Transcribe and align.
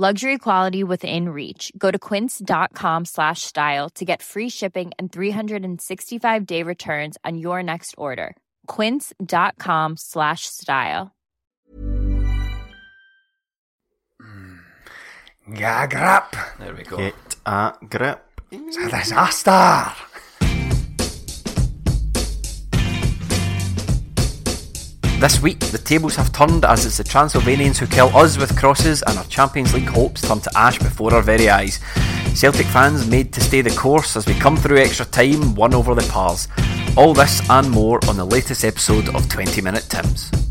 Luxury 0.00 0.38
quality 0.38 0.82
within 0.82 1.28
reach. 1.28 1.70
Go 1.76 1.90
to 1.90 1.98
quince.com 1.98 3.04
slash 3.04 3.42
style 3.42 3.90
to 3.96 4.04
get 4.06 4.22
free 4.22 4.48
shipping 4.48 4.92
and 4.98 5.12
365 5.12 6.46
day 6.46 6.62
returns 6.62 7.18
on 7.22 7.36
your 7.36 7.62
next 7.62 7.94
order. 7.98 8.34
Quince.com 8.66 9.98
slash 9.98 10.46
style. 10.46 11.14
Mm. 14.22 14.60
Get 15.52 15.82
a 15.82 15.86
grip. 15.86 16.36
There 16.58 16.74
we 16.74 16.82
go. 16.84 16.96
Get 16.96 17.36
a 17.44 17.74
grip. 17.86 18.40
It's 18.50 18.78
a 18.78 18.88
disaster. 18.88 19.92
This 25.20 25.42
week, 25.42 25.60
the 25.60 25.76
tables 25.76 26.16
have 26.16 26.32
turned 26.32 26.64
as 26.64 26.86
it's 26.86 26.96
the 26.96 27.04
Transylvanians 27.04 27.78
who 27.78 27.86
kill 27.86 28.08
us 28.16 28.38
with 28.38 28.58
crosses 28.58 29.02
and 29.02 29.18
our 29.18 29.24
Champions 29.24 29.74
League 29.74 29.90
hopes 29.90 30.22
turn 30.22 30.40
to 30.40 30.50
ash 30.56 30.78
before 30.78 31.12
our 31.12 31.20
very 31.20 31.50
eyes. 31.50 31.78
Celtic 32.34 32.64
fans 32.68 33.06
made 33.06 33.30
to 33.34 33.42
stay 33.42 33.60
the 33.60 33.68
course 33.68 34.16
as 34.16 34.24
we 34.24 34.32
come 34.32 34.56
through 34.56 34.78
extra 34.78 35.04
time, 35.04 35.54
one 35.54 35.74
over 35.74 35.94
the 35.94 36.08
pars. 36.10 36.48
All 36.96 37.12
this 37.12 37.42
and 37.50 37.70
more 37.70 38.00
on 38.08 38.16
the 38.16 38.24
latest 38.24 38.64
episode 38.64 39.14
of 39.14 39.28
20 39.28 39.60
Minute 39.60 39.86
Tims. 39.90 40.49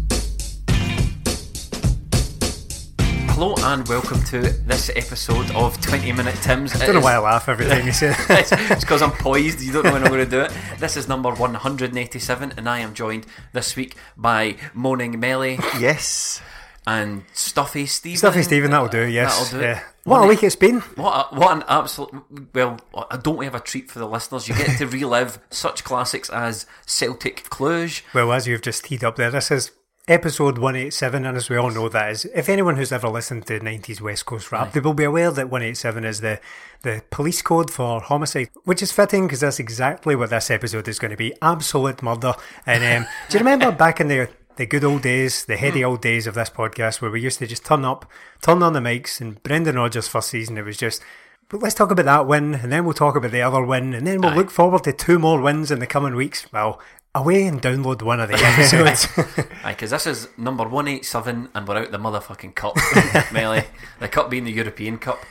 Hello 3.39 3.55
and 3.57 3.87
welcome 3.87 4.21
to 4.23 4.41
this 4.41 4.89
episode 4.97 5.49
of 5.51 5.79
20 5.79 6.11
Minute 6.11 6.35
Tims. 6.41 6.75
I 6.75 6.85
don't 6.85 6.95
know 6.95 6.99
why 6.99 7.13
I 7.13 7.19
laugh 7.19 7.47
every 7.47 7.67
time 7.67 7.85
you 7.85 7.93
say 7.93 8.09
it. 8.09 8.17
it's 8.29 8.83
because 8.83 9.01
I'm 9.01 9.11
poised. 9.13 9.61
You 9.61 9.71
don't 9.71 9.85
know 9.85 9.93
when 9.93 10.03
I'm 10.03 10.09
going 10.09 10.25
to 10.25 10.29
do 10.29 10.41
it. 10.41 10.51
This 10.77 10.97
is 10.97 11.07
number 11.07 11.33
187, 11.33 12.53
and 12.57 12.67
I 12.67 12.79
am 12.79 12.93
joined 12.93 13.25
this 13.53 13.77
week 13.77 13.95
by 14.17 14.57
Moaning 14.73 15.21
Melly 15.21 15.57
Yes. 15.79 16.41
and 16.85 17.23
Stuffy 17.31 17.85
Stephen. 17.85 18.17
Stuffy 18.17 18.43
Stephen, 18.43 18.71
that'll 18.71 18.89
do, 18.89 19.07
yes. 19.07 19.39
That'll 19.39 19.59
do. 19.59 19.65
Yeah. 19.65 19.83
What 20.03 20.25
a 20.25 20.27
week 20.27 20.43
it's 20.43 20.57
been. 20.57 20.81
What, 20.81 21.29
a, 21.31 21.35
what 21.35 21.55
an 21.55 21.63
absolute. 21.69 22.25
Well, 22.53 22.77
I 23.09 23.15
don't 23.15 23.37
we 23.37 23.45
have 23.45 23.55
a 23.55 23.61
treat 23.61 23.89
for 23.89 23.99
the 23.99 24.07
listeners? 24.07 24.49
You 24.49 24.55
get 24.55 24.77
to 24.79 24.85
relive 24.87 25.39
such 25.49 25.85
classics 25.85 26.29
as 26.29 26.65
Celtic 26.85 27.45
Cluj. 27.45 28.01
Well, 28.13 28.33
as 28.33 28.49
you've 28.49 28.61
just 28.61 28.83
teed 28.83 29.01
up 29.01 29.15
there, 29.15 29.31
this 29.31 29.49
is 29.49 29.71
episode 30.09 30.57
187, 30.57 31.23
and 31.23 31.37
as 31.37 31.49
we 31.49 31.55
all 31.55 31.69
know, 31.69 31.87
that 31.87 32.09
is, 32.11 32.25
if 32.33 32.49
anyone 32.49 32.75
who's 32.75 32.91
ever 32.91 33.07
listened 33.07 33.45
to 33.45 33.59
90s 33.59 34.01
West 34.01 34.25
Coast 34.25 34.51
rap, 34.51 34.73
they 34.73 34.79
will 34.79 34.95
be 34.95 35.03
aware 35.03 35.29
that 35.29 35.49
187 35.49 36.03
is 36.03 36.21
the, 36.21 36.39
the 36.81 37.03
police 37.11 37.43
code 37.43 37.69
for 37.69 38.01
homicide, 38.01 38.49
which 38.63 38.81
is 38.81 38.91
fitting 38.91 39.27
because 39.27 39.41
that's 39.41 39.59
exactly 39.59 40.15
what 40.15 40.31
this 40.31 40.49
episode 40.49 40.87
is 40.87 40.97
going 40.97 41.11
to 41.11 41.17
be 41.17 41.33
absolute 41.43 42.01
murder. 42.01 42.33
And 42.65 43.03
um, 43.03 43.09
do 43.29 43.37
you 43.37 43.45
remember 43.45 43.71
back 43.71 44.01
in 44.01 44.07
the 44.07 44.29
the 44.55 44.65
good 44.65 44.83
old 44.83 45.01
days, 45.03 45.45
the 45.45 45.55
heady 45.55 45.85
old 45.85 46.01
days 46.01 46.27
of 46.27 46.35
this 46.35 46.49
podcast, 46.49 47.01
where 47.01 47.09
we 47.09 47.21
used 47.21 47.39
to 47.39 47.47
just 47.47 47.65
turn 47.65 47.85
up, 47.85 48.05
turn 48.41 48.61
on 48.61 48.73
the 48.73 48.81
mics, 48.81 49.21
and 49.21 49.41
Brendan 49.41 49.77
Rodgers' 49.77 50.09
first 50.09 50.29
season, 50.29 50.57
it 50.57 50.65
was 50.65 50.75
just. 50.75 51.01
But 51.47 51.61
let's 51.61 51.75
talk 51.75 51.91
about 51.91 52.05
that 52.05 52.27
win, 52.27 52.55
and 52.55 52.69
then 52.69 52.83
we'll 52.83 52.93
talk 52.93 53.15
about 53.15 53.31
the 53.31 53.41
other 53.41 53.63
win, 53.63 53.93
and 53.93 54.05
then 54.05 54.19
we'll 54.19 54.31
Aye. 54.31 54.35
look 54.35 54.51
forward 54.51 54.83
to 54.83 54.91
two 54.91 55.17
more 55.17 55.39
wins 55.39 55.71
in 55.71 55.79
the 55.79 55.87
coming 55.87 56.13
weeks. 56.13 56.51
Well, 56.51 56.79
away 57.15 57.47
and 57.47 57.61
download 57.61 58.01
one 58.01 58.19
of 58.19 58.29
the 58.29 58.35
episodes. 58.35 59.07
Because 59.65 59.91
this 59.91 60.07
is 60.07 60.27
number 60.37 60.63
187 60.63 61.49
and 61.53 61.67
we're 61.67 61.77
out 61.77 61.91
the 61.91 61.97
motherfucking 61.97 62.55
cup, 62.55 62.75
Melly. 63.31 63.63
The 63.99 64.07
cup 64.07 64.29
being 64.29 64.45
the 64.45 64.51
European 64.51 64.97
Cup. 64.97 65.23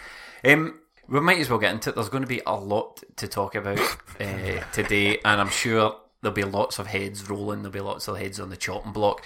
Um, 0.45 0.81
we 1.09 1.21
might 1.21 1.39
as 1.39 1.51
well 1.51 1.59
get 1.59 1.73
into 1.73 1.91
it. 1.91 1.97
There's 1.97 2.09
going 2.09 2.23
to 2.23 2.29
be 2.29 2.43
a 2.47 2.55
lot 2.55 3.03
to 3.17 3.27
talk 3.27 3.55
about 3.55 3.81
uh, 4.21 4.61
today, 4.73 5.19
and 5.25 5.41
I'm 5.41 5.49
sure 5.49 5.97
there'll 6.23 6.35
be 6.35 6.45
lots 6.45 6.79
of 6.79 6.89
heads 6.89 7.29
rolling, 7.29 7.63
there'll 7.63 7.73
be 7.73 7.81
lots 7.81 8.09
of 8.09 8.17
heads 8.19 8.39
on 8.39 8.51
the 8.51 8.57
chopping 8.57 8.93
block. 8.93 9.25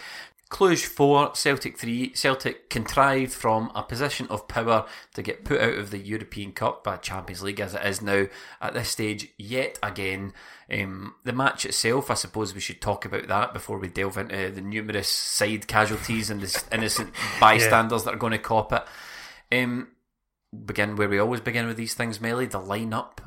Cluj 0.53 0.85
4, 0.85 1.35
Celtic 1.35 1.79
3. 1.79 2.13
Celtic 2.15 2.69
contrived 2.69 3.33
from 3.33 3.73
a 3.75 3.83
position 3.83 4.27
of 4.29 4.49
power 4.49 4.87
to 5.15 5.23
get 5.23 5.47
put 5.47 5.63
out 5.63 5.79
of 5.79 5.91
the 5.91 5.99
European 5.99 6.53
Cup 6.53 6.85
by 6.85 6.99
Champions 6.99 7.43
League 7.43 7.59
as 7.59 7.73
it 7.73 7.81
is 7.87 8.03
now 8.03 8.27
at 8.61 8.75
this 8.75 8.91
stage 8.91 9.29
yet 9.39 9.79
again. 9.83 10.35
Um, 10.71 11.15
the 11.25 11.33
match 11.33 11.65
itself, 11.65 12.11
I 12.11 12.15
suppose 12.15 12.55
we 12.55 12.61
should 12.61 12.83
talk 12.83 13.07
about 13.07 13.29
that 13.29 13.55
before 13.55 13.79
we 13.79 13.89
delve 13.89 14.19
into 14.19 14.51
the 14.51 14.61
numerous 14.61 15.09
side 15.09 15.67
casualties 15.67 16.29
and 16.29 16.43
the 16.43 16.65
innocent 16.71 17.15
bystanders 17.41 18.05
that 18.05 18.13
are 18.13 18.19
going 18.19 18.33
to 18.33 18.39
cop 18.39 18.75
it. 18.75 18.85
Um, 19.51 19.89
begin 20.67 20.97
where 20.97 21.09
we 21.09 21.19
always 21.19 21.41
begin 21.41 21.67
with 21.67 21.79
these 21.79 21.95
things, 21.95 22.21
Melly, 22.21 22.45
the 22.45 22.61
lineup. 22.61 23.21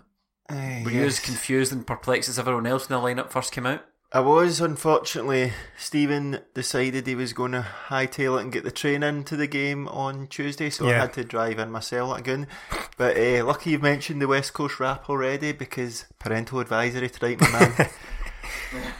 Were 0.47 0.91
you 0.91 1.05
as 1.05 1.19
confused 1.19 1.73
and 1.73 1.87
perplexed 1.87 2.29
as 2.29 2.37
everyone 2.37 2.67
else 2.67 2.87
when 2.87 3.01
the 3.01 3.07
lineup 3.07 3.31
first 3.31 3.51
came 3.51 3.65
out? 3.65 3.83
I 4.15 4.21
was, 4.21 4.61
unfortunately. 4.61 5.51
Stephen 5.77 6.39
decided 6.53 7.05
he 7.05 7.15
was 7.15 7.33
going 7.33 7.51
to 7.51 7.67
hightail 7.89 8.39
it 8.39 8.43
and 8.43 8.51
get 8.51 8.63
the 8.63 8.71
train 8.71 9.03
into 9.03 9.35
the 9.35 9.45
game 9.45 9.89
on 9.89 10.27
Tuesday, 10.27 10.69
so 10.69 10.87
I 10.87 10.93
had 10.93 11.11
to 11.15 11.25
drive 11.25 11.59
in 11.59 11.69
myself 11.69 12.17
again. 12.17 12.47
But 12.95 13.17
uh, 13.17 13.43
lucky 13.45 13.71
you've 13.71 13.81
mentioned 13.81 14.21
the 14.21 14.29
West 14.29 14.53
Coast 14.53 14.79
rap 14.79 15.09
already 15.09 15.51
because 15.51 16.05
parental 16.17 16.61
advisory 16.61 17.09
tonight, 17.09 17.41
my 17.41 17.51
man. 17.51 17.89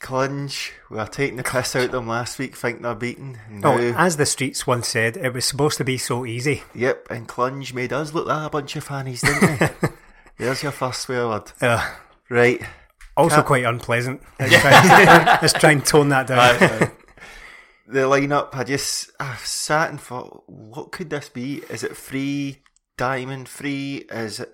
Clunge, 0.00 0.72
we 0.90 0.96
were 0.96 1.06
taking 1.06 1.36
the 1.36 1.44
piss 1.44 1.76
out 1.76 1.84
of 1.84 1.92
them 1.92 2.08
last 2.08 2.40
week, 2.40 2.56
thinking 2.56 2.82
they're 2.82 2.96
beaten. 2.96 3.38
Now, 3.48 3.78
oh, 3.78 3.94
as 3.96 4.16
the 4.16 4.26
streets 4.26 4.66
once 4.66 4.88
said, 4.88 5.16
it 5.18 5.32
was 5.32 5.44
supposed 5.44 5.78
to 5.78 5.84
be 5.84 5.98
so 5.98 6.26
easy. 6.26 6.64
yep, 6.74 7.06
and 7.10 7.28
Clunge 7.28 7.72
made 7.72 7.92
us 7.92 8.12
look 8.12 8.26
like 8.26 8.48
a 8.48 8.50
bunch 8.50 8.74
of 8.74 8.82
fannies, 8.82 9.20
didn't 9.20 9.60
they? 9.60 9.70
There's 10.38 10.64
your 10.64 10.72
first 10.72 11.02
swear 11.02 11.28
word. 11.28 11.52
Uh, 11.60 11.94
Right. 12.28 12.60
Also 13.18 13.42
quite 13.42 13.64
unpleasant. 13.64 14.22
Let's 14.38 14.60
try, 14.60 15.38
let's 15.42 15.52
try 15.52 15.72
and 15.72 15.84
tone 15.84 16.08
that 16.10 16.26
down. 16.26 16.92
the 17.86 18.00
lineup, 18.00 18.50
I 18.52 18.64
just 18.64 19.10
I 19.18 19.36
sat 19.36 19.90
and 19.90 20.00
thought, 20.00 20.44
what 20.46 20.92
could 20.92 21.10
this 21.10 21.28
be? 21.28 21.62
Is 21.68 21.82
it 21.82 21.96
free 21.96 22.62
diamond 22.96 23.48
free? 23.48 24.06
Is 24.10 24.40
it 24.40 24.52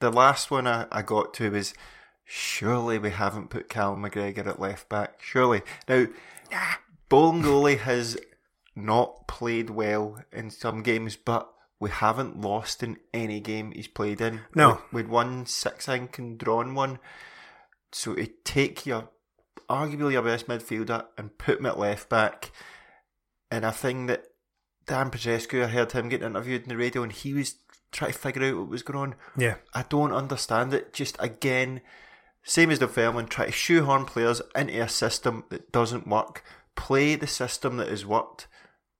the 0.00 0.10
last 0.10 0.50
one 0.50 0.66
I, 0.66 0.86
I 0.92 1.02
got 1.02 1.34
to 1.34 1.50
was 1.50 1.74
surely 2.24 2.98
we 2.98 3.10
haven't 3.10 3.50
put 3.50 3.68
Cal 3.68 3.96
McGregor 3.96 4.46
at 4.46 4.60
left 4.60 4.88
back. 4.88 5.22
Surely. 5.22 5.62
Now 5.88 6.06
Bolingoli 7.10 7.78
has 7.78 8.16
not 8.74 9.28
played 9.28 9.70
well 9.70 10.22
in 10.32 10.50
some 10.50 10.82
games, 10.82 11.16
but 11.16 11.50
we 11.78 11.90
haven't 11.90 12.40
lost 12.40 12.82
in 12.82 12.96
any 13.12 13.40
game 13.40 13.72
he's 13.72 13.88
played 13.88 14.20
in. 14.20 14.40
No. 14.54 14.80
We, 14.92 15.02
would 15.02 15.10
won 15.10 15.46
six 15.46 15.88
I 15.88 15.98
think 15.98 16.18
and 16.18 16.38
drawn 16.38 16.74
one. 16.74 16.98
So 17.94 18.14
to 18.14 18.26
take 18.42 18.86
your 18.86 19.08
arguably 19.70 20.12
your 20.12 20.22
best 20.22 20.48
midfielder 20.48 21.06
and 21.16 21.38
put 21.38 21.60
him 21.60 21.66
at 21.66 21.78
left 21.78 22.08
back 22.08 22.50
and 23.52 23.64
a 23.64 23.70
thing 23.70 24.06
that 24.06 24.24
Dan 24.86 25.10
Petrescu, 25.10 25.62
I 25.62 25.68
heard 25.68 25.92
him 25.92 26.08
getting 26.08 26.26
interviewed 26.26 26.64
in 26.64 26.70
the 26.70 26.76
radio 26.76 27.04
and 27.04 27.12
he 27.12 27.32
was 27.32 27.54
trying 27.92 28.12
to 28.12 28.18
figure 28.18 28.44
out 28.46 28.56
what 28.56 28.68
was 28.68 28.82
going 28.82 28.98
on. 28.98 29.14
Yeah. 29.38 29.54
I 29.72 29.84
don't 29.88 30.12
understand 30.12 30.74
it. 30.74 30.92
Just 30.92 31.16
again, 31.20 31.82
same 32.42 32.72
as 32.72 32.80
the 32.80 32.88
Fairman, 32.88 33.28
try 33.28 33.46
to 33.46 33.52
shoehorn 33.52 34.06
players 34.06 34.42
into 34.56 34.82
a 34.82 34.88
system 34.88 35.44
that 35.50 35.70
doesn't 35.70 36.08
work. 36.08 36.42
Play 36.74 37.14
the 37.14 37.28
system 37.28 37.76
that 37.76 37.88
has 37.88 38.04
worked 38.04 38.48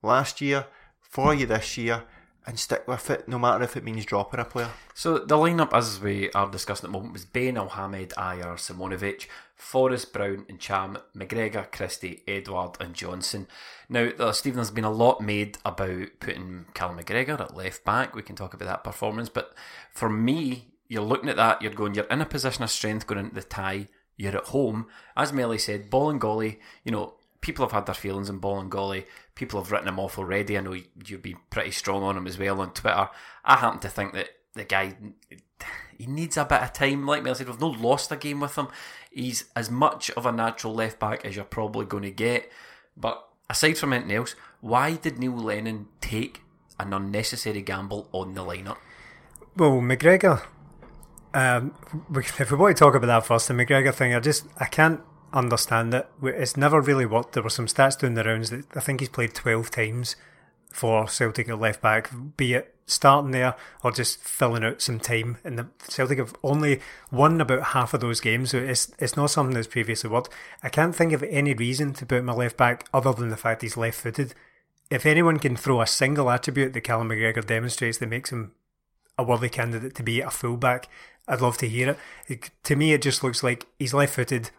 last 0.04 0.40
year 0.40 0.66
for 1.00 1.34
you 1.34 1.46
this 1.46 1.76
year 1.76 2.04
and 2.46 2.58
stick 2.58 2.86
with 2.86 3.08
it, 3.10 3.26
no 3.26 3.38
matter 3.38 3.64
if 3.64 3.76
it 3.76 3.84
means 3.84 4.04
dropping 4.04 4.40
a 4.40 4.44
player. 4.44 4.70
So 4.92 5.18
the 5.18 5.36
lineup, 5.36 5.72
as 5.72 6.00
we 6.00 6.30
are 6.32 6.50
discussing 6.50 6.86
at 6.86 6.92
the 6.92 6.98
moment, 6.98 7.14
was 7.14 7.24
Bain, 7.24 7.54
Elhamed, 7.54 8.12
Ajer, 8.14 8.54
Simunovic, 8.56 9.26
Forrest, 9.56 10.12
Brown, 10.12 10.44
and 10.48 10.58
Ntcham, 10.58 11.00
McGregor, 11.16 11.70
Christie, 11.72 12.22
Edouard, 12.28 12.76
and 12.80 12.94
Johnston. 12.94 13.46
Now, 13.88 14.10
uh, 14.18 14.32
Stephen, 14.32 14.56
there's 14.56 14.70
been 14.70 14.84
a 14.84 14.90
lot 14.90 15.22
made 15.22 15.58
about 15.64 16.08
putting 16.20 16.66
Callum 16.74 16.98
McGregor 16.98 17.40
at 17.40 17.56
left 17.56 17.84
back. 17.84 18.14
We 18.14 18.22
can 18.22 18.36
talk 18.36 18.52
about 18.52 18.66
that 18.66 18.84
performance, 18.84 19.28
but 19.30 19.54
for 19.90 20.10
me, 20.10 20.74
you're 20.88 21.02
looking 21.02 21.30
at 21.30 21.36
that, 21.36 21.62
you're 21.62 21.72
going, 21.72 21.94
you're 21.94 22.04
in 22.04 22.20
a 22.20 22.26
position 22.26 22.62
of 22.62 22.70
strength 22.70 23.06
going 23.06 23.20
into 23.20 23.34
the 23.34 23.42
tie, 23.42 23.88
you're 24.16 24.36
at 24.36 24.48
home. 24.48 24.86
As 25.16 25.32
Melly 25.32 25.58
said, 25.58 25.90
Bolingoli, 25.90 26.58
you 26.84 26.92
know, 26.92 27.14
people 27.44 27.62
have 27.62 27.72
had 27.72 27.84
their 27.84 27.94
feelings 27.94 28.30
in 28.30 28.40
Bolingoli. 28.40 29.04
People 29.34 29.60
have 29.62 29.70
written 29.70 29.86
him 29.86 30.00
off 30.00 30.18
already. 30.18 30.56
I 30.56 30.62
know 30.62 30.72
you've 30.72 31.22
been 31.22 31.36
pretty 31.50 31.72
strong 31.72 32.02
on 32.02 32.16
him 32.16 32.26
as 32.26 32.38
well 32.38 32.58
on 32.62 32.72
Twitter. 32.72 33.10
I 33.44 33.56
happen 33.56 33.80
to 33.80 33.88
think 33.90 34.14
that 34.14 34.30
the 34.54 34.64
guy, 34.64 34.96
he 35.98 36.06
needs 36.06 36.38
a 36.38 36.46
bit 36.46 36.62
of 36.62 36.72
time. 36.72 37.06
Like 37.06 37.22
me, 37.22 37.30
I 37.30 37.34
said, 37.34 37.46
we've 37.46 37.60
not 37.60 37.78
lost 37.78 38.10
a 38.10 38.16
game 38.16 38.40
with 38.40 38.56
him. 38.56 38.68
He's 39.10 39.44
as 39.54 39.70
much 39.70 40.10
of 40.12 40.24
a 40.24 40.32
natural 40.32 40.74
left 40.74 40.98
back 40.98 41.26
as 41.26 41.36
you're 41.36 41.44
probably 41.44 41.84
going 41.84 42.04
to 42.04 42.10
get. 42.10 42.50
But 42.96 43.22
aside 43.50 43.76
from 43.76 43.92
anything 43.92 44.16
else, 44.16 44.34
why 44.62 44.94
did 44.94 45.18
Neil 45.18 45.36
Lennon 45.36 45.88
take 46.00 46.40
an 46.80 46.94
unnecessary 46.94 47.60
gamble 47.60 48.08
on 48.12 48.32
the 48.32 48.40
lineup? 48.40 48.78
Well, 49.54 49.82
McGregor. 49.82 50.42
Um, 51.34 51.74
if 52.16 52.50
we 52.50 52.56
want 52.56 52.74
to 52.74 52.80
talk 52.80 52.94
about 52.94 53.08
that 53.08 53.26
first, 53.26 53.48
the 53.48 53.54
McGregor 53.54 53.92
thing, 53.92 54.14
I 54.14 54.20
just 54.20 54.46
I 54.56 54.64
can't 54.64 55.02
understand 55.34 55.92
it. 55.92 56.08
It's 56.22 56.56
never 56.56 56.80
really 56.80 57.04
worked. 57.04 57.32
There 57.32 57.42
were 57.42 57.50
some 57.50 57.66
stats 57.66 57.98
doing 57.98 58.14
the 58.14 58.24
rounds 58.24 58.50
that 58.50 58.64
I 58.74 58.80
think 58.80 59.00
he's 59.00 59.08
played 59.10 59.34
twelve 59.34 59.70
times 59.70 60.16
for 60.72 61.06
Celtic 61.06 61.48
at 61.48 61.60
left 61.60 61.82
back, 61.82 62.10
be 62.36 62.54
it 62.54 62.74
starting 62.86 63.30
there 63.30 63.54
or 63.82 63.90
just 63.90 64.20
filling 64.20 64.64
out 64.64 64.82
some 64.82 65.00
time. 65.00 65.38
And 65.44 65.58
the 65.58 65.68
Celtic 65.88 66.18
have 66.18 66.34
only 66.42 66.80
won 67.10 67.40
about 67.40 67.68
half 67.68 67.94
of 67.94 68.00
those 68.00 68.20
games, 68.20 68.50
so 68.50 68.58
it's 68.58 68.92
it's 68.98 69.16
not 69.16 69.30
something 69.30 69.54
that's 69.54 69.66
previously 69.66 70.10
worked. 70.10 70.32
I 70.62 70.68
can't 70.68 70.94
think 70.94 71.12
of 71.12 71.22
any 71.24 71.54
reason 71.54 71.92
to 71.94 72.06
put 72.06 72.24
my 72.24 72.32
left 72.32 72.56
back 72.56 72.88
other 72.92 73.12
than 73.12 73.28
the 73.28 73.36
fact 73.36 73.62
he's 73.62 73.76
left 73.76 74.00
footed. 74.00 74.34
If 74.90 75.06
anyone 75.06 75.38
can 75.38 75.56
throw 75.56 75.80
a 75.80 75.86
single 75.86 76.30
attribute 76.30 76.72
that 76.72 76.80
Callum 76.82 77.08
McGregor 77.08 77.44
demonstrates 77.44 77.98
that 77.98 78.08
makes 78.08 78.30
him 78.30 78.52
a 79.16 79.24
worthy 79.24 79.48
candidate 79.48 79.94
to 79.94 80.02
be 80.02 80.20
a 80.20 80.30
fullback, 80.30 80.88
I'd 81.26 81.40
love 81.40 81.56
to 81.58 81.68
hear 81.68 81.90
it. 81.90 81.98
it 82.28 82.50
to 82.64 82.76
me, 82.76 82.92
it 82.92 83.02
just 83.02 83.24
looks 83.24 83.42
like 83.42 83.66
he's 83.78 83.94
left 83.94 84.14
footed. 84.14 84.50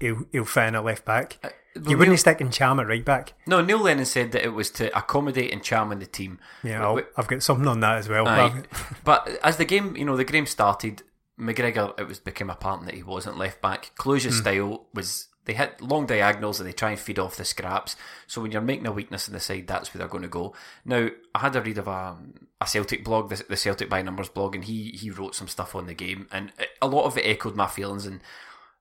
He'll, 0.00 0.26
he'll 0.32 0.44
fit 0.44 0.74
a 0.74 0.80
left 0.80 1.04
back. 1.04 1.38
Uh, 1.42 1.48
well, 1.74 1.90
you 1.90 1.98
wouldn't 1.98 2.12
Neil, 2.12 2.18
stick 2.18 2.38
Ntcham 2.38 2.80
at 2.80 2.86
right 2.86 3.04
back. 3.04 3.34
No, 3.46 3.60
Neil 3.60 3.78
Lennon 3.78 4.04
said 4.04 4.32
that 4.32 4.44
it 4.44 4.50
was 4.50 4.70
to 4.72 4.96
accommodate 4.96 5.52
and 5.52 5.62
Ntcham 5.62 5.92
in 5.92 5.98
the 5.98 6.06
team. 6.06 6.38
Yeah, 6.62 6.88
i 6.88 7.02
have 7.16 7.28
got 7.28 7.42
something 7.42 7.66
on 7.66 7.80
that 7.80 7.98
as 7.98 8.08
well. 8.08 8.26
Aye. 8.26 8.62
but 9.04 9.28
as 9.42 9.56
the 9.56 9.64
game, 9.64 9.96
you 9.96 10.04
know, 10.04 10.16
the 10.16 10.24
game 10.24 10.46
started, 10.46 11.02
McGregor, 11.38 11.98
it 11.98 12.08
was 12.08 12.18
became 12.18 12.50
apparent 12.50 12.86
that 12.86 12.94
he 12.94 13.02
wasn't 13.02 13.38
left 13.38 13.60
back. 13.60 13.92
Cluj's 13.96 14.26
mm. 14.26 14.32
style 14.32 14.86
was 14.94 15.28
they 15.48 15.54
hit 15.54 15.80
long 15.80 16.04
diagonals 16.04 16.60
and 16.60 16.68
they 16.68 16.74
try 16.74 16.90
and 16.90 17.00
feed 17.00 17.18
off 17.18 17.36
the 17.36 17.44
scraps. 17.44 17.96
So 18.26 18.42
when 18.42 18.52
you're 18.52 18.60
making 18.60 18.86
a 18.86 18.92
weakness 18.92 19.28
in 19.28 19.34
the 19.34 19.40
side, 19.40 19.66
that's 19.66 19.94
where 19.94 19.98
they're 19.98 20.08
going 20.08 20.22
to 20.22 20.28
go. 20.28 20.54
Now, 20.84 21.08
I 21.34 21.38
had 21.38 21.56
a 21.56 21.62
read 21.62 21.78
of 21.78 21.88
a, 21.88 22.16
a 22.60 22.66
Celtic 22.66 23.02
blog, 23.02 23.30
the, 23.30 23.42
the 23.48 23.56
Celtic 23.56 23.88
by 23.88 24.02
Numbers 24.02 24.28
blog, 24.28 24.54
and 24.54 24.64
he 24.64 24.90
he 24.90 25.10
wrote 25.10 25.34
some 25.34 25.48
stuff 25.48 25.74
on 25.74 25.86
the 25.86 25.94
game, 25.94 26.28
and 26.30 26.52
a 26.82 26.86
lot 26.86 27.04
of 27.04 27.16
it 27.16 27.24
echoed 27.24 27.56
my 27.56 27.66
feelings. 27.66 28.04
And 28.04 28.20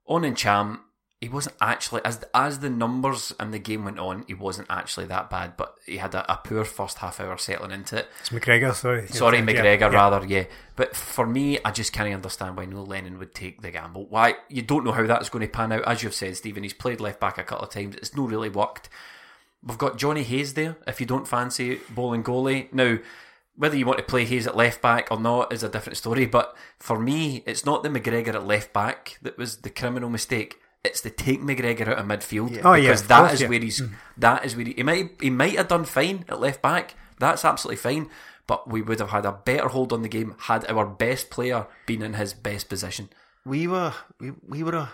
on 0.07 0.23
Ntcham, 0.23 0.79
he 1.19 1.29
wasn't 1.29 1.55
actually 1.59 2.01
as 2.05 2.23
as 2.33 2.59
the 2.59 2.69
numbers 2.69 3.33
and 3.39 3.51
the 3.51 3.57
game 3.59 3.85
went 3.85 3.97
on, 3.97 4.23
he 4.27 4.35
wasn't 4.35 4.67
actually 4.69 5.07
that 5.07 5.29
bad. 5.29 5.57
But 5.57 5.75
he 5.85 5.97
had 5.97 6.13
a, 6.13 6.31
a 6.31 6.37
poor 6.37 6.63
first 6.63 6.99
half 6.99 7.19
hour 7.19 7.37
settling 7.37 7.71
into 7.71 7.97
it. 7.97 8.07
It's 8.19 8.29
McGregor, 8.29 8.73
sorry. 8.75 9.07
Sorry, 9.07 9.39
McGregor, 9.39 9.79
yeah. 9.79 9.87
rather, 9.87 10.25
yeah. 10.25 10.45
But 10.75 10.95
for 10.95 11.25
me, 11.25 11.57
I 11.65 11.71
just 11.71 11.91
can't 11.91 12.13
understand 12.13 12.55
why 12.55 12.65
Neil 12.65 12.85
Lennon 12.85 13.17
would 13.17 13.33
take 13.33 13.61
the 13.61 13.71
gamble. 13.71 14.05
Why 14.07 14.35
you 14.47 14.61
don't 14.61 14.85
know 14.85 14.91
how 14.91 15.07
that's 15.07 15.29
going 15.29 15.45
to 15.45 15.51
pan 15.51 15.71
out. 15.71 15.87
As 15.87 16.03
you've 16.03 16.13
said, 16.13 16.37
Stephen, 16.37 16.63
he's 16.63 16.73
played 16.73 17.01
left 17.01 17.19
back 17.19 17.39
a 17.39 17.43
couple 17.43 17.65
of 17.65 17.73
times. 17.73 17.95
It's 17.95 18.15
not 18.15 18.29
really 18.29 18.49
worked. 18.49 18.89
We've 19.63 19.77
got 19.77 19.97
Johnny 19.97 20.23
Hayes 20.23 20.53
there. 20.53 20.77
If 20.85 20.99
you 20.99 21.07
don't 21.07 21.27
fancy 21.27 21.77
Bolingoli 21.93 22.71
now. 22.73 22.99
Whether 23.55 23.75
you 23.75 23.87
want 23.87 23.97
to 23.97 24.05
play 24.05 24.23
Hayes 24.23 24.45
at 24.45 24.55
left 24.55 24.83
back 24.83 25.07
or 25.09 25.19
not 25.19 25.51
is 25.51 25.63
a 25.63 25.69
different 25.69 25.97
story, 25.97 26.27
but 26.27 26.55
for 26.77 26.99
me, 26.99 27.41
it's 27.47 27.65
not 27.65 27.81
the 27.81 27.89
McGregor 27.89 28.35
at 28.35 28.45
left 28.45 28.71
back 28.71 29.17
that 29.23 29.35
was 29.35 29.57
the 29.61 29.71
criminal 29.71 30.11
mistake 30.11 30.59
it's 30.87 31.01
to 31.01 31.09
take 31.09 31.41
McGregor 31.41 31.87
out 31.87 31.99
of 31.99 32.05
midfield 32.05 32.55
yeah. 32.55 32.61
oh, 32.63 32.73
because 32.73 33.01
yeah, 33.01 33.07
that 33.07 33.19
course, 33.19 33.33
is 33.33 33.41
yeah. 33.41 33.47
where 33.49 33.59
he's 33.59 33.81
mm. 33.81 33.93
that 34.17 34.45
is 34.45 34.55
where 34.55 34.65
he, 34.65 34.73
he 34.73 34.83
might 34.83 35.11
he 35.21 35.29
might 35.29 35.57
have 35.57 35.67
done 35.67 35.85
fine 35.85 36.25
at 36.27 36.39
left 36.39 36.61
back. 36.61 36.95
That's 37.19 37.45
absolutely 37.45 37.77
fine, 37.77 38.09
but 38.47 38.69
we 38.69 38.81
would 38.81 38.99
have 38.99 39.09
had 39.09 39.25
a 39.25 39.31
better 39.31 39.67
hold 39.67 39.93
on 39.93 40.01
the 40.01 40.09
game 40.09 40.35
had 40.39 40.65
our 40.69 40.85
best 40.85 41.29
player 41.29 41.67
been 41.85 42.01
in 42.01 42.13
his 42.13 42.33
best 42.33 42.69
position. 42.69 43.09
We 43.45 43.67
were 43.67 43.93
we, 44.19 44.31
we 44.47 44.63
were 44.63 44.89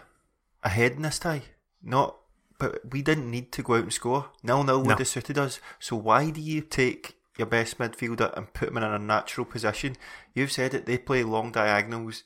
ahead 0.64 0.94
in 0.94 1.04
this 1.04 1.20
tie, 1.20 1.44
not 1.82 2.18
but 2.60 2.80
we 2.92 3.02
didn't 3.02 3.30
need 3.30 3.52
to 3.52 3.64
go 3.64 3.76
out 3.76 3.84
and 3.84 3.94
score. 3.94 4.30
Nil 4.42 4.64
nil 4.64 4.84
would 4.84 5.00
have 5.00 5.08
suited 5.08 5.38
us. 5.38 5.60
So 5.80 5.96
why 5.96 6.30
do 6.30 6.40
you 6.40 6.62
take 6.62 7.18
your 7.38 7.48
best 7.48 7.78
midfielder 7.78 8.36
and 8.38 8.54
put 8.54 8.70
him 8.70 8.78
in 8.78 8.84
a 8.84 9.00
natural 9.00 9.46
position? 9.46 9.98
You've 10.34 10.52
said 10.52 10.74
it. 10.74 10.86
They 10.86 10.98
play 10.98 11.24
long 11.24 11.52
diagonals. 11.52 12.24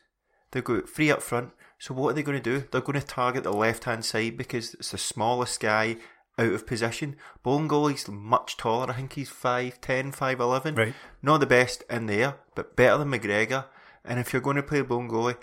They 0.52 0.62
go 0.62 0.82
free 0.82 1.12
up 1.12 1.22
front. 1.22 1.52
So 1.80 1.94
what 1.94 2.10
are 2.10 2.14
they 2.14 2.24
going 2.24 2.42
to 2.42 2.60
do? 2.60 2.68
They're 2.72 2.82
going 2.82 3.00
to 3.00 3.06
target 3.06 3.44
the 3.44 3.52
left 3.52 3.84
hand 3.84 4.04
side 4.04 4.38
because 4.38 4.74
it's 4.76 4.92
the 4.92 4.98
smallest 4.98 5.60
guy 5.60 5.98
out 6.40 6.54
of 6.54 6.68
position. 6.68 7.16
Bolingoli's 7.46 8.08
much 8.08 8.58
taller. 8.58 8.90
I 8.90 8.94
think 8.94 9.14
he's 9.14 9.30
5'10", 9.30 10.16
5'11". 10.16 10.78
Right. 10.78 10.94
Not 11.22 11.40
the 11.40 11.46
best 11.46 11.84
in 11.90 12.08
there, 12.08 12.36
but 12.56 12.76
better 12.76 12.98
than 12.98 13.12
McGregor. 13.12 13.66
And 14.04 14.20
if 14.20 14.34
you're 14.34 14.42
going 14.42 14.56
to 14.56 14.64
play 14.64 14.82
Bolingoli, 14.82 15.38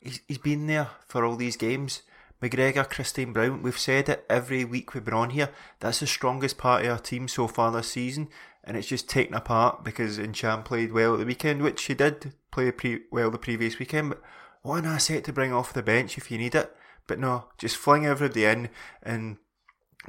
he's, 0.00 0.20
he's 0.28 0.38
been 0.38 0.66
there 0.66 0.90
for 1.06 1.24
all 1.24 1.36
these 1.36 1.56
games. 1.56 2.02
McGregor, 2.42 2.88
Christine 2.88 3.32
Brown, 3.32 3.62
we've 3.62 3.78
said 3.78 4.08
it 4.08 4.24
every 4.30 4.64
week 4.64 4.94
we've 4.94 5.04
been 5.04 5.14
on 5.14 5.30
here. 5.30 5.50
That's 5.80 6.00
the 6.00 6.06
strongest 6.06 6.56
part 6.56 6.84
of 6.84 6.90
our 6.90 6.98
team 6.98 7.28
so 7.28 7.46
far 7.46 7.70
this 7.70 7.88
season. 7.88 8.28
And 8.64 8.76
it's 8.76 8.88
just 8.88 9.08
taken 9.08 9.34
apart 9.34 9.84
because 9.84 10.18
Ntcham 10.18 10.64
played 10.64 10.92
well 10.92 11.14
at 11.14 11.20
the 11.20 11.26
weekend, 11.26 11.62
which 11.62 11.82
he 11.84 11.94
did 11.94 12.32
play 12.50 12.70
pre- 12.70 13.02
well 13.10 13.30
the 13.30 13.38
previous 13.38 13.78
weekend. 13.78 14.10
But 14.10 14.22
what 14.62 14.78
an 14.78 14.86
asset 14.86 15.24
to 15.24 15.32
bring 15.32 15.52
off 15.52 15.72
the 15.72 15.82
bench 15.82 16.18
if 16.18 16.30
you 16.30 16.38
need 16.38 16.54
it. 16.54 16.74
But 17.06 17.18
no, 17.18 17.46
just 17.58 17.76
fling 17.76 18.06
everybody 18.06 18.44
in 18.44 18.68
and 19.02 19.38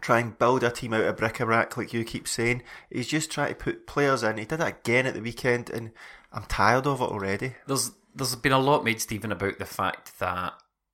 try 0.02 0.20
and 0.20 0.38
build 0.38 0.64
a 0.64 0.72
team 0.72 0.94
out 0.94 1.04
of 1.04 1.18
bric-a-brac 1.18 1.76
like 1.76 1.94
you 1.94 2.04
keep 2.04 2.28
saying. 2.28 2.64
He's 2.90 3.08
just 3.08 3.32
trying 3.32 3.50
to 3.50 3.56
put 3.56 3.88
players 3.88 4.24
in. 4.24 4.38
He 4.38 4.46
did 4.46 4.60
that 4.60 4.80
again 4.80 5.06
at 5.06 5.14
the 5.14 5.22
weekend 5.22 5.70
and 5.70 5.92
I'm 6.32 6.44
tired 6.44 6.88
of 6.88 7.02
it 7.02 7.06
already. 7.06 7.56
There's 7.68 7.92
there's 8.14 8.36
been 8.36 8.52
a 8.52 8.60
lot 8.60 8.84
made, 8.84 9.02
Stephen, 9.02 9.32
about 9.32 9.58
the 9.58 9.66
fact 9.66 10.20
that 10.20 10.54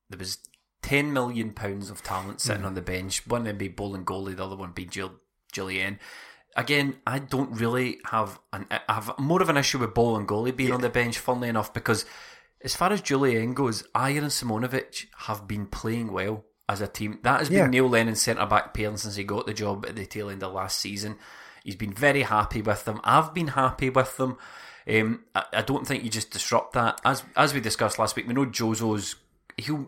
there 0.10 0.20
was 0.20 0.38
ten 0.82 1.14
million 1.14 1.52
pounds 1.52 1.90
of 1.90 2.04
talent 2.04 2.42
sitting 2.42 2.64
mm. 2.64 2.68
on 2.68 2.74
the 2.76 2.82
bench. 2.82 3.26
One 3.28 3.42
of 3.42 3.48
them 3.48 3.58
be 3.58 3.70
goalie, 3.70 4.36
the 4.36 4.46
other 4.46 4.56
one 4.56 4.72
be 4.72 4.86
Jill. 4.86 5.14
Again, 6.56 6.98
I 7.06 7.20
don't 7.20 7.60
really 7.60 8.00
have 8.06 8.40
an 8.54 8.68
I 8.70 8.94
have 8.94 9.18
more 9.20 9.42
of 9.42 9.50
an 9.50 9.58
issue 9.58 9.80
with 9.80 9.94
Bolingoli 9.94 10.56
being 10.56 10.70
yeah. 10.70 10.76
on 10.76 10.82
the 10.82 10.90
bench, 10.90 11.18
funnily 11.18 11.50
enough, 11.50 11.74
because 11.74 12.06
as 12.64 12.76
far 12.76 12.92
as 12.92 13.02
Jullien 13.02 13.54
goes, 13.54 13.84
Ajer 13.96 14.18
and 14.18 14.28
Simunovic 14.28 15.06
have 15.20 15.48
been 15.48 15.68
playing 15.68 16.12
well 16.12 16.46
as 16.68 16.82
a 16.82 16.88
team. 16.88 17.20
That 17.24 17.40
has 17.40 17.50
been 17.50 17.58
yeah. 17.58 17.68
Neil 17.68 17.90
Lennon's 17.90 18.22
centre 18.22 18.46
back 18.46 18.74
pairing 18.74 18.98
since 18.98 19.16
he 19.16 19.24
got 19.24 19.46
the 19.46 19.54
job 19.54 19.86
at 19.86 19.96
the 19.96 20.06
tail 20.06 20.30
end 20.30 20.44
of 20.44 20.54
last 20.54 20.80
season. 20.80 21.18
He's 21.64 21.76
been 21.76 21.94
very 21.94 22.24
happy 22.24 22.62
with 22.62 22.86
them. 22.86 23.02
I've 23.04 23.34
been 23.34 23.50
happy 23.50 23.90
with 23.90 24.18
them. 24.18 24.38
Um, 24.90 25.26
I, 25.36 25.44
I, 25.54 25.62
don't 25.62 25.86
think 25.86 26.04
you 26.04 26.10
just 26.10 26.32
disrupt 26.32 26.74
that. 26.74 27.02
As 27.04 27.24
as 27.36 27.54
we 27.54 27.60
discussed 27.60 28.00
last 28.00 28.16
week, 28.16 28.28
we 28.28 28.34
know 28.34 28.46
Jozo's 28.46 29.16
he'll 29.58 29.88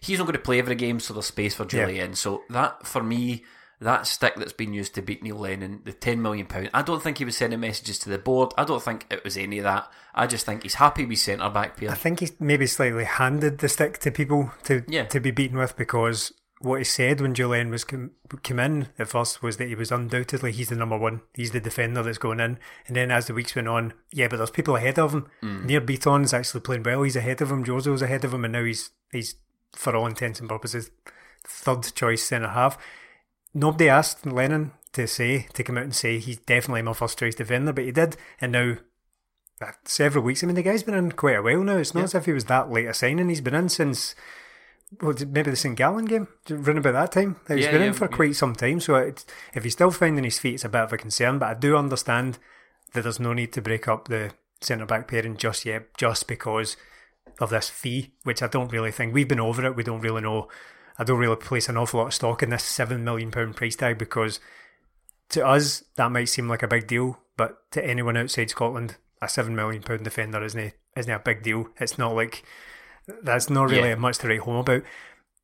he's 0.00 0.18
not 0.18 0.24
going 0.24 0.36
to 0.36 0.42
play 0.42 0.58
every 0.58 0.76
game, 0.76 1.00
so 1.00 1.14
there's 1.14 1.26
space 1.26 1.54
for 1.54 1.64
Jullien. 1.64 2.08
Yeah. 2.08 2.14
So 2.14 2.42
that 2.50 2.86
for 2.86 3.02
me 3.02 3.44
that 3.80 4.06
stick 4.06 4.36
that's 4.36 4.52
been 4.52 4.72
used 4.72 4.94
to 4.94 5.02
beat 5.02 5.22
Neil 5.22 5.36
Lennon, 5.36 5.82
the 5.84 5.92
ten 5.92 6.22
million 6.22 6.46
pound. 6.46 6.70
I 6.72 6.82
don't 6.82 7.02
think 7.02 7.18
he 7.18 7.24
was 7.24 7.36
sending 7.36 7.60
messages 7.60 7.98
to 8.00 8.08
the 8.08 8.18
board. 8.18 8.52
I 8.56 8.64
don't 8.64 8.82
think 8.82 9.06
it 9.10 9.22
was 9.22 9.36
any 9.36 9.58
of 9.58 9.64
that. 9.64 9.90
I 10.14 10.26
just 10.26 10.46
think 10.46 10.62
he's 10.62 10.74
happy 10.74 11.04
with 11.04 11.18
centre 11.18 11.50
back 11.50 11.76
player. 11.76 11.90
I 11.90 11.94
think 11.94 12.20
he's 12.20 12.32
maybe 12.40 12.66
slightly 12.66 13.04
handed 13.04 13.58
the 13.58 13.68
stick 13.68 13.98
to 13.98 14.10
people 14.10 14.50
to 14.64 14.82
yeah. 14.88 15.04
to 15.06 15.20
be 15.20 15.30
beaten 15.30 15.58
with 15.58 15.76
because 15.76 16.32
what 16.60 16.78
he 16.78 16.84
said 16.84 17.20
when 17.20 17.34
Jullien 17.34 17.70
was 17.70 17.84
come 17.84 18.12
in 18.58 18.88
at 18.98 19.08
first 19.08 19.42
was 19.42 19.58
that 19.58 19.68
he 19.68 19.74
was 19.74 19.92
undoubtedly 19.92 20.52
he's 20.52 20.70
the 20.70 20.76
number 20.76 20.96
one. 20.96 21.20
He's 21.34 21.50
the 21.50 21.60
defender 21.60 22.02
that's 22.02 22.16
going 22.16 22.40
in. 22.40 22.58
And 22.86 22.96
then 22.96 23.10
as 23.10 23.26
the 23.26 23.34
weeks 23.34 23.54
went 23.54 23.68
on, 23.68 23.92
yeah, 24.10 24.28
but 24.28 24.38
there's 24.38 24.50
people 24.50 24.76
ahead 24.76 24.98
of 24.98 25.12
him. 25.12 25.26
Mm. 25.42 25.66
Nir 25.66 25.80
Bitton's 25.82 26.32
actually 26.32 26.62
playing 26.62 26.84
well. 26.84 27.02
He's 27.02 27.16
ahead 27.16 27.42
of 27.42 27.50
him. 27.50 27.62
Jozo's 27.62 28.00
ahead 28.00 28.24
of 28.24 28.32
him, 28.32 28.44
and 28.44 28.52
now 28.52 28.64
he's 28.64 28.90
he's 29.12 29.34
for 29.74 29.94
all 29.94 30.06
intents 30.06 30.40
and 30.40 30.48
purposes 30.48 30.90
third 31.46 31.94
choice 31.94 32.24
centre 32.24 32.48
half 32.48 32.78
nobody 33.56 33.88
asked 33.88 34.26
Lennon 34.26 34.72
to 34.92 35.06
say 35.06 35.46
to 35.54 35.64
come 35.64 35.78
out 35.78 35.84
and 35.84 35.94
say 35.94 36.18
he's 36.18 36.38
definitely 36.38 36.82
my 36.82 36.92
first 36.92 37.18
choice 37.18 37.34
defender, 37.34 37.72
but 37.72 37.84
he 37.84 37.92
did, 37.92 38.16
and 38.40 38.52
now 38.52 38.76
uh, 39.60 39.72
several 39.84 40.24
weeks. 40.24 40.44
I 40.44 40.46
mean, 40.46 40.54
the 40.54 40.62
guy's 40.62 40.82
been 40.82 40.94
in 40.94 41.12
quite 41.12 41.36
a 41.36 41.42
while 41.42 41.62
now. 41.64 41.78
It's 41.78 41.94
not 41.94 42.04
as 42.04 42.14
if 42.14 42.26
he 42.26 42.32
was 42.32 42.44
that 42.44 42.70
late 42.70 42.86
a 42.86 42.94
signing. 42.94 43.28
He's 43.28 43.40
been 43.40 43.54
in 43.54 43.68
since 43.68 44.14
well, 45.00 45.14
maybe 45.28 45.50
the 45.50 45.56
St 45.56 45.76
Gallen 45.76 46.04
game, 46.04 46.28
around 46.50 46.78
about 46.78 46.92
that 46.92 47.12
time. 47.12 47.36
He's 47.48 47.64
yeah, 47.64 47.72
been 47.72 47.80
yeah, 47.80 47.86
in 47.88 47.92
for 47.94 48.08
yeah. 48.08 48.16
quite 48.16 48.36
some 48.36 48.54
time. 48.54 48.80
So 48.80 49.12
if 49.54 49.64
he's 49.64 49.72
still 49.72 49.90
finding 49.90 50.24
his 50.24 50.38
feet, 50.38 50.54
it's 50.54 50.64
a 50.64 50.68
bit 50.68 50.82
of 50.82 50.92
a 50.92 50.98
concern. 50.98 51.38
But 51.38 51.48
I 51.48 51.54
do 51.54 51.76
understand 51.76 52.38
that 52.92 53.02
there's 53.02 53.20
no 53.20 53.32
need 53.32 53.52
to 53.54 53.62
break 53.62 53.88
up 53.88 54.08
the 54.08 54.32
centre 54.60 54.86
back 54.86 55.08
pairing 55.08 55.36
just 55.36 55.64
yet, 55.64 55.96
just 55.96 56.28
because 56.28 56.76
of 57.40 57.50
this 57.50 57.68
fee, 57.68 58.12
which 58.22 58.42
I 58.42 58.46
don't 58.46 58.72
really 58.72 58.92
think 58.92 59.12
we've 59.12 59.28
been 59.28 59.40
over 59.40 59.64
it. 59.66 59.76
We 59.76 59.82
don't 59.82 60.00
really 60.00 60.22
know 60.22 60.48
I 60.98 61.04
don't 61.04 61.18
really 61.18 61.36
place 61.36 61.68
an 61.68 61.76
awful 61.76 62.00
lot 62.00 62.06
of 62.08 62.14
stock 62.14 62.42
in 62.42 62.50
this 62.50 62.64
seven 62.64 63.04
million 63.04 63.30
pound 63.30 63.56
price 63.56 63.76
tag 63.76 63.98
because 63.98 64.40
to 65.30 65.46
us 65.46 65.84
that 65.96 66.10
might 66.12 66.26
seem 66.28 66.48
like 66.48 66.62
a 66.62 66.68
big 66.68 66.86
deal, 66.86 67.18
but 67.36 67.70
to 67.72 67.84
anyone 67.84 68.16
outside 68.16 68.50
Scotland, 68.50 68.96
a 69.20 69.28
seven 69.28 69.54
million 69.54 69.82
pound 69.82 70.04
defender 70.04 70.42
isn't 70.44 70.72
isn't 70.96 71.12
a 71.12 71.18
big 71.18 71.42
deal. 71.42 71.68
It's 71.78 71.98
not 71.98 72.14
like 72.14 72.44
that's 73.22 73.50
not 73.50 73.70
really 73.70 73.90
Yeah. 73.90 73.94
much 73.96 74.18
to 74.18 74.28
write 74.28 74.40
home 74.40 74.56
about. 74.56 74.82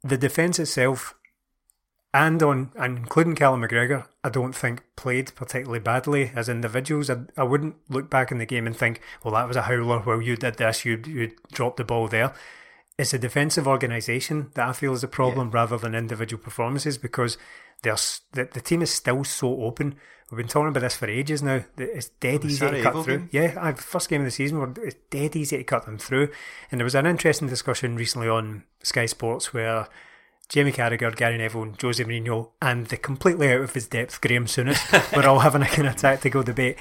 The 0.02 0.16
defence 0.18 0.59
itself, 0.59 1.14
and 2.14 2.42
on 2.42 2.73
and 2.76 2.99
including 2.99 3.35
Callum 3.35 3.62
McGregor, 3.62 4.06
I 4.25 4.28
don't 4.30 4.54
think 4.54 4.82
played 4.97 5.35
particularly 5.35 5.78
badly 5.80 6.32
as 6.35 6.49
individuals. 6.49 7.09
I, 7.11 7.18
I 7.37 7.42
wouldn't 7.44 7.76
look 7.88 8.11
back 8.11 8.30
in 8.32 8.38
the 8.38 8.47
game 8.47 8.66
and 8.66 8.76
think, 8.76 9.00
well, 9.23 9.35
that 9.35 9.47
was 9.49 9.56
a 9.56 9.62
howler. 9.62 10.00
Well, 10.00 10.21
you 10.23 10.37
did 10.37 10.56
this, 10.56 10.85
you 10.85 11.00
you 11.06 11.32
dropped 11.52 11.76
the 11.76 11.85
ball 11.85 12.09
there. 12.09 12.32
It's 13.02 13.12
a 13.12 13.18
defensive 13.18 13.66
organisation 13.66 14.50
that 14.54 14.68
I 14.68 14.73
feel 14.73 14.92
is 14.92 15.02
a 15.02 15.09
problem 15.09 15.50
rather 15.50 15.76
than 15.76 15.94
individual 15.94 16.42
performances 16.42 16.99
because 16.99 17.37
there's 17.82 18.21
the, 18.32 18.44
the 18.44 18.61
team 18.61 18.80
is 18.80 18.90
still 18.92 19.25
so 19.25 19.62
open. 19.64 19.97
We've 20.30 20.38
been 20.38 20.47
talking 20.49 20.68
about 20.68 20.80
this 20.80 20.97
for 20.97 21.09
ages 21.11 21.42
now. 21.42 21.64
It's 21.76 22.09
dead 22.21 22.44
easy 22.44 22.66
to 22.71 22.80
cut 22.82 23.04
through. 23.04 23.18
game? 23.18 23.28
Yeah, 23.32 23.59
I, 23.61 23.73
first 23.73 24.09
game 24.09 24.21
of 24.23 24.25
the 24.25 24.30
season, 24.30 24.59
where 24.61 24.73
it's 24.87 24.97
dead 25.11 25.35
easy 25.37 25.59
to 25.59 25.64
cut 25.64 25.85
them 25.85 25.99
through. 25.99 26.30
And 26.71 26.80
there 26.80 26.85
was 26.87 26.94
an 26.94 27.04
interesting 27.06 27.49
discussion 27.49 27.97
recently 27.97 28.28
on 28.28 28.62
Sky 28.82 29.06
Sports 29.06 29.52
where 29.52 29.88
Jamie 30.49 30.73
Carragher, 30.73 31.14
Gary 31.14 31.38
Neville, 31.38 31.62
and 31.64 31.82
Jose 31.82 32.02
Mourinho, 32.04 32.50
and 32.62 32.87
the 32.87 32.97
completely 32.97 33.52
out 33.52 33.61
of 33.62 33.75
his 33.75 33.88
depth 33.88 34.21
Graham 34.21 34.47
Souness 34.47 34.80
were 35.16 35.26
all 35.28 35.40
having 35.40 35.62
a 35.62 35.66
kind 35.66 35.88
of 35.88 35.97
tactical 35.97 36.42
debate. 36.42 36.78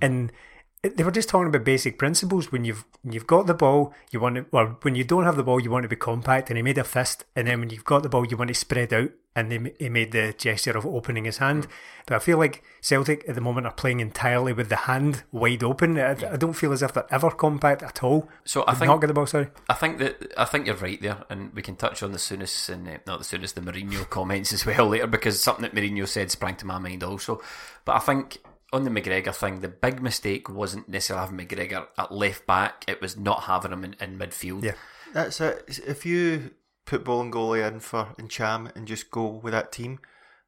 And 0.00 0.30
it- 0.30 0.34
they 0.82 1.02
were 1.02 1.10
just 1.10 1.28
talking 1.28 1.48
about 1.48 1.64
basic 1.64 1.98
principles. 1.98 2.52
When 2.52 2.64
you've 2.64 2.84
when 3.02 3.12
you've 3.12 3.26
got 3.26 3.46
the 3.46 3.54
ball, 3.54 3.92
you 4.10 4.20
want 4.20 4.36
to, 4.36 4.46
well, 4.52 4.78
when 4.82 4.94
you 4.94 5.02
don't 5.02 5.24
have 5.24 5.36
the 5.36 5.42
ball, 5.42 5.60
you 5.60 5.70
want 5.70 5.82
to 5.82 5.88
be 5.88 5.96
compact. 5.96 6.50
And 6.50 6.56
he 6.56 6.62
made 6.62 6.78
a 6.78 6.84
fist. 6.84 7.24
And 7.34 7.48
then 7.48 7.60
when 7.60 7.70
you've 7.70 7.84
got 7.84 8.02
the 8.02 8.08
ball, 8.08 8.26
you 8.26 8.36
want 8.36 8.48
to 8.48 8.54
spread 8.54 8.92
out. 8.92 9.10
And 9.34 9.52
they, 9.52 9.74
he 9.78 9.88
made 9.88 10.12
the 10.12 10.34
gesture 10.36 10.76
of 10.76 10.86
opening 10.86 11.24
his 11.24 11.38
hand. 11.38 11.66
But 12.06 12.16
I 12.16 12.18
feel 12.18 12.38
like 12.38 12.62
Celtic 12.80 13.28
at 13.28 13.34
the 13.34 13.40
moment 13.40 13.66
are 13.66 13.72
playing 13.72 14.00
entirely 14.00 14.52
with 14.52 14.68
the 14.68 14.76
hand 14.76 15.24
wide 15.32 15.62
open. 15.62 15.98
I, 15.98 16.10
I 16.10 16.36
don't 16.36 16.54
feel 16.54 16.72
as 16.72 16.82
if 16.82 16.92
they're 16.92 17.06
ever 17.10 17.30
compact 17.30 17.82
at 17.82 18.02
all. 18.02 18.28
So 18.44 18.64
I 18.66 18.72
Did 18.72 18.78
think 18.80 18.88
not 18.88 19.00
get 19.00 19.08
the 19.08 19.14
ball. 19.14 19.26
Sorry. 19.26 19.48
I 19.68 19.74
think 19.74 19.98
that 19.98 20.32
I 20.36 20.44
think 20.44 20.66
you're 20.66 20.76
right 20.76 21.00
there, 21.00 21.24
and 21.28 21.52
we 21.54 21.62
can 21.62 21.76
touch 21.76 22.02
on 22.02 22.12
the 22.12 22.18
Souness 22.18 22.68
and 22.68 22.88
uh, 22.88 22.98
not 23.06 23.18
the 23.18 23.24
Souness, 23.24 23.54
the 23.54 23.60
Mourinho 23.60 24.08
comments 24.10 24.52
as 24.52 24.64
well 24.64 24.88
later 24.88 25.06
because 25.06 25.40
something 25.40 25.62
that 25.62 25.74
Mourinho 25.74 26.06
said 26.06 26.30
sprang 26.30 26.56
to 26.56 26.66
my 26.66 26.78
mind 26.78 27.02
also. 27.02 27.40
But 27.84 27.96
I 27.96 28.00
think 28.00 28.38
on 28.72 28.84
the 28.84 28.90
McGregor 28.90 29.34
thing, 29.34 29.60
the 29.60 29.68
big 29.68 30.02
mistake 30.02 30.48
wasn't 30.48 30.88
necessarily 30.88 31.26
having 31.26 31.46
McGregor 31.46 31.86
at 31.96 32.12
left 32.12 32.46
back; 32.46 32.84
it 32.86 33.00
was 33.00 33.16
not 33.16 33.44
having 33.44 33.72
him 33.72 33.84
in, 33.84 33.96
in 34.00 34.18
midfield. 34.18 34.64
Yeah. 34.64 34.74
That's 35.12 35.40
it. 35.40 35.80
If 35.86 36.04
you 36.04 36.50
put 36.84 37.04
Bolingoli 37.04 37.66
in 37.66 37.80
for 37.80 38.14
and 38.18 38.28
Ntcham 38.28 38.74
and 38.76 38.86
just 38.86 39.10
go 39.10 39.26
with 39.26 39.52
that 39.52 39.72
team, 39.72 40.00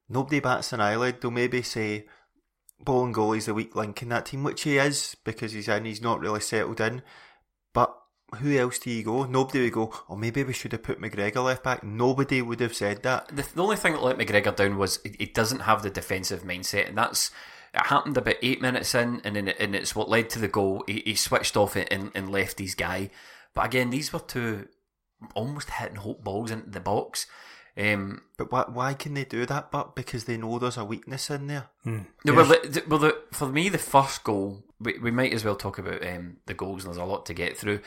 nobody 0.08 0.40
bats 0.40 0.72
an 0.72 0.80
eyelid. 0.80 1.20
They'll 1.20 1.30
maybe 1.30 1.62
say 1.62 2.06
Bolingoli's 2.84 3.46
the 3.46 3.54
weak 3.54 3.74
link 3.74 4.02
in 4.02 4.08
that 4.10 4.26
team, 4.26 4.42
which 4.42 4.62
he 4.62 4.78
is 4.78 5.16
because 5.24 5.52
he's 5.52 5.68
in. 5.68 5.84
He's 5.84 6.02
not 6.02 6.20
really 6.20 6.40
settled 6.40 6.80
in. 6.80 7.02
But 7.72 7.94
who 8.36 8.56
else 8.56 8.78
do 8.78 8.90
you 8.90 9.02
go? 9.02 9.24
Nobody 9.24 9.62
would 9.64 9.72
go. 9.72 9.92
Oh, 10.08 10.16
maybe 10.16 10.42
we 10.44 10.52
should 10.52 10.72
have 10.72 10.82
put 10.82 11.00
McGregor 11.00 11.44
left 11.44 11.64
back. 11.64 11.82
Nobody 11.82 12.42
would 12.42 12.60
have 12.60 12.74
said 12.74 13.02
that. 13.02 13.28
The, 13.28 13.46
the 13.54 13.62
only 13.62 13.76
thing 13.76 13.94
that 13.94 14.02
let 14.02 14.18
McGregor 14.18 14.54
down 14.54 14.78
was 14.78 15.00
he, 15.02 15.14
he 15.18 15.26
doesn't 15.26 15.60
have 15.60 15.82
the 15.82 15.90
defensive 15.90 16.42
mindset, 16.42 16.88
and 16.88 16.98
that's 16.98 17.30
it 17.74 17.86
happened 17.86 18.16
about 18.16 18.36
eight 18.42 18.60
minutes 18.60 18.94
in, 18.94 19.20
and 19.24 19.36
then 19.36 19.48
it, 19.48 19.56
and 19.60 19.74
it's 19.74 19.94
what 19.94 20.08
led 20.08 20.30
to 20.30 20.38
the 20.38 20.48
goal. 20.48 20.84
He, 20.86 21.02
he 21.06 21.14
switched 21.14 21.56
off 21.56 21.76
it 21.76 21.88
and, 21.90 22.10
and 22.14 22.30
left 22.30 22.58
his 22.58 22.74
guy. 22.74 23.10
But 23.54 23.66
again, 23.66 23.90
these 23.90 24.12
were 24.12 24.20
two 24.20 24.68
almost 25.34 25.70
hitting 25.70 25.96
hope 25.96 26.24
balls 26.24 26.50
into 26.50 26.70
the 26.70 26.80
box. 26.80 27.26
Um, 27.76 28.22
But 28.36 28.50
why, 28.50 28.64
why 28.68 28.94
can 28.94 29.14
they 29.14 29.24
do 29.24 29.46
that? 29.46 29.70
But 29.70 29.94
because 29.94 30.24
they 30.24 30.36
know 30.36 30.58
there's 30.58 30.76
a 30.76 30.84
weakness 30.84 31.30
in 31.30 31.46
there. 31.46 31.68
No, 31.84 32.34
well, 32.34 32.44
the, 32.46 32.68
the- 32.68 32.84
well 32.88 32.98
the, 32.98 33.16
for 33.32 33.48
me, 33.48 33.68
the 33.68 33.78
first 33.78 34.24
goal, 34.24 34.64
we, 34.80 34.98
we 34.98 35.10
might 35.10 35.32
as 35.32 35.44
well 35.44 35.56
talk 35.56 35.78
about 35.78 36.04
um, 36.06 36.38
the 36.46 36.54
goals, 36.54 36.84
and 36.84 36.92
there's 36.94 37.02
a 37.02 37.04
lot 37.04 37.26
to 37.26 37.34
get 37.34 37.56
through. 37.56 37.80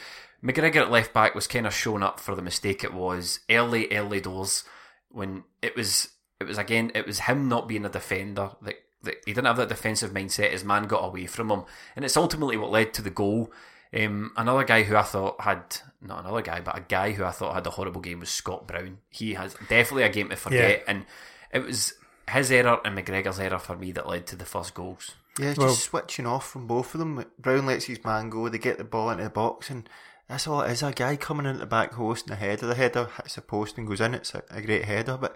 McGregor 0.43 0.77
at 0.77 0.91
left 0.91 1.13
back 1.13 1.35
was 1.35 1.47
kind 1.47 1.67
of 1.67 1.73
shown 1.73 2.03
up 2.03 2.19
for 2.19 2.35
the 2.35 2.41
mistake 2.41 2.83
it 2.83 2.93
was 2.93 3.39
early, 3.49 3.91
early 3.95 4.19
doors 4.21 4.63
when 5.09 5.43
it 5.61 5.75
was, 5.75 6.09
it 6.39 6.45
was 6.45 6.57
again, 6.57 6.91
it 6.95 7.05
was 7.05 7.19
him 7.21 7.47
not 7.47 7.67
being 7.67 7.85
a 7.85 7.89
defender. 7.89 8.51
That, 8.61 8.65
that 8.65 8.75
he 9.03 9.33
didn't 9.33 9.45
have 9.45 9.57
that 9.57 9.69
defensive 9.69 10.11
mindset. 10.13 10.51
His 10.51 10.63
man 10.63 10.83
got 10.87 11.03
away 11.05 11.25
from 11.27 11.51
him, 11.51 11.63
and 11.95 12.05
it's 12.05 12.17
ultimately 12.17 12.57
what 12.57 12.71
led 12.71 12.93
to 12.95 13.01
the 13.01 13.09
goal. 13.09 13.51
Um, 13.95 14.31
another 14.37 14.63
guy 14.63 14.83
who 14.83 14.95
I 14.95 15.03
thought 15.03 15.39
had 15.41 15.77
not 16.01 16.21
another 16.25 16.41
guy, 16.41 16.61
but 16.61 16.77
a 16.77 16.81
guy 16.81 17.11
who 17.11 17.23
I 17.23 17.31
thought 17.31 17.53
had 17.53 17.67
a 17.67 17.71
horrible 17.71 18.01
game 18.01 18.19
was 18.21 18.29
Scott 18.29 18.67
Brown. 18.67 18.97
He 19.09 19.35
has 19.35 19.55
definitely 19.69 20.03
a 20.03 20.09
game 20.09 20.29
to 20.29 20.35
forget, 20.35 20.83
and 20.87 21.05
it 21.51 21.63
was 21.63 21.93
his 22.31 22.51
error 22.51 22.79
and 22.83 22.97
McGregor's 22.97 23.39
error 23.39 23.59
for 23.59 23.75
me 23.75 23.91
that 23.91 24.07
led 24.07 24.25
to 24.27 24.35
the 24.35 24.45
first 24.45 24.73
goals. 24.73 25.11
Yeah, 25.37 25.49
it's 25.49 25.59
Well- 25.59 25.69
just 25.69 25.83
switching 25.83 26.25
off 26.25 26.49
from 26.49 26.67
both 26.67 26.93
of 26.95 26.99
them. 26.99 27.25
Brown 27.39 27.65
lets 27.65 27.85
his 27.85 28.03
man 28.03 28.29
go, 28.29 28.49
they 28.49 28.57
get 28.57 28.77
the 28.77 28.83
ball 28.83 29.09
into 29.09 29.23
the 29.25 29.29
box, 29.29 29.69
and 29.69 29.87
that's 30.27 30.47
all 30.47 30.61
it 30.61 30.71
is. 30.71 30.81
A 30.81 30.91
guy 30.91 31.15
coming 31.15 31.45
into 31.45 31.59
the 31.59 31.65
back 31.65 31.91
post 31.91 32.25
and 32.25 32.31
the 32.31 32.35
header. 32.39 32.65
The 32.65 32.75
header 32.75 33.09
hits 33.17 33.35
the 33.35 33.41
post 33.41 33.77
and 33.77 33.87
goes 33.87 34.01
in. 34.01 34.13
It's 34.13 34.33
a, 34.33 34.43
a 34.49 34.61
great 34.61 34.85
header, 34.85 35.17
but 35.17 35.35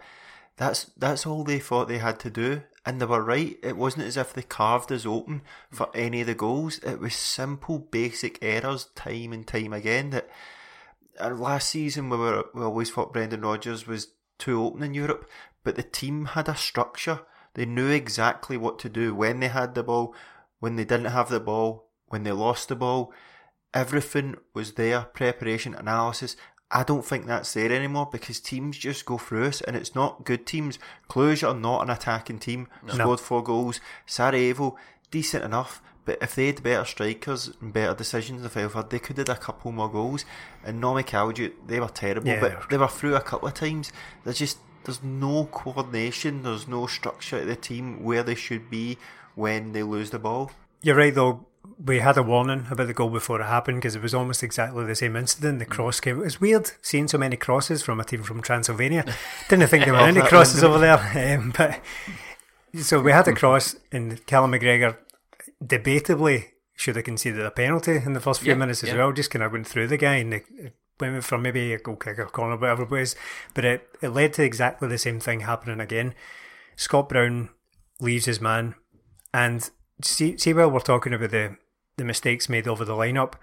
that's 0.58 0.86
that's 0.98 1.26
all 1.26 1.44
they 1.44 1.60
thought 1.60 1.88
they 1.88 2.00
had 2.00 2.20
to 2.22 2.30
do. 2.30 2.64
And 2.86 3.02
they 3.02 3.06
were 3.06 3.24
right. 3.24 3.58
It 3.62 3.78
wasn't 3.78 4.06
as 4.06 4.18
if 4.18 4.34
they 4.34 4.42
carved 4.42 4.92
us 4.92 5.06
open 5.06 5.42
for 5.72 5.90
any 5.94 6.22
of 6.22 6.28
the 6.28 6.36
goals. 6.36 6.80
It 6.80 7.00
was 7.00 7.16
simple, 7.16 7.80
basic 7.80 8.40
errors, 8.42 8.86
time 8.96 9.34
and 9.34 9.46
time 9.46 9.74
again. 9.74 10.10
That 10.12 10.30
uh, 11.20 11.32
last 11.32 11.70
season 11.70 12.10
we 12.10 12.18
were 12.18 12.46
we 12.54 12.64
always 12.64 12.90
thought 12.90 13.14
Brendan 13.14 13.42
Rodgers 13.42 13.88
was 13.88 14.08
too 14.38 14.64
open 14.64 14.84
in 14.84 14.94
Europe, 14.94 15.30
but 15.64 15.76
the 15.76 15.84
team 15.84 16.26
had 16.26 16.48
a 16.48 16.56
structure. 16.56 17.22
They 17.54 17.66
knew 17.66 17.90
exactly 17.90 18.56
what 18.56 18.80
to 18.80 18.90
do 18.90 19.14
when 19.14 19.40
they 19.40 19.48
had 19.48 19.76
the 19.76 19.84
ball, 19.84 20.16
when 20.60 20.76
they 20.76 20.86
didn't 20.86 21.12
have 21.12 21.30
the 21.30 21.40
ball, 21.40 21.90
when 22.08 22.24
they 22.24 22.32
lost 22.32 22.70
the 22.70 22.76
ball. 22.76 23.12
Everything 23.74 24.36
was 24.54 24.74
there, 24.74 25.02
preparation, 25.02 25.76
analysis. 25.76 26.36
I 26.70 26.84
don't 26.84 27.06
think 27.06 27.26
that's 27.26 27.54
there 27.54 27.72
anymore 27.72 28.10
because 28.12 28.40
teams 28.42 28.78
just 28.78 29.06
go 29.06 29.18
through 29.18 29.46
us 29.46 29.62
and 29.62 29.76
it's 29.76 29.96
not 29.96 30.26
good 30.26 30.46
teams. 30.46 30.78
Cluj 31.10 31.48
are 31.48 31.56
not 31.56 31.84
an 31.84 31.90
attacking 31.90 32.40
team. 32.40 32.68
Scored 32.90 33.20
four 33.22 33.42
goals. 33.42 33.80
Sarajevo, 34.06 34.76
decent 35.10 35.46
enough. 35.46 35.82
But 36.04 36.20
if 36.22 36.36
they 36.36 36.48
had 36.48 36.64
better 36.64 36.86
strikers 36.86 37.52
and 37.62 37.74
better 37.74 37.94
decisions 37.94 38.42
in 38.44 38.50
Felford, 38.50 38.90
they 38.90 39.00
could 39.00 39.18
have 39.18 39.28
had 39.28 39.38
a 39.38 39.40
couple 39.40 39.72
more 39.72 39.90
goals. 39.90 40.26
And 40.64 40.80
Nomme 40.82 41.04
Kalju, 41.04 41.52
they 41.66 41.80
were 41.80 41.88
terrible, 41.90 42.28
Yeah, 42.28 42.36
they 42.40 42.50
were. 42.50 42.58
but 42.62 42.70
they 42.70 42.78
were 42.78 42.88
through 42.88 43.16
a 43.16 43.22
couple 43.22 43.48
of 43.48 43.54
times. 43.54 43.92
There's 44.24 44.40
just 44.40 44.58
there's 44.86 45.04
no 45.04 45.46
coordination, 45.52 46.44
there's 46.44 46.68
no 46.68 46.88
structure 46.88 47.40
to 47.42 47.46
the 47.46 47.56
team 47.58 48.04
where 48.04 48.24
they 48.24 48.36
should 48.36 48.70
be 48.70 48.98
when 49.36 49.74
they 49.74 49.84
lose 49.84 50.10
the 50.12 50.20
ball. 50.20 50.52
You're 50.82 50.96
right, 50.96 51.14
though. 51.14 51.46
We 51.84 52.00
had 52.00 52.18
a 52.18 52.24
warning 52.24 52.68
about 52.70 52.88
the 52.88 52.94
goal 52.94 53.10
before 53.10 53.40
it 53.42 53.46
happened 53.46 53.78
because 53.78 53.96
it 53.96 54.02
was 54.02 54.14
almost 54.14 54.44
exactly 54.44 54.86
the 54.86 54.96
same 54.96 55.16
incident. 55.16 55.60
The 55.60 55.66
cross 55.66 56.00
came. 56.00 56.18
It 56.20 56.24
was 56.24 56.42
weird 56.42 56.72
seeing 56.82 57.08
so 57.08 57.18
many 57.18 57.36
crosses 57.38 57.84
from 57.84 58.00
a 58.00 58.04
team 58.04 58.24
from 58.24 58.42
Transylvania. 58.42 59.06
Didn't 59.50 59.68
think 59.68 59.86
there 59.86 59.94
were 59.94 60.00
any 60.00 60.22
crosses 60.28 60.64
over 60.64 60.80
there. 60.80 61.38
Um, 61.38 61.54
but 61.56 61.80
so 62.82 63.02
we 63.02 63.12
had 63.12 63.28
a 63.28 63.34
cross, 63.34 63.76
and 63.92 64.26
Callum 64.26 64.52
McGregor 64.52 64.98
debatably 65.64 66.46
should 66.76 66.96
have 66.96 67.06
conceded 67.06 67.42
a 67.42 67.52
penalty 67.52 67.98
in 67.98 68.14
the 68.14 68.20
first 68.20 68.42
few 68.42 68.54
Yeah, 68.54 68.58
minutes 68.60 68.84
as 68.84 68.90
yeah. 68.90 68.98
well. 68.98 69.12
Just 69.12 69.32
kind 69.32 69.44
of 69.44 69.52
went 69.52 69.68
through 69.68 69.88
the 69.88 69.98
guy 69.98 70.16
and 70.16 70.42
went 71.00 71.24
for 71.24 71.38
maybe 71.38 71.74
a 71.74 71.80
goal 71.80 71.96
kick 71.96 72.20
or 72.20 72.26
corner, 72.26 72.56
whatever 72.58 72.84
it 72.84 72.92
was. 72.92 73.16
But 73.54 73.66
it, 73.66 73.88
it 74.02 74.10
led 74.10 74.34
to 74.34 74.44
exactly 74.44 74.88
the 74.88 74.98
same 74.98 75.20
thing 75.20 75.42
happening 75.42 75.80
again. 75.80 76.14
Scott 76.76 77.10
Brown 77.10 77.50
leaves 78.00 78.26
his 78.26 78.40
man, 78.40 78.76
and 79.34 79.70
see, 80.02 80.38
see 80.38 80.54
while 80.54 80.70
we're 80.72 80.80
talking 80.80 81.14
about 81.14 81.32
the, 81.32 81.58
the 81.98 82.06
mistakes 82.06 82.50
made 82.50 82.68
over 82.68 82.86
the 82.86 82.94
lineup, 82.94 83.34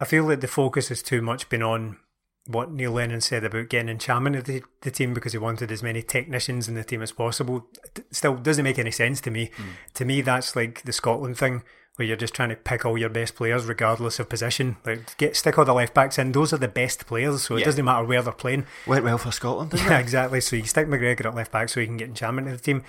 I 0.00 0.04
feel 0.04 0.26
that 0.28 0.40
the 0.40 0.48
focus 0.48 0.88
has 0.88 1.02
too 1.02 1.22
much 1.22 1.48
been 1.48 1.62
on 1.62 1.98
what 2.46 2.70
Neil 2.70 2.92
Lennon 2.92 3.20
said 3.22 3.42
about 3.44 3.70
getting 3.70 3.96
Ntcham 3.96 4.26
into 4.26 4.42
the, 4.42 4.62
the 4.82 4.90
team 4.90 5.14
because 5.14 5.32
he 5.32 5.38
wanted 5.38 5.72
as 5.72 5.82
many 5.82 6.02
technicians 6.02 6.68
in 6.68 6.74
the 6.74 6.84
team 6.84 7.00
as 7.00 7.12
possible. 7.12 7.66
It 7.96 8.04
still 8.10 8.34
doesn't 8.36 8.64
make 8.64 8.78
any 8.78 8.90
sense 8.90 9.20
to 9.22 9.30
me. 9.30 9.50
Hmm. 9.56 9.62
To 9.94 10.04
me, 10.04 10.20
that's 10.20 10.54
like 10.54 10.82
the 10.82 10.92
Scotland 10.92 11.38
thing 11.38 11.62
where 11.96 12.06
you're 12.06 12.16
just 12.16 12.34
trying 12.34 12.48
to 12.48 12.56
pick 12.56 12.84
all 12.84 12.98
your 12.98 13.08
best 13.08 13.36
players 13.36 13.64
regardless 13.66 14.18
of 14.18 14.28
position. 14.28 14.76
Like 14.84 15.16
get 15.16 15.36
stick 15.36 15.56
all 15.58 15.64
the 15.64 15.72
left 15.72 15.94
backs 15.94 16.18
in; 16.18 16.32
those 16.32 16.52
are 16.52 16.58
the 16.58 16.68
best 16.68 17.06
players, 17.06 17.44
so 17.44 17.56
it 17.56 17.64
doesn't 17.64 17.84
matter 17.84 18.04
where 18.04 18.20
they're 18.20 18.32
playing. 18.32 18.66
Went 18.86 19.04
well 19.04 19.16
for 19.16 19.30
Scotland, 19.30 19.72
Yeah, 19.74 19.96
it? 19.98 20.00
exactly. 20.00 20.40
So 20.40 20.56
you 20.56 20.64
stick 20.64 20.88
McGregor 20.88 21.26
at 21.26 21.34
left 21.34 21.52
back 21.52 21.68
so 21.68 21.80
you 21.80 21.86
can 21.86 21.96
get 21.96 22.12
Ntcham 22.12 22.38
into 22.38 22.50
the 22.50 22.58
team. 22.58 22.82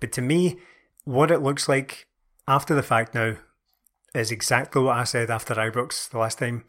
But 0.00 0.12
to 0.12 0.20
me, 0.22 0.58
what 1.04 1.30
it 1.30 1.38
looks 1.38 1.68
like 1.68 2.07
after 2.48 2.74
the 2.74 2.82
fact 2.82 3.14
now 3.14 3.36
is 4.14 4.32
exactly 4.32 4.82
what 4.82 4.96
I 4.96 5.04
said 5.04 5.30
after 5.30 5.54
Ibrox 5.54 6.08
the 6.10 6.18
last 6.18 6.38
time. 6.38 6.64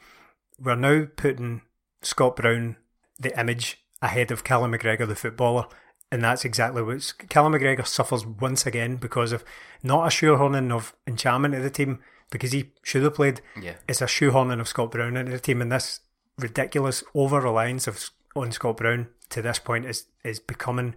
We're 0.59 0.75
now 0.75 1.07
putting 1.15 1.61
Scott 2.01 2.35
Brown, 2.35 2.75
the 3.17 3.37
image, 3.39 3.83
ahead 4.01 4.29
of 4.29 4.43
Callum 4.43 4.73
McGregor, 4.73 5.07
the 5.07 5.15
footballer. 5.15 5.65
And 6.11 6.23
that's 6.23 6.43
exactly 6.43 6.83
what 6.83 7.13
Callum 7.29 7.53
McGregor 7.53 7.87
suffers 7.87 8.25
once 8.25 8.65
again 8.65 8.97
because 8.97 9.31
of 9.31 9.45
not 9.81 10.05
a 10.05 10.09
shoehorning 10.09 10.71
of 10.71 10.95
enchantment 11.07 11.55
of 11.55 11.63
the 11.63 11.69
team 11.69 11.99
because 12.29 12.51
he 12.51 12.71
should 12.83 13.03
have 13.03 13.15
played. 13.15 13.41
Yeah. 13.59 13.75
It's 13.87 14.01
a 14.01 14.05
shoehorning 14.05 14.59
of 14.59 14.67
Scott 14.67 14.91
Brown 14.91 15.15
into 15.15 15.31
the 15.31 15.39
team, 15.39 15.61
and 15.61 15.71
this 15.71 16.01
ridiculous 16.37 17.03
over 17.13 17.39
reliance 17.39 17.87
of 17.87 18.09
on 18.35 18.51
Scott 18.51 18.77
Brown 18.77 19.09
to 19.29 19.41
this 19.41 19.59
point 19.59 19.85
is 19.85 20.05
is 20.23 20.39
becoming 20.39 20.95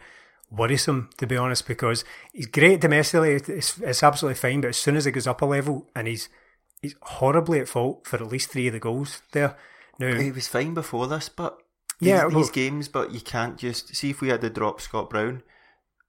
worrisome 0.55 1.09
to 1.17 1.27
be 1.27 1.37
honest 1.37 1.67
because 1.67 2.05
he's 2.33 2.47
great 2.47 2.81
domestically 2.81 3.33
it's, 3.35 3.79
it's 3.79 4.03
absolutely 4.03 4.35
fine 4.39 4.61
but 4.61 4.69
as 4.69 4.77
soon 4.77 4.97
as 4.97 5.07
it 5.07 5.13
goes 5.13 5.27
up 5.27 5.41
a 5.41 5.47
level 5.47 5.89
and 5.97 6.07
he's 6.07 6.29
he's 6.83 6.95
horribly 7.03 7.59
at 7.61 7.69
fault 7.69 8.07
for 8.07 8.17
at 8.17 8.27
least 8.27 8.51
three 8.51 8.67
of 8.67 8.73
the 8.73 8.81
goals 8.81 9.23
there. 9.33 9.57
Now, 9.99 10.15
He 10.15 10.33
was 10.33 10.49
fine 10.49 10.75
before 10.75 11.07
this, 11.07 11.29
but 11.29 11.59
Yeah, 12.01 12.25
these, 12.25 12.33
well- 12.35 12.43
these 12.43 12.51
games. 12.51 12.89
But 12.89 13.13
you 13.13 13.21
can't 13.21 13.57
just 13.57 13.95
see 13.95 14.11
if 14.11 14.21
we 14.21 14.29
had 14.31 14.41
to 14.41 14.51
drop 14.51 14.81
Scott 14.81 15.09
Brown. 15.09 15.43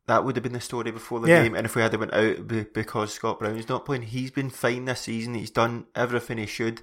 That 0.08 0.26
would 0.26 0.36
have 0.36 0.42
been 0.42 0.54
the 0.54 0.60
story 0.60 0.90
before 0.90 1.20
the 1.20 1.28
Yeah. 1.30 1.44
game, 1.44 1.54
and 1.54 1.66
if 1.66 1.76
we 1.76 1.84
had 1.84 1.92
to 1.92 1.98
went 2.00 2.14
out 2.14 2.48
because 2.74 3.14
Scott 3.14 3.38
Brown's 3.40 3.70
not 3.70 3.86
playing, 3.86 4.02
he's 4.04 4.32
been 4.32 4.50
fine 4.50 4.86
this 4.86 5.02
season. 5.02 5.36
He's 5.36 5.52
done 5.52 5.86
everything 5.96 6.40
he 6.40 6.48
should. 6.48 6.82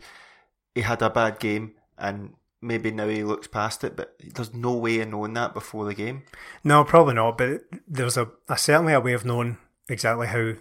He 0.75 0.83
had 0.83 1.02
a 1.02 1.11
bad 1.11 1.40
game, 1.40 1.73
and 1.99 2.35
maybe 2.62 2.90
now 2.90 3.09
he 3.09 3.25
looks 3.25 3.47
past 3.47 3.85
it. 3.85 3.97
But 3.97 4.14
there's 4.35 4.55
no 4.55 4.73
way 4.75 5.00
of 5.00 5.09
knowing 5.09 5.35
that 5.35 5.55
before 5.55 5.85
the 5.85 5.95
game. 5.95 6.23
no, 6.64 6.85
probably 6.85 7.14
not. 7.14 7.38
But 7.38 7.62
there's 7.88 8.17
a, 8.17 8.29
a 8.49 8.57
certainly 8.59 8.93
a 8.93 9.00
way 9.00 9.12
of 9.12 9.25
knowing 9.25 9.59
exactly 9.88 10.26
how 10.29 10.52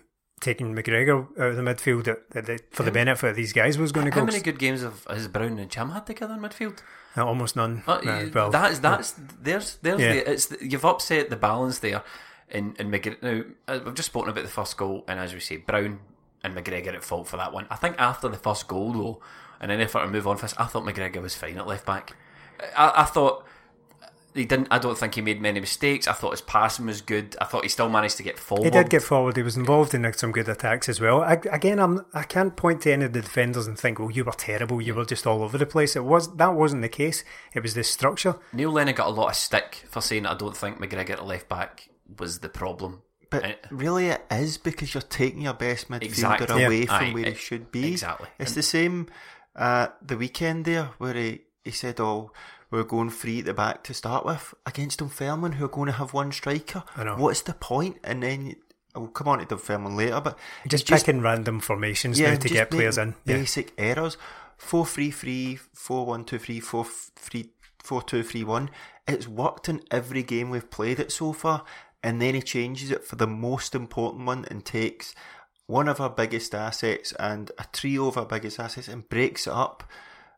taking 0.41 0.74
McGregor 0.74 1.27
out 1.38 1.48
of 1.51 1.56
the 1.58 1.62
midfield 1.62 2.06
that, 2.06 2.29
that, 2.32 2.46
that 2.46 2.74
for 2.74 2.84
the 2.84 2.91
benefit 2.91 3.32
of 3.32 3.36
these 3.36 3.51
guys 3.53 3.77
was 3.77 3.91
going 3.91 4.06
to 4.06 4.12
go. 4.12 4.22
How 4.22 4.25
many 4.25 4.39
good 4.39 4.58
games 4.60 4.82
have 4.82 5.03
has 5.10 5.27
Brown 5.27 5.60
and 5.60 5.70
Ntcham 5.70 5.94
had 5.94 6.06
together 6.06 6.34
in 6.36 6.39
midfield? 6.39 6.79
Uh, 7.18 7.25
almost 7.25 7.56
none. 7.56 7.84
Uh, 7.88 7.94
Uh, 8.06 8.29
well, 8.34 8.50
that's 8.50 8.79
that's 8.79 9.15
there's 9.41 9.75
there's 9.82 10.00
Yeah. 10.00 10.13
the, 10.13 10.32
it's 10.32 10.46
the, 10.46 10.58
you've 10.65 10.86
upset 10.86 11.29
the 11.29 11.36
balance 11.36 11.79
there. 11.79 12.03
In 12.51 12.75
in 12.79 12.89
McGregor, 12.89 13.22
now 13.22 13.44
uh, 13.68 13.79
we've 13.86 13.94
just 13.94 14.08
spoken 14.10 14.29
about 14.32 14.44
the 14.44 14.50
first 14.50 14.75
goal, 14.77 15.03
and 15.08 15.20
as 15.20 15.34
we 15.34 15.39
say, 15.39 15.58
Brown 15.58 16.00
and 16.44 16.56
McGregor 16.56 16.96
at 16.96 17.03
fault 17.03 17.27
for 17.27 17.38
that 17.38 17.51
one. 17.53 17.68
I 17.70 17.75
think 17.75 17.96
after 18.00 18.27
the 18.29 18.38
first 18.38 18.68
goal 18.68 18.94
though, 18.94 19.22
and 19.59 19.71
an 19.71 19.81
effort 19.81 20.01
to 20.01 20.07
move 20.07 20.27
on 20.27 20.37
for 20.37 20.45
us, 20.45 20.53
I 20.57 20.65
thought 20.65 20.83
McGregor 20.83 21.21
was 21.21 21.35
fine 21.35 21.57
at 21.57 21.67
left 21.67 21.85
back. 21.85 22.15
I, 22.75 22.93
I 22.97 23.03
thought 23.05 23.45
he 24.35 24.45
didn't. 24.45 24.67
I 24.69 24.77
don't 24.77 24.97
think 24.97 25.15
he 25.15 25.21
made 25.21 25.41
many 25.41 25.59
mistakes. 25.59 26.07
I 26.07 26.13
thought 26.13 26.31
his 26.31 26.41
passing 26.41 26.85
was 26.85 27.01
good. 27.01 27.35
I 27.41 27.45
thought 27.45 27.63
he 27.63 27.69
still 27.69 27.89
managed 27.89 28.17
to 28.17 28.23
get 28.23 28.37
forward. 28.37 28.65
He 28.65 28.69
did 28.69 28.89
get 28.89 29.01
forward. 29.01 29.35
He 29.35 29.41
was 29.43 29.57
involved 29.57 29.93
in 29.95 30.11
some 30.13 30.31
good 30.31 30.47
attacks 30.47 30.87
as 30.87 31.01
well. 31.01 31.21
I, 31.23 31.33
again, 31.51 31.79
I'm 31.79 32.05
I 32.13 32.23
can't 32.23 32.55
point 32.55 32.81
to 32.81 32.93
any 32.93 33.05
of 33.05 33.13
the 33.13 33.21
defenders 33.21 33.65
and 33.65 33.77
think, 33.77 33.97
"Well, 33.99 34.11
you 34.11 34.23
were 34.23 34.31
terrible. 34.33 34.81
You 34.81 34.93
were 34.93 35.05
just 35.05 35.25
all 35.25 35.41
over 35.41 35.57
the 35.57 35.65
place." 35.65 35.95
It 35.95 36.03
was 36.05 36.35
that 36.35 36.53
wasn't 36.53 36.83
the 36.83 36.89
case. 36.89 37.23
It 37.53 37.63
was 37.63 37.73
the 37.73 37.83
structure. 37.83 38.35
Neil 38.53 38.71
Lennon 38.71 38.93
got 38.95 39.07
a 39.07 39.11
lot 39.11 39.29
of 39.29 39.35
stick 39.35 39.83
for 39.89 39.99
saying 39.99 40.25
I 40.27 40.35
don't 40.35 40.55
think 40.55 40.79
McGregor 40.79 41.11
at 41.11 41.25
left 41.25 41.49
back 41.49 41.89
was 42.19 42.39
the 42.39 42.49
problem. 42.49 43.01
But 43.31 43.59
really, 43.71 44.07
it 44.07 44.25
is 44.31 44.57
because 44.57 44.93
you're 44.93 45.01
taking 45.01 45.41
your 45.41 45.53
best 45.53 45.87
midfielder 45.89 46.03
Exactly. 46.03 46.63
away 46.65 46.79
Yeah. 46.81 46.97
from 46.97 47.07
Aye, 47.09 47.13
where 47.13 47.25
he 47.25 47.35
should 47.35 47.71
be. 47.71 47.91
exactly. 47.91 48.27
It's 48.39 48.53
the 48.53 48.63
same 48.63 49.07
uh, 49.56 49.88
the 50.01 50.18
weekend 50.18 50.65
there 50.65 50.91
where 50.98 51.13
he, 51.13 51.41
he 51.63 51.72
said, 51.72 52.00
"Oh, 52.00 52.32
we're 52.72 52.84
going 52.84 53.10
free 53.10 53.39
at 53.39 53.46
the 53.46 53.53
back 53.53 53.84
to 53.86 53.94
start 53.94 54.25
with 54.25 54.53
against 54.65 55.00
Dunfermline, 55.00 55.53
who 55.53 55.65
are 55.65 55.70
going 55.70 55.88
to 55.88 55.94
have 55.94 56.13
one 56.13 56.32
striker. 56.32 56.84
I 56.96 57.03
know. 57.03 57.15
What's 57.15 57.41
the 57.41 57.53
point?" 57.53 57.98
And 58.03 58.24
then 58.24 58.56
I'll 58.96 59.08
come 59.08 59.27
on 59.27 59.39
to 59.39 59.46
Dunfermline 59.46 59.96
later, 59.96 60.22
but 60.22 60.38
Just, 60.68 60.89
he's 60.89 61.03
picking 61.03 61.22
random 61.22 61.60
formations 61.60 62.20
now 62.20 62.36
to 62.36 62.50
get 62.50 62.72
players 62.72 62.98
in. 62.98 63.10
making 63.10 63.22
Yeah. 63.25 63.38
Basic 63.38 63.74
errors. 63.77 64.18
Four 64.58 64.86
three 64.86 65.12
three, 65.12 65.56
four 65.56 66.06
one 66.06 66.25
two 66.25 66.38
three, 66.38 66.60
four 66.60 66.86
three 67.15 67.51
four 67.82 68.01
two 68.01 68.24
three 68.24 68.44
one. 68.44 68.70
It's 69.08 69.27
worked 69.27 69.70
in 69.70 69.82
every 69.89 70.22
game 70.22 70.50
we've 70.50 70.70
played 70.70 71.00
it 71.00 71.12
so 71.12 71.34
far, 71.34 71.63
and 72.03 72.22
then 72.22 72.36
he 72.36 72.41
changes 72.41 72.91
it 72.91 73.06
for 73.06 73.15
the 73.15 73.27
most 73.27 73.74
important 73.74 74.25
one 74.25 74.46
and 74.51 74.65
takes 74.65 75.15
one 75.69 75.88
of 75.88 76.01
our 76.01 76.09
biggest 76.09 76.55
assets 76.55 77.13
and 77.19 77.51
a 77.59 77.65
trio 77.71 78.07
of 78.07 78.17
our 78.17 78.25
biggest 78.25 78.59
assets 78.59 78.88
and 78.88 79.07
breaks 79.07 79.45
it 79.47 79.53
up 79.53 79.83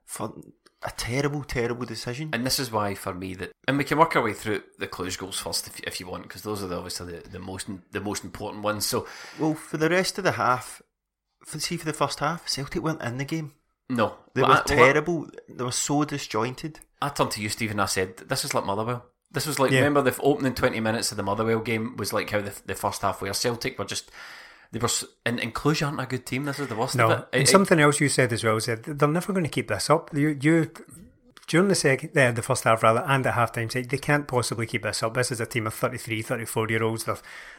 for 0.06 0.34
a 0.84 0.92
terrible, 0.98 1.44
terrible 1.44 1.86
decision. 1.86 2.30
And 2.34 2.46
this 2.46 2.60
is 2.60 2.72
why, 2.72 2.96
for 2.96 3.14
me, 3.14 3.34
that 3.36 3.52
and 3.68 3.78
we 3.78 3.84
can 3.86 3.98
work 3.98 4.16
our 4.16 4.24
way 4.24 4.34
through 4.34 4.64
the 4.78 4.88
Cluj 4.88 5.18
goals 5.18 5.40
first, 5.40 5.68
if, 5.68 5.80
if 5.82 6.00
you 6.00 6.08
want, 6.08 6.24
because 6.24 6.42
those 6.42 6.62
are 6.62 6.68
the, 6.68 6.76
obviously 6.76 7.14
the, 7.14 7.30
the 7.30 7.40
most 7.40 7.68
the 7.92 8.02
most 8.02 8.24
important 8.26 8.64
ones. 8.64 8.86
So 8.86 9.08
well, 9.40 9.54
for 9.54 9.78
the 9.78 9.90
rest 9.90 10.18
of 10.18 10.24
the 10.26 10.34
half, 10.34 10.82
for, 11.46 11.60
see 11.60 11.78
for 11.78 11.86
the 11.86 11.94
first 11.94 12.20
half, 12.20 12.48
Celtic 12.50 12.84
weren't 12.84 13.02
in 13.02 13.18
the 13.18 13.26
game. 13.26 13.54
no, 13.90 14.16
They 14.34 14.42
were 14.42 14.48
I- 14.48 14.52
well, 14.56 14.64
terrible. 14.64 15.30
They 15.48 15.64
were 15.64 15.72
so 15.72 16.04
disjointed. 16.04 16.80
I 17.02 17.10
turned 17.10 17.32
to 17.32 17.42
you, 17.42 17.50
Stephen. 17.50 17.80
I 17.80 17.86
said, 17.86 18.18
"This 18.18 18.44
is 18.44 18.54
like 18.54 18.66
Motherwell. 18.66 19.06
This 19.32 19.48
was 19.48 19.60
like 19.60 19.72
Yeah. 19.72 19.80
remember 19.80 20.02
the 20.02 20.20
opening 20.22 20.56
twenty 20.56 20.80
minutes 20.82 21.12
of 21.12 21.18
the 21.18 21.24
Motherwell 21.24 21.60
game 21.60 21.96
was 21.96 22.12
like 22.12 22.30
how 22.32 22.42
the, 22.42 22.54
the 22.66 22.76
first 22.76 23.02
half 23.02 23.22
where 23.22 23.34
Celtic 23.34 23.80
were 23.80 23.86
just 23.86 24.12
they 24.72 24.80
were 24.80 24.90
and, 25.26 25.40
and 25.40 25.54
Cluj 25.54 25.86
aren't 25.86 26.00
a 26.00 26.06
good 26.06 26.26
team. 26.26 26.46
This 26.46 26.60
is 26.60 26.68
the 26.68 26.76
worst 26.76 26.96
No, 26.96 27.06
of 27.06 27.12
it. 27.12 27.28
and 27.34 27.42
It- 27.42 27.50
it- 27.50 27.52
something 27.52 27.80
else 27.80 28.00
you 28.00 28.10
said 28.10 28.32
as 28.34 28.44
well 28.44 28.58
is 28.58 28.66
that 28.68 28.84
they're 28.84 29.08
never 29.08 29.34
going 29.34 29.44
to 29.44 29.50
keep 29.50 29.68
this 29.68 29.90
up. 29.90 30.10
You, 30.14 30.38
you 30.42 30.72
during 31.48 31.68
the 31.68 31.76
second, 31.76 32.18
uh, 32.18 32.32
the 32.32 32.42
first 32.42 32.64
half 32.64 32.82
rather, 32.84 33.04
and 33.06 33.26
at 33.28 33.34
halftime, 33.36 33.70
said 33.72 33.90
they 33.90 33.98
can't 33.98 34.28
possibly 34.28 34.66
keep 34.66 34.84
this 34.84 35.04
up. 35.04 35.14
This 35.16 35.32
is 35.32 35.42
a 35.42 35.46
team 35.46 35.68
of 35.68 35.74
33, 35.74 36.22
34 36.22 36.70
year 36.70 36.84
olds. 36.84 37.04
They're 37.04 37.18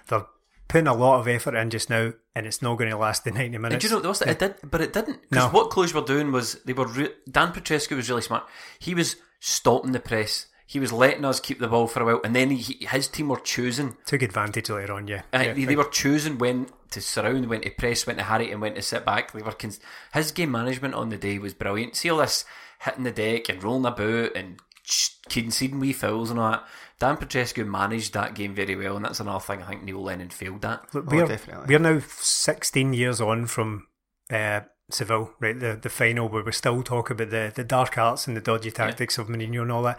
they're 0.08 0.24
putting 0.68 0.86
a 0.86 0.94
lot 0.94 1.20
of 1.20 1.28
effort 1.28 1.54
in 1.54 1.68
just 1.68 1.90
now, 1.90 2.12
and 2.34 2.46
it's 2.46 2.62
not 2.62 2.78
going 2.78 2.88
to 2.90 2.96
last 2.96 3.24
the 3.24 3.30
ninety 3.38 3.56
And 3.56 3.62
minutes. 3.62 3.82
do 3.84 3.88
you 3.90 3.94
know 3.96 4.00
the 4.00 4.08
worst? 4.08 4.22
It 4.22 4.38
did, 4.38 4.54
but 4.70 4.80
it 4.80 4.94
didn't. 4.94 5.20
Because 5.28 5.52
No. 5.52 5.58
what 5.58 5.70
Cluj 5.70 5.92
were 5.92 6.00
doing 6.00 6.32
was 6.32 6.54
they 6.64 6.72
were. 6.72 6.86
Re- 6.86 7.12
Dan 7.30 7.52
Petrescu 7.52 7.94
was 7.96 8.08
really 8.08 8.22
smart. 8.22 8.44
He 8.78 8.94
was 8.94 9.16
stopping 9.40 9.92
the 9.92 10.00
press. 10.00 10.46
He 10.66 10.80
was 10.80 10.92
letting 10.92 11.24
us 11.24 11.40
keep 11.40 11.58
the 11.58 11.68
ball 11.68 11.86
for 11.86 12.00
a 12.02 12.04
while, 12.06 12.20
and 12.24 12.34
then 12.34 12.50
he, 12.50 12.86
his 12.86 13.08
team 13.08 13.28
were 13.28 13.40
choosing. 13.40 13.96
Took 14.06 14.22
advantage 14.22 14.70
later 14.70 14.94
on, 14.94 15.06
yeah. 15.06 15.22
Uh, 15.32 15.38
yeah 15.40 15.52
they, 15.52 15.64
they 15.64 15.76
were 15.76 15.84
choosing 15.84 16.38
when 16.38 16.68
to 16.90 17.00
surround, 17.00 17.48
when 17.48 17.60
to 17.62 17.70
press, 17.70 18.06
when 18.06 18.16
to 18.16 18.22
harry, 18.22 18.50
and 18.50 18.60
when 18.60 18.74
to 18.74 18.82
sit 18.82 19.04
back. 19.04 19.32
They 19.32 19.42
were 19.42 19.52
cons- 19.52 19.80
his 20.14 20.32
game 20.32 20.50
management 20.50 20.94
on 20.94 21.08
the 21.10 21.18
day 21.18 21.38
was 21.38 21.54
brilliant. 21.54 21.96
See 21.96 22.10
all 22.10 22.18
this 22.18 22.44
hitting 22.80 23.04
the 23.04 23.10
deck 23.12 23.48
and 23.48 23.62
rolling 23.62 23.86
about 23.86 24.34
and 24.36 24.60
ch- 24.84 25.16
conceding 25.28 25.78
wee 25.80 25.92
fouls 25.92 26.30
and 26.30 26.40
all 26.40 26.50
that. 26.52 26.64
Dan 26.98 27.16
Petrescu 27.16 27.66
managed 27.66 28.12
that 28.14 28.34
game 28.34 28.54
very 28.54 28.76
well, 28.76 28.96
and 28.96 29.04
that's 29.04 29.20
another 29.20 29.40
thing 29.40 29.62
I 29.62 29.66
think 29.66 29.82
Neil 29.82 30.02
Lennon 30.02 30.30
failed 30.30 30.64
at. 30.64 30.94
Look, 30.94 31.06
Oh, 31.08 31.16
we're, 31.16 31.26
definitely. 31.26 31.66
we're 31.68 31.78
now 31.80 32.00
16 32.08 32.92
years 32.92 33.20
on 33.20 33.46
from 33.46 33.88
uh, 34.30 34.60
Seville, 34.90 35.32
right? 35.40 35.58
The 35.58 35.78
the 35.82 35.88
final 35.90 36.28
where 36.28 36.44
we 36.44 36.52
still 36.52 36.82
talk 36.82 37.10
about 37.10 37.30
the, 37.30 37.52
the 37.54 37.64
dark 37.64 37.98
arts 37.98 38.26
and 38.28 38.36
the 38.36 38.40
dodgy 38.40 38.70
tactics 38.70 39.18
of 39.18 39.26
Mourinho 39.28 39.62
and 39.62 39.72
all 39.72 39.82
that. 39.82 39.98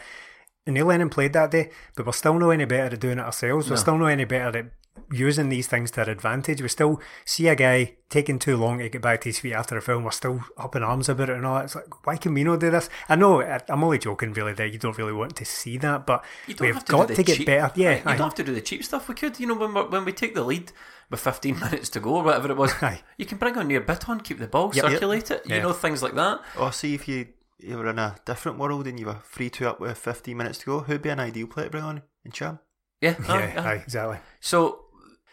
And 0.65 0.75
Neil 0.75 0.85
Lennon 0.85 1.09
played 1.09 1.33
that 1.33 1.51
day, 1.51 1.71
but 1.95 2.05
we're 2.05 2.13
still 2.13 2.39
not 2.39 2.49
any 2.51 2.65
better 2.65 2.93
at 2.93 2.99
doing 2.99 3.19
it 3.19 3.25
ourselves. 3.25 3.69
We're 3.69 3.75
still 3.75 3.97
not 3.97 4.07
any 4.07 4.23
better 4.25 4.57
at 4.59 4.65
using 5.11 5.49
these 5.49 5.67
things 5.67 5.91
to 5.91 6.03
our 6.03 6.09
advantage. 6.09 6.61
We 6.61 6.67
still 6.69 7.01
see 7.25 7.47
a 7.47 7.55
guy 7.55 7.95
taking 8.09 8.39
too 8.39 8.55
long 8.55 8.77
to 8.77 8.87
get 8.87 9.01
back 9.01 9.21
to 9.21 9.29
his 9.29 9.39
feet 9.39 9.53
after 9.53 9.75
a 9.75 9.81
film. 9.81 10.03
We're 10.03 10.11
still 10.11 10.41
up 10.55 10.75
in 10.75 10.83
arms 10.83 11.09
about 11.09 11.29
it 11.29 11.35
and 11.35 11.45
all 11.45 11.55
that. 11.55 11.65
It's 11.65 11.75
like, 11.75 12.05
why 12.07 12.15
can 12.15 12.33
we 12.33 12.43
not 12.45 12.59
do 12.61 12.69
this? 12.71 12.89
I 13.09 13.15
know, 13.17 13.41
I- 13.41 13.59
I'm 13.67 13.83
only 13.83 13.97
joking 13.97 14.31
really 14.33 14.53
there. 14.53 14.67
You 14.67 14.77
don't 14.79 14.97
really 14.97 15.11
want 15.11 15.35
to 15.35 15.45
see 15.45 15.77
that, 15.79 16.05
but 16.05 16.23
You 16.47 16.53
don't 16.53 16.67
we've 16.67 16.85
to 16.85 16.91
got 16.91 17.07
do 17.09 17.13
to, 17.15 17.17
the 17.17 17.23
get 17.23 17.37
cheap, 17.37 17.45
better. 17.47 17.71
Yeah, 17.75 17.95
you 17.95 18.01
aye. 18.05 18.15
don't 18.15 18.27
have 18.27 18.35
to 18.35 18.43
do 18.43 18.53
the 18.53 18.61
cheap 18.61 18.83
stuff. 18.85 19.09
We 19.09 19.15
could, 19.15 19.39
you 19.39 19.47
know, 19.47 19.55
when 19.55 19.73
we 19.73 19.81
when 19.81 20.05
we 20.05 20.13
take 20.13 20.33
the 20.35 20.43
lead 20.43 20.71
with 21.09 21.19
15 21.19 21.59
minutes 21.59 21.89
to 21.89 21.99
go 21.99 22.15
or 22.17 22.23
whatever 22.23 22.49
it 22.51 22.57
was, 22.57 22.71
Aye. 22.81 23.01
you 23.17 23.25
can 23.25 23.37
bring 23.37 23.57
on 23.57 23.69
your 23.69 23.81
bit 23.81 24.07
on, 24.07 24.21
keep 24.21 24.39
the 24.39 24.47
ball, 24.47 24.71
Yep. 24.73 24.85
circulate 24.85 25.31
it, 25.31 25.41
you 25.45 25.55
Yeah. 25.55 25.63
know, 25.63 25.73
things 25.73 26.01
like 26.01 26.13
that. 26.15 26.39
Or 26.57 26.71
see 26.71 26.93
if 26.93 27.07
you 27.07 27.27
you 27.59 27.77
were 27.77 27.89
in 27.89 27.99
a 27.99 28.15
different 28.25 28.57
world 28.57 28.87
and 28.87 28.99
you 28.99 29.05
were 29.05 29.19
free 29.23 29.49
to 29.51 29.69
up 29.69 29.79
with 29.79 29.97
15 29.97 30.35
minutes 30.35 30.59
to 30.59 30.65
go, 30.65 30.79
who'd 30.81 31.01
be 31.01 31.09
an 31.09 31.19
ideal 31.19 31.47
player 31.47 31.67
to 31.67 31.71
bring 31.71 31.83
on 31.83 32.01
in 32.25 32.31
Ntcham? 32.31 32.59
Yeah, 33.01 33.15
yeah, 33.19 33.33
aye, 33.33 33.53
aye. 33.57 33.71
aye, 33.71 33.75
exactly. 33.75 34.17
So 34.39 34.85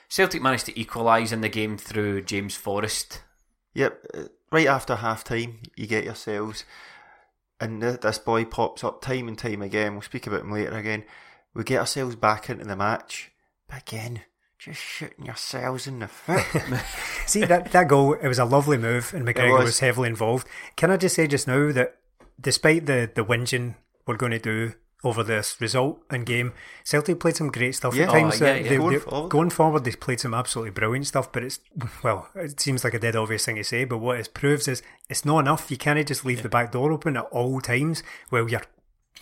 Celtic 0.09 0.43
managed 0.43 0.67
to 0.67 0.79
equalise 0.79 1.33
in 1.33 1.41
the 1.41 1.49
game 1.49 1.79
through 1.79 2.23
James 2.23 2.57
Forrest. 2.57 3.23
Yep, 3.75 4.07
uh, 4.13 4.23
right 4.51 4.67
after 4.67 4.97
half 4.97 5.23
time, 5.23 5.61
you 5.77 5.87
get 5.87 6.05
yourselves, 6.05 6.65
and 7.61 7.81
this 7.81 8.19
boy 8.19 8.45
pops 8.45 8.83
up 8.83 9.01
time 9.01 9.29
and 9.29 9.39
time 9.39 9.63
again. 9.63 9.93
We'll 9.93 10.03
speak 10.03 10.27
about 10.27 10.41
him 10.41 10.51
later 10.51 10.77
again. 10.77 11.05
We 11.55 11.63
get 11.63 11.79
ourselves 11.79 12.17
back 12.17 12.51
into 12.51 12.65
the 12.65 12.75
match, 12.75 13.31
but 13.69 13.83
again, 13.83 14.23
just 14.59 14.81
shooting 14.81 15.27
yourselves 15.27 15.87
in 15.87 16.01
the 16.01 16.09
foot. 16.09 16.45
See 17.27 17.45
that 17.45 17.71
that 17.71 17.87
goal, 17.87 18.15
it 18.15 18.27
was 18.27 18.41
a 18.41 18.45
lovely 18.45 18.79
move, 18.79 19.15
and 19.15 19.25
McGregor 19.25 19.59
was. 19.59 19.67
was. 19.67 19.81
heavily 19.81 20.09
involved. 20.09 20.49
Can 20.75 20.91
I 20.91 20.97
just 20.97 21.15
say 21.15 21.29
just 21.29 21.47
now 21.47 21.71
that 21.71 22.00
despite 22.41 22.87
the 22.87 23.11
the 23.15 23.25
whinging 23.25 23.75
we're 24.07 24.17
going 24.17 24.33
to 24.33 24.39
do 24.39 24.73
over 25.03 25.23
this 25.23 25.57
result 25.61 25.99
and 26.11 26.27
game, 26.27 26.53
Celtic 26.85 27.19
played 27.21 27.35
some 27.37 27.51
great 27.51 27.75
stuff 27.75 27.95
Yeah. 27.95 28.05
at 28.05 28.11
times. 28.11 28.43
Oh, 28.43 28.45
yeah, 28.47 28.55
yeah. 28.57 28.69
they- 28.69 28.77
Going 28.77 28.93
they- 28.93 28.99
forward. 29.01 29.31
going 29.31 29.51
forward, 29.51 29.85
they 29.85 29.93
played 29.93 30.21
some 30.21 30.35
absolutely 30.35 30.73
brilliant 30.73 31.07
stuff. 31.07 31.33
But 31.33 31.43
it's 31.45 31.61
well, 32.03 32.29
it 32.35 32.61
seems 32.61 32.85
like 32.85 32.93
a 32.95 32.99
dead 32.99 33.17
obvious 33.17 33.45
thing 33.47 33.57
to 33.57 33.65
say, 33.65 33.85
but 33.85 33.99
what 33.99 34.19
it 34.21 34.35
proves 34.35 34.69
is 34.69 34.83
it's 35.09 35.25
not 35.25 35.39
enough. 35.41 35.71
You 35.71 35.79
can't 35.79 36.07
just 36.07 36.25
leave 36.27 36.43
the 36.43 36.49
back 36.51 36.73
door 36.73 36.93
open 36.93 37.17
at 37.17 37.25
all 37.31 37.61
times 37.63 38.03
while 38.29 38.49
you're 38.49 38.63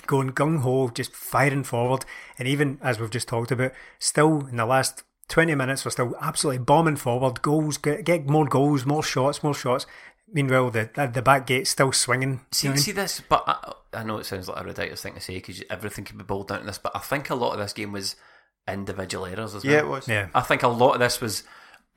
going 0.06 0.30
gung 0.32 0.60
ho, 0.60 0.88
just 0.90 1.14
firing 1.14 1.64
forward. 1.64 2.04
And 2.38 2.48
even 2.48 2.78
as 2.82 2.98
we've 2.98 3.10
just 3.10 3.28
talked 3.28 3.50
about, 3.52 3.72
still 4.00 4.46
in 4.48 4.56
the 4.56 4.66
last 4.66 5.04
20 5.28 5.54
minutes, 5.54 5.84
we're 5.84 5.90
still 5.92 6.14
absolutely 6.20 6.64
bombing 6.64 6.96
forward. 6.96 7.42
Goals, 7.42 7.76
get, 7.78 8.04
get 8.04 8.26
more 8.28 8.46
goals, 8.46 8.84
more 8.86 9.02
shots, 9.02 9.42
more 9.44 9.54
shots. 9.54 9.86
Meanwhile, 10.32 10.70
the 10.70 10.90
the, 10.94 11.06
the 11.06 11.22
back 11.22 11.46
gate's 11.46 11.70
still 11.70 11.92
swinging. 11.92 12.40
See, 12.52 12.74
see 12.76 12.92
this, 12.92 13.20
but 13.28 13.44
I, 13.46 13.72
I 14.00 14.02
know 14.04 14.18
it 14.18 14.26
sounds 14.26 14.48
like 14.48 14.60
a 14.60 14.64
ridiculous 14.64 15.02
thing 15.02 15.14
to 15.14 15.20
say 15.20 15.34
because 15.34 15.62
everything 15.70 16.04
can 16.04 16.18
be 16.18 16.24
boiled 16.24 16.48
down 16.48 16.60
to 16.60 16.66
this, 16.66 16.78
but 16.78 16.94
I 16.94 16.98
think 17.00 17.30
a 17.30 17.34
lot 17.34 17.52
of 17.52 17.58
this 17.58 17.72
game 17.72 17.92
was 17.92 18.16
individual 18.66 19.24
errors 19.26 19.54
as 19.54 19.64
well. 19.64 19.72
yeah, 19.72 19.78
it 19.80 19.88
was. 19.88 20.08
yeah. 20.08 20.28
I 20.34 20.40
think 20.42 20.62
a 20.62 20.68
lot 20.68 20.92
of 20.94 21.00
this 21.00 21.20
was 21.20 21.44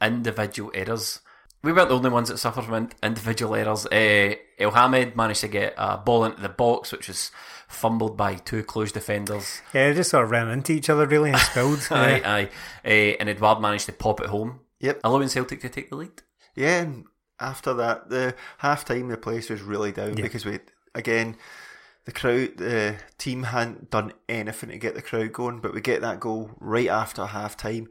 individual 0.01 0.71
errors. 0.73 1.19
We 1.63 1.73
weren't 1.73 1.89
the 1.89 1.95
only 1.95 2.09
ones 2.09 2.29
that 2.29 2.39
suffered 2.39 2.63
from 2.65 2.89
individual 3.03 3.53
errors. 3.53 3.85
Uh, 3.85 4.33
El 4.57 4.71
Hamed 4.71 5.15
managed 5.15 5.41
to 5.41 5.47
get 5.47 5.75
a 5.77 5.97
ball 5.97 6.25
into 6.25 6.41
the 6.41 6.49
box, 6.49 6.91
which 6.91 7.07
was 7.07 7.29
fumbled 7.67 8.17
by 8.17 8.35
two 8.35 8.63
close 8.63 8.91
defenders. 8.91 9.61
Yeah, 9.73 9.89
they 9.89 9.95
just 9.95 10.09
sort 10.09 10.23
of 10.23 10.31
ran 10.31 10.49
into 10.49 10.71
each 10.73 10.89
other 10.89 11.05
really 11.05 11.29
and 11.29 11.39
spilled. 11.39 11.87
Aye, 11.91 12.17
yeah. 12.17 12.33
aye. 12.33 12.49
Uh, 12.83 12.87
and 13.19 13.29
Edouard 13.29 13.61
managed 13.61 13.85
to 13.87 13.91
pop 13.93 14.19
it 14.21 14.27
home, 14.27 14.61
Yep. 14.79 15.01
allowing 15.03 15.27
Celtic 15.27 15.61
to 15.61 15.69
take 15.69 15.89
the 15.91 15.97
lead. 15.97 16.23
Yeah, 16.55 16.81
and 16.81 17.05
after 17.41 17.73
that, 17.73 18.09
the 18.09 18.35
half 18.59 18.85
time, 18.85 19.09
the 19.09 19.17
place 19.17 19.49
was 19.49 19.61
really 19.61 19.91
down 19.91 20.17
Yeah. 20.17 20.23
because 20.23 20.45
we, 20.45 20.59
again, 20.95 21.35
the 22.05 22.11
crowd, 22.11 22.57
the 22.57 22.97
team 23.17 23.43
hadn't 23.43 23.89
done 23.89 24.13
anything 24.29 24.69
to 24.69 24.77
get 24.77 24.95
the 24.95 25.01
crowd 25.01 25.33
going, 25.33 25.59
but 25.59 25.73
we 25.73 25.81
get 25.81 26.01
that 26.01 26.19
goal 26.19 26.51
right 26.59 26.87
after 26.87 27.25
half 27.25 27.57
time. 27.57 27.89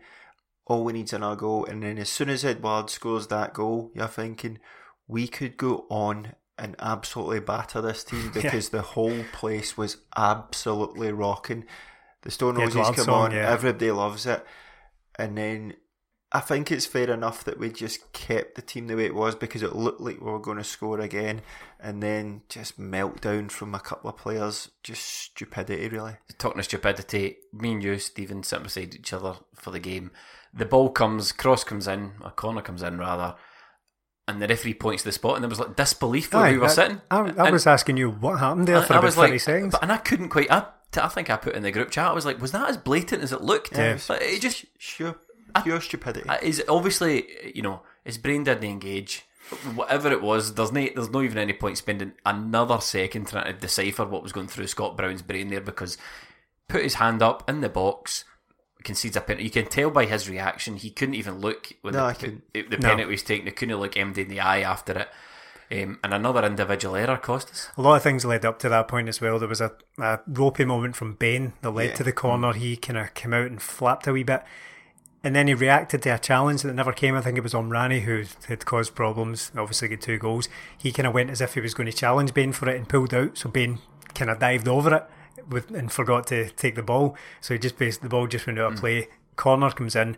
All 0.66 0.84
we 0.84 0.92
need 0.92 1.06
is 1.06 1.12
another 1.12 1.36
goal, 1.36 1.64
and 1.66 1.82
then 1.82 1.98
as 1.98 2.08
soon 2.08 2.28
as 2.30 2.44
Edouard 2.44 2.90
scores 2.90 3.26
that 3.26 3.52
goal, 3.52 3.90
you're 3.94 4.06
thinking 4.06 4.58
we 5.08 5.26
could 5.26 5.56
go 5.56 5.86
on 5.90 6.34
and 6.56 6.76
absolutely 6.78 7.40
batter 7.40 7.80
this 7.80 8.04
team 8.04 8.30
because 8.34 8.68
the 8.68 8.82
whole 8.82 9.24
place 9.32 9.76
was 9.76 9.96
absolutely 10.16 11.10
rocking. 11.10 11.64
The 12.22 12.30
Stone 12.30 12.56
Roses 12.56 12.86
come 12.90 13.04
song, 13.04 13.24
on, 13.26 13.32
yeah. 13.32 13.50
everybody 13.50 13.90
loves 13.90 14.26
it, 14.26 14.44
and 15.16 15.36
then 15.38 15.74
I 16.32 16.38
think 16.40 16.70
it's 16.70 16.86
fair 16.86 17.10
enough 17.10 17.42
that 17.44 17.58
we 17.58 17.70
just 17.70 18.12
kept 18.12 18.54
the 18.54 18.62
team 18.62 18.86
the 18.86 18.94
way 18.94 19.04
it 19.06 19.14
was 19.16 19.34
because 19.34 19.62
it 19.64 19.74
looked 19.74 20.00
like 20.00 20.20
we 20.20 20.30
were 20.30 20.38
going 20.38 20.58
to 20.58 20.64
score 20.64 21.00
again, 21.00 21.42
and 21.80 22.00
then 22.00 22.42
just 22.48 22.78
meltdown 22.80 23.50
from 23.50 23.74
a 23.74 23.80
couple 23.80 24.08
of 24.10 24.16
players, 24.16 24.70
just 24.84 25.02
stupidity 25.04 25.88
really. 25.88 26.14
talking 26.38 26.60
of 26.60 26.64
stupidity, 26.66 27.38
me 27.52 27.72
and 27.72 27.82
you, 27.82 27.98
Stephen, 27.98 28.44
sitting 28.44 28.62
beside 28.62 28.94
each 28.94 29.12
other 29.12 29.34
for 29.56 29.70
the 29.72 29.80
game. 29.80 30.12
The 30.54 30.66
ball 30.66 30.90
comes, 30.90 31.32
cross 31.32 31.64
comes 31.64 31.88
in, 31.88 32.12
a 32.24 32.30
corner 32.30 32.62
comes 32.62 32.82
in 32.84 32.98
rather, 32.98 33.34
and 34.28 34.40
the 34.40 34.46
referee 34.46 34.74
points 34.74 35.02
to 35.02 35.08
the 35.08 35.12
spot, 35.12 35.34
and 35.34 35.42
there 35.42 35.48
was 35.48 35.58
like 35.58 35.74
disbelief 35.74 36.32
where 36.32 36.44
Aye, 36.44 36.52
we 36.52 36.58
were 36.58 36.66
I, 36.66 36.68
sitting. 36.68 37.00
I, 37.10 37.18
I 37.22 37.26
And- 37.46 37.52
was 37.52 37.66
asking 37.66 37.96
you 37.96 38.08
what 38.10 38.38
happened 38.38 38.68
there 38.68 38.76
and 38.76 38.86
for 38.86 38.92
I 38.94 38.96
about 38.98 39.06
was 39.06 39.14
30 39.16 39.32
like, 39.32 39.40
seconds. 39.40 39.72
but- 39.72 39.82
and 39.82 39.90
I 39.90 39.96
couldn't 39.96 40.28
quite. 40.28 40.50
I, 40.50 40.66
I 40.96 41.08
think 41.08 41.28
I 41.30 41.36
put 41.36 41.54
in 41.56 41.62
the 41.64 41.70
group 41.72 41.90
chat. 41.90 42.06
I 42.08 42.12
was 42.12 42.24
like, 42.26 42.40
was 42.40 42.52
that 42.52 42.68
as 42.70 42.76
blatant 42.76 43.22
as 43.22 43.32
it 43.32 43.42
looked? 43.42 43.76
Yeah. 43.76 43.98
Like, 44.08 44.22
it 44.22 44.40
just 44.40 44.64
Sure, 44.78 45.16
pure 45.62 45.80
stupidity. 45.80 46.28
Uh, 46.28 46.38
is 46.42 46.62
obviously 46.68 47.26
you 47.54 47.62
know 47.62 47.82
his 48.04 48.18
brain 48.18 48.44
didn't 48.44 48.64
engage. 48.64 49.24
Whatever 49.74 50.12
it 50.12 50.22
was, 50.22 50.54
there's 50.54 50.70
no 50.72 50.86
there's 50.94 51.10
no 51.10 51.22
even 51.22 51.38
any 51.38 51.52
point 51.52 51.76
spending 51.78 52.12
another 52.24 52.80
second 52.80 53.26
trying 53.28 53.52
to 53.52 53.52
decipher 53.52 54.04
what 54.04 54.22
was 54.22 54.32
going 54.32 54.46
through 54.48 54.68
Scott 54.68 54.96
Brown's 54.96 55.22
brain 55.22 55.48
there 55.48 55.60
because 55.60 55.98
put 56.68 56.82
his 56.84 56.94
hand 56.94 57.20
up 57.20 57.48
in 57.50 57.60
the 57.60 57.68
box, 57.68 58.24
concedes 58.84 59.16
a 59.16 59.20
penalty. 59.20 59.44
You 59.44 59.50
can 59.50 59.66
tell 59.66 59.90
by 59.90 60.04
his 60.06 60.28
reaction 60.30 60.76
he 60.76 60.90
couldn't 60.90 61.16
even 61.16 61.40
look 61.40 61.72
when 61.82 61.94
No, 61.94 62.04
I 62.04 62.12
the, 62.12 62.18
couldn't. 62.18 62.52
the, 62.52 62.62
the 62.62 62.78
No. 62.78 63.08
was 63.08 63.22
taken. 63.24 63.46
He 63.46 63.52
couldn't 63.52 63.76
look 63.78 63.96
empty 63.96 64.22
in 64.22 64.28
the 64.28 64.38
eye 64.40 64.60
after 64.60 64.92
it. 64.98 65.08
Um, 65.72 65.98
and 66.04 66.12
another 66.14 66.44
individual 66.44 66.96
error 66.96 67.16
cost 67.16 67.50
us. 67.50 67.68
A 67.76 67.82
lot 67.82 67.96
of 67.96 68.02
things 68.02 68.24
led 68.24 68.44
up 68.44 68.58
to 68.60 68.68
that 68.68 68.88
point 68.88 69.08
as 69.08 69.20
well. 69.20 69.38
There 69.40 69.48
was 69.48 69.60
a, 69.60 69.72
a 69.98 70.18
ropey 70.28 70.64
moment 70.64 70.94
from 70.96 71.14
Bain 71.14 71.52
that 71.62 71.70
led 71.70 71.90
Yeah. 71.90 71.94
to 71.96 72.04
the 72.04 72.12
corner. 72.12 72.52
He 72.52 72.76
kind 72.76 72.98
of 72.98 73.14
came 73.14 73.32
out 73.32 73.46
and 73.46 73.60
flapped 73.62 74.06
a 74.08 74.12
wee 74.12 74.22
bit. 74.24 74.42
And 75.22 75.36
then 75.36 75.48
he 75.48 75.54
reacted 75.54 76.02
to 76.02 76.14
a 76.14 76.18
challenge 76.18 76.62
that 76.62 76.74
never 76.74 76.92
came. 76.92 77.14
I 77.14 77.20
think 77.20 77.36
it 77.36 77.42
was 77.42 77.52
Omrani 77.52 78.02
who 78.02 78.24
had 78.48 78.64
caused 78.64 78.94
problems. 78.94 79.52
Obviously, 79.56 79.88
got 79.88 80.00
two 80.00 80.18
goals. 80.18 80.48
He 80.78 80.92
kind 80.92 81.06
of 81.06 81.12
went 81.12 81.30
as 81.30 81.42
if 81.42 81.54
he 81.54 81.60
was 81.60 81.74
going 81.74 81.90
to 81.90 81.92
challenge 81.92 82.32
Bain 82.32 82.52
for 82.52 82.68
it 82.70 82.76
and 82.76 82.88
pulled 82.88 83.12
out. 83.12 83.36
So 83.36 83.50
Bain 83.50 83.80
kind 84.14 84.30
of 84.30 84.38
dived 84.38 84.66
over 84.66 84.94
it 84.94 85.04
with, 85.48 85.70
and 85.72 85.92
forgot 85.92 86.26
to 86.28 86.48
take 86.50 86.74
the 86.74 86.82
ball. 86.82 87.16
So 87.40 87.54
he 87.54 87.58
just 87.60 87.76
based 87.76 88.00
the 88.00 88.08
ball 88.08 88.26
just 88.28 88.46
went 88.46 88.58
out 88.58 88.72
of 88.72 88.72
hmm. 88.74 88.80
play. 88.80 89.08
Corner 89.36 89.70
comes 89.70 89.94
in. 89.94 90.16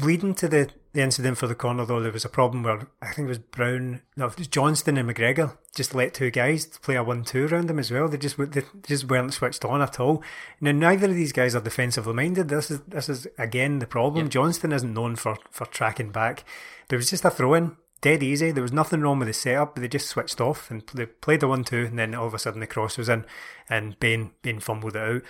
Leading 0.00 0.34
to 0.36 0.48
the, 0.48 0.70
the 0.92 1.02
incident 1.02 1.38
for 1.38 1.46
the 1.46 1.54
corner, 1.54 1.84
though, 1.84 2.00
there 2.00 2.12
was 2.12 2.24
a 2.24 2.28
problem 2.28 2.62
where 2.62 2.88
I 3.00 3.12
think 3.12 3.26
it 3.26 3.28
was 3.28 3.38
Brown, 3.38 4.02
no, 4.16 4.26
it 4.26 4.38
was 4.38 4.46
Johnston 4.46 4.96
and 4.96 5.08
McGregor 5.08 5.56
just 5.74 5.94
let 5.94 6.14
two 6.14 6.30
guys 6.30 6.66
play 6.66 6.96
a 6.96 7.02
one-two 7.02 7.46
around 7.46 7.68
them 7.68 7.78
as 7.78 7.90
well. 7.90 8.08
They 8.08 8.18
just 8.18 8.36
they 8.36 8.62
just 8.86 9.08
weren't 9.08 9.32
switched 9.32 9.64
on 9.64 9.80
at 9.80 9.98
all. 9.98 10.22
Now 10.60 10.72
neither 10.72 11.06
of 11.06 11.14
these 11.14 11.32
guys 11.32 11.54
are 11.54 11.62
defensively 11.62 12.12
minded. 12.12 12.48
This 12.48 12.70
is 12.70 12.80
this 12.82 13.08
is 13.08 13.26
again 13.38 13.78
the 13.78 13.86
problem. 13.86 14.28
Johnston 14.28 14.72
isn't 14.72 14.94
known 14.94 15.16
for 15.16 15.38
for 15.50 15.66
tracking 15.66 16.10
back. 16.10 16.44
There 16.88 16.98
was 16.98 17.10
just 17.10 17.24
a 17.24 17.30
throw-in, 17.30 17.76
dead 18.02 18.22
easy. 18.22 18.50
There 18.50 18.62
was 18.62 18.72
nothing 18.72 19.00
wrong 19.00 19.18
with 19.18 19.28
the 19.28 19.34
setup. 19.34 19.74
But 19.74 19.80
they 19.80 19.88
just 19.88 20.08
switched 20.08 20.40
off 20.40 20.70
and 20.70 20.82
they 20.92 21.06
played 21.06 21.42
a 21.42 21.48
one-two, 21.48 21.86
and 21.86 21.98
then 21.98 22.14
all 22.14 22.26
of 22.26 22.34
a 22.34 22.38
sudden 22.38 22.60
the 22.60 22.66
cross 22.66 22.98
was 22.98 23.08
in, 23.08 23.24
and 23.70 23.98
Bain 23.98 24.32
Bain 24.42 24.60
fumbled 24.60 24.96
it 24.96 25.02
out 25.02 25.22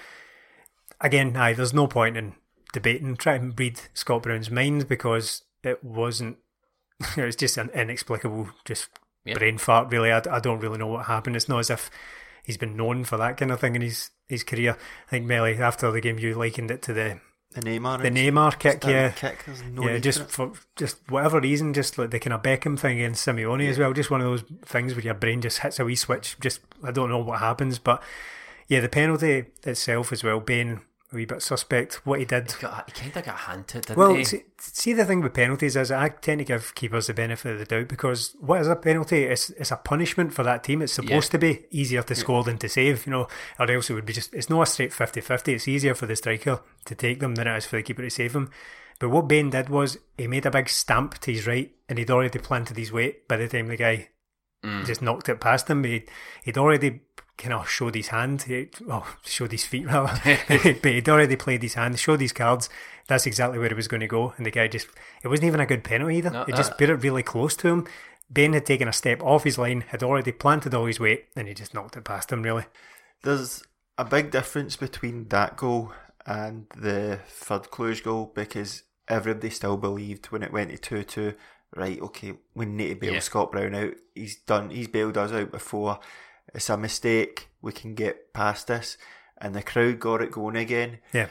again, 1.03 1.37
aye, 1.37 1.53
there's 1.53 1.75
no 1.75 1.87
point 1.87 2.17
in 2.17 2.35
debating, 2.73 3.17
trying 3.17 3.51
to 3.51 3.55
read 3.57 3.81
Scott 3.93 4.23
Brown's 4.23 4.51
mind 4.51 4.89
because 4.89 5.43
it 5.63 5.83
wasn't, 5.85 6.39
it 7.17 7.25
was 7.25 7.37
just 7.37 7.57
an 7.59 7.71
inexplicable, 7.71 8.51
just 8.65 8.89
Yeah. 9.25 9.35
brain 9.39 9.59
fart, 9.59 9.91
really. 9.93 10.11
I, 10.13 10.23
I 10.31 10.41
don't 10.41 10.61
really 10.61 10.79
know 10.79 10.87
what 10.89 11.07
happened. 11.07 11.37
It's 11.37 11.49
not 11.49 11.61
as 11.61 11.71
if 11.71 11.91
he's 12.45 12.57
been 12.57 12.77
known 12.77 13.05
for 13.05 13.17
that 13.19 13.37
kind 13.37 13.51
of 13.53 13.61
thing 13.61 13.77
in 13.77 13.83
his, 13.83 14.11
his 14.29 14.45
career. 14.45 14.77
I 15.07 15.11
think, 15.11 15.27
Melly, 15.27 15.57
after 15.59 15.91
the 15.91 16.01
game, 16.01 16.19
you 16.19 16.35
likened 16.35 16.71
it 16.71 16.83
to 16.83 16.93
the, 16.93 17.21
the 17.55 17.61
Neymar, 17.61 18.01
the 18.03 18.11
Neymar 18.11 18.59
kick, 18.59 18.79
Standing 18.79 18.97
yeah. 19.03 19.11
kick. 19.11 19.45
There's 19.45 19.63
no 19.63 19.87
yeah, 19.87 19.99
just 19.99 20.31
for 20.31 20.55
for 20.55 20.65
just 20.75 20.99
whatever 21.11 21.39
reason, 21.39 21.75
just 21.75 21.99
like 21.99 22.11
the 22.11 22.19
kind 22.19 22.33
of 22.33 22.43
Beckham 22.43 22.79
thing 22.79 22.99
against 22.99 23.27
Simeone 23.27 23.69
as 23.69 23.79
well. 23.79 23.93
Just 23.93 24.11
one 24.11 24.23
of 24.23 24.27
those 24.27 24.43
things 24.65 24.95
where 24.95 25.05
your 25.05 25.13
brain 25.13 25.43
just 25.43 25.59
hits 25.59 25.79
a 25.79 25.85
wee 25.85 25.95
switch. 25.95 26.37
Just 26.41 26.61
I 26.83 26.91
don't 26.93 27.11
know 27.11 27.19
what 27.19 27.41
happens, 27.41 27.79
but 27.79 28.03
yeah, 28.69 28.81
the 28.81 28.89
penalty 28.89 29.45
itself 29.65 30.13
as 30.13 30.25
well. 30.25 30.41
Bain 30.41 30.81
a 31.13 31.17
wee 31.17 31.25
bit 31.25 31.43
suspect 31.43 32.07
what 32.07 32.19
he 32.19 32.25
did. 32.25 32.51
He, 32.53 32.61
got, 32.61 32.91
he 32.91 33.01
kind 33.01 33.17
of 33.17 33.25
got 33.25 33.37
handed, 33.37 33.87
didn't 33.87 33.97
Well, 33.97 34.15
he? 34.15 34.25
see, 34.25 34.45
see, 34.59 34.93
the 34.93 35.05
thing 35.05 35.21
with 35.21 35.35
penalties 35.35 35.77
is 35.77 35.91
I 35.91 36.09
tend 36.09 36.39
to 36.39 36.45
give 36.45 36.75
keepers 36.75 37.07
the 37.07 37.15
benefit 37.15 37.53
of 37.53 37.59
the 37.59 37.65
doubt 37.65 37.89
because 37.89 38.37
what 38.41 38.61
is 38.61 38.69
a 38.69 38.77
penalty? 38.77 39.25
It's, 39.25 39.51
it's 39.51 39.71
a 39.71 39.77
punishment 39.77 40.33
for 40.33 40.43
that 40.43 40.65
team. 40.65 40.83
It's 40.83 40.93
supposed 40.95 41.31
to 41.33 41.39
be 41.39 41.67
easier 41.71 42.03
to 42.03 42.15
score 42.15 42.45
than 42.45 42.59
to 42.59 42.69
save, 42.69 43.07
you 43.07 43.13
know, 43.13 43.29
or 43.59 43.71
else 43.71 43.91
it 43.91 43.95
would 43.95 44.07
be 44.07 44.13
just, 44.13 44.33
it's 44.35 44.51
not 44.51 44.63
a 44.63 44.67
straight 44.67 44.93
50 44.93 45.21
50. 45.21 45.55
It's 45.55 45.69
easier 45.69 45.95
for 45.95 46.07
the 46.07 46.17
striker 46.17 46.61
to 46.87 46.95
take 46.95 47.21
them 47.21 47.35
than 47.35 47.47
it 47.47 47.57
is 47.57 47.67
for 47.67 47.77
the 47.77 47.83
keeper 47.83 48.03
to 48.03 48.11
save 48.11 48.33
them. 48.33 48.51
But 48.99 49.11
what 49.11 49.29
Bain 49.29 49.51
did 49.51 49.69
was 49.69 49.99
he 50.17 50.27
made 50.29 50.47
a 50.47 50.51
big 50.51 50.69
stamp 50.69 51.19
to 51.19 51.33
his 51.33 51.47
right 51.47 51.73
and 51.89 51.99
he'd 51.99 52.11
already 52.11 52.39
planted 52.39 52.77
his 52.77 52.93
weight 52.93 53.27
by 53.27 53.37
the 53.37 53.49
time 53.49 53.67
the 53.67 53.77
guy 53.77 54.09
mm. 54.65 54.87
just 54.87 55.03
knocked 55.03 55.29
it 55.29 55.41
past 55.41 55.69
him. 55.69 55.85
He'd, 55.85 56.09
he'd 56.45 56.59
already 56.59 57.01
kind 57.39 57.55
of 57.55 57.69
showed 57.69 57.95
his 57.95 58.09
hand, 58.09 58.43
he, 58.43 58.57
eh, 58.57 58.65
well, 58.87 59.07
showed 59.25 59.53
his 59.53 59.65
feet 59.65 59.87
rather, 59.87 60.21
but 60.49 60.93
he'd 60.93 61.09
already 61.09 61.37
played 61.37 61.63
his 61.63 61.75
hand, 61.75 61.99
showed 61.99 62.21
his 62.21 62.33
cards. 62.33 62.69
That's 63.09 63.27
exactly 63.27 63.59
where 63.59 63.69
he 63.69 63.75
was 63.75 63.89
going 63.89 64.01
to 64.01 64.07
go. 64.07 64.33
And 64.37 64.47
the 64.47 64.51
guy 64.51 64.69
just, 64.69 64.89
it 65.23 65.29
wasn't 65.29 65.47
even 65.49 65.61
a 65.61 65.67
good 65.67 65.85
penalty 65.85 66.17
either. 66.17 66.31
No, 66.31 66.43
it 66.43 66.55
just 66.55 66.71
that- 66.71 66.79
put 66.79 66.91
it 66.91 66.97
really 66.97 67.23
close 67.23 67.57
to 67.57 67.69
him. 67.69 67.87
Ben 68.31 68.55
had 68.55 68.65
taken 68.65 68.89
a 68.89 68.93
step 68.93 69.23
off 69.23 69.45
his 69.45 69.59
line, 69.59 69.83
had 69.89 70.03
already 70.03 70.33
planted 70.33 70.73
all 70.73 70.87
his 70.87 70.99
weight, 71.01 71.27
and 71.37 71.49
he 71.49 71.55
just 71.55 71.75
knocked 71.75 71.97
it 71.97 72.05
past 72.05 72.33
him, 72.33 72.43
really. 72.43 72.65
There's 73.23 73.63
a 73.99 74.05
big 74.05 74.31
difference 74.31 74.77
between 74.77 75.29
that 75.29 75.57
goal 75.57 75.93
and 76.25 76.67
the 76.77 77.19
third 77.27 77.65
Cluj 77.65 78.03
goal 78.03 78.33
because 78.35 78.85
everybody 79.09 79.51
still 79.51 79.77
believed 79.77 80.27
when 80.27 80.43
it 80.43 80.53
went 80.53 80.71
to 80.71 80.79
2 80.79 81.03
2, 81.03 81.35
right, 81.77 82.01
okay, 82.01 82.35
we 82.55 82.65
need 82.65 82.89
to 82.89 82.95
bail 82.95 83.13
Yeah. 83.15 83.19
Scott 83.21 83.53
Brown 83.53 83.75
out. 83.75 83.95
He's 84.15 84.37
done, 84.37 84.71
he's 84.71 84.89
bailed 84.89 85.19
us 85.19 85.33
out 85.33 85.51
before. 85.51 85.99
It's 86.55 86.71
a 86.71 86.77
mistake. 86.77 87.49
We 87.61 87.73
can 87.73 87.95
get 87.95 88.33
past 88.33 88.67
this. 88.67 88.97
And 89.39 89.55
the 89.55 89.63
crowd 89.63 89.99
got 90.01 90.23
it 90.23 90.31
going 90.31 90.57
again. 90.57 90.99
Yeah. 91.13 91.29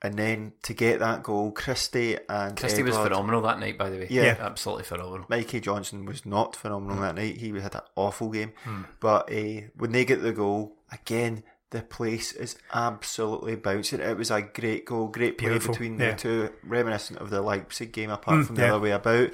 And 0.00 0.16
then 0.16 0.52
to 0.62 0.74
get 0.74 1.00
that 1.00 1.22
goal, 1.24 1.50
Christie 1.50 2.16
and 2.28 2.56
Christie 2.56 2.84
was 2.84 2.96
phenomenal 2.96 3.42
that 3.42 3.58
night, 3.58 3.76
by 3.78 3.90
the 3.90 3.98
way. 3.98 4.06
Yeah. 4.10 4.36
absolutely 4.38 4.84
phenomenal. 4.84 5.26
Mikey 5.28 5.60
Johnston 5.60 6.04
was 6.04 6.24
not 6.24 6.54
phenomenal 6.54 7.00
that 7.00 7.16
night. 7.16 7.38
He 7.38 7.48
had 7.58 7.74
an 7.74 7.80
awful 7.96 8.28
game. 8.28 8.52
Hmm. 8.64 8.82
But 9.00 9.32
uh, 9.32 9.62
when 9.76 9.90
they 9.92 10.04
get 10.04 10.22
the 10.22 10.32
goal, 10.32 10.76
again, 10.92 11.42
the 11.70 11.82
place 11.82 12.32
is 12.32 12.56
absolutely 12.72 13.56
bouncing. 13.56 14.00
It 14.00 14.16
was 14.16 14.30
a 14.30 14.40
great 14.42 14.84
goal, 14.84 15.08
great 15.08 15.36
play 15.36 15.48
Beautiful, 15.48 15.74
between 15.74 15.98
yeah. 15.98 16.12
the 16.12 16.16
two, 16.16 16.50
reminiscent 16.62 17.18
of 17.18 17.30
the 17.30 17.42
Leipzig 17.42 17.92
game, 17.92 18.10
apart 18.10 18.38
Mm, 18.38 18.46
from 18.46 18.54
the 18.56 18.62
yeah. 18.62 18.74
other 18.74 18.82
way 18.82 18.90
about. 18.92 19.30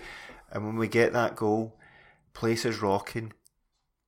And 0.51 0.65
when 0.65 0.77
we 0.77 0.89
get 0.89 1.13
that 1.13 1.37
goal, 1.37 1.77
place 2.33 2.65
is 2.65 2.81
rocking. 2.81 3.33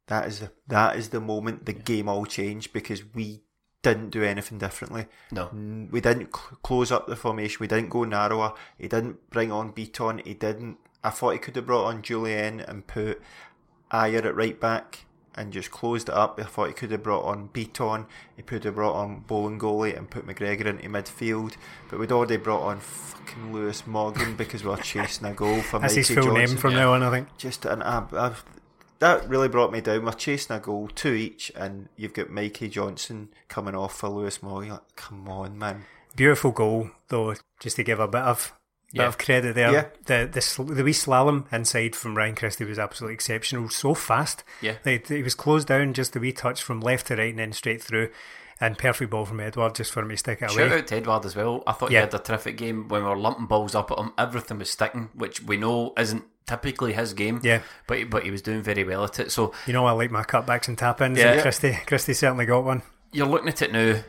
That 0.08 0.26
is 0.28 0.40
the, 0.40 0.52
that 0.68 0.96
is 0.96 1.08
the 1.08 1.20
moment 1.20 1.66
the 1.66 1.72
game 1.72 2.08
all 2.08 2.26
changed 2.26 2.72
because 2.72 3.02
we 3.14 3.42
didn't 3.82 4.10
do 4.10 4.22
anything 4.22 4.58
differently. 4.58 5.06
No. 5.30 5.48
We 5.90 6.00
didn't 6.00 6.34
cl- 6.34 6.58
close 6.62 6.90
up 6.92 7.06
the 7.06 7.16
formation. 7.16 7.58
We 7.60 7.66
didn't 7.68 7.90
go 7.90 8.04
narrower. 8.04 8.54
He 8.78 8.88
didn't 8.88 9.30
bring 9.30 9.50
on 9.52 9.70
Beaton. 9.72 10.20
He 10.24 10.34
didn't. 10.34 10.78
I 11.04 11.10
thought 11.10 11.30
he 11.32 11.38
could 11.38 11.56
have 11.56 11.66
brought 11.66 11.86
on 11.86 12.02
Jullien 12.02 12.66
and 12.68 12.86
put 12.86 13.20
Ajer 13.92 14.24
at 14.24 14.34
right 14.34 14.58
back 14.60 15.04
and 15.36 15.52
just 15.52 15.70
closed 15.70 16.08
it 16.08 16.14
up. 16.14 16.40
I 16.40 16.44
thought 16.44 16.68
he 16.68 16.72
could 16.72 16.90
have 16.90 17.02
brought 17.02 17.24
on 17.24 17.48
Beaton. 17.52 18.06
He 18.36 18.42
could 18.42 18.64
have 18.64 18.74
brought 18.74 18.94
on 18.94 19.22
Bolingoli 19.28 19.96
and 19.96 20.08
put 20.10 20.26
McGregor 20.26 20.66
into 20.66 20.88
midfield. 20.88 21.54
But 21.90 21.98
we'd 22.00 22.10
already 22.10 22.38
brought 22.38 22.62
on 22.62 22.80
fucking 22.80 23.52
Lewis 23.52 23.86
Morgan 23.86 24.34
because 24.34 24.64
we 24.64 24.70
were 24.70 24.76
chasing 24.82 25.26
a 25.26 25.34
goal 25.34 25.60
for 25.62 25.78
That's 25.78 25.94
his 25.94 26.08
full 26.08 26.16
Johnson 26.24 26.34
name 26.34 26.56
from 26.56 26.72
yeah. 26.72 26.78
now 26.78 26.94
on, 26.94 27.02
I 27.02 27.10
think. 27.10 27.36
just 27.36 27.64
an 27.66 27.82
ab. 27.82 28.14
ab- 28.14 28.36
that 28.98 29.28
really 29.28 29.48
brought 29.48 29.72
me 29.72 29.80
down. 29.80 30.04
We're 30.04 30.12
chasing 30.12 30.56
a 30.56 30.60
goal, 30.60 30.88
two 30.94 31.12
each, 31.14 31.52
and 31.54 31.88
you've 31.96 32.14
got 32.14 32.30
Mikey 32.30 32.68
Johnston 32.68 33.28
coming 33.48 33.74
off 33.74 33.96
for 33.96 34.08
Lewis. 34.08 34.38
You're 34.42 34.62
Like, 34.64 34.96
come 34.96 35.28
on, 35.28 35.58
man. 35.58 35.84
Beautiful 36.14 36.50
goal, 36.52 36.90
though, 37.08 37.34
just 37.60 37.76
to 37.76 37.84
give 37.84 38.00
a 38.00 38.08
bit 38.08 38.22
of 38.22 38.52
bit 38.92 39.02
Yeah. 39.02 39.08
of 39.08 39.18
credit 39.18 39.54
there. 39.54 39.72
Yeah. 39.72 39.86
The 40.06 40.28
the 40.32 40.40
sl- 40.40 40.62
the 40.62 40.84
wee 40.84 40.92
slalom 40.92 41.52
inside 41.52 41.94
from 41.96 42.16
Ryan 42.16 42.34
Christie 42.36 42.64
was 42.64 42.78
absolutely 42.78 43.14
exceptional. 43.14 43.68
So 43.68 43.94
fast. 43.94 44.42
Yeah. 44.62 44.76
Like, 44.86 45.08
he 45.08 45.22
was 45.22 45.34
closed 45.34 45.68
down 45.68 45.92
just 45.92 46.16
a 46.16 46.20
wee 46.20 46.32
touch 46.32 46.62
from 46.62 46.80
left 46.80 47.08
to 47.08 47.16
right 47.16 47.30
and 47.30 47.38
then 47.38 47.52
straight 47.52 47.82
through. 47.82 48.10
And 48.60 48.78
perfect 48.78 49.10
ball 49.10 49.24
from 49.26 49.40
Edouard 49.40 49.74
just 49.74 49.92
for 49.92 50.00
him 50.02 50.08
to 50.08 50.16
stick 50.16 50.40
it 50.40 50.50
Shout 50.50 50.66
away. 50.68 50.78
out 50.78 50.86
to 50.86 50.96
Edouard 50.96 51.26
as 51.26 51.36
well. 51.36 51.62
I 51.66 51.72
thought 51.72 51.90
Yeah. 51.90 52.00
he 52.00 52.04
had 52.06 52.14
a 52.14 52.18
terrific 52.18 52.56
game 52.56 52.88
when 52.88 53.02
we 53.02 53.08
were 53.08 53.16
lumping 53.16 53.46
balls 53.46 53.74
up 53.74 53.90
at 53.90 53.98
him. 53.98 54.12
Everything 54.16 54.58
was 54.58 54.70
sticking, 54.70 55.10
which 55.14 55.42
we 55.42 55.56
know 55.58 55.92
isn't 55.98 56.24
typically 56.46 56.92
his 56.94 57.12
game. 57.12 57.40
Yeah. 57.42 57.60
but 57.86 57.98
he- 57.98 58.04
but 58.04 58.22
he 58.24 58.30
was 58.30 58.40
doing 58.42 58.62
very 58.62 58.82
well 58.84 59.04
at 59.04 59.18
it. 59.20 59.30
So 59.30 59.52
You 59.66 59.72
know, 59.74 59.84
I 59.86 59.92
like 59.92 60.10
my 60.10 60.22
cutbacks 60.22 60.68
and 60.68 60.78
tap 60.78 61.00
ins. 61.02 61.18
Yeah. 61.18 61.32
and 61.32 61.42
Christie, 61.42 61.78
Christie 61.86 62.14
certainly 62.14 62.46
got 62.46 62.64
one. 62.64 62.82
you're 63.12 63.26
looking 63.26 63.48
at 63.48 63.60
it 63.62 63.72
now, 63.72 64.02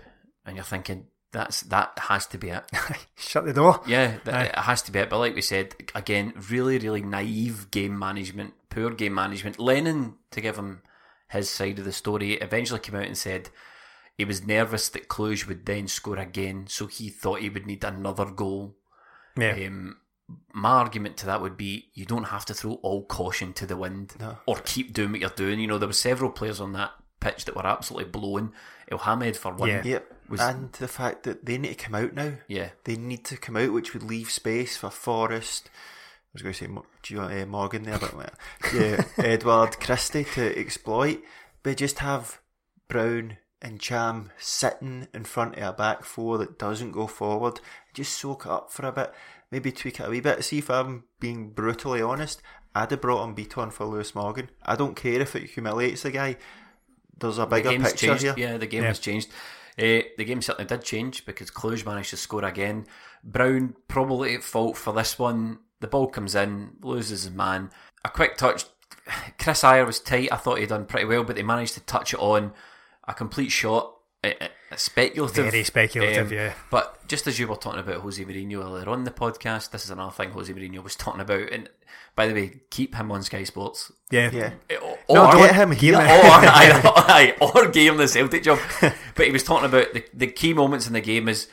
and 0.45 0.55
you're 0.55 0.63
thinking 0.65 1.07
that's 1.33 1.61
that 1.63 1.91
has 1.99 2.25
to 2.27 2.37
be 2.37 2.49
it. 2.49 2.63
Shut 3.17 3.43
the 3.45 3.51
door. 3.53 3.81
Yeah, 3.85 4.15
that, 4.23 4.45
it 4.47 4.55
has 4.59 4.81
to 4.83 4.91
be 4.93 4.99
it. 4.99 5.09
But 5.09 5.19
like 5.19 5.35
we 5.35 5.41
said, 5.41 5.75
again, 5.93 6.33
really, 6.49 6.77
really 6.79 7.01
naive 7.01 7.69
game 7.69 7.99
management, 7.99 8.53
poor 8.69 8.91
game 8.91 9.13
management. 9.15 9.59
Lennon, 9.59 10.15
to 10.31 10.39
give 10.39 10.55
him 10.57 10.81
his 11.29 11.49
side 11.49 11.79
of 11.79 11.85
the 11.85 11.91
story, 11.91 12.33
eventually 12.35 12.79
came 12.79 12.95
out 12.95 13.07
and 13.07 13.17
said 13.17 13.49
he 14.17 14.25
was 14.25 14.45
nervous 14.45 14.89
that 14.89 15.07
Cluj 15.07 15.47
would 15.47 15.65
then 15.65 15.87
score 15.87 16.17
again, 16.17 16.65
so 16.67 16.87
he 16.87 17.09
thought 17.09 17.41
he 17.41 17.49
would 17.49 17.67
need 17.67 17.83
another 17.83 18.25
goal. 18.25 18.75
Yeah. 19.37 19.51
Um, 19.53 19.97
my 20.51 20.71
argument 20.71 21.17
to 21.17 21.25
that 21.27 21.41
would 21.41 21.55
be 21.55 21.89
you 21.93 22.05
don't 22.05 22.25
have 22.25 22.45
to 22.45 22.53
throw 22.53 22.73
all 22.81 23.05
caution 23.05 23.53
to 23.53 23.65
the 23.65 23.77
wind 23.77 24.15
or 24.45 24.57
keep 24.57 24.91
doing 24.91 25.11
what 25.11 25.21
you're 25.21 25.29
doing. 25.29 25.59
You 25.59 25.67
know, 25.67 25.77
there 25.77 25.87
were 25.87 25.93
several 25.93 26.31
players 26.31 26.59
on 26.59 26.73
that 26.73 26.91
pitch 27.19 27.45
that 27.45 27.55
were 27.55 27.65
absolutely 27.65 28.09
blown. 28.09 28.53
El 28.91 28.97
Hamed 28.99 29.37
for 29.37 29.53
one. 29.53 29.69
Yeah. 29.69 29.83
Yep. 29.83 30.13
Was- 30.29 30.41
and 30.41 30.71
the 30.73 30.87
fact 30.87 31.23
that 31.23 31.45
they 31.45 31.57
need 31.57 31.77
to 31.77 31.85
come 31.85 31.95
out 31.95 32.13
now. 32.13 32.33
Yeah. 32.47 32.69
They 32.83 32.95
need 32.95 33.23
to 33.25 33.37
come 33.37 33.55
out, 33.55 33.71
which 33.71 33.93
would 33.93 34.03
leave 34.03 34.29
space 34.29 34.75
for 34.75 34.89
Forrest. 34.89 35.69
I 35.69 36.29
was 36.33 36.41
going 36.41 36.53
to 36.53 36.59
say 36.59 36.67
do 37.03 37.13
you 37.13 37.19
want, 37.21 37.33
uh, 37.33 37.45
Morgan 37.45 37.83
there, 37.83 37.97
but 37.97 38.13
uh, 38.13 38.27
yeah, 38.75 39.03
Edouard 39.17 39.79
Christie 39.79 40.25
to 40.25 40.59
exploit. 40.59 41.21
But 41.63 41.77
just 41.77 41.99
have 41.99 42.39
Brown 42.89 43.37
and 43.61 43.79
Ntcham 43.79 44.29
sitting 44.37 45.07
in 45.13 45.23
front 45.23 45.55
of 45.57 45.63
a 45.63 45.73
back 45.73 46.03
four 46.03 46.37
that 46.37 46.59
doesn't 46.59 46.91
go 46.91 47.07
forward. 47.07 47.59
Just 47.93 48.17
soak 48.17 48.45
it 48.45 48.51
up 48.51 48.71
for 48.71 48.85
a 48.85 48.91
bit. 48.91 49.13
Maybe 49.51 49.71
tweak 49.71 49.99
it 49.99 50.07
a 50.07 50.09
wee 50.09 50.19
bit. 50.19 50.43
See 50.43 50.59
if 50.59 50.69
I'm 50.69 51.05
being 51.19 51.49
brutally 51.51 52.01
honest. 52.01 52.41
I'd 52.75 52.91
have 52.91 53.01
brought 53.01 53.21
on 53.23 53.33
Beaton 53.33 53.71
for 53.71 53.85
Lewis 53.85 54.13
Morgan. 54.13 54.49
I 54.63 54.75
don't 54.75 54.95
care 54.95 55.19
if 55.21 55.35
it 55.35 55.49
humiliates 55.51 56.03
the 56.03 56.11
guy. 56.11 56.35
There's 57.19 57.39
a 57.39 57.47
bigger 57.47 57.71
game's 57.71 57.89
picture 57.91 58.07
changed. 58.07 58.23
here. 58.23 58.35
Yeah, 58.37 58.57
the 58.57 58.67
game 58.67 58.83
Yeah. 58.83 58.89
has 58.89 58.99
changed. 58.99 59.29
Uh, 59.79 60.01
the 60.17 60.25
game 60.25 60.41
certainly 60.41 60.67
did 60.67 60.83
change 60.83 61.25
because 61.25 61.49
Cluj 61.49 61.85
managed 61.85 62.11
to 62.11 62.17
score 62.17 62.43
again. 62.45 62.85
Brown 63.23 63.75
probably 63.87 64.35
at 64.35 64.43
fault 64.43 64.77
for 64.77 64.93
this 64.93 65.17
one. 65.17 65.59
The 65.79 65.87
ball 65.87 66.07
comes 66.07 66.35
in, 66.35 66.71
loses 66.81 67.23
his 67.23 67.31
man. 67.33 67.71
A 68.05 68.09
quick 68.09 68.37
touch. 68.37 68.65
Chris 69.39 69.63
Ajer 69.63 69.85
was 69.85 69.99
tight. 69.99 70.31
I 70.31 70.37
thought 70.37 70.59
he'd 70.59 70.69
done 70.69 70.85
pretty 70.85 71.05
well, 71.05 71.23
but 71.23 71.35
they 71.35 71.43
managed 71.43 71.73
to 71.75 71.79
touch 71.81 72.13
it 72.13 72.19
on. 72.19 72.53
A 73.07 73.13
complete 73.13 73.51
shot. 73.51 73.93
A, 74.23 74.31
a- 74.43 74.49
a 74.71 74.77
speculative. 74.77 75.45
um, 75.45 75.51
Very 75.51 75.63
speculative, 75.63 76.27
um, 76.27 76.33
yeah. 76.33 76.53
But 76.69 77.07
just 77.07 77.25
as 77.27 77.39
you 77.39 77.47
were 77.47 77.55
talking 77.55 77.79
about 77.79 78.01
Jose 78.01 78.21
Mourinho 78.25 78.61
earlier 78.61 78.89
on 78.89 79.05
the 79.05 79.11
podcast, 79.11 79.71
this 79.71 79.85
is 79.85 79.91
another 79.91 80.11
thing 80.11 80.31
Jose 80.31 80.51
Mourinho 80.51 80.83
was 80.83 80.95
talking 80.97 81.21
about. 81.21 81.49
And 81.53 81.69
by 82.17 82.27
the 82.27 82.33
way, 82.33 82.61
keep 82.69 82.95
him 82.95 83.09
on 83.11 83.23
Sky 83.23 83.45
Sports. 83.45 83.91
Yeah. 84.11 84.29
Yeah. 84.33 84.51
Eh, 84.69 84.75
or, 84.75 84.97
No, 85.15 85.31
get 85.37 85.55
him 85.55 85.69
Give 85.69 85.79
here. 85.79 86.01
him- 86.01 86.01
or, 86.01 86.09
aye, 86.33 86.81
aye, 87.07 87.35
or 87.39 87.69
give 87.69 87.93
him 87.93 87.97
the 87.97 88.09
Celtic 88.09 88.43
job. 88.43 88.59
But 88.81 89.25
he 89.25 89.31
was 89.31 89.43
talking 89.43 89.69
about 89.69 89.93
the, 89.93 90.03
the 90.13 90.27
key 90.27 90.53
moments 90.53 90.85
in 90.87 90.91
the 90.93 90.99
game 91.01 91.29
is 91.29 91.47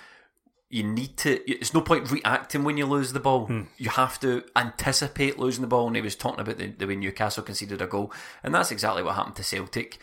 you 0.71 0.83
need 0.83 1.17
to. 1.19 1.49
It's 1.49 1.73
no 1.73 1.83
point 1.83 2.11
reacting 2.11 2.65
when 2.65 2.77
you 2.79 2.87
lose 2.87 3.13
the 3.13 3.21
ball. 3.21 3.47
Hmm. 3.47 3.63
You 3.77 3.91
have 3.91 4.19
to 4.21 4.43
anticipate 4.57 5.39
losing 5.39 5.63
the 5.63 5.69
ball. 5.69 5.87
And 5.87 5.95
he 5.95 6.03
was 6.03 6.17
talking 6.17 6.41
about 6.41 6.59
the, 6.59 6.67
the 6.73 6.87
way 6.89 6.97
Newcastle 6.97 7.45
conceded 7.45 7.81
a 7.81 7.87
goal, 7.87 8.13
and 8.43 8.53
that's 8.53 8.73
exactly 8.73 9.05
what 9.05 9.15
happened 9.15 9.37
to 9.37 9.45
Celtic. 9.45 9.99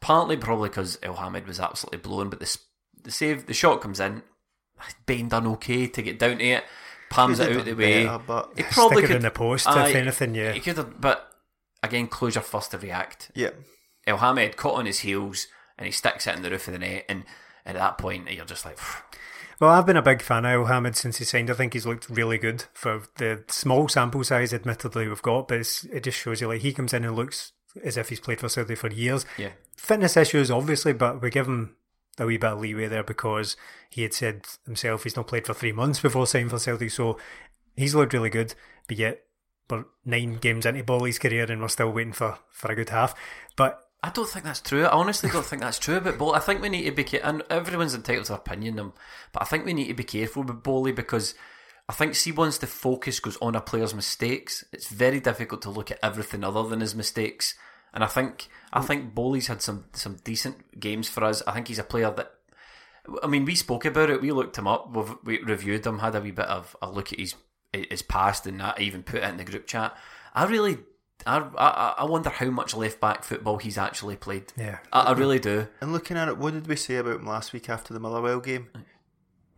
Partly 0.00 0.36
probably 0.36 0.68
because 0.70 0.98
El 1.02 1.14
Hamed 1.16 1.46
was 1.46 1.60
absolutely 1.60 1.98
blown, 1.98 2.30
but 2.30 2.40
the 2.40 2.58
the 3.02 3.10
save, 3.10 3.46
the 3.46 3.54
shot 3.54 3.80
comes 3.80 4.00
in. 4.00 4.22
Bain 5.06 5.28
done 5.28 5.46
okay 5.46 5.86
to 5.88 6.02
get 6.02 6.18
down 6.18 6.38
to 6.38 6.44
it. 6.44 6.64
Palms 7.10 7.38
it 7.40 7.48
have 7.48 7.58
out 7.58 7.64
the 7.66 7.74
way. 7.74 8.04
better, 8.04 8.22
but- 8.26 8.52
He 8.56 8.62
probably 8.62 8.96
Stick 8.98 9.04
it 9.04 9.06
could 9.08 9.16
in 9.16 9.22
the 9.22 9.30
post, 9.30 9.66
if 9.68 9.94
anything, 9.94 10.34
yeah. 10.34 10.52
He 10.52 10.60
could 10.60 10.76
have, 10.76 11.00
but 11.00 11.30
again, 11.82 12.06
closure 12.06 12.40
first 12.40 12.70
to 12.70 12.78
react. 12.78 13.30
Yeah. 13.34 13.50
El 14.06 14.18
Hamed 14.18 14.56
caught 14.56 14.78
on 14.78 14.86
his 14.86 15.00
heels 15.00 15.46
and 15.76 15.86
he 15.86 15.92
sticks 15.92 16.26
it 16.26 16.36
in 16.36 16.42
the 16.42 16.50
roof 16.50 16.68
of 16.68 16.72
the 16.72 16.78
net. 16.78 17.04
And, 17.08 17.24
and 17.66 17.76
at 17.76 17.80
that 17.80 17.98
point, 17.98 18.30
you're 18.32 18.44
just 18.44 18.64
like, 18.64 18.78
Well, 19.60 19.70
I've 19.70 19.86
been 19.86 19.96
a 19.96 20.02
big 20.02 20.22
fan 20.22 20.44
of 20.46 20.52
El 20.52 20.64
Hamed 20.66 20.96
since 20.96 21.18
he 21.18 21.24
signed. 21.24 21.50
I 21.50 21.54
think 21.54 21.72
he's 21.74 21.84
looked 21.86 22.08
really 22.08 22.38
good 22.38 22.64
for 22.72 23.02
the 23.16 23.44
small 23.48 23.88
sample 23.88 24.24
size, 24.24 24.54
admittedly, 24.54 25.08
we've 25.08 25.20
got, 25.20 25.48
but 25.48 25.58
it's, 25.58 25.84
it 25.84 26.04
just 26.04 26.18
shows 26.18 26.40
you 26.40 26.48
like 26.48 26.62
he 26.62 26.72
comes 26.72 26.94
in 26.94 27.04
and 27.04 27.16
looks 27.16 27.52
as 27.82 27.96
if 27.96 28.08
he's 28.08 28.20
played 28.20 28.40
for 28.40 28.48
Saudi 28.48 28.74
for 28.74 28.90
years. 28.90 29.24
yeah, 29.38 29.50
Fitness 29.76 30.16
issues, 30.16 30.50
obviously, 30.50 30.92
but 30.92 31.22
we 31.22 31.30
give 31.30 31.46
him 31.46 31.76
a 32.18 32.26
wee 32.26 32.36
bit 32.36 32.52
of 32.52 32.60
leeway 32.60 32.86
there 32.86 33.02
because 33.02 33.56
he 33.88 34.02
had 34.02 34.12
said 34.12 34.46
himself 34.66 35.04
he's 35.04 35.16
not 35.16 35.26
played 35.26 35.46
for 35.46 35.54
three 35.54 35.72
months 35.72 36.00
before 36.00 36.26
signing 36.26 36.48
for 36.48 36.58
Celtic, 36.58 36.90
so 36.90 37.18
he's 37.76 37.94
looked 37.94 38.12
really 38.12 38.30
good. 38.30 38.54
But 38.88 38.98
yet, 38.98 39.22
we're 39.70 39.84
nine 40.04 40.38
games 40.38 40.66
into 40.66 40.82
Bolly's 40.84 41.18
career 41.18 41.50
and 41.50 41.60
we're 41.60 41.68
still 41.68 41.92
waiting 41.92 42.12
for, 42.12 42.38
for 42.50 42.72
a 42.72 42.74
good 42.74 42.90
half. 42.90 43.14
But 43.56 43.80
I 44.02 44.10
don't 44.10 44.28
think 44.28 44.44
that's 44.44 44.60
true. 44.60 44.84
I 44.84 44.90
honestly 44.90 45.30
don't 45.30 45.44
think 45.44 45.62
that's 45.62 45.78
true 45.78 45.96
about 45.96 46.18
Bolly. 46.18 46.36
I 46.36 46.40
think 46.40 46.62
we 46.62 46.68
need 46.68 46.84
to 46.84 46.92
be 46.92 47.04
careful, 47.04 47.28
and 47.28 47.42
everyone's 47.50 47.94
entitled 47.94 48.26
to 48.26 48.32
their 48.32 48.38
opinion, 48.38 48.80
um, 48.80 48.92
but 49.32 49.42
I 49.42 49.44
think 49.44 49.64
we 49.64 49.74
need 49.74 49.88
to 49.88 49.94
be 49.94 50.04
careful 50.04 50.42
with 50.42 50.62
Bolly 50.62 50.92
because 50.92 51.34
I 51.90 51.92
think, 51.92 52.14
see, 52.14 52.30
once 52.30 52.56
the 52.56 52.68
focus 52.68 53.18
goes 53.18 53.36
on 53.42 53.56
a 53.56 53.60
player's 53.60 53.94
mistakes, 53.94 54.64
it's 54.72 54.86
very 54.86 55.18
difficult 55.18 55.60
to 55.62 55.70
look 55.70 55.90
at 55.90 55.98
everything 56.04 56.44
other 56.44 56.62
than 56.62 56.78
his 56.78 56.94
mistakes. 56.94 57.56
And 57.92 58.04
I 58.04 58.06
think, 58.06 58.48
I 58.72 58.80
think 58.80 59.12
Bolly's 59.12 59.48
had 59.48 59.60
some 59.60 59.86
some 59.92 60.18
decent 60.22 60.78
games 60.78 61.08
for 61.08 61.24
us. 61.24 61.42
I 61.48 61.52
think 61.52 61.66
he's 61.66 61.80
a 61.80 61.82
player 61.82 62.12
that. 62.12 62.30
I 63.24 63.26
mean, 63.26 63.44
we 63.44 63.56
spoke 63.56 63.84
about 63.86 64.08
it. 64.08 64.22
We 64.22 64.30
looked 64.30 64.56
him 64.56 64.68
up. 64.68 64.94
We've, 64.94 65.16
we 65.24 65.40
reviewed 65.40 65.84
him. 65.84 65.98
Had 65.98 66.14
a 66.14 66.20
wee 66.20 66.30
bit 66.30 66.46
of 66.46 66.76
a 66.80 66.88
look 66.88 67.12
at 67.12 67.18
his 67.18 67.34
his 67.72 68.02
past, 68.02 68.46
and 68.46 68.60
that. 68.60 68.76
I 68.78 68.82
even 68.82 69.02
put 69.02 69.16
it 69.16 69.24
in 69.24 69.38
the 69.38 69.44
group 69.44 69.66
chat. 69.66 69.96
I 70.32 70.44
really, 70.44 70.78
I, 71.26 71.38
I, 71.38 71.94
I 71.98 72.04
wonder 72.04 72.30
how 72.30 72.50
much 72.50 72.76
left 72.76 73.00
back 73.00 73.24
football 73.24 73.58
he's 73.58 73.78
actually 73.78 74.14
played. 74.14 74.52
Yeah. 74.56 74.78
I, 74.92 75.00
I 75.00 75.12
really 75.14 75.40
do. 75.40 75.66
And 75.80 75.92
looking 75.92 76.16
at 76.16 76.28
it, 76.28 76.38
what 76.38 76.54
did 76.54 76.68
we 76.68 76.76
say 76.76 76.98
about 76.98 77.16
him 77.16 77.26
last 77.26 77.52
week 77.52 77.68
after 77.68 77.92
the 77.92 77.98
Motherwell 77.98 78.38
game? 78.38 78.68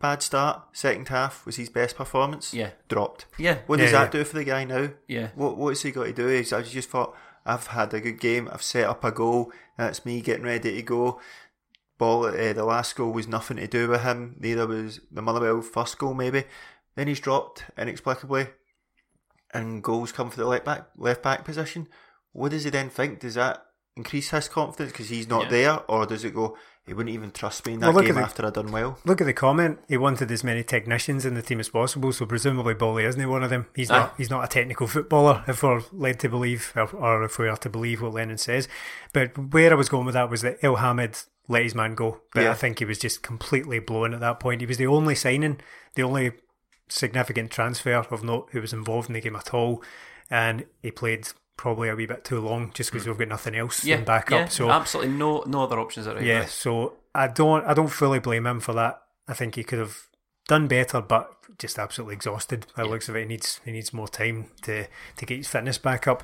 Bad 0.03 0.21
start, 0.21 0.63
second 0.73 1.07
half 1.07 1.45
was 1.45 1.55
his 1.55 1.69
best 1.69 1.95
performance. 1.95 2.53
Yeah. 2.53 2.71
dropped. 2.89 3.25
Yeah. 3.37 3.59
What 3.67 3.77
does 3.79 3.93
Yeah, 3.93 4.01
that 4.03 4.11
do 4.11 4.25
for 4.25 4.35
the 4.35 4.43
guy 4.43 4.65
now? 4.65 4.89
Yeah. 5.07 5.29
What 5.33 5.55
What's 5.57 5.83
he 5.83 5.91
got 5.91 6.03
to 6.03 6.11
do? 6.11 6.27
Is 6.27 6.51
I 6.51 6.61
just 6.61 6.89
thought 6.89 7.15
I've 7.45 7.67
had 7.67 7.93
a 7.93 8.01
good 8.01 8.19
game. 8.19 8.49
I've 8.51 8.61
set 8.61 8.83
up 8.85 9.05
a 9.05 9.11
goal. 9.13 9.53
That's 9.77 10.05
me 10.05 10.19
getting 10.19 10.43
ready 10.43 10.75
to 10.75 10.81
go. 10.81 11.21
Ball. 11.97 12.25
Uh, 12.25 12.51
the 12.51 12.65
last 12.65 12.97
goal 12.97 13.13
was 13.13 13.29
nothing 13.29 13.55
to 13.55 13.65
do 13.67 13.87
with 13.87 14.01
him. 14.03 14.35
Neither 14.41 14.67
was 14.67 14.99
the 15.09 15.21
Motherwell 15.21 15.61
first 15.61 15.97
goal. 15.97 16.13
Maybe. 16.13 16.43
Then 16.95 17.07
he's 17.07 17.21
dropped 17.21 17.63
inexplicably, 17.77 18.47
and 19.53 19.81
goals 19.81 20.11
come 20.11 20.29
for 20.29 20.35
the 20.37 20.45
left 20.47 20.65
back 20.65 20.87
left 20.97 21.23
back 21.23 21.45
position. 21.45 21.87
What 22.33 22.51
does 22.51 22.65
he 22.65 22.69
then 22.71 22.89
think? 22.89 23.21
Does 23.21 23.35
that 23.35 23.65
increase 23.95 24.31
his 24.31 24.49
confidence 24.49 24.91
because 24.91 25.07
he's 25.07 25.29
not 25.29 25.43
Yeah. 25.43 25.49
there, 25.49 25.79
or 25.89 26.05
does 26.05 26.25
it 26.25 26.35
go? 26.35 26.57
He 26.85 26.93
wouldn't 26.93 27.13
even 27.15 27.31
trust 27.31 27.65
me 27.65 27.73
in 27.73 27.79
that 27.79 27.87
Well, 27.87 27.95
look 27.95 28.05
game 28.05 28.17
at 28.17 28.19
the- 28.19 28.25
after 28.25 28.45
I'd 28.45 28.53
done 28.53 28.71
well. 28.71 28.99
Look 29.05 29.21
at 29.21 29.25
the 29.25 29.31
comment. 29.33 29.79
He 29.87 29.95
wanted 29.95 30.29
as 30.31 30.43
many 30.43 30.63
technicians 30.63 31.25
in 31.25 31.33
the 31.33 31.41
team 31.41 31.61
as 31.61 31.69
possible, 31.69 32.11
so 32.11 32.25
presumably 32.25 32.73
Bolly 32.73 33.05
isn't 33.05 33.19
he 33.19 33.25
one 33.25 33.41
of 33.43 33.49
them. 33.49 33.67
He's 33.73 33.89
Aye. 33.89 33.99
not. 33.99 34.13
He's 34.17 34.29
not 34.29 34.43
a 34.43 34.47
technical 34.47 34.87
footballer, 34.87 35.45
if 35.47 35.63
we're 35.63 35.81
led 35.93 36.19
to 36.19 36.29
believe, 36.29 36.73
or, 36.75 36.89
or 36.93 37.23
if 37.23 37.39
we 37.39 37.47
are 37.47 37.55
to 37.57 37.69
believe 37.69 38.01
what 38.01 38.13
Lennon 38.13 38.37
says. 38.37 38.67
But 39.13 39.53
where 39.53 39.71
I 39.71 39.75
was 39.75 39.87
going 39.87 40.05
with 40.05 40.13
that 40.15 40.29
was 40.29 40.41
that 40.41 40.57
El 40.61 40.75
Hamed 40.77 41.23
let 41.47 41.63
his 41.63 41.73
man 41.75 41.95
go. 41.95 42.21
But 42.33 42.43
Yeah. 42.43 42.51
I 42.51 42.55
think 42.55 42.79
he 42.79 42.85
was 42.85 42.99
just 42.99 43.23
completely 43.23 43.79
blown 43.79 44.13
at 44.13 44.19
that 44.19 44.41
point. 44.41 44.59
He 44.61 44.67
was 44.67 44.77
the 44.77 44.87
only 44.87 45.15
signing, 45.15 45.61
the 45.95 46.03
only 46.03 46.31
significant 46.89 47.49
transfer 47.51 47.93
of 47.93 48.23
note 48.23 48.49
who 48.51 48.59
was 48.61 48.73
involved 48.73 49.09
in 49.09 49.13
the 49.13 49.21
game 49.21 49.35
at 49.37 49.53
all, 49.53 49.81
and 50.29 50.65
he 50.81 50.91
played 50.91 51.29
probably 51.57 51.89
a 51.89 51.95
wee 51.95 52.05
bit 52.05 52.23
too 52.23 52.39
long 52.39 52.71
just 52.73 52.91
because 52.91 53.03
hmm. 53.05 53.11
we've 53.11 53.19
got 53.19 53.27
nothing 53.27 53.55
else 53.55 53.83
Yeah. 53.83 53.97
in 53.97 54.05
backup. 54.05 54.31
yeah, 54.39 54.47
so 54.47 54.69
absolutely 54.69 55.13
no 55.13 55.43
no 55.45 55.63
other 55.63 55.79
options 55.79 56.07
at 56.07 56.15
right 56.15 56.23
yeah, 56.23 56.41
back. 56.41 56.49
so 56.49 56.97
I 57.13 57.27
don't 57.27 57.65
I 57.65 57.73
don't 57.73 57.87
fully 57.89 58.19
blame 58.19 58.47
him 58.47 58.59
for 58.59 58.73
that. 58.73 59.01
I 59.27 59.33
think 59.33 59.55
he 59.55 59.63
could 59.63 59.79
have 59.79 59.97
done 60.47 60.67
better, 60.67 61.01
but 61.01 61.31
just 61.57 61.79
absolutely 61.79 62.15
exhausted. 62.15 62.65
By 62.75 62.83
the 62.83 62.89
looks 62.89 63.09
of 63.09 63.15
it, 63.15 63.21
he 63.21 63.25
needs 63.25 63.59
he 63.63 63.71
needs 63.71 63.93
more 63.93 64.07
time 64.07 64.47
to 64.63 64.87
to 65.17 65.25
get 65.25 65.37
his 65.37 65.47
fitness 65.47 65.77
back 65.77 66.07
up. 66.07 66.23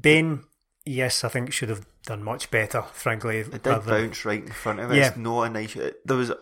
Bain, 0.00 0.44
yes, 0.84 1.24
I 1.24 1.28
think 1.28 1.52
should 1.52 1.68
have 1.68 1.86
done 2.06 2.22
much 2.22 2.50
better. 2.50 2.82
Frankly, 2.92 3.38
It 3.38 3.50
did 3.50 3.66
rather 3.66 3.90
than- 3.90 4.06
bounce 4.06 4.24
right 4.24 4.42
in 4.42 4.52
front 4.52 4.80
of 4.80 4.90
it. 4.90 4.96
Yeah. 4.96 5.08
It's 5.08 5.16
not 5.16 5.42
a 5.42 5.50
nice. 5.50 5.74
There 5.74 6.16
was 6.16 6.30
uh, 6.30 6.36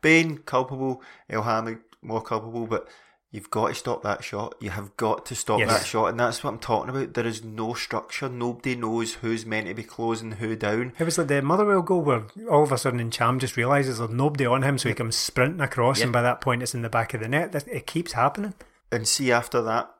Bain 0.00 0.38
culpable, 0.38 1.02
El 1.28 1.42
Hamed 1.42 1.78
more 2.02 2.22
culpable, 2.22 2.66
but 2.66 2.88
you've 3.32 3.50
got 3.50 3.68
to 3.68 3.74
stop 3.74 4.02
that 4.02 4.24
shot. 4.24 4.54
You 4.60 4.70
have 4.70 4.96
got 4.96 5.24
to 5.26 5.34
stop 5.34 5.60
Yes. 5.60 5.68
that 5.70 5.86
shot, 5.86 6.06
and 6.06 6.18
that's 6.18 6.42
what 6.42 6.50
I'm 6.52 6.58
talking 6.58 6.90
about. 6.90 7.14
There 7.14 7.26
is 7.26 7.44
no 7.44 7.74
structure. 7.74 8.28
Nobody 8.28 8.74
knows 8.76 9.14
who's 9.14 9.46
meant 9.46 9.68
to 9.68 9.74
be 9.74 9.82
closing 9.84 10.32
who 10.32 10.56
down. 10.56 10.92
It 10.98 11.04
was 11.04 11.16
like 11.18 11.28
the 11.28 11.40
Motherwell 11.42 11.82
goal 11.82 12.02
where 12.02 12.24
all 12.50 12.62
of 12.64 12.72
a 12.72 12.78
sudden 12.78 13.10
Ntcham 13.10 13.38
just 13.38 13.56
realises 13.56 13.98
there's 13.98 14.10
nobody 14.10 14.46
on 14.46 14.62
him, 14.62 14.78
so 14.78 14.88
he 14.88 14.94
comes 14.94 15.16
sprinting 15.16 15.60
across, 15.60 15.98
Yeah. 15.98 16.04
and 16.04 16.12
by 16.12 16.22
that 16.22 16.40
point 16.40 16.62
it's 16.62 16.74
in 16.74 16.82
the 16.82 16.88
back 16.90 17.14
of 17.14 17.20
the 17.20 17.28
net. 17.28 17.54
It 17.68 17.86
keeps 17.86 18.12
happening. 18.12 18.54
And 18.90 19.06
see 19.06 19.30
after 19.30 19.62
that, 19.62 19.90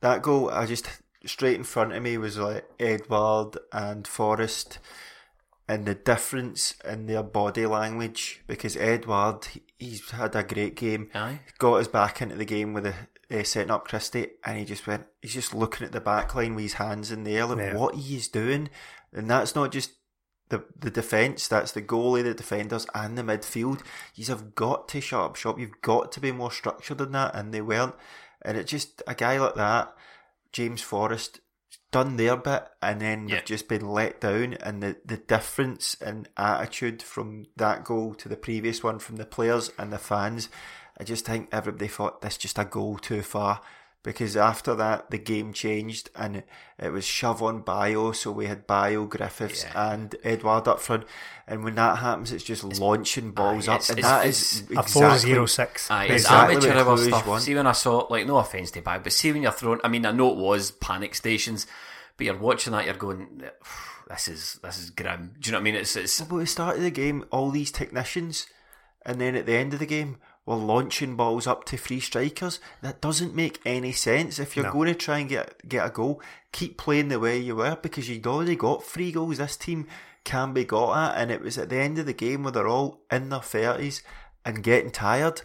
that 0.00 0.22
goal, 0.22 0.50
I 0.50 0.66
just 0.66 0.88
straight 1.24 1.56
in 1.56 1.64
front 1.64 1.92
of 1.92 2.02
me 2.02 2.16
was 2.18 2.38
like 2.38 2.64
Edouard 2.78 3.58
and 3.72 4.06
Forrest. 4.06 4.78
and 5.68 5.84
the 5.84 5.96
difference 5.96 6.76
in 6.84 7.06
their 7.06 7.24
body 7.24 7.66
language 7.66 8.40
because 8.46 8.76
Edouard 8.76 9.48
he's 9.78 10.10
had 10.10 10.34
a 10.36 10.42
great 10.42 10.74
game. 10.76 11.10
Aye. 11.14 11.40
Got 11.58 11.74
us 11.80 11.88
back 11.88 12.22
into 12.22 12.36
the 12.36 12.44
game 12.44 12.72
with 12.72 12.84
the 12.84 12.94
uh, 13.40 13.42
setting 13.42 13.70
up 13.70 13.86
Christie, 13.88 14.30
and 14.44 14.58
he 14.58 14.64
just 14.64 14.86
went. 14.86 15.06
He's 15.22 15.34
just 15.34 15.54
looking 15.54 15.86
at 15.86 15.92
the 15.92 16.00
back 16.00 16.34
line 16.34 16.54
with 16.54 16.62
his 16.64 16.74
hands 16.74 17.10
in 17.10 17.24
the 17.24 17.36
air, 17.36 17.46
like 17.46 17.58
Yeah. 17.58 17.74
what 17.76 17.94
he 17.94 18.16
is 18.16 18.28
doing, 18.28 18.68
and 19.12 19.28
that's 19.30 19.54
not 19.54 19.72
just 19.72 19.92
the 20.48 20.64
the 20.78 20.90
defense. 20.90 21.48
That's 21.48 21.72
the 21.72 21.82
goalie, 21.82 22.22
the 22.22 22.34
defenders, 22.34 22.86
and 22.94 23.18
the 23.18 23.22
midfield. 23.22 23.82
You 24.14 24.24
have 24.26 24.54
got 24.54 24.88
to 24.88 25.00
shut 25.00 25.20
up 25.20 25.36
shop. 25.36 25.58
You've 25.58 25.80
got 25.82 26.12
to 26.12 26.20
be 26.20 26.30
more 26.32 26.52
structured 26.52 26.98
than 26.98 27.12
that, 27.12 27.34
and 27.34 27.52
they 27.52 27.60
weren't. 27.62 27.94
And 28.42 28.56
it 28.56 28.66
just 28.68 29.02
a 29.08 29.14
guy 29.14 29.38
like 29.38 29.56
that, 29.56 29.92
James 30.52 30.82
Forrest, 30.82 31.40
done 31.90 32.16
their 32.16 32.36
bit, 32.36 32.68
and 32.82 33.00
then 33.00 33.28
Yeah. 33.28 33.36
they've 33.36 33.44
just 33.44 33.68
been 33.68 33.88
let 33.88 34.20
down. 34.20 34.54
And 34.54 34.82
the 34.82 34.96
the 35.04 35.16
difference 35.16 35.94
in 35.94 36.26
attitude 36.36 37.02
from 37.02 37.46
that 37.56 37.84
goal 37.84 38.14
to 38.14 38.28
the 38.28 38.36
previous 38.36 38.82
one 38.82 38.98
from 38.98 39.16
the 39.16 39.24
players 39.26 39.70
and 39.78 39.92
the 39.92 39.98
fans, 39.98 40.48
I 40.98 41.04
just 41.04 41.24
think 41.24 41.48
everybody 41.52 41.88
thought 41.88 42.20
this 42.22 42.36
just 42.36 42.58
a 42.58 42.64
goal 42.64 42.98
too 42.98 43.22
far. 43.22 43.60
Because 44.06 44.36
after 44.36 44.72
that, 44.76 45.10
the 45.10 45.18
game 45.18 45.52
changed 45.52 46.10
and 46.14 46.36
it, 46.36 46.48
it 46.78 46.90
was 46.92 47.04
shove 47.04 47.42
on 47.42 47.62
Bayo. 47.62 48.12
So 48.12 48.30
we 48.30 48.46
had 48.46 48.64
Bayo, 48.64 49.04
Griffiths, 49.04 49.64
Yeah. 49.64 49.92
and 49.94 50.14
Edouard 50.22 50.68
up 50.68 50.78
front. 50.80 51.02
And 51.48 51.64
when 51.64 51.74
that 51.74 51.98
happens, 51.98 52.30
it's 52.30 52.44
just 52.44 52.62
launching 52.62 53.32
balls 53.32 53.66
aye, 53.68 53.72
up. 53.74 53.80
it's- 53.80 53.90
and 53.90 53.98
it's- 53.98 54.12
that 54.22 54.26
it's 54.28 54.52
is 54.60 54.70
A 54.70 54.82
four 54.84 55.02
exactly. 55.06 55.34
Aye, 55.90 56.04
it's 56.04 56.30
amateur 56.30 56.68
what 56.68 56.76
hour 56.86 56.96
Cluj 56.96 57.06
stuff. 57.08 57.26
want. 57.26 57.42
See 57.42 57.54
when 57.56 57.66
I 57.66 57.72
saw 57.72 58.06
like 58.08 58.26
no 58.28 58.36
offense 58.38 58.70
to 58.70 58.80
bag, 58.80 59.02
but 59.02 59.12
see 59.12 59.32
when 59.32 59.42
you're 59.42 59.50
thrown. 59.50 59.80
I 59.82 59.88
mean, 59.88 60.06
I 60.06 60.12
know 60.12 60.30
it 60.30 60.36
was 60.38 60.70
panic 60.70 61.16
stations, 61.16 61.66
but 62.16 62.26
you're 62.26 62.38
watching 62.38 62.74
that, 62.74 62.84
you're 62.84 62.94
going, 62.94 63.42
"This 64.08 64.28
is 64.28 64.60
this 64.62 64.78
is 64.78 64.90
grim." 64.90 65.34
Do 65.40 65.48
you 65.48 65.52
know 65.52 65.58
what 65.58 65.62
I 65.62 65.64
mean? 65.64 65.74
It's 65.74 65.96
it's 65.96 66.20
But 66.20 66.36
at 66.36 66.38
the 66.38 66.46
start 66.46 66.76
of 66.76 66.82
the 66.84 66.92
game, 66.92 67.24
all 67.32 67.50
these 67.50 67.72
technicians, 67.72 68.46
and 69.04 69.20
then 69.20 69.34
at 69.34 69.46
the 69.46 69.56
end 69.56 69.72
of 69.72 69.80
the 69.80 69.86
game, 69.86 70.18
were 70.46 70.54
launching 70.54 71.16
balls 71.16 71.46
up 71.46 71.64
to 71.66 71.76
free 71.76 72.00
strikers. 72.00 72.60
That 72.80 73.00
doesn't 73.00 73.34
make 73.34 73.60
any 73.66 73.92
sense. 73.92 74.38
If 74.38 74.56
you're 74.56 74.66
No. 74.66 74.72
going 74.72 74.88
to 74.88 74.94
try 74.94 75.18
and 75.18 75.28
get 75.28 75.68
get 75.68 75.84
a 75.86 75.90
goal, 75.90 76.22
keep 76.52 76.78
playing 76.78 77.08
the 77.08 77.20
way 77.20 77.36
you 77.38 77.56
were 77.56 77.76
because 77.82 78.08
you'd 78.08 78.26
already 78.26 78.56
got 78.56 78.84
three 78.84 79.12
goals. 79.12 79.38
This 79.38 79.56
team 79.56 79.86
can 80.24 80.52
be 80.52 80.64
got 80.64 80.96
at, 81.16 81.20
and 81.20 81.30
it 81.30 81.40
was 81.42 81.58
at 81.58 81.68
the 81.68 81.76
end 81.76 81.98
of 81.98 82.06
the 82.06 82.12
game 82.12 82.42
where 82.44 82.52
they're 82.52 82.68
all 82.68 83.02
in 83.10 83.28
their 83.28 83.40
thirties 83.40 84.02
and 84.44 84.62
getting 84.62 84.90
tired. 84.92 85.42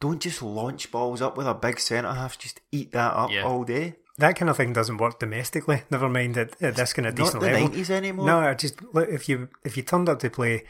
Don't 0.00 0.20
just 0.22 0.40
launch 0.42 0.90
balls 0.90 1.20
up 1.20 1.36
with 1.36 1.46
a 1.46 1.52
big 1.54 1.78
centre 1.78 2.12
half. 2.12 2.38
Just 2.38 2.60
eat 2.72 2.92
that 2.92 3.12
up 3.14 3.30
Yeah. 3.30 3.44
all 3.44 3.64
day. 3.64 3.96
That 4.16 4.36
kind 4.36 4.48
of 4.50 4.56
thing 4.56 4.72
doesn't 4.72 4.96
work 4.98 5.18
domestically. 5.18 5.82
Never 5.90 6.08
mind 6.08 6.36
at, 6.38 6.60
at 6.62 6.76
this 6.76 6.92
kind 6.94 7.06
of 7.06 7.14
decent 7.14 7.42
level. 7.42 7.48
Not 7.60 7.64
the 7.64 7.68
nineties 7.68 7.90
anymore. 7.90 8.26
No, 8.26 8.38
I 8.40 8.54
just 8.54 8.82
look 8.94 9.08
if 9.10 9.28
you 9.28 9.48
if 9.64 9.76
you 9.76 9.82
turned 9.82 10.08
up 10.08 10.18
to 10.20 10.30
play, 10.30 10.64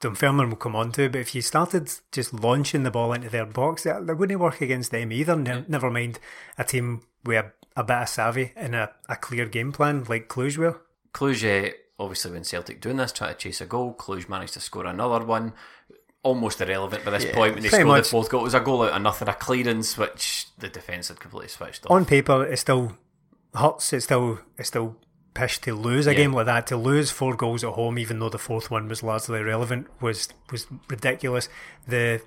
Dunfermline 0.00 0.48
will 0.50 0.56
come 0.56 0.74
on 0.76 0.92
to, 0.92 1.08
but 1.08 1.20
if 1.20 1.34
you 1.34 1.42
started 1.42 1.90
just 2.12 2.32
launching 2.34 2.82
the 2.82 2.90
ball 2.90 3.12
into 3.12 3.28
their 3.30 3.46
box, 3.46 3.84
that, 3.84 4.06
that 4.06 4.16
wouldn't 4.16 4.40
work 4.40 4.60
against 4.60 4.90
them 4.90 5.12
either. 5.12 5.36
Ne- 5.36 5.64
Never 5.68 5.90
mind 5.90 6.18
a 6.58 6.64
team 6.64 7.02
with 7.24 7.44
a, 7.44 7.52
a 7.80 7.84
bit 7.84 7.96
of 8.02 8.08
savvy 8.08 8.52
and 8.56 8.74
a, 8.74 8.90
a 9.08 9.16
clear 9.16 9.46
game 9.46 9.72
plan 9.72 10.04
like 10.08 10.28
Cluj 10.28 10.56
were. 10.58 10.80
Cluj. 11.14 11.44
eh, 11.44 11.70
Obviously, 11.98 12.32
when 12.32 12.44
Celtic 12.44 12.80
doing 12.82 12.98
this, 12.98 13.10
trying 13.10 13.32
to 13.32 13.38
chase 13.38 13.62
a 13.62 13.66
goal, 13.66 13.94
Cluj 13.94 14.28
managed 14.28 14.52
to 14.54 14.60
score 14.60 14.84
another 14.84 15.24
one. 15.24 15.54
Almost 16.22 16.60
irrelevant 16.60 17.04
by 17.06 17.12
this 17.12 17.24
Yeah, 17.24 17.34
point 17.34 17.54
when 17.54 17.62
they 17.62 17.68
scored 17.70 17.86
much. 17.86 18.04
the 18.04 18.10
fourth 18.10 18.28
goal. 18.28 18.40
It 18.40 18.44
was 18.44 18.54
a 18.54 18.60
goal 18.60 18.82
out 18.82 18.92
of 18.92 19.00
nothing, 19.00 19.28
a 19.28 19.32
clearance 19.32 19.96
which 19.96 20.48
the 20.58 20.68
defence 20.68 21.08
had 21.08 21.20
completely 21.20 21.48
switched 21.48 21.86
off. 21.86 21.92
On 21.92 22.04
paper, 22.04 22.44
it 22.44 22.58
still 22.58 22.98
hurts. 23.54 23.92
It 23.94 24.02
still 24.02 24.40
it's 24.58 24.68
still 24.68 24.96
pish 25.36 25.58
to 25.60 25.74
lose 25.74 26.06
a 26.06 26.12
Yeah. 26.12 26.16
game 26.18 26.32
like 26.32 26.46
that. 26.46 26.66
To 26.68 26.76
lose 26.76 27.10
four 27.10 27.34
goals 27.34 27.62
at 27.64 27.74
home, 27.74 27.98
even 27.98 28.18
though 28.18 28.28
the 28.28 28.38
fourth 28.38 28.70
one 28.70 28.88
was 28.88 29.02
largely 29.02 29.38
irrelevant, 29.40 29.86
was 30.00 30.28
was 30.50 30.66
ridiculous. 30.88 31.48
The 31.86 32.22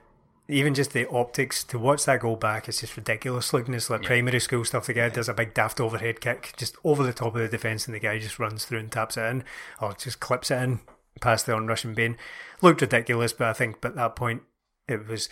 even 0.48 0.74
just 0.74 0.93
the 0.93 1.08
optics 1.10 1.63
to 1.63 1.78
watch 1.78 2.06
that 2.06 2.22
go 2.22 2.36
back 2.36 2.67
is 2.67 2.80
just 2.82 2.98
ridiculous 2.98 3.54
looking. 3.54 3.74
It's 3.76 3.89
like 3.89 4.02
primary 4.02 4.39
school 4.39 4.65
stuff. 4.65 4.88
The 4.88 4.93
guy 4.93 5.10
does 5.10 5.30
a 5.30 5.34
big 5.34 5.54
daft 5.54 5.80
overhead 5.80 6.22
kick 6.22 6.54
just 6.58 6.76
over 6.84 7.04
the 7.04 7.13
top 7.13 7.36
of 7.36 7.41
the 7.41 7.48
defence, 7.48 7.86
and 7.86 7.93
the 7.93 8.00
guy 8.00 8.17
just 8.17 8.39
runs 8.39 8.65
through 8.65 8.80
and 8.80 8.91
taps 8.91 9.15
it 9.17 9.22
in, 9.26 9.43
or 9.80 9.93
just 9.93 10.19
clips 10.19 10.50
it 10.50 10.62
in 10.62 10.80
past 11.22 11.45
the 11.45 11.54
onrushing 11.54 11.93
Bain. 11.93 12.17
Looked 12.62 12.82
ridiculous, 12.82 13.32
but 13.34 13.48
I 13.48 13.54
think 13.54 13.84
at 13.86 13.95
that 13.95 14.15
point 14.15 14.41
it 14.88 15.08
was. 15.08 15.30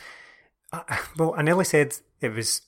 Well, 1.17 1.33
I 1.37 1.41
nearly 1.41 1.63
said 1.65 1.95
it 2.21 2.33
was 2.33 2.61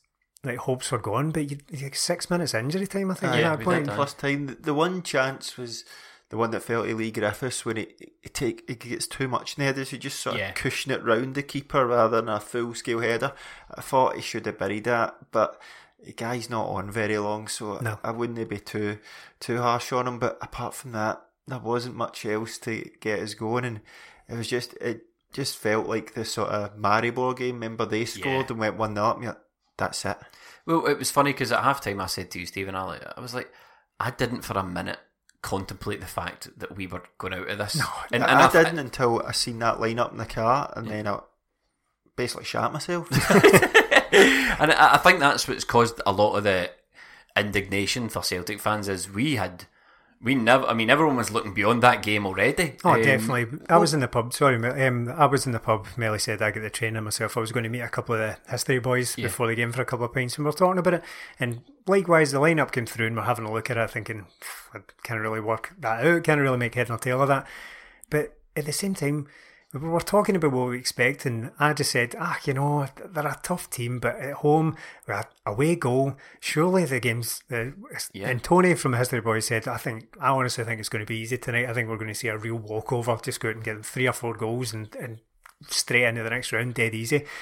like 0.43 0.57
hopes 0.59 0.91
were 0.91 0.97
gone, 0.99 1.31
but 1.31 1.49
you, 1.51 1.57
you 1.69 1.89
six 1.93 2.29
minutes 2.29 2.53
injury 2.53 2.87
time. 2.87 3.11
I 3.11 3.13
think 3.15 3.33
Yeah, 3.35 3.53
at 3.53 3.59
we 3.59 3.65
that 3.65 3.69
did 3.71 3.73
point. 3.75 3.85
that. 3.87 3.95
plus 3.95 4.13
time. 4.13 4.45
The- 4.47 4.55
The 4.55 4.73
one 4.73 5.01
chance 5.03 5.57
was 5.57 5.83
the 6.29 6.37
one 6.37 6.51
that 6.51 6.61
fell 6.63 6.83
to 6.85 6.95
Leigh 6.95 7.11
Griffiths 7.11 7.65
when 7.65 7.77
it, 7.77 7.99
it 8.23 8.33
take 8.33 8.63
it 8.69 8.79
gets 8.79 9.07
too 9.07 9.27
much 9.27 9.57
in 9.57 9.61
the 9.61 9.65
headers. 9.65 9.91
You 9.91 9.97
just 9.97 10.19
sort 10.19 10.35
of 10.35 10.39
Yeah. 10.39 10.51
cushion 10.51 10.91
it 10.91 11.03
round 11.03 11.35
the 11.35 11.43
keeper 11.43 11.85
rather 11.87 12.21
than 12.21 12.29
a 12.29 12.39
full 12.39 12.73
scale 12.75 12.99
header. 12.99 13.33
I 13.73 13.81
thought 13.81 14.15
he 14.15 14.21
should 14.21 14.45
have 14.45 14.57
buried 14.59 14.83
that, 14.85 15.31
but 15.31 15.59
the 16.01 16.13
guy's 16.13 16.49
not 16.49 16.67
on 16.67 16.89
very 16.91 17.17
long, 17.17 17.47
so 17.49 17.79
No. 17.79 17.99
I 18.03 18.11
wouldn't 18.11 18.47
be 18.47 18.59
too 18.59 18.99
too 19.39 19.57
harsh 19.61 19.91
on 19.91 20.07
him. 20.07 20.19
But 20.19 20.37
apart 20.41 20.73
from 20.75 20.91
that, 20.93 21.21
there 21.47 21.59
wasn't 21.59 21.95
much 21.95 22.25
else 22.25 22.57
to 22.59 22.89
get 23.01 23.19
us 23.19 23.33
going, 23.33 23.65
and 23.65 23.81
it 24.29 24.35
was 24.35 24.47
just 24.47 24.73
it 24.75 25.07
just 25.33 25.57
felt 25.57 25.87
like 25.87 26.13
the 26.13 26.23
sort 26.25 26.49
of 26.49 26.77
Maribor 26.77 27.35
game. 27.35 27.55
Remember 27.55 27.85
they 27.85 28.05
scored 28.05 28.45
Yeah. 28.45 28.51
and 28.51 28.59
went 28.59 28.77
one 28.77 28.95
0 28.95 29.05
up. 29.27 29.45
That's 29.79 30.05
it. 30.05 30.17
Well, 30.65 30.85
it 30.85 30.99
was 30.99 31.09
funny 31.09 31.31
because 31.31 31.51
at 31.51 31.63
halftime 31.63 32.01
I 32.01 32.05
said 32.05 32.29
to 32.31 32.39
you, 32.39 32.45
Stephen, 32.45 32.75
I, 32.75 32.99
I 33.17 33.21
was 33.21 33.33
like, 33.33 33.51
I 33.99 34.11
didn't 34.11 34.41
for 34.41 34.57
a 34.57 34.63
minute 34.63 34.99
contemplate 35.41 36.01
the 36.01 36.05
fact 36.05 36.49
that 36.59 36.75
we 36.75 36.85
were 36.85 37.01
going 37.17 37.33
out 37.33 37.49
of 37.49 37.57
this. 37.57 37.77
No, 37.77 37.85
and, 38.11 38.23
I, 38.23 38.27
and 38.27 38.39
I 38.39 38.47
I- 38.47 38.51
didn't 38.51 38.79
until 38.79 39.23
I 39.25 39.31
seen 39.31 39.59
that 39.59 39.79
line 39.79 39.97
up 39.97 40.11
in 40.11 40.17
the 40.17 40.25
car, 40.25 40.71
and 40.75 40.87
then 40.87 41.07
I 41.07 41.19
basically 42.15 42.45
shat 42.45 42.73
myself. 42.73 43.07
and 44.11 44.71
I, 44.71 44.95
I 44.95 44.97
think 44.97 45.19
that's 45.19 45.47
what's 45.47 45.63
caused 45.63 46.01
a 46.05 46.11
lot 46.11 46.35
of 46.35 46.43
the 46.43 46.69
indignation 47.37 48.09
for 48.09 48.21
Celtic 48.21 48.59
fans 48.59 48.89
is 48.89 49.09
we 49.09 49.35
had 49.37 49.65
we 50.21 50.35
never 50.35 50.65
I 50.65 50.73
mean 50.73 50.89
everyone 50.89 51.15
was 51.15 51.31
looking 51.31 51.53
beyond 51.53 51.81
that 51.83 52.03
game 52.03 52.25
already. 52.25 52.75
Oh, 52.83 52.91
Um, 52.95 53.01
definitely. 53.01 53.59
I 53.69 53.77
was 53.77 53.93
in 53.93 53.99
the 54.01 54.07
pub. 54.07 54.33
Sorry, 54.33 54.55
um, 54.85 55.07
I 55.15 55.25
was 55.27 55.45
in 55.45 55.51
the 55.53 55.59
pub. 55.59 55.87
Melly 55.95 56.19
said 56.19 56.41
I 56.41 56.51
got 56.51 56.61
the 56.61 56.69
trainer 56.69 57.01
myself. 57.01 57.37
I 57.37 57.39
was 57.39 57.51
going 57.51 57.63
to 57.63 57.69
meet 57.69 57.81
a 57.81 57.87
couple 57.89 58.15
of 58.15 58.19
the 58.21 58.51
history 58.51 58.79
boys 58.79 59.17
Yeah. 59.17 59.27
before 59.27 59.47
the 59.47 59.55
game 59.55 59.71
for 59.71 59.81
a 59.81 59.85
couple 59.85 60.05
of 60.05 60.13
pints, 60.13 60.35
and 60.37 60.45
we 60.45 60.49
are 60.49 60.53
talking 60.53 60.77
about 60.79 60.95
it. 60.95 61.03
And 61.39 61.61
likewise, 61.87 62.31
the 62.31 62.39
lineup 62.39 62.71
came 62.71 62.85
through, 62.85 63.07
and 63.07 63.15
we're 63.15 63.23
having 63.23 63.45
a 63.45 63.51
look 63.53 63.69
at 63.69 63.77
it, 63.77 63.89
thinking, 63.91 64.25
I 64.73 64.79
can't 65.03 65.21
really 65.21 65.39
work 65.41 65.73
that 65.79 66.05
out. 66.05 66.23
Can't 66.23 66.41
really 66.41 66.57
make 66.57 66.75
head 66.75 66.89
nor 66.89 66.97
tail 66.97 67.21
of 67.21 67.27
that. 67.29 67.47
But 68.09 68.37
at 68.57 68.65
the 68.65 68.73
same 68.73 68.93
time, 68.95 69.27
we 69.73 69.87
were 69.87 69.99
talking 69.99 70.35
about 70.35 70.51
what 70.51 70.69
we 70.69 70.77
expect, 70.79 71.27
and 71.27 71.51
I 71.59 71.73
just 71.73 71.91
said, 71.91 72.15
ah, 72.19 72.39
you 72.43 72.53
know, 72.55 72.87
they're 73.05 73.27
a 73.27 73.39
tough 73.43 73.69
team, 73.69 73.99
but 73.99 74.15
at 74.15 74.33
home, 74.35 74.75
away 75.45 75.75
goal. 75.75 76.15
Surely 76.39 76.85
the 76.85 76.99
game's. 76.99 77.43
Uh, 77.51 77.71
Yeah. 78.11 78.29
And 78.29 78.43
Tony 78.43 78.73
from 78.73 78.93
History 78.93 79.21
Boys 79.21 79.45
said, 79.45 79.67
I 79.67 79.77
think, 79.77 80.15
I 80.19 80.29
honestly 80.29 80.63
think 80.63 80.79
it's 80.79 80.89
going 80.89 81.05
to 81.05 81.09
be 81.09 81.19
easy 81.19 81.37
tonight. 81.37 81.69
I 81.69 81.73
think 81.73 81.87
we're 81.87 81.97
going 81.97 82.07
to 82.07 82.15
see 82.15 82.29
a 82.29 82.37
real 82.37 82.55
walkover, 82.55 83.19
just 83.21 83.39
go 83.39 83.49
out 83.49 83.55
and 83.55 83.63
get 83.63 83.85
three 83.85 84.07
or 84.07 84.13
four 84.13 84.33
goals 84.33 84.73
and, 84.73 84.93
and 84.95 85.19
straight 85.67 86.05
into 86.05 86.23
the 86.23 86.31
next 86.31 86.51
round, 86.51 86.73
dead 86.73 86.95
easy. 86.95 87.25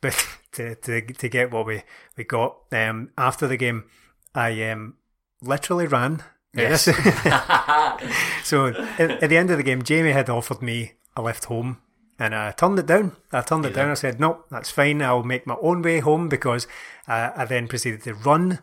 But 0.00 0.14
to, 0.52 0.76
to, 0.76 1.00
to 1.00 1.28
get 1.28 1.50
what 1.50 1.66
we, 1.66 1.82
we 2.16 2.22
got 2.22 2.58
um, 2.70 3.10
after 3.18 3.48
the 3.48 3.56
game, 3.56 3.86
I 4.32 4.70
um, 4.70 4.94
literally 5.42 5.88
ran. 5.88 6.22
Yes. 6.54 6.84
so 8.44 8.66
at, 8.66 9.10
at 9.22 9.28
the 9.28 9.36
end 9.36 9.50
of 9.50 9.56
the 9.56 9.64
game, 9.64 9.82
Jamie 9.82 10.12
had 10.12 10.30
offered 10.30 10.62
me 10.62 10.92
a 11.18 11.22
left 11.22 11.46
home, 11.46 11.78
and 12.18 12.34
I 12.34 12.52
turned 12.52 12.78
it 12.78 12.86
down. 12.86 13.16
I 13.32 13.42
turned 13.42 13.66
it 13.66 13.74
down. 13.74 13.90
I 13.90 13.94
said, 13.94 14.20
"No, 14.20 14.44
that's 14.50 14.70
fine. 14.70 15.02
I'll 15.02 15.22
make 15.22 15.46
my 15.46 15.56
own 15.60 15.82
way 15.82 16.00
home." 16.00 16.28
Because 16.28 16.66
uh, 17.06 17.30
I 17.36 17.44
then 17.44 17.68
proceeded 17.68 18.02
to 18.04 18.14
run 18.14 18.60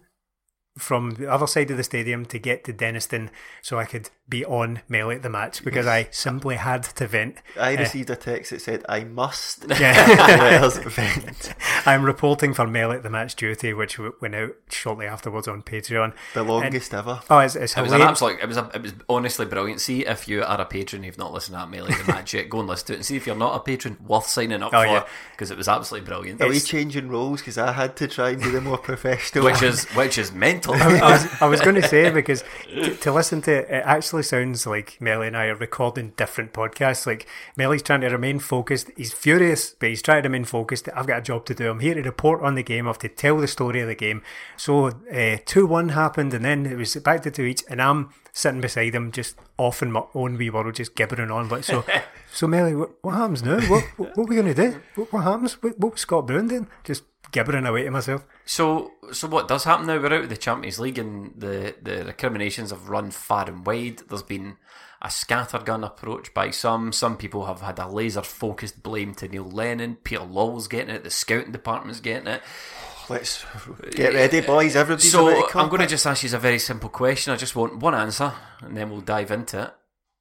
from 0.77 1.11
the 1.11 1.31
other 1.31 1.47
side 1.47 1.71
of 1.71 1.77
the 1.77 1.83
stadium 1.83 2.25
to 2.25 2.39
get 2.39 2.63
to 2.63 2.73
Dennistoun, 2.73 3.29
so 3.61 3.77
I 3.77 3.85
could 3.85 4.09
be 4.27 4.43
on 4.43 4.81
Melly 4.89 5.15
at 5.17 5.21
the 5.21 5.29
match 5.29 5.63
because 5.63 5.85
I 5.85 6.07
simply 6.11 6.55
had 6.55 6.83
to 6.83 7.07
vent. 7.07 7.37
I 7.59 7.75
uh, 7.75 7.79
received 7.79 8.09
a 8.09 8.15
text 8.15 8.51
that 8.51 8.61
said, 8.61 8.83
"I 8.89 9.03
must." 9.03 9.65
Yeah. 9.79 9.93
let 10.17 10.63
us 10.63 10.77
vent. 10.79 11.53
I'm 11.85 12.03
reporting 12.03 12.53
for 12.53 12.65
Melly 12.65 12.97
at 12.97 13.03
the 13.03 13.09
match 13.11 13.35
duty, 13.35 13.73
which 13.73 13.99
went 14.21 14.33
out 14.33 14.55
shortly 14.69 15.05
afterwards 15.05 15.47
on 15.47 15.61
Patreon. 15.61 16.13
The 16.33 16.43
longest 16.43 16.93
ever. 16.93 17.21
Oh, 17.29 17.37
it's, 17.39 17.55
it's 17.55 17.77
It 17.77 17.81
was 17.81 17.91
an 17.91 17.99
hilarious. 17.99 18.21
absolute. 18.21 18.39
It 18.41 18.47
was 18.47 18.57
a, 18.57 18.71
It 18.73 18.81
was 18.81 18.93
honestly 19.07 19.45
brilliant. 19.45 19.81
See 19.81 20.05
if 20.05 20.27
you 20.27 20.43
are 20.43 20.59
a 20.59 20.65
patron, 20.65 21.03
you've 21.03 21.17
not 21.19 21.31
listened 21.31 21.53
to 21.55 21.59
that 21.59 21.69
Melee 21.69 21.93
the 21.93 22.03
match 22.11 22.33
yet. 22.33 22.49
Go 22.49 22.59
and 22.59 22.67
listen 22.67 22.87
to 22.87 22.93
it, 22.93 22.95
and 22.97 23.05
see 23.05 23.15
if 23.15 23.27
you're 23.27 23.35
not 23.35 23.55
a 23.55 23.59
patron, 23.59 23.97
worth 24.07 24.25
signing 24.25 24.63
up 24.63 24.73
Oh, 24.73 24.81
for 24.81 24.87
yeah. 24.87 25.05
because 25.33 25.51
it 25.51 25.57
was 25.57 25.67
absolutely 25.67 26.07
brilliant. 26.07 26.41
Are 26.41 26.49
we 26.49 26.59
changing 26.59 27.09
roles? 27.09 27.41
Because 27.41 27.57
I 27.59 27.71
had 27.71 27.95
to 27.97 28.07
try 28.07 28.29
and 28.31 28.41
be 28.41 28.49
the 28.49 28.61
more 28.61 28.77
professional. 28.79 29.45
Which 29.45 29.61
is 29.61 29.85
which 29.89 30.17
is 30.17 30.31
mental. 30.31 30.73
I 30.73 31.11
was, 31.11 31.41
I 31.41 31.45
was 31.47 31.61
going 31.61 31.75
to 31.75 31.87
say 31.87 32.09
because 32.09 32.43
to, 32.73 32.95
to 32.95 33.11
listen 33.11 33.41
to 33.43 33.53
it, 33.53 33.69
it 33.69 33.83
actually 33.85 34.14
honestly 34.15 34.45
sounds 34.45 34.65
like 34.65 35.01
Melly 35.01 35.27
and 35.27 35.35
I 35.35 35.47
are 35.47 35.55
recording 35.55 36.13
different 36.15 36.53
podcasts. 36.53 37.05
Like 37.05 37.27
Melly's 37.57 37.81
trying 37.81 38.01
to 38.01 38.07
remain 38.07 38.39
focused. 38.39 38.89
He's 38.95 39.11
furious, 39.11 39.75
but 39.77 39.89
he's 39.89 40.01
trying 40.01 40.23
to 40.23 40.29
remain 40.29 40.45
focused. 40.45 40.87
I've 40.95 41.07
got 41.07 41.19
a 41.19 41.21
job 41.21 41.45
to 41.47 41.53
do. 41.53 41.69
I'm 41.69 41.81
here 41.81 41.95
to 41.95 42.01
report 42.01 42.41
on 42.41 42.55
the 42.55 42.63
game. 42.63 42.85
I 42.85 42.89
have 42.89 42.99
to 42.99 43.09
tell 43.09 43.37
the 43.37 43.47
story 43.47 43.81
of 43.81 43.87
the 43.87 43.95
game. 43.95 44.21
So 44.55 44.87
uh, 45.13 45.37
two 45.45 45.65
one 45.65 45.89
happened, 45.89 46.33
and 46.33 46.45
then 46.45 46.65
it 46.65 46.77
was 46.77 46.95
back 46.95 47.23
to 47.23 47.31
two 47.31 47.43
each, 47.43 47.63
and 47.69 47.81
I'm 47.81 48.13
sitting 48.31 48.61
beside 48.61 48.95
him, 48.95 49.11
just 49.11 49.35
off 49.57 49.81
in 49.81 49.91
my 49.91 50.03
own 50.13 50.37
wee 50.37 50.49
world, 50.49 50.75
just 50.75 50.95
gibbering 50.95 51.31
on. 51.31 51.49
Like 51.49 51.65
so, 51.65 51.83
so 52.31 52.47
Melly, 52.47 52.75
what, 52.75 52.91
what 53.01 53.15
happens 53.15 53.43
now? 53.43 53.59
What, 53.67 53.83
what, 53.97 54.17
what 54.17 54.23
are 54.23 54.29
we 54.29 54.35
going 54.35 54.53
to 54.53 54.69
do? 54.71 54.81
What, 54.95 55.11
what 55.11 55.23
happens? 55.23 55.61
What, 55.61 55.77
what 55.77 55.91
was 55.93 56.01
Scott 56.01 56.27
Brown 56.27 56.47
doing? 56.47 56.67
Just 56.85 57.03
gibbering 57.31 57.65
away 57.65 57.83
to 57.83 57.91
myself. 57.91 58.25
So, 58.45 58.91
so 59.11 59.27
what 59.27 59.47
does 59.47 59.63
happen 59.63 59.87
now? 59.87 59.99
We're 59.99 60.13
out 60.13 60.23
of 60.23 60.29
the 60.29 60.37
Champions 60.37 60.79
League, 60.79 60.97
and 60.97 61.33
the 61.35 61.75
the 61.81 62.05
recriminations 62.05 62.71
have 62.71 62.89
run 62.89 63.11
far 63.11 63.47
and 63.47 63.65
wide. 63.65 64.03
There's 64.09 64.23
been 64.23 64.57
a 65.01 65.07
scattergun 65.07 65.85
approach 65.85 66.33
by 66.33 66.51
some. 66.51 66.91
Some 66.91 67.17
people 67.17 67.45
have 67.45 67.61
had 67.61 67.79
a 67.79 67.87
laser 67.87 68.21
focused 68.21 68.81
blame 68.81 69.13
to 69.15 69.27
Neil 69.27 69.49
Lennon. 69.49 69.97
Peter 70.03 70.23
Lawwell's 70.23 70.67
getting 70.67 70.93
it. 70.93 71.03
The 71.03 71.09
scouting 71.09 71.51
department's 71.51 71.99
getting 71.99 72.27
it. 72.27 72.41
Let's 73.09 73.45
get 73.91 74.15
ready, 74.15 74.41
boys. 74.41 74.75
Everybody's 74.75 75.11
so 75.11 75.27
about 75.27 75.45
to 75.45 75.51
come. 75.51 75.61
I'm 75.61 75.69
going 75.69 75.81
to 75.81 75.87
just 75.87 76.07
ask 76.07 76.23
you 76.23 76.35
a 76.35 76.39
very 76.39 76.57
simple 76.57 76.89
question. 76.89 77.33
I 77.33 77.35
just 77.35 77.55
want 77.55 77.77
one 77.77 77.93
answer, 77.93 78.33
and 78.61 78.75
then 78.75 78.89
we'll 78.89 79.01
dive 79.01 79.29
into 79.29 79.61
it. 79.61 79.73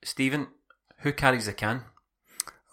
Stephen, 0.02 0.48
who 0.98 1.12
carries 1.12 1.46
the 1.46 1.54
can? 1.54 1.84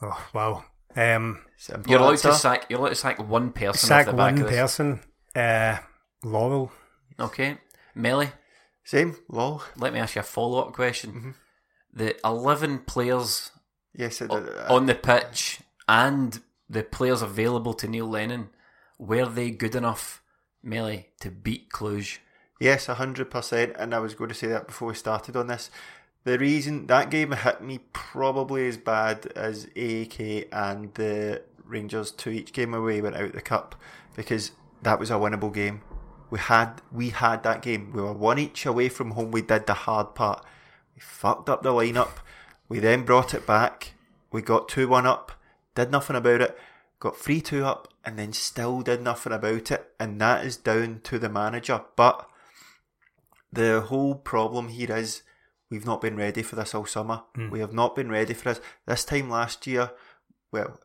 Oh 0.02 0.28
wow. 0.34 0.66
Um, 0.96 1.46
Simple 1.62 1.91
You're 1.91 1.99
allowed 1.99 2.12
answer. 2.14 2.30
to 2.30 2.34
sack. 2.34 2.66
You're 2.70 2.80
allowed 2.80 2.89
to 2.89 2.95
sack 2.95 3.20
one 3.20 3.51
person 3.51 3.88
sack 3.88 4.07
off 4.07 4.14
the 4.14 4.18
back 4.18 4.36
one 4.36 4.45
person. 4.45 4.99
Uh, 5.36 5.78
Lawwell. 6.26 6.72
Okay, 7.20 7.59
Melly. 7.93 8.30
Same. 8.84 9.16
Lol. 9.30 9.62
Let 9.78 9.93
me 9.93 9.99
ask 9.99 10.16
you 10.16 10.22
a 10.22 10.24
follow 10.24 10.59
up 10.59 10.74
question. 10.74 11.12
Mm-hmm. 11.12 11.32
The 11.93 12.16
eleven 12.26 12.80
players 12.80 13.51
Yes. 13.95 14.22
It, 14.22 14.32
uh, 14.32 14.41
on 14.70 14.88
the 14.88 14.95
pitch 14.95 15.59
and 15.88 16.41
the 16.68 16.82
players 16.82 17.22
available 17.22 17.76
to 17.76 17.88
Neil 17.88 18.07
Lennon, 18.07 18.49
were 18.97 19.28
they 19.28 19.51
good 19.51 19.76
enough, 19.76 20.24
Melly, 20.64 21.09
to 21.20 21.30
beat 21.30 21.70
Cluj? 21.70 22.18
Yes, 22.59 22.88
hundred 22.88 23.30
percent. 23.30 23.76
And 23.78 23.93
I 23.93 23.99
was 23.99 24.16
going 24.16 24.30
to 24.30 24.36
say 24.36 24.47
that 24.47 24.66
before 24.66 24.88
we 24.88 24.95
started 24.95 25.36
on 25.36 25.45
this. 25.45 25.70
The 26.24 26.38
reason 26.38 26.86
that 26.88 27.09
game 27.09 27.32
hit 27.32 27.62
me 27.64 27.80
probably 27.93 28.68
as 28.68 28.78
bad 28.78 29.26
as 29.36 29.66
AEK 29.76 30.49
and 30.51 30.93
the 30.93 31.41
Rangers 31.72 32.12
to 32.12 32.30
each 32.30 32.54
game 32.54 32.74
away 32.74 33.02
went 33.02 33.16
out 33.16 33.34
the 33.34 33.42
cup 33.42 33.76
because 34.16 34.52
that 34.82 35.00
was 35.00 35.10
a 35.10 35.16
winnable 35.16 35.54
game. 35.54 35.82
We 36.30 36.40
had 36.40 36.82
we 36.92 37.10
had 37.10 37.44
that 37.44 37.62
game. 37.62 37.92
We 37.94 38.02
were 38.02 38.14
one 38.14 38.40
each 38.40 38.66
away 38.66 38.90
from 38.90 39.12
home. 39.12 39.32
We 39.32 39.42
did 39.42 39.68
the 39.68 39.74
hard 39.74 40.16
part. 40.16 40.46
We 40.96 41.02
fucked 41.02 41.50
up 41.50 41.64
the 41.64 41.72
lineup. 41.72 42.20
We 42.70 42.80
then 42.80 43.04
brought 43.04 43.34
it 43.34 43.46
back. 43.46 43.94
We 44.32 44.42
got 44.42 44.70
two 44.70 44.88
one 44.88 45.06
up. 45.06 45.34
Did 45.76 45.92
nothing 45.92 46.16
about 46.16 46.42
it. 46.42 46.58
Got 47.00 47.18
three 47.18 47.42
two 47.42 47.66
up, 47.66 47.94
and 48.06 48.18
then 48.18 48.34
still 48.34 48.82
did 48.82 49.02
nothing 49.02 49.34
about 49.34 49.72
it. 49.72 49.92
And 50.00 50.22
that 50.22 50.46
is 50.46 50.58
down 50.58 51.02
to 51.04 51.20
the 51.20 51.30
manager. 51.30 51.82
But 51.96 52.28
the 53.52 53.82
whole 53.82 54.16
problem 54.16 54.70
here 54.70 54.96
is 54.96 55.24
we've 55.70 55.86
not 55.86 56.02
been 56.02 56.16
ready 56.16 56.44
for 56.44 56.56
this 56.56 56.74
all 56.74 56.86
summer. 56.86 57.24
Hmm. 57.36 57.50
We 57.50 57.60
have 57.60 57.74
not 57.74 57.96
been 57.96 58.10
ready 58.10 58.34
for 58.34 58.54
this. 58.54 58.62
This 58.86 59.04
time 59.04 59.30
last 59.30 59.68
year, 59.68 59.92
well, 60.52 60.80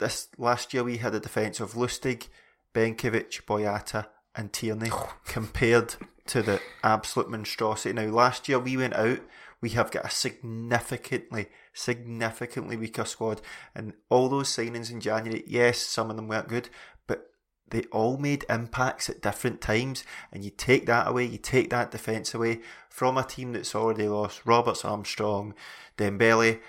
this 0.00 0.28
last 0.36 0.74
year 0.74 0.82
we 0.82 0.96
had 0.96 1.14
a 1.14 1.20
defence 1.20 1.60
of 1.60 1.74
Lustig, 1.74 2.26
Benkovic, 2.74 3.42
Boyata, 3.44 4.06
and 4.34 4.52
Tierney 4.52 4.90
compared 5.26 5.94
to 6.26 6.42
the 6.42 6.60
absolute 6.82 7.30
monstrosity. 7.30 7.92
Now, 7.92 8.06
last 8.06 8.48
year 8.48 8.58
we 8.58 8.76
went 8.76 8.94
out, 8.94 9.20
we 9.60 9.70
have 9.70 9.90
got 9.90 10.06
a 10.06 10.10
significantly, 10.10 11.48
significantly 11.72 12.76
weaker 12.76 13.04
squad, 13.04 13.40
and 13.74 13.92
all 14.08 14.28
those 14.28 14.48
signings 14.48 14.90
in 14.90 15.00
January, 15.00 15.44
yes, 15.46 15.78
some 15.78 16.10
of 16.10 16.16
them 16.16 16.28
weren't 16.28 16.48
good, 16.48 16.68
but 17.06 17.30
they 17.68 17.82
all 17.92 18.16
made 18.16 18.44
impacts 18.48 19.10
at 19.10 19.22
different 19.22 19.60
times, 19.60 20.04
and 20.32 20.44
you 20.44 20.50
take 20.50 20.86
that 20.86 21.08
away, 21.08 21.24
you 21.24 21.38
take 21.38 21.70
that 21.70 21.90
defence 21.90 22.34
away 22.34 22.60
from 22.88 23.18
a 23.18 23.24
team 23.24 23.52
that's 23.52 23.74
already 23.74 24.08
lost 24.08 24.46
Roberts, 24.46 24.84
Armstrong, 24.84 25.54
Dembele. 25.98 26.60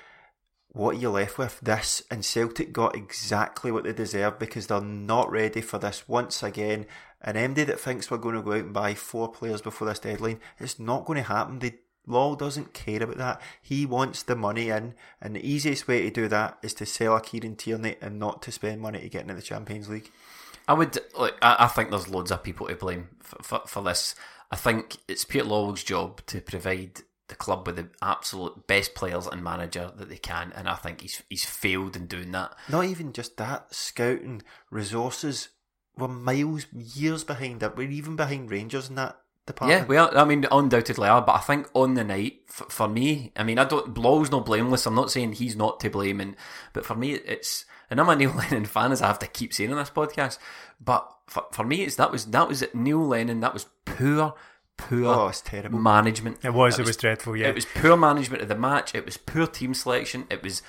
What 0.73 0.95
are 0.95 0.99
you 0.99 1.09
left 1.09 1.37
with? 1.37 1.59
This 1.59 2.01
and 2.09 2.23
Celtic 2.23 2.71
got 2.71 2.95
exactly 2.95 3.71
what 3.71 3.83
they 3.83 3.93
deserve 3.93 4.39
because 4.39 4.67
they're 4.67 4.79
not 4.79 5.29
ready 5.29 5.59
for 5.59 5.77
this 5.77 6.07
once 6.07 6.41
again. 6.41 6.85
An 7.21 7.35
MD 7.35 7.65
that 7.67 7.79
thinks 7.79 8.09
we're 8.09 8.17
going 8.17 8.35
to 8.35 8.41
go 8.41 8.53
out 8.53 8.59
and 8.59 8.73
buy 8.73 8.93
four 8.93 9.29
players 9.29 9.61
before 9.61 9.87
this 9.87 9.99
deadline, 9.99 10.39
it's 10.59 10.79
not 10.79 11.05
going 11.05 11.17
to 11.17 11.27
happen. 11.27 11.59
The 11.59 11.73
Law 12.07 12.35
doesn't 12.35 12.73
care 12.73 13.03
about 13.03 13.17
that. 13.17 13.41
He 13.61 13.85
wants 13.85 14.23
the 14.23 14.35
money 14.35 14.69
in, 14.69 14.95
and 15.21 15.35
the 15.35 15.47
easiest 15.47 15.87
way 15.87 16.01
to 16.01 16.09
do 16.09 16.27
that 16.29 16.57
is 16.63 16.73
to 16.75 16.85
sell 16.85 17.15
a 17.15 17.21
Kieran 17.21 17.55
Tierney 17.55 17.95
and 18.01 18.17
not 18.17 18.41
to 18.43 18.51
spend 18.51 18.81
money 18.81 18.99
to 19.01 19.09
get 19.09 19.21
into 19.21 19.35
the 19.35 19.41
Champions 19.41 19.87
League. 19.87 20.11
I 20.67 20.73
would 20.73 20.97
like. 21.17 21.35
I, 21.41 21.67
think 21.67 21.89
there's 21.89 22.09
loads 22.09 22.31
of 22.31 22.43
people 22.43 22.67
to 22.67 22.75
blame 22.75 23.09
for, 23.19 23.43
for, 23.43 23.61
for 23.67 23.83
this. 23.83 24.15
I 24.49 24.55
think 24.55 24.97
it's 25.07 25.25
Peter 25.25 25.45
Lawwell's 25.45 25.83
job 25.83 26.25
to 26.27 26.41
provide 26.41 27.01
the 27.31 27.35
club 27.35 27.65
with 27.65 27.77
the 27.77 27.89
absolute 28.03 28.67
best 28.67 28.93
players 28.93 29.25
and 29.25 29.43
manager 29.43 29.91
that 29.97 30.09
they 30.09 30.17
can, 30.17 30.53
and 30.55 30.69
I 30.69 30.75
think 30.75 31.01
he's 31.01 31.23
he's 31.29 31.45
failed 31.45 31.95
in 31.95 32.05
doing 32.05 32.31
that. 32.33 32.53
Not 32.69 32.85
even 32.85 33.13
just 33.13 33.37
that, 33.37 33.73
scouting 33.73 34.43
resources 34.69 35.49
were 35.97 36.07
miles, 36.07 36.67
years 36.71 37.23
behind 37.23 37.61
that. 37.61 37.75
We're 37.75 37.89
even 37.89 38.15
behind 38.15 38.51
Rangers 38.51 38.89
in 38.89 38.95
that 38.95 39.17
department. 39.45 39.81
Yeah, 39.81 39.87
we 39.87 39.97
are. 39.97 40.15
I 40.15 40.25
mean, 40.25 40.45
undoubtedly 40.51 41.07
are. 41.07 41.21
But 41.21 41.35
I 41.35 41.39
think 41.39 41.69
on 41.73 41.93
the 41.95 42.03
night, 42.03 42.41
for, 42.47 42.65
for 42.69 42.87
me, 42.87 43.31
I 43.35 43.43
mean, 43.43 43.57
I 43.57 43.65
don't. 43.65 43.97
Law's 43.97 44.31
not 44.31 44.45
blameless. 44.45 44.85
I'm 44.85 44.95
not 44.95 45.11
saying 45.11 45.33
he's 45.33 45.55
not 45.55 45.79
to 45.79 45.89
blame, 45.89 46.19
and 46.19 46.35
but 46.73 46.85
for 46.85 46.95
me, 46.95 47.13
it's. 47.13 47.65
And 47.89 47.99
I'm 47.99 48.09
a 48.09 48.15
Neil 48.17 48.31
Lennon 48.31 48.65
fan, 48.65 48.91
as 48.91 49.01
I 49.01 49.07
have 49.07 49.19
to 49.19 49.27
keep 49.27 49.53
saying 49.53 49.71
on 49.71 49.77
this 49.77 49.89
podcast. 49.89 50.37
But 50.79 51.09
for, 51.27 51.45
for 51.51 51.65
me, 51.65 51.83
it's 51.83 51.95
that 51.95 52.11
was 52.11 52.25
that 52.27 52.47
was 52.47 52.61
it. 52.61 52.75
Neil 52.75 53.05
Lennon. 53.05 53.39
That 53.39 53.53
was 53.53 53.65
poor, 53.85 54.33
poor 54.89 55.05
Oh, 55.05 55.27
it's 55.27 55.41
terrible. 55.41 55.79
management. 55.79 56.37
It 56.43 56.53
was. 56.53 56.75
That 56.77 56.83
It 56.83 56.87
was 56.87 56.97
dreadful. 56.97 57.35
Yeah. 57.35 57.47
It 57.49 57.55
was 57.55 57.65
poor 57.65 57.95
management 57.97 58.41
of 58.41 58.47
the 58.49 58.55
match. 58.55 58.93
It 58.95 59.05
was 59.05 59.17
poor 59.17 59.47
team 59.47 59.73
selection. 59.73 60.25
It 60.29 60.43
was 60.43 60.61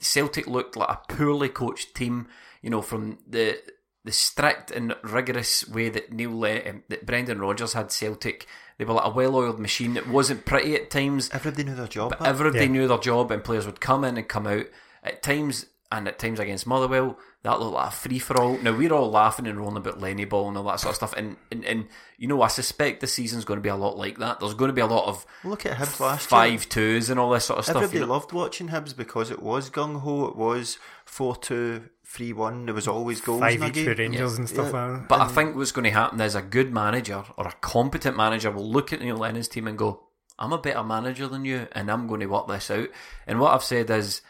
Celtic 0.00 0.46
looked 0.46 0.76
like 0.76 0.88
a 0.88 1.00
poorly 1.14 1.48
coached 1.48 1.94
team. 1.94 2.28
You 2.62 2.70
know, 2.70 2.82
from 2.82 3.18
the 3.26 3.58
the 4.04 4.12
strict 4.12 4.70
and 4.70 4.94
rigorous 5.02 5.68
way 5.68 5.88
that 5.90 6.12
Neil 6.12 6.38
Le- 6.38 6.68
um, 6.68 6.82
that 6.88 7.06
Brendan 7.06 7.38
Rodgers 7.40 7.72
had 7.74 7.90
Celtic. 7.92 8.46
They 8.78 8.86
were 8.86 8.94
like 8.94 9.06
a 9.06 9.10
well-oiled 9.10 9.60
machine. 9.60 9.94
It 9.98 10.08
wasn't 10.08 10.46
pretty 10.46 10.74
at 10.74 10.88
times. 10.90 11.28
Everybody 11.34 11.64
knew 11.64 11.74
their 11.74 11.86
job. 11.86 12.14
But 12.18 12.26
everybody 12.26 12.64
Yeah. 12.64 12.70
knew 12.70 12.88
their 12.88 12.96
job, 12.96 13.30
and 13.30 13.44
players 13.44 13.66
would 13.66 13.78
come 13.80 14.04
in 14.04 14.16
and 14.16 14.26
come 14.26 14.46
out 14.46 14.64
at 15.04 15.22
times. 15.22 15.66
And 15.92 16.06
at 16.06 16.20
times 16.20 16.38
against 16.38 16.68
Motherwell, 16.68 17.18
that 17.42 17.58
looked 17.58 17.74
like 17.74 17.88
a 17.88 17.90
free 17.90 18.20
for 18.20 18.40
all. 18.40 18.56
Now 18.58 18.76
we're 18.76 18.92
all 18.92 19.10
laughing 19.10 19.48
and 19.48 19.58
rolling 19.58 19.76
about 19.78 20.00
Lenny 20.00 20.24
Ball 20.24 20.46
and 20.46 20.56
all 20.56 20.62
that 20.64 20.78
sort 20.78 20.90
of 20.92 20.96
stuff. 20.96 21.14
And, 21.16 21.36
and 21.50 21.64
and 21.64 21.88
you 22.16 22.28
know, 22.28 22.40
I 22.42 22.46
suspect 22.48 23.00
this 23.00 23.12
season's 23.14 23.44
going 23.44 23.58
to 23.58 23.62
be 23.62 23.70
a 23.70 23.74
lot 23.74 23.96
like 23.98 24.18
that. 24.18 24.38
There's 24.38 24.54
going 24.54 24.68
to 24.68 24.72
be 24.72 24.80
a 24.82 24.86
lot 24.86 25.06
of 25.08 25.26
Look 25.42 25.66
at 25.66 25.76
Hibs 25.78 25.98
last 25.98 26.30
year. 26.30 26.38
five 26.38 26.68
twos 26.68 27.10
and 27.10 27.18
all 27.18 27.30
this 27.30 27.46
sort 27.46 27.58
of 27.58 27.64
stuff. 27.64 27.76
Everybody 27.76 27.98
you 27.98 28.06
know. 28.06 28.12
loved 28.12 28.32
watching 28.32 28.68
Hibs 28.68 28.96
because 28.96 29.32
it 29.32 29.42
was 29.42 29.68
gung 29.68 30.00
ho. 30.02 30.26
It 30.26 30.36
was 30.36 30.78
4 31.06 31.34
2, 31.34 31.82
3 32.04 32.32
1. 32.34 32.66
There 32.66 32.74
was 32.74 32.86
always 32.86 33.20
goals 33.20 33.40
Five 33.40 33.60
in 33.60 33.68
each 33.70 33.84
for 33.84 33.94
game. 33.96 34.12
Rangers 34.12 34.38
and 34.38 34.48
stuff 34.48 34.72
Yeah. 34.72 34.84
like 34.86 35.00
that. 35.00 35.08
But 35.08 35.20
I 35.22 35.26
think 35.26 35.56
what's 35.56 35.72
going 35.72 35.86
to 35.86 35.90
happen 35.90 36.20
is 36.20 36.36
a 36.36 36.42
good 36.42 36.72
manager 36.72 37.24
or 37.36 37.48
a 37.48 37.52
competent 37.60 38.16
manager 38.16 38.52
will 38.52 38.70
look 38.70 38.92
at 38.92 39.00
Neil 39.00 39.16
Lennon's 39.16 39.48
team 39.48 39.66
and 39.66 39.76
go, 39.76 40.04
I'm 40.38 40.52
a 40.52 40.58
better 40.58 40.84
manager 40.84 41.26
than 41.26 41.44
you, 41.44 41.66
and 41.72 41.90
I'm 41.90 42.06
going 42.06 42.20
to 42.20 42.26
work 42.26 42.46
this 42.46 42.70
out. 42.70 42.88
And 43.26 43.40
what 43.40 43.52
I've 43.54 43.64
said 43.64 43.90
is 43.90 44.22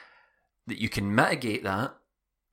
that 0.70 0.78
you 0.80 0.88
can 0.88 1.14
mitigate 1.14 1.62
that 1.64 1.94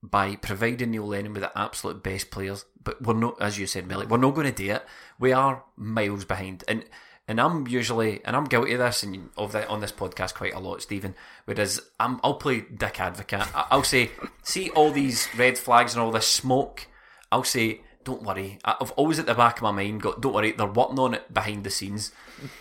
by 0.04 0.36
providing 0.36 0.92
Neil 0.92 1.08
Lennon 1.08 1.34
with 1.34 1.42
the 1.42 1.58
absolute 1.58 2.04
best 2.04 2.30
players. 2.30 2.66
But 2.84 3.02
we're 3.02 3.14
not, 3.16 3.42
as 3.42 3.58
you 3.58 3.66
said, 3.68 3.88
Millie, 3.88 4.06
we're 4.06 4.18
not 4.18 4.36
going 4.36 4.48
to 4.54 4.64
do 4.64 4.72
it. 4.74 4.86
We 5.20 5.34
are 5.34 5.64
miles 5.76 6.26
behind. 6.26 6.64
And 6.68 6.86
and 7.30 7.42
I'm 7.42 7.68
usually, 7.68 8.22
and 8.24 8.38
I'm 8.38 8.46
guilty 8.46 8.72
of 8.72 8.80
this, 8.80 9.04
and 9.04 9.30
of 9.38 9.52
that 9.52 9.68
on 9.68 9.82
this 9.82 9.92
podcast 9.92 10.34
quite 10.34 10.54
a 10.54 10.60
lot, 10.60 10.82
Stephen. 10.82 11.14
Whereas 11.44 11.82
I'm, 12.00 12.22
I'll 12.24 12.36
play 12.36 12.62
dick 12.62 13.02
advocate. 13.02 13.54
I- 13.54 13.66
I'll 13.70 13.84
say, 13.84 14.12
see 14.44 14.70
all 14.70 14.92
these 14.92 15.28
red 15.38 15.58
flags 15.58 15.94
and 15.94 16.02
all 16.02 16.12
this 16.12 16.26
smoke. 16.28 16.88
I'll 17.30 17.44
say, 17.44 17.82
don't 18.06 18.24
worry. 18.24 18.60
I- 18.64 18.78
I've 18.80 18.92
always 18.92 19.20
at 19.20 19.26
the 19.26 19.34
back 19.34 19.58
of 19.58 19.64
my 19.64 19.72
mind 19.72 20.04
got, 20.04 20.22
don't 20.22 20.32
worry. 20.34 20.54
They're 20.54 20.68
working 20.68 21.00
on 21.00 21.16
it 21.16 21.34
behind 21.34 21.66
the 21.66 21.70
scenes. 21.70 22.14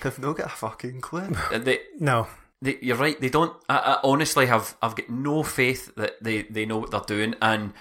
They've 0.02 0.18
not 0.18 0.36
got 0.38 0.46
a 0.46 0.48
fucking 0.48 1.00
clue. 1.00 1.36
They, 1.52 1.78
No. 2.00 2.26
They, 2.62 2.78
you're 2.80 2.96
right. 2.96 3.20
They 3.20 3.28
don't. 3.28 3.54
I, 3.68 3.76
I 3.76 3.98
honestly 4.02 4.46
have. 4.46 4.76
I've 4.80 4.96
got 4.96 5.10
no 5.10 5.42
faith 5.42 5.94
that 5.96 6.22
they, 6.22 6.42
they 6.42 6.66
know 6.66 6.78
what 6.78 6.90
they're 6.90 7.00
doing, 7.00 7.34
and 7.42 7.72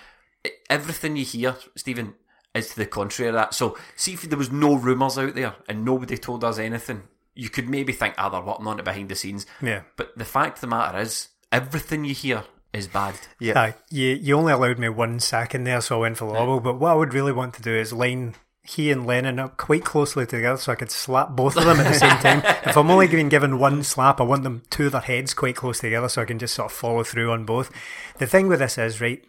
everything 0.70 1.16
you 1.16 1.26
hear, 1.26 1.56
Stephen, 1.76 2.16
is 2.54 2.70
to 2.70 2.76
the 2.78 2.86
contrary 2.86 3.30
of 3.30 3.36
that. 3.36 3.54
So, 3.54 3.78
see 3.96 4.14
if 4.14 4.24
there 4.24 4.38
was 4.38 4.52
no 4.52 4.76
rumours 4.76 5.18
out 5.18 5.36
there 5.36 5.56
and 5.68 5.86
nobody 5.86 6.18
told 6.18 6.44
us 6.44 6.60
anything, 6.60 7.04
you 7.34 7.50
could 7.50 7.70
maybe 7.70 7.94
think, 7.94 8.16
ah, 8.18 8.30
they're 8.30 8.42
working 8.42 8.68
on 8.68 8.80
it 8.80 8.86
behind 8.86 9.10
the 9.10 9.16
scenes. 9.16 9.46
Yeah. 9.62 9.82
But 9.98 10.18
the 10.18 10.26
fact 10.26 10.58
of 10.58 10.62
the 10.62 10.68
matter 10.68 11.00
is, 11.00 11.30
everything 11.52 12.06
you 12.06 12.14
hear 12.14 12.44
is 12.74 12.88
bad. 12.88 13.16
Yeah. 13.40 13.60
Uh, 13.60 13.72
you, 13.90 14.10
you 14.10 14.38
only 14.38 14.54
allowed 14.54 14.80
me 14.80 14.90
one 14.90 15.20
second 15.20 15.64
there, 15.64 15.82
so 15.82 15.98
I 15.98 16.02
went 16.02 16.18
for 16.18 16.26
Lawwell. 16.26 16.64
But 16.64 16.80
what 16.80 16.92
I 16.92 16.96
would 16.96 17.14
really 17.14 17.32
want 17.32 17.54
to 17.56 17.62
do 17.62 17.76
is 17.76 17.94
line 17.94 18.36
he 18.68 18.92
and 18.92 19.06
Lennon 19.06 19.40
up 19.40 19.58
quite 19.58 19.84
closely 19.84 20.26
together 20.26 20.58
so 20.58 20.72
I 20.72 20.76
could 20.76 20.90
slap 20.90 21.32
both 21.36 21.56
of 21.56 21.66
them 21.66 21.80
at 21.80 21.92
the 21.92 22.00
same 22.00 22.18
time. 22.18 22.42
If 22.66 22.76
I'm 22.76 22.90
only 22.90 23.08
being 23.08 23.30
given 23.30 23.60
one 23.60 23.84
slap, 23.84 24.20
I 24.20 24.24
want 24.24 24.44
them 24.44 24.64
two 24.70 24.88
of 24.88 24.94
their 24.94 25.02
heads 25.02 25.34
quite 25.34 25.56
close 25.56 25.80
together 25.80 26.10
so 26.10 26.22
I 26.22 26.26
can 26.26 26.40
just 26.40 26.56
sort 26.56 26.72
of 26.72 26.78
follow 26.78 27.04
through 27.04 27.32
on 27.32 27.46
both. 27.46 27.72
The 28.18 28.26
thing 28.26 28.48
with 28.48 28.60
this 28.60 28.78
is, 28.78 29.00
right, 29.00 29.24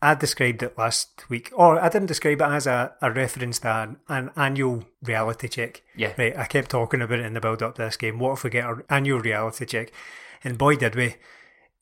I 0.00 0.14
described 0.14 0.62
it 0.62 0.78
last 0.78 1.28
week, 1.28 1.50
or 1.52 1.80
I 1.80 1.88
didn't 1.88 2.06
describe 2.06 2.40
it 2.40 2.44
as 2.44 2.66
a, 2.66 2.94
a 3.02 3.10
reference 3.10 3.58
to 3.60 3.68
an, 3.68 3.96
an 4.08 4.30
annual 4.36 4.84
reality 5.02 5.48
check. 5.48 5.82
Yeah. 5.96 6.14
Right, 6.16 6.36
I 6.36 6.44
kept 6.44 6.70
talking 6.70 7.02
about 7.02 7.18
it 7.18 7.26
in 7.26 7.34
the 7.34 7.40
build 7.40 7.62
up 7.62 7.74
to 7.74 7.82
this 7.82 7.96
game. 7.96 8.18
What 8.18 8.34
if 8.34 8.44
we 8.44 8.50
get 8.50 8.64
our 8.64 8.84
annual 8.88 9.20
reality 9.20 9.66
check? 9.66 9.92
And 10.44 10.56
boy, 10.56 10.76
did 10.76 10.94
we. 10.94 11.16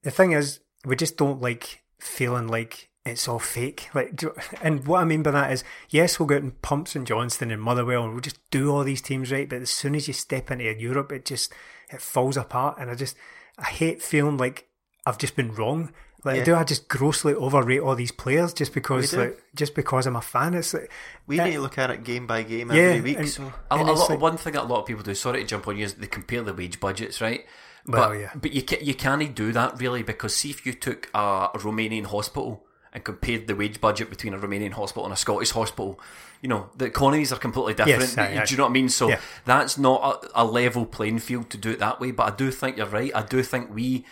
The 0.02 0.10
thing 0.10 0.32
is, 0.32 0.60
we 0.84 0.96
just 0.96 1.16
don't 1.16 1.40
like 1.40 1.82
feeling 2.00 2.48
like 2.48 2.88
it's 3.08 3.26
all 3.28 3.38
fake. 3.38 3.88
Like, 3.94 4.14
do- 4.16 4.34
and 4.62 4.86
what 4.86 5.00
I 5.00 5.04
mean 5.04 5.22
by 5.22 5.30
that 5.32 5.52
is, 5.52 5.64
yes, 5.90 6.18
we'll 6.18 6.26
go 6.26 6.36
out 6.36 6.42
and 6.42 6.60
pump 6.62 6.88
St 6.88 7.06
Johnston 7.06 7.50
and 7.50 7.60
Motherwell, 7.62 8.04
and 8.04 8.12
we'll 8.12 8.20
just 8.20 8.38
do 8.50 8.70
all 8.70 8.84
these 8.84 9.02
teams 9.02 9.32
right. 9.32 9.48
But 9.48 9.62
as 9.62 9.70
soon 9.70 9.94
as 9.94 10.06
you 10.08 10.14
step 10.14 10.50
into 10.50 10.64
Europe, 10.64 11.10
it 11.12 11.24
just 11.24 11.52
it 11.90 12.00
falls 12.02 12.36
apart, 12.36 12.76
and 12.78 12.90
I 12.90 12.94
just 12.94 13.16
I 13.58 13.64
hate 13.64 14.02
feeling 14.02 14.36
like 14.36 14.68
I've 15.06 15.18
just 15.18 15.34
been 15.36 15.54
wrong. 15.54 15.92
Like, 16.24 16.38
Yeah. 16.38 16.44
do 16.44 16.54
I 16.56 16.64
just 16.64 16.88
grossly 16.88 17.32
overrate 17.32 17.80
all 17.80 17.94
these 17.94 18.10
players 18.10 18.52
just 18.52 18.74
because, 18.74 19.14
like, 19.14 19.40
just 19.54 19.76
because 19.76 20.04
I'm 20.04 20.16
a 20.16 20.20
fan? 20.20 20.52
It's 20.54 20.74
like, 20.74 20.90
We 21.28 21.38
uh, 21.38 21.44
need 21.44 21.52
to 21.52 21.60
look 21.60 21.78
at 21.78 21.90
it 21.90 22.02
game 22.02 22.26
by 22.26 22.42
game 22.42 22.72
Yeah, 22.72 22.82
every 22.82 23.00
week. 23.02 23.18
and- 23.18 23.28
so 23.28 23.52
A, 23.70 23.76
a 23.76 23.82
lot, 23.84 24.10
like- 24.10 24.20
one 24.20 24.36
thing 24.36 24.54
that 24.54 24.64
a 24.64 24.66
lot 24.66 24.80
of 24.80 24.86
people 24.86 25.04
do, 25.04 25.14
sorry 25.14 25.42
to 25.42 25.46
jump 25.46 25.68
on 25.68 25.76
you, 25.78 25.84
is 25.84 25.94
they 25.94 26.08
compare 26.08 26.42
the 26.42 26.52
wage 26.52 26.80
budgets, 26.80 27.20
right? 27.20 27.46
Well, 27.86 28.08
but, 28.10 28.14
yeah. 28.18 28.30
But 28.34 28.52
you, 28.52 28.62
ca- 28.62 28.82
you 28.82 28.94
can't 28.94 29.32
do 29.34 29.52
that 29.52 29.78
really 29.80 30.02
because 30.02 30.34
see 30.34 30.50
if 30.50 30.66
you 30.66 30.72
took 30.72 31.08
a, 31.14 31.50
a 31.54 31.58
Romanian 31.58 32.06
hospital 32.06 32.66
and 32.92 33.04
compared 33.04 33.46
the 33.46 33.54
wage 33.54 33.80
budget 33.80 34.10
between 34.10 34.34
a 34.34 34.38
Romanian 34.38 34.72
hospital 34.72 35.04
and 35.04 35.12
a 35.12 35.16
Scottish 35.16 35.50
hospital, 35.50 36.00
you 36.40 36.48
know, 36.48 36.70
the 36.76 36.86
economies 36.86 37.32
are 37.32 37.38
completely 37.38 37.74
different. 37.74 38.00
Yes, 38.00 38.18
aye, 38.18 38.38
aye. 38.40 38.44
Do 38.44 38.52
you 38.54 38.58
know 38.58 38.64
what 38.64 38.70
I 38.70 38.72
mean? 38.72 38.88
So 38.88 39.08
Yeah. 39.10 39.20
that's 39.44 39.76
not 39.78 40.24
a, 40.34 40.42
a 40.42 40.44
level 40.44 40.86
playing 40.86 41.18
field 41.18 41.50
to 41.50 41.58
do 41.58 41.70
it 41.70 41.78
that 41.80 42.00
way. 42.00 42.10
But 42.12 42.32
I 42.32 42.36
do 42.36 42.50
think 42.50 42.76
you're 42.76 42.86
right. 42.86 43.10
I 43.14 43.22
do 43.22 43.42
think 43.42 43.74
we 43.74 44.04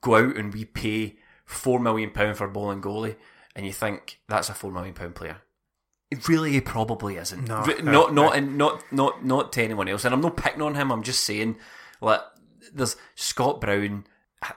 go 0.00 0.16
out 0.16 0.36
and 0.36 0.52
we 0.54 0.64
pay 0.64 1.16
£4 1.48 1.80
million 1.82 2.10
for 2.10 2.44
a 2.44 2.50
Bolingoli 2.50 3.16
and 3.56 3.66
you 3.66 3.72
think 3.72 4.20
that's 4.28 4.48
a 4.48 4.52
£4 4.52 4.72
million 4.72 4.94
player. 4.94 5.38
It 6.10 6.28
really 6.28 6.60
probably 6.60 7.16
isn't. 7.16 7.46
No, 7.46 7.62
no, 7.64 7.76
not 7.82 8.14
not 8.14 8.36
and 8.36 8.58
not 8.58 8.82
not 8.92 9.24
not 9.24 9.52
to 9.52 9.62
anyone 9.62 9.86
else. 9.88 10.04
And 10.04 10.12
I'm 10.12 10.20
not 10.20 10.36
picking 10.36 10.60
on 10.60 10.74
him. 10.74 10.90
I'm 10.90 11.04
just 11.04 11.22
saying, 11.22 11.56
like, 12.00 12.20
there's 12.74 12.96
Scott 13.14 13.60
Brown. 13.60 14.06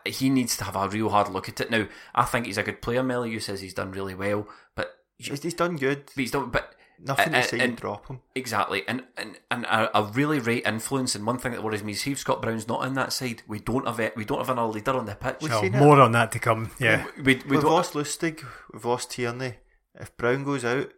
He 0.06 0.30
needs 0.30 0.56
to 0.58 0.64
have 0.64 0.76
a 0.76 0.88
real 0.88 1.10
hard 1.10 1.30
look 1.30 1.50
at 1.50 1.60
it. 1.60 1.70
Now, 1.70 1.88
I 2.16 2.24
think 2.26 2.46
he's 2.46 2.58
a 2.58 2.64
good 2.64 2.82
player. 2.82 3.04
Melly, 3.04 3.32
you 3.32 3.40
says 3.40 3.62
he's 3.62 3.74
done 3.74 3.92
really 3.92 4.16
well, 4.16 4.48
but 4.76 4.94
he's, 5.18 5.42
he's 5.42 5.54
done 5.54 5.76
good. 5.76 6.06
but 6.06 6.16
he's 6.22 6.32
done. 6.32 6.50
But 6.50 6.74
Nothing 7.06 7.34
uh, 7.36 7.42
to 7.42 7.48
say 7.50 7.60
and- 7.60 7.72
you 7.72 7.78
drop 7.78 8.08
him. 8.08 8.22
Exactly, 8.34 8.84
and 8.88 9.04
and, 9.18 9.38
and 9.52 9.66
a, 9.66 9.98
a 9.98 10.04
really 10.04 10.40
great 10.40 10.66
influence. 10.66 11.16
And 11.16 11.26
one 11.26 11.38
thing 11.38 11.52
that 11.52 11.64
worries 11.64 11.84
me 11.84 11.92
is 11.92 12.08
if 12.08 12.20
Scott 12.20 12.42
Brown's 12.42 12.68
not 12.68 12.86
in 12.86 12.94
that 12.94 13.12
side, 13.12 13.42
we 13.48 13.60
don't 13.60 13.86
have 13.86 14.00
it. 14.00 14.16
We 14.16 14.24
don't 14.24 14.38
have 14.38 14.50
another 14.50 14.72
leader 14.72 14.92
on 14.94 15.06
the 15.06 15.16
pitch. 15.16 15.38
We've 15.42 15.52
no, 15.52 15.60
seen 15.62 15.74
it. 15.74 15.80
more 15.80 16.00
on 16.00 16.14
that 16.14 16.32
to 16.32 16.40
come. 16.40 16.72
Yeah. 16.80 17.06
We, 17.18 17.24
we 17.24 17.34
We've 17.50 17.62
don't. 17.62 17.66
lost 17.72 17.94
Lustig, 17.94 18.46
we've 18.72 18.86
lost 18.86 19.12
Tierney. 19.12 19.56
If 20.00 20.16
Brown 20.16 20.44
goes 20.46 20.64
out, 20.64 20.92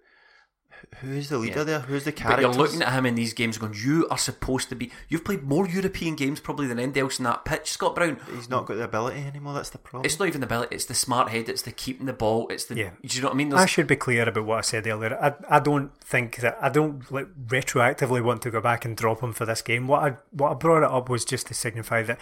who 1.02 1.12
is 1.12 1.30
the 1.30 1.38
leader 1.38 1.60
Yeah. 1.60 1.64
there? 1.64 1.80
Who's 1.82 2.04
the 2.06 2.12
But 2.12 2.18
character? 2.22 2.42
you're 2.44 2.54
looking 2.54 2.82
at 2.82 2.94
him 2.94 3.06
in 3.06 3.16
these 3.16 3.34
games, 3.34 3.58
going, 3.58 3.74
"You 3.76 4.08
are 4.10 4.18
supposed 4.18 4.70
to 4.70 4.76
be. 4.76 4.92
You've 5.10 5.24
played 5.24 5.44
more 5.44 5.68
European 5.68 6.16
games 6.16 6.40
probably 6.40 6.68
than 6.68 6.80
anybody 6.80 7.02
else 7.02 7.20
in 7.20 7.26
that 7.26 7.44
pitch, 7.46 7.72
Scott 7.72 7.96
Brown. 7.96 8.18
He's 8.36 8.50
not 8.50 8.66
got 8.66 8.76
the 8.78 8.84
ability 8.84 9.22
anymore. 9.26 9.54
That's 9.54 9.70
the 9.70 9.78
problem. 9.78 10.06
It's 10.06 10.18
not 10.20 10.28
even 10.28 10.42
the 10.42 10.46
ability; 10.48 10.76
it's 10.76 10.86
the 10.86 10.94
smart 10.94 11.30
head, 11.30 11.50
it's 11.50 11.62
the 11.64 11.72
keeping 11.72 12.06
the 12.06 12.14
ball, 12.14 12.48
it's 12.50 12.66
the. 12.66 12.76
Yeah. 12.76 12.90
Do 13.06 13.16
you 13.16 13.22
know 13.22 13.28
what 13.30 13.34
I 13.34 13.38
mean? 13.38 13.54
I 13.54 13.66
should 13.66 13.88
be 13.88 13.96
clear 13.96 14.28
about 14.28 14.46
what 14.46 14.58
I 14.60 14.62
said 14.62 14.88
earlier. 14.88 15.18
I, 15.22 15.58
I 15.58 15.60
don't 15.60 15.96
think 16.02 16.38
that 16.38 16.58
I 16.62 16.70
don't 16.70 17.12
like 17.12 17.28
retroactively 17.48 18.24
want 18.24 18.42
to 18.44 18.52
go 18.52 18.62
back 18.62 18.86
and 18.86 18.96
drop 18.96 19.22
him 19.22 19.34
for 19.34 19.46
this 19.46 19.62
game. 19.62 19.88
What 19.88 20.04
I 20.04 20.18
what 20.32 20.52
I 20.52 20.54
brought 20.56 20.84
it 20.84 20.92
up 20.92 21.10
was 21.10 21.26
just 21.26 21.48
to 21.48 21.54
signify 21.54 22.04
that 22.04 22.20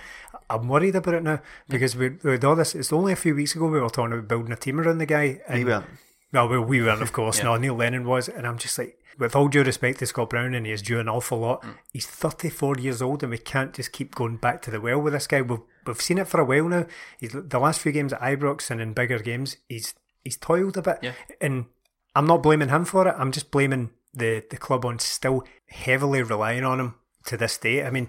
I'm 0.50 0.68
worried 0.68 0.96
about 0.96 1.14
it 1.16 1.24
now 1.24 1.38
mm. 1.38 1.42
because 1.70 1.96
we, 1.96 2.10
with 2.10 2.44
all 2.44 2.56
this, 2.56 2.76
it's 2.76 2.92
only 2.94 3.14
a 3.14 3.16
few 3.16 3.36
weeks 3.36 3.56
ago 3.56 3.68
we 3.68 3.80
were 3.80 3.90
talking 3.90 4.14
about 4.14 4.28
building 4.28 4.52
a 4.52 4.56
team 4.56 4.80
around 4.80 4.98
the 4.98 5.06
guy. 5.06 5.40
we 5.50 5.56
And, 5.56 5.66
weren't. 5.66 5.86
No, 5.86 5.92
well, 6.34 6.48
we 6.64 6.82
weren't, 6.82 7.02
of 7.02 7.14
course. 7.20 7.38
Yeah. 7.38 7.46
No, 7.46 7.58
Neil 7.58 7.76
Lennon 7.76 8.06
was, 8.06 8.28
and 8.28 8.46
I'm 8.46 8.58
just 8.58 8.78
like, 8.78 9.00
with 9.20 9.36
all 9.36 9.48
due 9.48 9.64
respect 9.64 10.00
to 10.00 10.08
Scott 10.08 10.32
Brown, 10.32 10.54
and 10.56 10.66
he 10.66 10.72
is 10.72 10.82
due 10.82 11.00
an 11.00 11.08
awful 11.08 11.38
lot. 11.40 11.62
Mm. 11.62 11.76
He's 11.94 12.08
34 12.08 12.78
years 12.80 13.02
old, 13.02 13.22
and 13.24 13.30
we 13.32 13.38
can't 13.38 13.74
just 13.74 13.92
keep 13.92 14.16
going 14.16 14.38
back 14.38 14.62
to 14.64 14.72
the 14.72 14.82
well 14.82 15.00
with 15.00 15.14
this 15.14 15.28
guy. 15.28 15.42
We've 15.42 15.60
we've 15.86 16.02
seen 16.02 16.18
it 16.18 16.28
for 16.28 16.42
a 16.42 16.46
while 16.46 16.68
now. 16.68 16.88
He's 17.20 17.32
the 17.34 17.60
last 17.60 17.80
few 17.82 17.92
games 17.92 18.12
at 18.14 18.22
Ibrox 18.22 18.72
and 18.72 18.82
in 18.82 18.94
bigger 18.94 19.20
games, 19.20 19.58
he's 19.70 19.94
he's 20.24 20.38
toiled 20.38 20.78
a 20.78 20.82
bit, 20.82 20.98
Yeah. 21.04 21.12
and 21.40 21.66
I'm 22.16 22.26
not 22.26 22.42
blaming 22.42 22.70
him 22.70 22.86
for 22.86 23.08
it. 23.08 23.16
I'm 23.18 23.32
just 23.32 23.52
blaming 23.52 23.92
the 24.14 24.44
the 24.50 24.58
club 24.58 24.84
on 24.86 24.98
still 25.00 25.44
heavily 25.70 26.24
relying 26.24 26.64
on 26.64 26.80
him 26.80 26.96
to 27.26 27.38
this 27.38 27.58
day. 27.58 27.86
I 27.86 27.90
mean. 27.92 28.08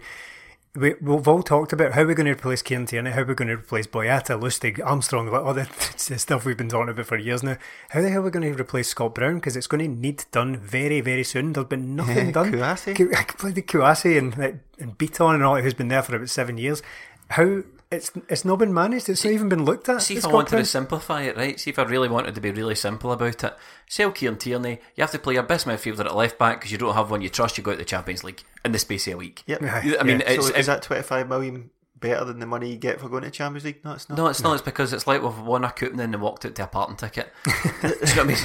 We, 0.76 0.94
we've 1.00 1.28
all 1.28 1.44
talked 1.44 1.72
about 1.72 1.92
how 1.92 2.04
we're 2.04 2.14
going 2.14 2.26
to 2.26 2.32
replace 2.32 2.60
Kieran 2.60 2.86
Tierney, 2.86 3.12
how 3.12 3.22
we're 3.22 3.34
going 3.34 3.46
to 3.46 3.54
replace 3.54 3.86
Boyata, 3.86 4.40
Lustig, 4.40 4.84
Armstrong, 4.84 5.30
like 5.30 5.44
all 5.44 5.54
the, 5.54 5.68
the 6.08 6.18
stuff 6.18 6.44
we've 6.44 6.56
been 6.56 6.68
talking 6.68 6.88
about 6.88 7.06
for 7.06 7.16
years 7.16 7.44
now. 7.44 7.58
How 7.90 8.02
the 8.02 8.08
hell 8.08 8.22
are 8.22 8.24
we 8.24 8.30
going 8.32 8.52
to 8.52 8.60
replace 8.60 8.88
Scott 8.88 9.14
Brown? 9.14 9.36
Because 9.36 9.56
it's 9.56 9.68
going 9.68 9.84
to 9.84 10.00
need 10.00 10.24
done 10.32 10.56
very, 10.56 11.00
very 11.00 11.22
soon. 11.22 11.52
There's 11.52 11.66
been 11.66 11.94
nothing 11.96 12.32
done. 12.32 12.50
Kouassi? 12.50 13.14
I 13.16 13.22
played 13.22 13.54
the 13.54 13.62
Kouassi 13.62 14.18
and, 14.18 14.60
and 14.80 14.98
Beaton 14.98 15.36
and 15.36 15.44
all 15.44 15.60
who's 15.60 15.74
been 15.74 15.88
there 15.88 16.02
for 16.02 16.16
about 16.16 16.28
seven 16.28 16.58
years. 16.58 16.82
How 17.30 17.62
it's 17.94 18.12
it's 18.28 18.44
not 18.44 18.58
been 18.58 18.74
managed. 18.74 19.08
It's 19.08 19.24
not 19.24 19.32
even 19.32 19.48
been 19.48 19.64
looked 19.64 19.88
at. 19.88 20.02
See 20.02 20.16
if 20.16 20.24
I 20.24 20.28
wanted 20.32 20.50
Brown. 20.50 20.62
to 20.62 20.66
simplify 20.68 21.22
it, 21.22 21.36
right? 21.36 21.58
See 21.58 21.70
if 21.70 21.78
I 21.78 21.82
really 21.84 22.08
wanted 22.08 22.34
to 22.34 22.40
be 22.40 22.50
really 22.50 22.74
simple 22.74 23.12
about 23.12 23.42
it. 23.42 23.54
Sell 23.88 24.10
Kieran 24.12 24.36
Tierney. 24.38 24.80
You 24.96 25.02
have 25.02 25.10
to 25.12 25.18
play 25.18 25.34
your 25.34 25.42
best 25.42 25.66
midfielder 25.66 26.00
at 26.06 26.14
left 26.14 26.38
back 26.38 26.58
because 26.60 26.72
you 26.72 26.78
don't 26.78 26.94
have 26.94 27.10
one 27.10 27.22
you 27.22 27.28
trust. 27.28 27.56
You 27.58 27.64
go 27.64 27.72
out 27.72 27.78
the 27.78 27.84
Champions 27.84 28.22
League 28.24 28.42
in 28.64 28.72
the 28.72 28.78
space 28.78 29.06
of 29.08 29.14
a 29.14 29.16
week. 29.16 29.42
Yep. 29.46 29.62
I 29.62 30.02
mean, 30.02 30.20
Yeah. 30.20 30.30
it's, 30.32 30.46
so 30.46 30.52
if- 30.52 30.58
is 30.60 30.66
that 30.66 30.82
25 30.82 31.28
million 31.28 31.70
better 32.00 32.24
than 32.24 32.38
the 32.38 32.44
money 32.46 32.70
you 32.70 32.76
get 32.76 33.00
for 33.00 33.08
going 33.08 33.22
to 33.22 33.30
Champions 33.30 33.64
League? 33.64 33.82
No, 33.84 33.92
it's 33.92 34.08
not. 34.08 34.18
No, 34.18 34.26
it's 34.26 34.42
not. 34.42 34.52
It's 34.54 34.62
because 34.62 34.92
it's 34.92 35.06
like 35.06 35.22
we've 35.22 35.38
won 35.38 35.64
a 35.64 35.70
coupe 35.70 35.90
and 35.90 35.98
then 35.98 36.20
walked 36.20 36.44
out 36.44 36.54
to 36.56 36.64
a 36.64 36.66
parting 36.66 36.96
ticket. 36.96 37.32
do 37.44 37.50
you 37.88 37.88
know 37.88 37.96
what 37.98 38.18
I 38.18 38.24
mean? 38.24 38.36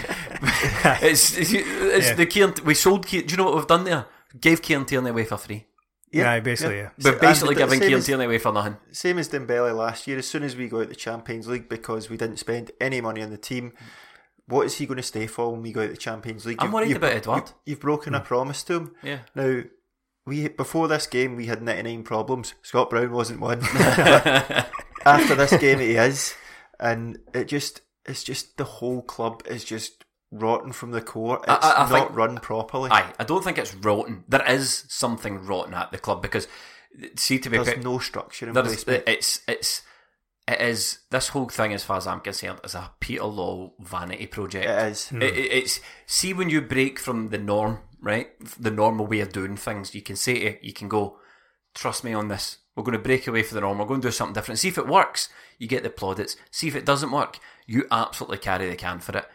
it's 1.10 1.38
it's, 1.38 1.52
it's 1.54 2.08
Yeah. 2.08 2.14
the 2.16 2.26
Kieran. 2.26 2.54
We 2.64 2.74
sold. 2.74 3.06
Kieran, 3.06 3.28
do 3.28 3.32
you 3.34 3.38
know 3.38 3.46
what 3.46 3.56
we've 3.56 3.68
done 3.68 3.84
there? 3.84 4.06
Gave 4.40 4.62
Kieran 4.62 4.86
Tierney 4.86 5.10
away 5.10 5.26
for 5.26 5.38
free. 5.38 5.66
Yeah, 6.12 6.40
basically, 6.40 6.78
yeah. 6.78 6.90
We're 7.04 7.14
So- 7.14 7.20
basically 7.20 7.50
and 7.50 7.58
the 7.58 7.66
giving 7.66 7.80
same 7.80 7.88
Kieran 7.88 8.00
as- 8.00 8.06
Tierney 8.06 8.26
away 8.26 8.38
for 8.40 8.52
nothing. 8.52 8.78
Same 8.92 9.20
as 9.20 9.30
Dembele 9.30 9.76
last 9.76 10.08
year. 10.08 10.18
As 10.18 10.28
soon 10.28 10.44
as 10.44 10.56
we 10.56 10.68
go 10.68 10.82
out 10.82 10.90
the 10.90 10.96
Champions 10.96 11.48
League 11.48 11.70
because 11.70 12.10
we 12.10 12.18
didn't 12.18 12.38
spend 12.38 12.72
any 12.82 13.00
money 13.02 13.22
on 13.22 13.30
the 13.30 13.38
team, 13.38 13.74
what 14.48 14.66
is 14.66 14.78
he 14.78 14.86
going 14.86 14.98
to 14.98 15.04
stay 15.04 15.28
for 15.28 15.52
when 15.52 15.62
we 15.62 15.72
go 15.72 15.84
out 15.84 15.92
the 15.92 15.98
Champions 15.98 16.46
League? 16.46 16.58
I'm 16.60 16.72
worried 16.72 16.96
about 16.96 17.14
Edouard. 17.14 17.44
You've, 17.44 17.54
you've 17.66 17.80
broken 17.80 18.16
a 18.16 18.20
hmm. 18.20 18.26
promise 18.26 18.64
to 18.64 18.74
him. 18.74 18.96
Yeah. 19.04 19.20
Now, 19.36 19.62
we 20.26 20.48
before 20.48 20.88
this 20.88 21.08
game 21.08 21.36
we 21.36 21.46
had 21.46 21.62
99 21.62 22.04
problems. 22.04 22.54
Scott 22.62 22.90
Brown 22.90 23.12
wasn't 23.12 23.42
one. 23.42 23.62
After 25.06 25.36
this 25.36 25.58
game, 25.58 25.80
he 25.80 25.96
is, 25.96 26.36
and 26.80 27.20
it 27.34 27.46
just 27.46 27.82
it's 28.06 28.24
just 28.24 28.58
the 28.58 28.64
whole 28.64 29.02
club 29.02 29.44
is 29.46 29.64
just 29.64 29.99
rotten 30.32 30.72
from 30.72 30.92
the 30.92 31.02
core. 31.02 31.38
It's 31.38 31.48
I- 31.48 31.56
I- 31.72 31.76
I 31.86 31.90
not 31.90 32.08
think- 32.08 32.16
run 32.18 32.38
properly. 32.38 32.92
Aye, 32.92 33.14
I 33.20 33.24
don't 33.24 33.44
think 33.44 33.58
it's 33.58 33.74
rotten. 33.76 34.24
There 34.28 34.46
is 34.48 34.86
something 34.88 35.46
rotten 35.46 35.74
at 35.74 35.92
the 35.92 35.98
club 35.98 36.22
because, 36.22 36.48
see, 37.16 37.40
to 37.40 37.50
be 37.50 37.58
There's 37.58 37.70
quite- 37.70 37.84
no 37.84 38.00
structure 38.00 38.48
in 38.48 38.54
place. 38.54 38.84
it's 38.88 39.42
it's 39.48 39.82
it 40.48 40.62
is 40.62 41.00
this 41.12 41.28
whole 41.30 41.48
thing 41.50 41.74
as 41.74 41.84
far 41.84 41.98
as 41.98 42.08
I'm 42.08 42.22
concerned 42.22 42.60
is 42.64 42.74
a 42.76 42.92
Peter 43.00 43.24
Law 43.26 43.74
vanity 43.80 44.26
project. 44.28 44.66
It 44.66 44.92
is. 44.92 45.12
It, 45.12 45.22
it- 45.24 45.52
it's 45.52 45.80
see 46.06 46.34
when 46.34 46.50
you 46.50 46.62
break 46.62 47.00
from 47.00 47.30
the 47.30 47.38
norm, 47.38 47.80
right? 48.02 48.30
The 48.60 48.72
normal 48.72 49.06
way 49.08 49.20
of 49.20 49.32
doing 49.32 49.58
things. 49.58 49.94
You 49.94 50.02
can 50.02 50.16
say 50.16 50.40
to 50.40 50.66
you 50.66 50.74
can 50.74 50.88
go, 50.90 51.20
trust 51.76 52.04
me 52.04 52.14
on 52.14 52.28
this. 52.30 52.58
We're 52.76 52.84
going 52.84 52.98
to 52.98 53.04
break 53.04 53.28
away 53.28 53.44
from 53.44 53.56
the 53.56 53.62
norm. 53.62 53.78
We're 53.78 53.86
going 53.86 54.02
to 54.02 54.08
do 54.08 54.12
something 54.12 54.34
different. 54.34 54.58
See 54.60 54.70
if 54.70 54.78
it 54.78 54.88
works. 54.88 55.28
You 55.58 55.68
get 55.68 55.84
the 55.84 55.90
plaudits. 55.90 56.38
See 56.50 56.68
if 56.68 56.76
it 56.76 56.86
doesn't 56.86 57.12
work. 57.12 57.38
You 57.68 57.86
absolutely 57.92 58.38
carry 58.38 58.70
the 58.70 58.76
can 58.78 59.00
for 59.02 59.18
it. 59.18 59.26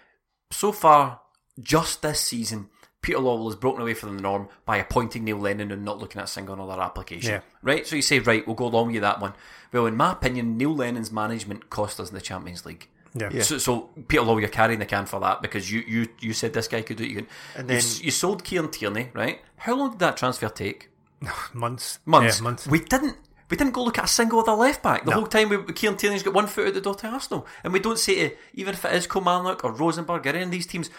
So 0.55 0.72
far, 0.72 1.20
just 1.61 2.02
this 2.02 2.20
season, 2.20 2.68
Peter 3.02 3.18
Lawwell 3.18 3.46
has 3.46 3.57
broken 3.57 3.82
away 3.82 3.94
from 3.94 4.16
the 4.16 4.22
norm 4.22 4.48
by 4.64 4.76
appointing 4.78 5.24
Neil 5.24 5.38
Lennon 5.38 5.70
and 5.72 5.84
not 5.84 5.98
looking 5.98 6.18
at 6.20 6.24
a 6.24 6.30
single 6.30 6.59
other 6.70 6.80
application. 6.80 7.32
Yeah. 7.32 7.40
Right? 7.62 7.86
So 7.86 7.96
you 7.96 8.02
say, 8.02 8.18
right, 8.20 8.46
we'll 8.46 8.57
go 8.57 8.66
along 8.66 8.92
with 8.92 9.02
that 9.02 9.20
one. 9.20 9.34
Well, 9.72 9.86
in 9.86 9.96
my 9.96 10.12
opinion, 10.12 10.57
Neil 10.57 10.74
Lennon's 10.74 11.11
management 11.12 11.68
cost 11.70 11.98
us 12.00 12.09
in 12.09 12.14
the 12.14 12.20
Champions 12.20 12.64
League. 12.64 12.88
Yeah. 13.14 13.30
Yeah. 13.32 13.42
So, 13.42 13.59
so 13.59 13.80
Peter 14.09 14.22
Law, 14.22 14.38
you're 14.38 14.48
carrying 14.48 14.78
the 14.80 14.86
can 14.86 15.07
for 15.07 15.20
that 15.20 15.42
because 15.42 15.70
you 15.70 15.80
you, 15.86 16.09
you 16.20 16.32
said 16.32 16.52
this 16.52 16.66
guy 16.66 16.82
could 16.82 16.96
do 16.96 17.05
it. 17.05 17.11
You, 17.11 17.16
can, 17.16 17.26
And 17.57 17.62
you 17.64 17.68
then- 17.68 17.76
s- 17.76 18.02
you 18.02 18.11
sold 18.11 18.42
Kieran 18.44 18.70
Tierney, 18.70 19.11
right? 19.12 19.40
How 19.57 19.74
long 19.76 19.90
did 19.90 19.98
that 20.00 20.16
transfer 20.16 20.48
take? 20.48 20.88
months. 21.52 21.98
Months. 22.07 22.38
Yeah, 22.38 22.42
months. 22.44 22.66
We 22.66 22.80
didn't. 22.80 23.16
We 23.51 23.57
didn't 23.57 23.72
go 23.74 23.84
look 23.84 23.99
at 23.99 24.05
a 24.05 24.09
single 24.09 24.40
other 24.40 24.53
left 24.53 24.82
back. 24.82 25.05
The 25.05 25.11
No. 25.11 25.18
whole 25.18 25.26
time 25.26 25.49
we, 25.51 25.62
Kieran 25.72 25.97
Tierney's 25.99 26.22
got 26.22 26.34
one 26.34 26.47
foot 26.47 26.68
out 26.68 26.74
the 26.74 26.80
door 26.80 26.95
to 26.97 27.09
Arsenal. 27.09 27.47
And 27.62 27.72
we 27.72 27.78
don't 27.80 27.99
say 27.99 28.28
to, 28.30 28.36
even 28.55 28.74
if 28.74 28.84
it 28.84 28.92
is 28.95 29.07
Kilmarnock 29.07 29.64
or 29.64 29.72
Rosenborg 29.72 30.26
or 30.26 30.30
any 30.30 30.42
of 30.42 30.51
these 30.51 30.66
teams, 30.66 30.90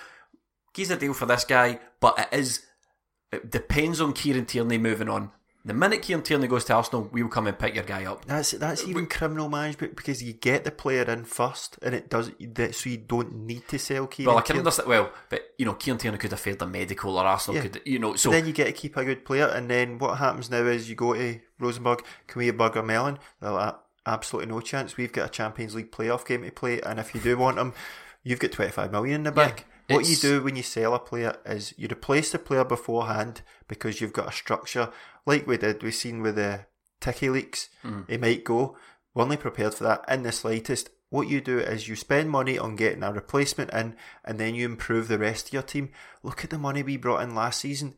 give 0.73 0.91
a 0.91 0.95
deal 0.95 1.13
for 1.13 1.25
this 1.25 1.43
guy, 1.45 1.79
but 1.99 2.19
it 2.19 2.27
is, 2.37 2.65
it 3.31 3.49
depends 3.49 3.99
on 3.99 4.13
Kieran 4.13 4.45
Tierney 4.45 4.77
moving 4.77 5.09
on. 5.09 5.31
The 5.65 5.73
minute 5.73 6.03
Kieran 6.03 6.21
Tierney 6.23 6.47
goes 6.47 6.63
to 6.65 6.75
Arsenal, 6.75 7.09
we 7.11 7.23
will 7.23 7.29
come 7.31 7.47
and 7.47 7.57
pick 7.57 7.73
your 7.73 7.83
guy 7.83 8.05
up. 8.05 8.23
That's 8.25 8.51
that's 8.51 8.83
uh, 8.83 8.87
even 8.87 9.07
criminal 9.07 9.49
management 9.49 9.95
because 9.95 10.21
you 10.21 10.31
get 10.33 10.63
the 10.63 10.69
player 10.69 11.01
in 11.03 11.23
first, 11.25 11.79
and 11.81 11.95
it 11.95 12.07
does 12.07 12.29
that, 12.39 12.75
so 12.75 12.87
you 12.89 12.97
don't 12.97 13.33
need 13.33 13.67
to 13.69 13.79
sell 13.79 14.05
Kieran. 14.05 14.27
Well, 14.35 14.37
I 14.37 14.41
can 14.45 14.57
understand. 14.59 14.87
Well, 14.87 15.11
but 15.29 15.41
you 15.57 15.65
know, 15.65 15.73
Kieran 15.73 15.97
Tierney 15.97 16.19
could 16.19 16.29
have 16.29 16.39
failed 16.39 16.61
a 16.61 16.67
medical, 16.67 17.17
or 17.17 17.25
Arsenal 17.25 17.55
Yeah. 17.55 17.63
could, 17.63 17.81
you 17.83 17.97
know. 17.97 18.15
So 18.15 18.29
But 18.29 18.35
then 18.37 18.45
you 18.45 18.53
get 18.53 18.65
to 18.67 18.73
keep 18.73 18.95
a 18.95 19.03
good 19.03 19.25
player, 19.25 19.47
and 19.47 19.67
then 19.67 19.97
what 19.97 20.19
happens 20.19 20.51
now 20.51 20.63
is 20.65 20.87
you 20.87 20.95
go 20.95 21.15
to 21.15 21.39
Rosenborg, 21.59 22.03
can 22.27 22.39
we 22.39 22.45
have 22.47 22.57
Birger 22.57 22.83
Meling? 22.83 23.17
They're 23.41 23.49
like, 23.51 23.75
absolutely 24.05 24.51
no 24.53 24.61
chance. 24.61 24.97
We've 24.97 25.11
got 25.11 25.25
a 25.25 25.31
Champions 25.31 25.73
League 25.73 25.91
playoff 25.91 26.27
game 26.27 26.43
to 26.43 26.51
play, 26.51 26.79
and 26.81 26.99
if 26.99 27.15
you 27.15 27.21
do 27.21 27.37
want 27.37 27.57
him, 27.57 27.73
you've 28.23 28.39
got 28.39 28.51
25 28.51 28.91
million 28.91 29.15
in 29.25 29.33
the 29.33 29.41
Yeah, 29.41 29.47
bank. 29.47 29.65
what 29.87 30.07
you 30.07 30.15
do 30.15 30.43
when 30.43 30.55
you 30.55 30.61
sell 30.63 30.93
a 30.93 30.99
player 30.99 31.37
is 31.43 31.73
you 31.75 31.87
replace 31.91 32.31
the 32.31 32.37
player 32.39 32.63
beforehand 32.63 33.41
because 33.67 33.99
you've 33.99 34.13
got 34.13 34.27
a 34.29 34.31
structure, 34.31 34.89
like 35.25 35.47
we 35.47 35.57
did, 35.57 35.83
we've 35.83 35.93
seen 35.93 36.21
with 36.21 36.35
the 36.35 36.65
Ticky 36.99 37.29
leaks. 37.29 37.69
Mm. 37.83 38.19
Might 38.19 38.43
go. 38.43 38.77
We're 39.13 39.23
only 39.23 39.37
prepared 39.37 39.73
for 39.73 39.83
that 39.85 40.05
in 40.09 40.23
the 40.23 40.31
slightest. 40.31 40.89
What 41.09 41.29
you 41.29 41.39
do 41.39 41.59
is 41.59 41.87
you 41.87 41.95
spend 41.95 42.29
money 42.29 42.57
on 42.57 42.75
getting 42.75 43.03
a 43.03 43.11
replacement 43.11 43.71
in, 43.71 43.95
and 44.23 44.39
then 44.39 44.55
you 44.55 44.65
improve 44.65 45.07
the 45.07 45.19
rest 45.19 45.47
of 45.47 45.53
your 45.53 45.61
team. 45.61 45.89
Look 46.23 46.43
at 46.43 46.49
the 46.49 46.57
money 46.57 46.83
we 46.83 46.97
brought 46.97 47.21
in 47.21 47.35
last 47.35 47.61
season. 47.61 47.95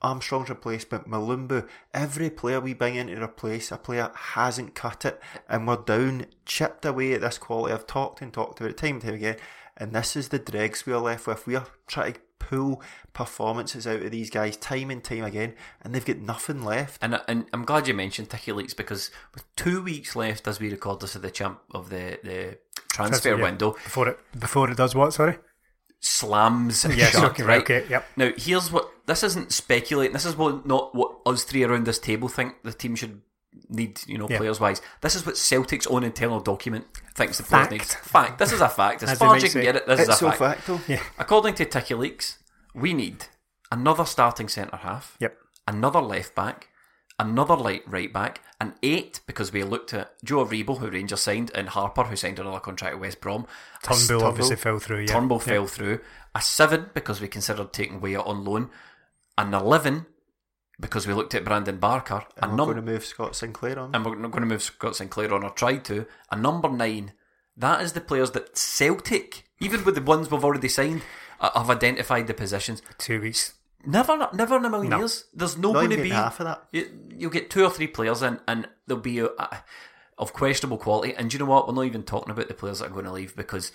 Armstrong's 0.00 0.48
replacement, 0.48 1.08
Mulumbu, 1.08 1.66
every 1.92 2.30
player 2.30 2.60
we 2.60 2.72
bring 2.72 2.94
in 2.94 3.08
to 3.08 3.22
replace 3.22 3.72
a 3.72 3.76
player 3.76 4.10
hasn't 4.14 4.74
cut 4.74 5.04
it, 5.04 5.20
and 5.48 5.66
we're 5.66 5.76
down, 5.76 6.26
chipped 6.44 6.84
away 6.84 7.14
at 7.14 7.20
this 7.20 7.38
quality. 7.38 7.74
I've 7.74 7.86
talked 7.86 8.20
and 8.20 8.32
talked 8.32 8.60
about 8.60 8.70
it 8.70 8.76
time 8.76 8.94
and 8.94 9.02
time 9.02 9.14
again, 9.14 9.36
and 9.76 9.92
this 9.92 10.14
is 10.14 10.28
the 10.28 10.38
dregs 10.38 10.86
we 10.86 10.92
are 10.92 11.00
left 11.00 11.26
with. 11.26 11.46
We 11.46 11.56
are 11.56 11.66
trying 11.86 12.14
to 12.14 12.20
pull 12.38 12.82
performances 13.12 13.86
out 13.86 14.02
of 14.02 14.10
these 14.10 14.30
guys 14.30 14.56
time 14.56 14.90
and 14.90 15.02
time 15.02 15.24
again, 15.24 15.54
and 15.82 15.94
they've 15.94 16.04
got 16.04 16.18
nothing 16.18 16.62
left. 16.64 17.02
And, 17.02 17.20
and 17.28 17.46
I'm 17.52 17.64
glad 17.64 17.88
you 17.88 17.94
mentioned 17.94 18.30
Ticky 18.30 18.52
Leaks 18.52 18.74
because 18.74 19.10
with 19.34 19.44
two 19.56 19.82
weeks 19.82 20.14
left 20.16 20.46
as 20.48 20.60
we 20.60 20.70
record 20.70 21.00
this 21.00 21.14
of 21.14 21.22
the 21.22 21.30
champ 21.30 21.60
of 21.72 21.90
the, 21.90 22.18
the 22.22 22.58
transfer 22.90 23.36
Yeah. 23.36 23.42
window, 23.42 23.72
before 23.72 24.08
it 24.08 24.18
before 24.38 24.70
it 24.70 24.76
does 24.76 24.94
what? 24.94 25.12
Sorry. 25.12 25.38
slams 26.00 26.84
Yes, 26.84 27.12
shut, 27.12 27.32
okay, 27.32 27.42
right? 27.42 27.60
okay, 27.62 27.84
yep. 27.90 28.06
Now 28.16 28.30
here's 28.36 28.70
what 28.70 28.88
this 29.06 29.22
isn't 29.24 29.52
speculating. 29.52 30.12
This 30.12 30.26
is 30.26 30.36
what 30.36 30.64
not 30.66 30.94
what 30.94 31.16
us 31.26 31.42
three 31.44 31.64
around 31.64 31.86
this 31.86 31.98
table 31.98 32.28
think 32.28 32.54
the 32.62 32.72
team 32.72 32.94
should 32.94 33.20
need. 33.68 34.00
You 34.06 34.18
know, 34.18 34.28
Yeah. 34.28 34.38
players 34.38 34.60
wise. 34.60 34.80
This 35.00 35.14
is 35.14 35.24
what 35.26 35.36
Celtic's 35.36 35.86
own 35.86 36.04
internal 36.04 36.40
document 36.40 36.86
thinks 37.14 37.38
the 37.38 37.42
players 37.44 37.68
Fact. 37.68 37.72
need. 37.72 37.82
Fact. 37.82 38.38
This 38.38 38.52
is 38.52 38.60
a 38.60 38.68
fact. 38.68 39.02
As 39.02 39.10
As 39.10 39.18
far 39.18 39.34
as 39.36 39.42
you 39.42 39.50
can 39.50 39.62
get 39.62 39.76
it, 39.76 39.86
this 39.86 40.00
it's 40.00 40.08
is 40.08 40.14
a 40.14 40.18
so 40.18 40.30
fact. 40.30 40.62
facto. 40.62 40.80
Yeah. 40.86 41.02
According 41.18 41.54
to 41.54 41.64
Ticky 41.64 41.94
Leaks, 41.94 42.38
we 42.74 42.92
need 42.94 43.26
another 43.72 44.04
starting 44.04 44.48
centre 44.48 44.76
half 44.78 45.16
Yep. 45.20 45.36
another 45.66 46.00
left 46.00 46.34
back, 46.34 46.68
another 47.18 47.56
light 47.56 47.82
right 47.86 48.12
back, 48.12 48.40
an 48.60 48.74
eight 48.82 49.20
because 49.26 49.52
we 49.52 49.62
looked 49.64 49.92
at 49.92 50.12
Joe 50.24 50.44
Aribo, 50.44 50.78
who 50.78 50.88
Rangers 50.90 51.20
signed, 51.20 51.50
and 51.54 51.68
Harper, 51.70 52.04
who 52.04 52.16
signed 52.16 52.38
another 52.38 52.60
contract 52.60 52.94
at 52.94 53.00
West 53.00 53.20
Brom. 53.20 53.46
A 53.86 53.90
s- 53.90 54.06
Turnbull 54.06 54.26
obviously 54.26 54.56
fell 54.56 54.78
through. 54.78 55.00
Yeah. 55.00 55.06
Turnbull 55.06 55.38
Yeah. 55.38 55.52
fell 55.52 55.66
through. 55.66 56.00
A 56.34 56.40
seven 56.40 56.90
because 56.94 57.20
we 57.20 57.26
considered 57.28 57.72
taking 57.72 58.00
Weah 58.00 58.20
on 58.20 58.44
loan. 58.44 58.70
An 59.36 59.52
eleven 59.54 60.06
because 60.80 61.06
we 61.06 61.14
looked 61.14 61.34
at 61.34 61.44
Brandon 61.44 61.78
Barker. 61.78 62.24
A 62.36 62.42
And 62.42 62.52
we're 62.52 62.56
num- 62.56 62.66
going 62.66 62.76
to 62.76 62.92
move 62.92 63.04
Scott 63.04 63.34
Sinclair 63.36 63.78
on. 63.78 63.94
and 63.94 64.04
we're 64.04 64.14
not 64.16 64.30
going 64.30 64.42
to 64.42 64.48
move 64.48 64.62
Scott 64.62 64.96
Sinclair 64.96 65.32
on 65.34 65.42
or 65.44 65.50
try 65.50 65.76
to. 65.78 66.06
A 66.30 66.36
number 66.36 66.68
nine. 66.68 67.12
That 67.56 67.82
is 67.82 67.92
the 67.92 68.00
players 68.00 68.30
that 68.32 68.56
Celtic, 68.56 69.44
even 69.60 69.84
with 69.84 69.96
the 69.96 70.02
ones 70.02 70.30
we've 70.30 70.44
already 70.44 70.68
signed, 70.68 71.02
uh, 71.40 71.50
have 71.58 71.70
identified 71.70 72.26
the 72.28 72.34
positions. 72.34 72.82
Two 72.98 73.20
weeks. 73.20 73.54
Never, 73.84 74.28
never 74.32 74.56
in 74.56 74.64
a 74.64 74.70
million 74.70 74.90
No. 74.90 74.98
years. 74.98 75.24
There's 75.34 75.56
no 75.56 75.72
Not 75.72 75.80
going 75.86 75.96
to 75.96 76.02
be 76.02 76.10
half 76.10 76.38
of 76.40 76.46
that. 76.46 76.64
You, 76.72 76.88
you'll 77.16 77.30
get 77.30 77.50
two 77.50 77.64
or 77.64 77.70
three 77.70 77.86
players 77.88 78.22
in, 78.22 78.38
and 78.46 78.68
they'll 78.86 78.96
be 78.98 79.20
uh, 79.22 79.28
of 80.18 80.32
questionable 80.32 80.78
quality. 80.78 81.14
And 81.14 81.30
do 81.30 81.34
you 81.34 81.38
know 81.40 81.50
what? 81.50 81.66
We're 81.66 81.74
not 81.74 81.84
even 81.86 82.02
talking 82.04 82.30
about 82.30 82.48
the 82.48 82.54
players 82.54 82.78
that 82.80 82.86
are 82.86 82.92
going 82.94 83.04
to 83.04 83.12
leave 83.12 83.34
because 83.36 83.72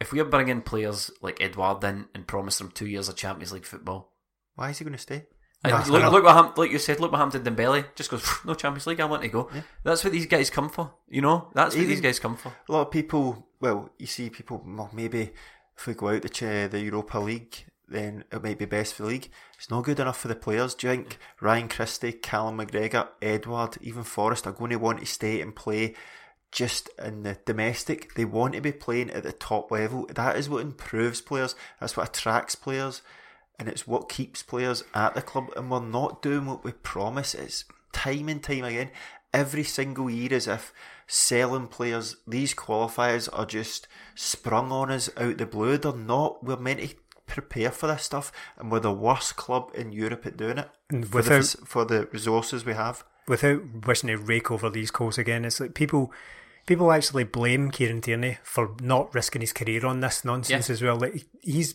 if 0.00 0.12
we 0.12 0.20
are 0.20 0.24
bringing 0.24 0.60
players 0.60 1.10
like 1.22 1.40
Edouard 1.40 1.82
in 1.84 2.06
and 2.14 2.26
promise 2.26 2.58
them 2.58 2.70
two 2.72 2.86
years 2.86 3.08
of 3.08 3.16
Champions 3.16 3.52
League 3.52 3.64
football, 3.66 4.12
Why 4.56 4.70
is 4.70 4.78
he 4.78 4.84
going 4.84 4.92
to 4.92 4.98
stay? 4.98 5.26
No, 5.64 5.82
look, 5.88 6.02
no. 6.02 6.10
look 6.10 6.24
what 6.24 6.34
happened. 6.34 6.58
Like 6.58 6.70
you 6.70 6.78
said, 6.78 7.00
look 7.00 7.10
what 7.12 7.18
happened 7.18 7.44
to 7.44 7.50
Dembele. 7.50 7.86
Just 7.94 8.10
goes 8.10 8.26
no 8.44 8.54
Champions 8.54 8.86
League. 8.86 9.00
I 9.00 9.04
want 9.06 9.22
to 9.22 9.28
go. 9.28 9.48
That's 9.82 10.04
what 10.04 10.12
these 10.12 10.26
guys 10.26 10.50
come 10.50 10.68
for. 10.68 10.92
You 11.08 11.22
know, 11.22 11.48
that's 11.54 11.74
what 11.74 11.82
Even- 11.82 11.90
these 11.90 12.00
guys 12.02 12.18
come 12.18 12.36
for. 12.36 12.52
A 12.68 12.72
lot 12.72 12.82
of 12.82 12.90
people, 12.90 13.46
well, 13.60 13.90
you 13.98 14.06
see 14.06 14.28
people, 14.30 14.62
well, 14.66 14.90
maybe 14.92 15.32
if 15.76 15.86
we 15.86 15.94
go 15.94 16.08
out 16.08 16.22
to 16.22 16.28
ch- 16.28 16.70
the 16.70 16.80
Europa 16.82 17.18
League, 17.18 17.64
then 17.88 18.24
it 18.32 18.42
might 18.42 18.58
be 18.58 18.64
best 18.64 18.94
for 18.94 19.02
the 19.04 19.08
league. 19.08 19.30
It's 19.58 19.70
not 19.70 19.84
good 19.84 20.00
enough 20.00 20.18
for 20.18 20.28
the 20.28 20.34
players. 20.34 20.74
Do 20.74 20.86
you 20.86 20.92
think 20.94 21.18
Ryan 21.40 21.68
Christie, 21.68 22.12
Callum 22.12 22.58
McGregor, 22.58 23.08
Edouard, 23.22 23.76
even 23.80 24.04
Forrest 24.04 24.46
are 24.46 24.52
going 24.52 24.70
to 24.70 24.76
want 24.76 25.00
to 25.00 25.06
stay 25.06 25.40
and 25.40 25.54
play 25.54 25.94
just 26.52 26.88
in 27.02 27.22
the 27.24 27.38
domestic? 27.44 28.14
They 28.14 28.24
want 28.24 28.54
to 28.54 28.60
be 28.60 28.72
playing 28.72 29.10
at 29.10 29.22
the 29.22 29.32
top 29.32 29.70
level. 29.70 30.06
That 30.14 30.36
is 30.36 30.48
what 30.48 30.62
improves 30.62 31.20
players. 31.20 31.54
That's 31.80 31.96
what 31.96 32.08
attracts 32.08 32.54
players. 32.54 33.02
And 33.58 33.68
it's 33.68 33.86
what 33.86 34.08
keeps 34.08 34.42
players 34.42 34.82
at 34.94 35.14
the 35.14 35.22
club. 35.22 35.50
And 35.56 35.70
we're 35.70 35.80
not 35.80 36.22
doing 36.22 36.46
what 36.46 36.64
we 36.64 36.72
promise. 36.72 37.34
It's 37.34 37.64
time 37.92 38.28
and 38.28 38.42
time 38.42 38.64
again. 38.64 38.90
Every 39.32 39.64
single 39.64 40.08
year, 40.10 40.32
as 40.34 40.46
if 40.48 40.72
selling 41.06 41.66
players, 41.68 42.16
these 42.26 42.54
qualifiers 42.54 43.28
are 43.32 43.46
just 43.46 43.86
sprung 44.14 44.70
on 44.72 44.90
us 44.90 45.08
out 45.16 45.32
of 45.32 45.38
the 45.38 45.46
blue. 45.46 45.76
They're 45.78 45.92
not. 45.92 46.42
We're 46.44 46.56
meant 46.56 46.80
to 46.80 46.94
prepare 47.26 47.70
for 47.70 47.86
this 47.86 48.02
stuff. 48.02 48.32
And 48.58 48.70
we're 48.70 48.80
the 48.80 48.92
worst 48.92 49.36
club 49.36 49.70
in 49.74 49.92
Europe 49.92 50.26
at 50.26 50.36
doing 50.36 50.58
it. 50.58 50.68
And 50.90 51.04
For 51.06 51.22
the, 51.22 51.30
without- 51.38 51.68
for 51.68 51.84
the 51.84 52.08
resources 52.12 52.64
we 52.64 52.74
have. 52.74 53.04
without 53.26 53.86
wishing 53.86 54.08
to 54.08 54.16
rake 54.16 54.50
over 54.50 54.68
these 54.68 54.90
calls 54.90 55.16
again, 55.18 55.44
it's 55.44 55.60
like 55.60 55.74
people 55.74 56.12
people 56.66 56.90
actually 56.92 57.24
blame 57.24 57.70
Kieran 57.70 58.00
Tierney 58.00 58.38
for 58.42 58.74
not 58.80 59.14
risking 59.14 59.40
his 59.42 59.52
career 59.52 59.84
on 59.84 60.00
this 60.00 60.24
nonsense 60.24 60.68
Yeah. 60.68 60.72
as 60.72 60.82
well. 60.82 60.96
Like 60.96 61.24
he's 61.42 61.74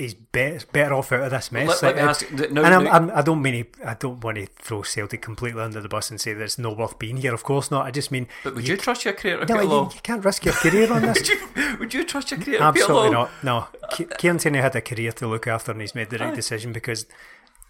he's 0.00 0.14
better, 0.14 0.66
better 0.72 0.94
off 0.94 1.12
out 1.12 1.22
of 1.22 1.30
this 1.30 1.52
mess. 1.52 1.68
Let- 1.68 1.82
let 1.82 1.82
Like, 1.82 1.96
me 1.96 2.02
ask 2.08 2.30
you, 2.30 2.36
no- 2.50 2.64
and 2.64 2.74
I'm, 2.74 2.84
no- 2.84 2.90
I'm, 2.90 3.10
I 3.10 3.22
don't 3.22 3.40
mean 3.42 3.64
to, 3.64 3.88
I 3.88 3.94
don't 3.94 4.22
want 4.24 4.38
to 4.38 4.46
throw 4.46 4.82
Celtic 4.82 5.22
completely 5.22 5.62
under 5.62 5.80
the 5.80 5.88
bus 5.88 6.10
and 6.10 6.20
say 6.20 6.32
that 6.32 6.42
it's 6.42 6.58
not 6.58 6.76
worth 6.76 6.98
being 6.98 7.18
here. 7.18 7.32
Of 7.34 7.44
course 7.44 7.70
not. 7.70 7.86
I 7.86 7.90
just 7.90 8.10
mean, 8.10 8.26
But 8.42 8.54
would 8.56 8.66
you, 8.66 8.76
trust 8.76 9.04
your 9.04 9.14
career 9.14 9.44
no, 9.46 9.60
you, 9.60 9.90
you 9.94 10.00
can't 10.02 10.24
risk 10.24 10.44
your 10.44 10.54
career 10.54 10.92
on 10.92 11.02
this. 11.12 11.18
Would 11.18 11.28
you, 11.28 11.76
would 11.78 11.94
you 11.94 12.04
trust 12.04 12.30
your 12.30 12.40
career 12.40 12.60
Absolutely 12.60 13.10
not. 13.10 13.30
No, 13.42 13.68
Ki- 13.92 14.06
Kieran 14.18 14.38
Tierney 14.38 14.58
had 14.58 14.74
a 14.74 14.80
career 14.80 15.12
to 15.12 15.26
look 15.28 15.46
after, 15.46 15.72
and 15.72 15.80
he's 15.80 15.94
made 15.94 16.10
the 16.10 16.18
right 16.18 16.34
decision 16.34 16.72
because 16.72 17.06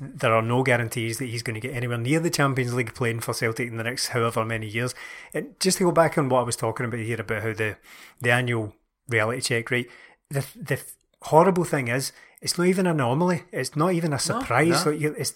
there 0.02 0.32
are 0.34 0.40
no 0.40 0.62
guarantees 0.62 1.18
that 1.18 1.26
he's 1.26 1.42
going 1.42 1.60
to 1.60 1.60
get 1.60 1.76
anywhere 1.76 1.98
near 1.98 2.20
the 2.20 2.30
Champions 2.30 2.72
League 2.72 2.94
playing 2.94 3.20
for 3.20 3.34
Celtic 3.34 3.68
in 3.68 3.76
the 3.76 3.84
next 3.84 4.08
however 4.08 4.46
many 4.46 4.66
years. 4.66 4.94
And 5.34 5.58
just 5.60 5.76
to 5.78 5.84
go 5.84 5.92
back 5.92 6.16
on 6.16 6.30
what 6.30 6.40
I 6.40 6.44
was 6.44 6.56
talking 6.56 6.86
about 6.86 7.00
here 7.00 7.20
about 7.20 7.42
how 7.42 7.52
the 7.52 7.76
the 8.20 8.30
annual 8.30 8.74
reality 9.08 9.42
check, 9.42 9.70
right? 9.70 9.86
The 10.30 10.46
the 10.56 10.80
horrible 11.22 11.64
thing 11.64 11.88
is, 11.88 12.12
it's 12.42 12.56
not 12.58 12.66
even 12.66 12.86
an 12.86 12.96
anomaly. 12.96 13.42
It's 13.52 13.76
not 13.76 13.92
even 13.92 14.12
a 14.12 14.18
surprise. 14.18 14.84
no. 14.86 14.92
Like, 14.92 15.00
you- 15.00 15.14
it's 15.18 15.34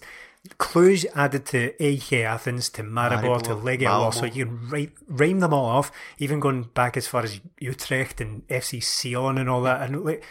clues 0.57 1.05
added 1.15 1.45
to 1.47 1.73
AEK 1.83 2.23
Athens, 2.23 2.69
to 2.69 2.83
Maribor, 2.83 3.41
to 3.43 3.55
Legia. 3.55 3.99
Warsaw. 3.99 4.25
You 4.25 4.45
can 4.45 4.91
rhyme 5.07 5.39
them 5.39 5.53
all 5.53 5.65
off, 5.65 5.91
even 6.19 6.39
going 6.39 6.63
back 6.63 6.95
as 6.97 7.07
far 7.07 7.23
as 7.23 7.39
Utrecht 7.59 8.21
and 8.21 8.47
FC 8.47 8.79
Sion 8.81 9.37
and 9.39 9.49
all 9.49 9.61
that. 9.63 9.81
And 9.81 10.03
like, 10.05 10.23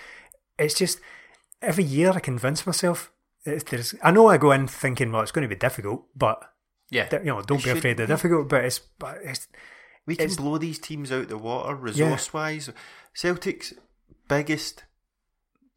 it's 0.58 0.74
just 0.74 1.00
every 1.60 1.84
year 1.84 2.10
I 2.12 2.20
convince 2.20 2.64
myself. 2.66 3.10
It's, 3.44 3.64
there's, 3.70 3.94
I 4.02 4.10
know 4.12 4.28
I 4.28 4.36
go 4.38 4.52
in 4.52 4.68
thinking, 4.68 5.10
well, 5.12 5.22
it's 5.22 5.32
going 5.32 5.42
to 5.48 5.54
be 5.54 5.58
difficult, 5.58 6.06
but 6.16 6.40
Yeah. 6.90 7.08
you 7.12 7.24
know, 7.24 7.42
don't 7.42 7.62
be 7.62 7.70
afraid 7.70 7.98
of 8.00 8.06
be. 8.08 8.12
difficult. 8.12 8.48
But 8.48 8.64
it's, 8.64 8.78
but 8.98 9.18
it's 9.22 9.48
We 10.06 10.16
can 10.16 10.26
It's- 10.26 10.36
blow 10.36 10.58
these 10.58 10.78
teams 10.78 11.10
out 11.10 11.28
the 11.28 11.38
water 11.38 11.74
resource 11.74 12.32
wise. 12.32 12.70
Celtic's 13.14 13.72
biggest 14.28 14.84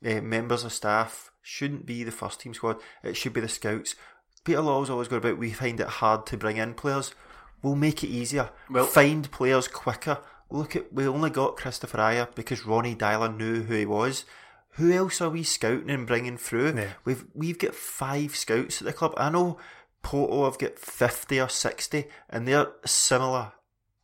uh, 0.05 0.21
members 0.21 0.63
of 0.63 0.73
staff 0.73 1.31
shouldn't 1.41 1.85
be 1.85 2.03
the 2.03 2.11
first 2.11 2.41
team 2.41 2.53
squad. 2.53 2.77
It 3.03 3.15
should 3.15 3.33
be 3.33 3.41
the 3.41 3.47
scouts. 3.47 3.95
Peter 4.43 4.61
Law's 4.61 4.89
always 4.89 5.07
got 5.07 5.17
about 5.17 5.37
we 5.37 5.51
find 5.51 5.79
it 5.79 5.87
hard 5.87 6.25
to 6.27 6.37
bring 6.37 6.57
in 6.57 6.73
players. 6.73 7.13
We'll 7.61 7.75
make 7.75 8.03
it 8.03 8.09
easier. 8.09 8.49
Well- 8.69 8.85
find 8.85 9.29
players 9.31 9.67
quicker. 9.67 10.19
Look 10.49 10.75
at 10.75 10.93
we 10.93 11.05
only 11.07 11.29
got 11.29 11.57
Kristoffer 11.57 11.99
Ajer 11.99 12.33
because 12.33 12.65
Ronny 12.65 12.95
Deila 12.95 13.35
knew 13.35 13.63
who 13.63 13.73
he 13.73 13.85
was. 13.85 14.23
Who 14.71 14.91
else 14.91 15.19
are 15.21 15.29
we 15.29 15.43
scouting 15.43 15.89
and 15.89 16.07
bringing 16.07 16.37
through? 16.37 16.75
Yeah. 16.75 16.93
We've 17.03 17.25
we've 17.33 17.59
got 17.59 17.75
five 17.75 18.35
scouts 18.35 18.81
at 18.81 18.85
the 18.85 18.93
club. 18.93 19.13
I 19.17 19.29
know 19.29 19.57
Porto 20.03 20.45
have 20.45 20.59
got 20.59 20.79
fifty 20.79 21.41
or 21.41 21.49
sixty, 21.49 22.05
and 22.29 22.47
they're 22.47 22.71
similar 22.85 23.53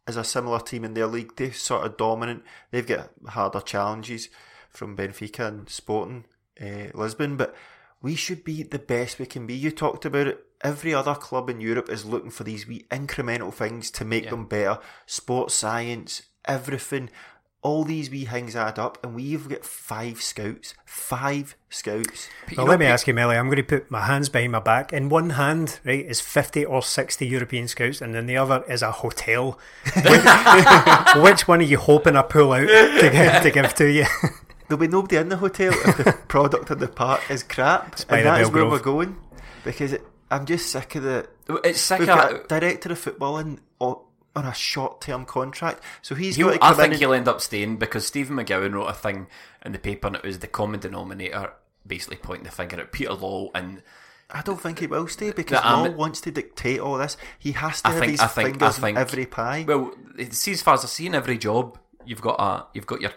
as 0.05 0.17
a 0.17 0.23
similar 0.25 0.59
team 0.59 0.83
in 0.83 0.95
their 0.95 1.07
league. 1.07 1.35
They're 1.37 1.53
sort 1.53 1.85
of 1.85 1.95
dominant. 1.95 2.43
They've 2.71 2.85
got 2.85 3.11
harder 3.27 3.61
challenges 3.61 4.27
from 4.73 4.95
Benfica 4.97 5.47
and 5.47 5.69
Sporting 5.69 6.25
uh, 6.61 6.87
Lisbon, 6.93 7.37
but 7.37 7.55
we 8.01 8.15
should 8.15 8.43
be 8.43 8.63
the 8.63 8.79
best 8.79 9.19
we 9.19 9.25
can 9.25 9.47
be. 9.47 9.53
You 9.53 9.71
talked 9.71 10.05
about 10.05 10.27
it. 10.27 10.45
Every 10.61 10.93
other 10.93 11.15
club 11.15 11.49
in 11.49 11.59
Europe 11.61 11.89
is 11.89 12.05
looking 12.05 12.31
for 12.31 12.43
these 12.43 12.67
wee 12.67 12.85
incremental 12.89 13.53
things 13.53 13.91
to 13.91 14.05
make 14.05 14.25
Yeah. 14.25 14.29
them 14.31 14.45
better. 14.45 14.79
Sports 15.05 15.53
science, 15.55 16.23
everything. 16.45 17.09
all 17.65 17.85
these 17.85 18.09
wee 18.09 18.25
things 18.25 18.57
add 18.57 18.77
up, 18.77 18.97
and 19.01 19.15
we've 19.15 19.47
got 19.47 19.63
five 19.63 20.21
scouts. 20.21 20.73
Five 20.85 21.55
scouts. 21.69 22.27
Well, 22.57 22.65
let 22.65 22.77
me 22.77 22.85
ask 22.87 23.07
you, 23.07 23.13
Melly. 23.13 23.37
I'm 23.37 23.45
going 23.45 23.55
to 23.55 23.63
put 23.63 23.89
my 23.89 24.01
hands 24.01 24.27
behind 24.27 24.51
my 24.51 24.59
back. 24.59 24.91
In 24.91 25.07
one 25.07 25.29
hand, 25.29 25.79
right, 25.85 26.05
is 26.05 26.19
50 26.19 26.65
or 26.65 26.81
60 26.81 27.25
European 27.25 27.69
scouts, 27.69 28.01
and 28.01 28.17
in 28.17 28.25
the 28.25 28.35
other 28.35 28.65
is 28.67 28.81
a 28.81 28.91
hotel. 28.91 29.57
which, 29.95 30.03
which 31.23 31.47
one 31.47 31.59
are 31.61 31.63
you 31.63 31.77
hoping 31.77 32.17
I 32.17 32.23
pull 32.23 32.51
out 32.51 32.67
to, 32.67 33.09
give, 33.09 33.41
to 33.43 33.51
give 33.51 33.73
to 33.75 33.89
you? 33.89 34.05
There'll 34.67 34.79
be 34.79 34.87
nobody 34.87 35.17
in 35.17 35.29
the 35.29 35.37
hotel 35.37 35.71
if 35.73 35.97
the 35.97 36.13
product 36.27 36.71
in 36.71 36.79
the 36.79 36.87
park 36.87 37.21
is 37.29 37.43
crap, 37.43 38.07
by 38.07 38.17
and 38.17 38.25
the 38.25 38.31
that 38.31 38.41
is 38.41 38.49
where 38.51 38.63
Belgrove. 38.63 38.71
we're 38.71 38.79
going. 38.79 39.17
Because 39.63 39.93
it, 39.93 40.01
I'm 40.31 40.45
just 40.45 40.69
sick 40.71 40.95
of 40.95 41.03
the. 41.03 41.27
It's 41.63 41.79
sick 41.81 41.99
We've 41.99 42.09
of 42.09 42.15
got 42.17 42.33
a 42.33 42.59
director 42.59 42.91
of 42.91 42.99
football 42.99 43.37
in, 43.39 43.59
on 43.79 43.97
on 44.35 44.45
a 44.45 44.53
short 44.53 44.99
term 45.01 45.25
contract, 45.25 45.83
so 46.01 46.15
he's 46.15 46.35
He'll- 46.37 46.49
got 46.49 46.55
to 46.59 46.63
I 46.63 46.67
come 46.69 46.75
think 46.77 46.85
in. 46.87 46.91
and- 46.93 46.99
he'll 47.01 47.13
end 47.13 47.27
up 47.27 47.39
staying 47.41 47.77
because 47.77 48.07
Stephen 48.07 48.35
McGowan 48.37 48.73
wrote 48.73 48.87
a 48.87 48.93
thing 48.93 49.27
in 49.65 49.73
the 49.73 49.79
paper 49.79 50.07
and 50.07 50.15
it 50.15 50.23
was 50.23 50.39
the 50.39 50.47
common 50.47 50.79
denominator 50.79 51.53
basically 51.85 52.17
pointing 52.17 52.45
the 52.45 52.51
finger 52.51 52.79
at 52.79 52.91
Peter 52.91 53.13
Law 53.13 53.49
and 53.53 53.83
I 54.31 54.41
don't 54.41 54.59
think 54.59 54.79
he 54.79 54.87
will 54.87 55.07
stay 55.07 55.31
because 55.31 55.59
The 55.59 55.67
am- 55.67 55.83
Law 55.83 55.91
wants 55.91 56.21
to 56.21 56.31
dictate 56.31 56.79
all 56.79 56.97
this. 56.97 57.15
He 57.37 57.51
has 57.51 57.81
to 57.83 57.89
I 57.89 57.91
have 57.91 57.99
think 57.99 58.11
his 58.13 58.21
I 58.21 58.27
think 58.27 58.49
fingers 58.49 58.77
I 58.79 58.81
think 58.81 58.97
in 58.97 59.01
every 59.01 59.25
pie. 59.27 59.65
Well, 59.67 59.93
it- 60.17 60.33
see, 60.33 60.53
as 60.53 60.61
far 60.63 60.73
as 60.73 60.83
I 60.83 60.87
see 60.87 61.05
in 61.05 61.13
every 61.13 61.37
job, 61.37 61.77
you've 62.05 62.21
got 62.21 62.39
a 62.39 62.65
you've 62.73 62.87
got 62.87 63.01
your 63.01 63.11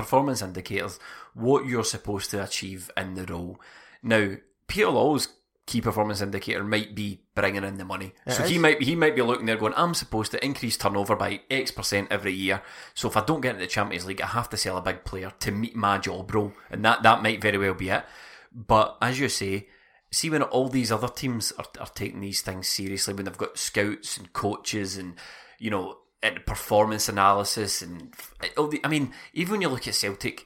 performance 0.00 0.42
indicators, 0.42 0.98
what 1.34 1.66
you're 1.66 1.84
supposed 1.84 2.30
to 2.30 2.42
achieve 2.42 2.90
in 2.96 3.14
the 3.14 3.24
role. 3.26 3.60
Now, 4.02 4.36
Peter 4.66 4.88
Law's 4.88 5.28
key 5.66 5.80
performance 5.80 6.20
indicator 6.20 6.64
might 6.64 6.94
be 6.94 7.20
bringing 7.34 7.62
in 7.62 7.76
the 7.76 7.84
money, 7.84 8.12
so 8.26 8.42
he 8.42 8.58
might 8.58 8.82
he 8.82 8.96
might 8.96 9.14
be 9.14 9.22
looking 9.22 9.46
there 9.46 9.56
going, 9.56 9.74
I'm 9.76 9.94
supposed 9.94 10.32
to 10.32 10.44
increase 10.44 10.76
turnover 10.76 11.14
by 11.16 11.42
X 11.50 11.70
percent 11.70 12.08
every 12.10 12.32
year. 12.32 12.62
So 12.94 13.08
if 13.08 13.16
I 13.16 13.24
don't 13.24 13.40
get 13.40 13.50
into 13.50 13.60
the 13.60 13.68
Champions 13.68 14.06
League, 14.06 14.20
I 14.20 14.26
have 14.26 14.48
to 14.50 14.56
sell 14.56 14.78
a 14.78 14.82
big 14.82 15.04
player 15.04 15.32
to 15.40 15.52
meet 15.52 15.76
my 15.76 15.98
job 15.98 16.34
role, 16.34 16.52
and 16.70 16.84
that 16.84 17.02
that 17.02 17.22
might 17.22 17.42
very 17.42 17.58
well 17.58 17.74
be 17.74 17.90
it. 17.90 18.04
But 18.52 18.96
as 19.00 19.20
you 19.20 19.28
say, 19.28 19.68
see 20.10 20.30
when 20.30 20.42
all 20.42 20.68
these 20.68 20.90
other 20.90 21.08
teams 21.08 21.52
are, 21.52 21.66
are 21.78 21.86
taking 21.94 22.20
these 22.20 22.40
things 22.40 22.66
seriously, 22.66 23.14
when 23.14 23.26
they've 23.26 23.36
got 23.36 23.58
scouts 23.58 24.16
and 24.16 24.32
coaches 24.32 24.96
and 24.96 25.14
you 25.58 25.70
know 25.70 25.98
and 26.22 26.44
performance 26.46 27.08
analysis 27.08 27.82
and 27.82 28.14
the, 28.40 28.80
I 28.84 28.88
mean, 28.88 29.12
even 29.32 29.52
when 29.52 29.62
you 29.62 29.68
look 29.68 29.88
at 29.88 29.94
Celtic, 29.94 30.44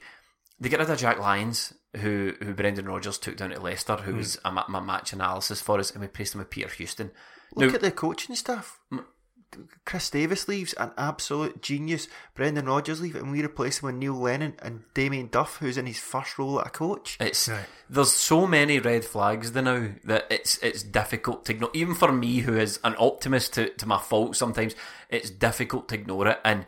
they 0.59 0.69
get 0.69 0.79
rid 0.79 0.89
of 0.89 0.97
Jack 0.97 1.19
Lyons, 1.19 1.73
who 1.97 2.33
who 2.41 2.53
Brendan 2.53 2.85
Rodgers 2.85 3.17
took 3.17 3.37
down 3.37 3.49
to 3.49 3.59
Leicester, 3.59 3.97
who 3.97 4.11
hmm. 4.11 4.17
was 4.17 4.39
a, 4.45 4.51
my 4.51 4.79
match 4.79 5.13
analysis 5.13 5.61
for 5.61 5.79
us, 5.79 5.91
and 5.91 6.01
we 6.01 6.07
placed 6.07 6.33
him 6.33 6.39
with 6.39 6.49
Peter 6.49 6.69
Houston. 6.69 7.11
Look 7.53 7.69
now, 7.69 7.75
at 7.75 7.81
the 7.81 7.91
coaching 7.91 8.35
staff. 8.35 8.79
Chris 9.85 10.09
Davies 10.09 10.47
leaves, 10.47 10.73
an 10.73 10.91
absolute 10.97 11.61
genius. 11.61 12.07
Brendan 12.33 12.65
Rodgers 12.65 13.01
leaves, 13.01 13.15
and 13.15 13.31
we 13.31 13.43
replace 13.43 13.81
him 13.81 13.87
with 13.87 13.95
Neil 13.95 14.13
Lennon 14.13 14.55
and 14.61 14.83
Damien 14.93 15.27
Duff, 15.27 15.57
who's 15.57 15.77
in 15.77 15.85
his 15.85 15.99
first 15.99 16.37
role 16.37 16.59
at 16.59 16.67
a 16.67 16.69
coach. 16.69 17.17
It's 17.19 17.49
there's 17.89 18.11
so 18.11 18.47
many 18.47 18.79
red 18.79 19.05
flags 19.05 19.51
there 19.51 19.63
now 19.63 19.89
that 20.03 20.25
it's 20.29 20.57
it's 20.59 20.83
difficult 20.83 21.45
to 21.45 21.53
ignore. 21.53 21.69
Even 21.73 21.95
for 21.95 22.11
me, 22.11 22.39
who 22.39 22.57
is 22.57 22.79
an 22.83 22.95
optimist 22.97 23.53
to, 23.53 23.69
to 23.69 23.85
my 23.85 23.99
fault, 23.99 24.35
sometimes 24.35 24.75
it's 25.09 25.29
difficult 25.29 25.89
to 25.89 25.95
ignore 25.95 26.27
it. 26.27 26.39
And 26.43 26.65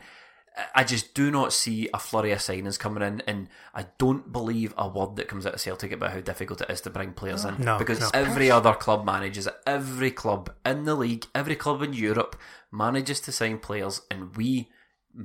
I 0.74 0.84
just 0.84 1.14
do 1.14 1.30
not 1.30 1.52
see 1.52 1.88
a 1.94 1.98
flurry 1.98 2.32
of 2.32 2.38
signings 2.40 2.78
coming 2.78 3.02
in, 3.02 3.22
and 3.26 3.48
I 3.74 3.86
don't 3.98 4.32
believe 4.32 4.74
a 4.76 4.88
word 4.88 5.16
that 5.16 5.28
comes 5.28 5.46
out 5.46 5.54
of 5.54 5.60
Celtic 5.60 5.92
about 5.92 6.12
how 6.12 6.20
difficult 6.20 6.60
it 6.60 6.70
is 6.70 6.80
to 6.82 6.90
bring 6.90 7.12
players 7.12 7.44
in. 7.44 7.62
No, 7.62 7.78
because 7.78 8.00
no. 8.00 8.10
every 8.14 8.50
other 8.50 8.74
club 8.74 9.04
manages 9.04 9.46
it. 9.46 9.54
Every 9.66 10.10
club 10.10 10.52
in 10.66 10.84
the 10.84 10.94
league, 10.94 11.26
every 11.34 11.56
club 11.56 11.82
in 11.82 11.92
Europe 11.92 12.36
manages 12.72 13.20
to 13.20 13.32
sign 13.32 13.58
players, 13.58 14.00
and 14.10 14.36
we 14.36 14.68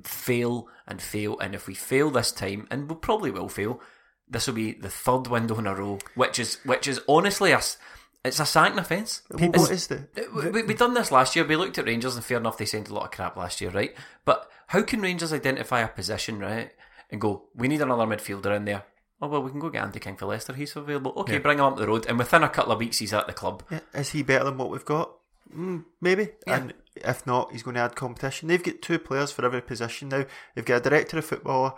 fail 0.04 0.68
and 0.88 1.02
fail. 1.02 1.38
And 1.40 1.56
if 1.56 1.68
we 1.68 1.74
fail 1.74 2.10
this 2.10 2.32
time, 2.32 2.68
and 2.70 2.90
we 2.90 2.96
probably 2.96 3.32
will 3.32 3.50
fail, 3.50 3.82
this 4.28 4.48
will 4.48 4.54
be 4.54 4.74
the 4.74 4.90
third 4.90 5.28
window 5.28 5.58
in 5.58 5.68
a 5.68 5.76
row, 5.76 6.00
which 6.16 6.40
is 6.40 6.58
which 6.66 6.88
is 6.88 7.02
honestly 7.08 7.52
a 7.52 7.58
s- 7.58 7.78
it's 8.24 8.40
a 8.40 8.46
sacking 8.46 8.80
offence. 8.80 9.22
What 9.30 9.72
is 9.72 9.88
the? 9.88 10.08
we, 10.34 10.64
we, 10.64 10.74
done 10.74 10.94
this 10.94 11.12
last 11.12 11.36
year. 11.36 11.46
We 11.46 11.56
looked 11.56 11.78
at 11.78 11.86
Rangers, 11.86 12.16
and 12.16 12.24
fair 12.24 12.38
enough, 12.38 12.58
they 12.58 12.66
sent 12.66 12.90
a 12.90 12.94
lot 12.94 13.06
of 13.06 13.12
crap 13.12 13.36
last 13.36 13.60
year, 13.60 13.72
right? 13.72 13.94
But 14.24 14.50
how 14.68 14.82
can 14.84 15.02
Rangers 15.02 15.34
identify 15.34 15.82
a 15.82 15.88
position, 15.88 16.40
right, 16.40 16.72
and 17.12 17.20
go, 17.20 17.44
we 17.54 17.68
need 17.68 17.82
another 17.82 18.06
midfielder 18.06 18.56
in 18.56 18.66
there? 18.66 18.84
Oh 19.22 19.28
well, 19.28 19.44
we 19.44 19.52
can 19.52 19.60
go 19.60 19.70
get 19.70 19.84
Andy 19.84 20.00
King 20.00 20.16
for 20.16 20.26
Leicester. 20.26 20.54
He's 20.54 20.76
available. 20.76 21.14
Okay, 21.18 21.38
bring 21.38 21.60
him 21.60 21.66
up 21.66 21.78
the 21.78 21.88
road, 21.88 22.06
and 22.08 22.18
within 22.18 22.44
a 22.44 22.50
couple 22.50 22.72
of 22.72 22.80
weeks, 22.80 23.00
he's 23.00 23.14
at 23.14 23.28
the 23.28 23.34
club. 23.34 23.64
Yeah, 23.70 23.80
is 23.94 24.12
he 24.12 24.24
better 24.24 24.46
than 24.46 24.58
what 24.58 24.70
we've 24.70 24.86
got? 24.86 25.14
Mm, 25.56 25.86
maybe. 26.02 26.30
And 26.48 26.74
if 26.96 27.26
not, 27.28 27.52
he's 27.52 27.64
going 27.64 27.76
to 27.76 27.82
add 27.82 27.96
competition. 27.96 28.48
They've 28.48 28.64
got 28.64 28.82
two 28.82 29.00
players 29.00 29.32
for 29.32 29.46
every 29.46 29.62
position 29.62 30.10
now. 30.10 30.26
They've 30.56 30.66
got 30.66 30.86
a 30.86 30.90
director 30.90 31.18
of 31.18 31.26
football 31.26 31.78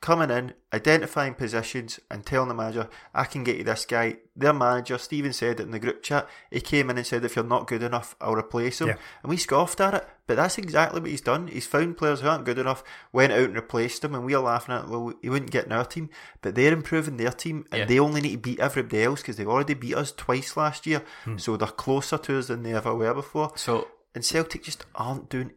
coming 0.00 0.30
in, 0.30 0.52
identifying 0.72 1.34
positions, 1.34 1.98
and 2.10 2.24
telling 2.24 2.48
the 2.48 2.54
manager, 2.54 2.88
I 3.14 3.24
can 3.24 3.44
get 3.44 3.56
you 3.56 3.64
this 3.64 3.86
guy. 3.86 4.18
Their 4.36 4.52
manager, 4.52 4.98
Stephen, 4.98 5.32
said 5.32 5.58
it 5.60 5.62
in 5.64 5.70
the 5.70 5.78
group 5.78 6.02
chat. 6.02 6.28
He 6.50 6.60
came 6.60 6.90
in 6.90 6.98
and 6.98 7.06
said, 7.06 7.24
If 7.24 7.34
you're 7.36 7.44
not 7.44 7.66
good 7.66 7.82
enough, 7.82 8.14
I'll 8.20 8.34
replace 8.34 8.80
him. 8.80 8.88
Yeah. 8.88 8.96
And 9.22 9.30
we 9.30 9.36
scoffed 9.36 9.80
at 9.80 9.94
it. 9.94 10.06
But 10.26 10.36
that's 10.36 10.58
exactly 10.58 11.00
what 11.00 11.10
he's 11.10 11.20
done. 11.20 11.46
He's 11.48 11.66
found 11.66 11.96
players 11.96 12.20
who 12.20 12.28
aren't 12.28 12.44
good 12.44 12.58
enough, 12.58 12.82
went 13.12 13.32
out 13.32 13.44
and 13.44 13.54
replaced 13.54 14.02
them, 14.02 14.14
and 14.14 14.24
we 14.24 14.34
are 14.34 14.42
laughing 14.42 14.74
at, 14.74 14.84
it. 14.84 14.90
well, 14.90 15.12
he 15.22 15.30
wouldn't 15.30 15.50
get 15.52 15.66
in 15.66 15.72
our 15.72 15.84
team. 15.84 16.10
But 16.42 16.54
they're 16.54 16.72
improving 16.72 17.16
their 17.16 17.30
team, 17.30 17.64
and 17.72 17.80
Yeah. 17.80 17.84
they 17.86 17.98
only 17.98 18.20
need 18.20 18.32
to 18.32 18.38
beat 18.38 18.60
everybody 18.60 19.02
else 19.04 19.22
because 19.22 19.36
they've 19.36 19.48
already 19.48 19.74
beat 19.74 19.94
us 19.96 20.12
twice 20.12 20.56
last 20.56 20.86
year. 20.86 21.02
Hmm. 21.24 21.38
So 21.38 21.56
they're 21.56 21.68
closer 21.68 22.18
to 22.18 22.38
us 22.38 22.48
than 22.48 22.62
they 22.64 22.74
ever 22.74 22.94
were 22.94 23.14
before. 23.14 23.52
So 23.56 23.88
And 24.14 24.24
Celtic 24.24 24.62
just 24.64 24.86
aren't 24.94 25.28
doing 25.28 25.52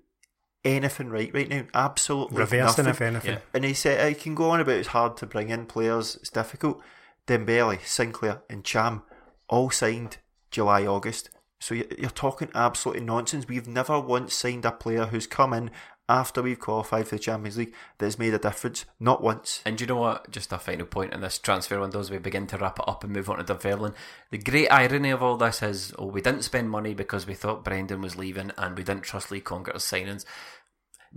anything 0.66 1.10
right 1.10 1.32
right 1.34 1.50
now. 1.50 1.64
Absolutely 1.74 2.38
Reversing, 2.38 2.86
nothing. 2.86 2.88
if 2.88 3.02
anything. 3.02 3.32
Yeah. 3.34 3.40
And 3.54 3.64
he 3.66 3.74
said 3.74 4.06
I 4.06 4.14
can 4.14 4.36
go 4.36 4.50
on 4.52 4.60
about 4.60 4.76
it's 4.76 4.90
hard 4.90 5.18
to 5.18 5.26
bring 5.26 5.50
in 5.50 5.66
players, 5.66 6.16
it's 6.18 6.30
difficult. 6.30 6.82
Dembele, 7.28 7.80
Sinclair, 7.86 8.42
and 8.50 8.64
Ntcham 8.64 9.04
all 9.48 9.70
signed 9.70 10.18
July, 10.52 10.86
August. 10.86 11.30
So 11.60 11.76
you- 11.76 11.88
you're 11.98 12.10
talking 12.10 12.50
absolutely 12.56 13.04
nonsense. 13.04 13.48
We've 13.48 13.68
never 13.68 14.00
once 14.00 14.34
signed 14.34 14.66
a 14.66 14.72
player 14.72 15.06
who's 15.08 15.28
come 15.28 15.54
in 15.54 15.72
after 16.10 16.42
we've 16.42 16.60
qualified 16.60 17.08
for 17.08 17.16
the 17.16 17.20
Champions 17.20 17.58
League 17.58 17.74
that 18.00 18.06
has 18.06 18.18
made 18.18 18.34
a 18.34 18.40
difference. 18.40 18.86
Not 19.00 19.22
once. 19.22 19.62
And 19.66 19.80
you 19.80 19.86
know 19.86 19.98
what? 19.98 20.32
Just 20.32 20.52
a 20.52 20.58
final 20.58 20.88
point 20.88 21.14
in 21.14 21.22
this 21.22 21.38
transfer 21.38 21.80
window 21.80 22.00
as 22.00 22.10
we 22.10 22.18
begin 22.18 22.48
to 22.48 22.58
wrap 22.58 22.80
it 22.80 22.88
up 22.88 23.04
and 23.04 23.14
move 23.14 23.30
on 23.30 23.38
to 23.38 23.44
Dunfermline. 23.44 23.94
The 24.32 24.40
great 24.40 24.70
irony 24.70 25.12
of 25.12 25.22
all 25.22 25.38
this 25.38 25.62
is, 25.62 25.94
oh, 26.00 26.08
we 26.08 26.22
didn't 26.22 26.42
spend 26.42 26.70
money 26.70 26.96
because 26.96 27.28
we 27.28 27.36
thought 27.36 27.64
Brendan 27.64 28.02
was 28.02 28.18
leaving 28.18 28.52
and 28.58 28.76
we 28.76 28.84
didn't 28.84 29.04
trust 29.04 29.32
Lee 29.32 29.40
Congerton's 29.40 29.84
signings. 29.84 30.26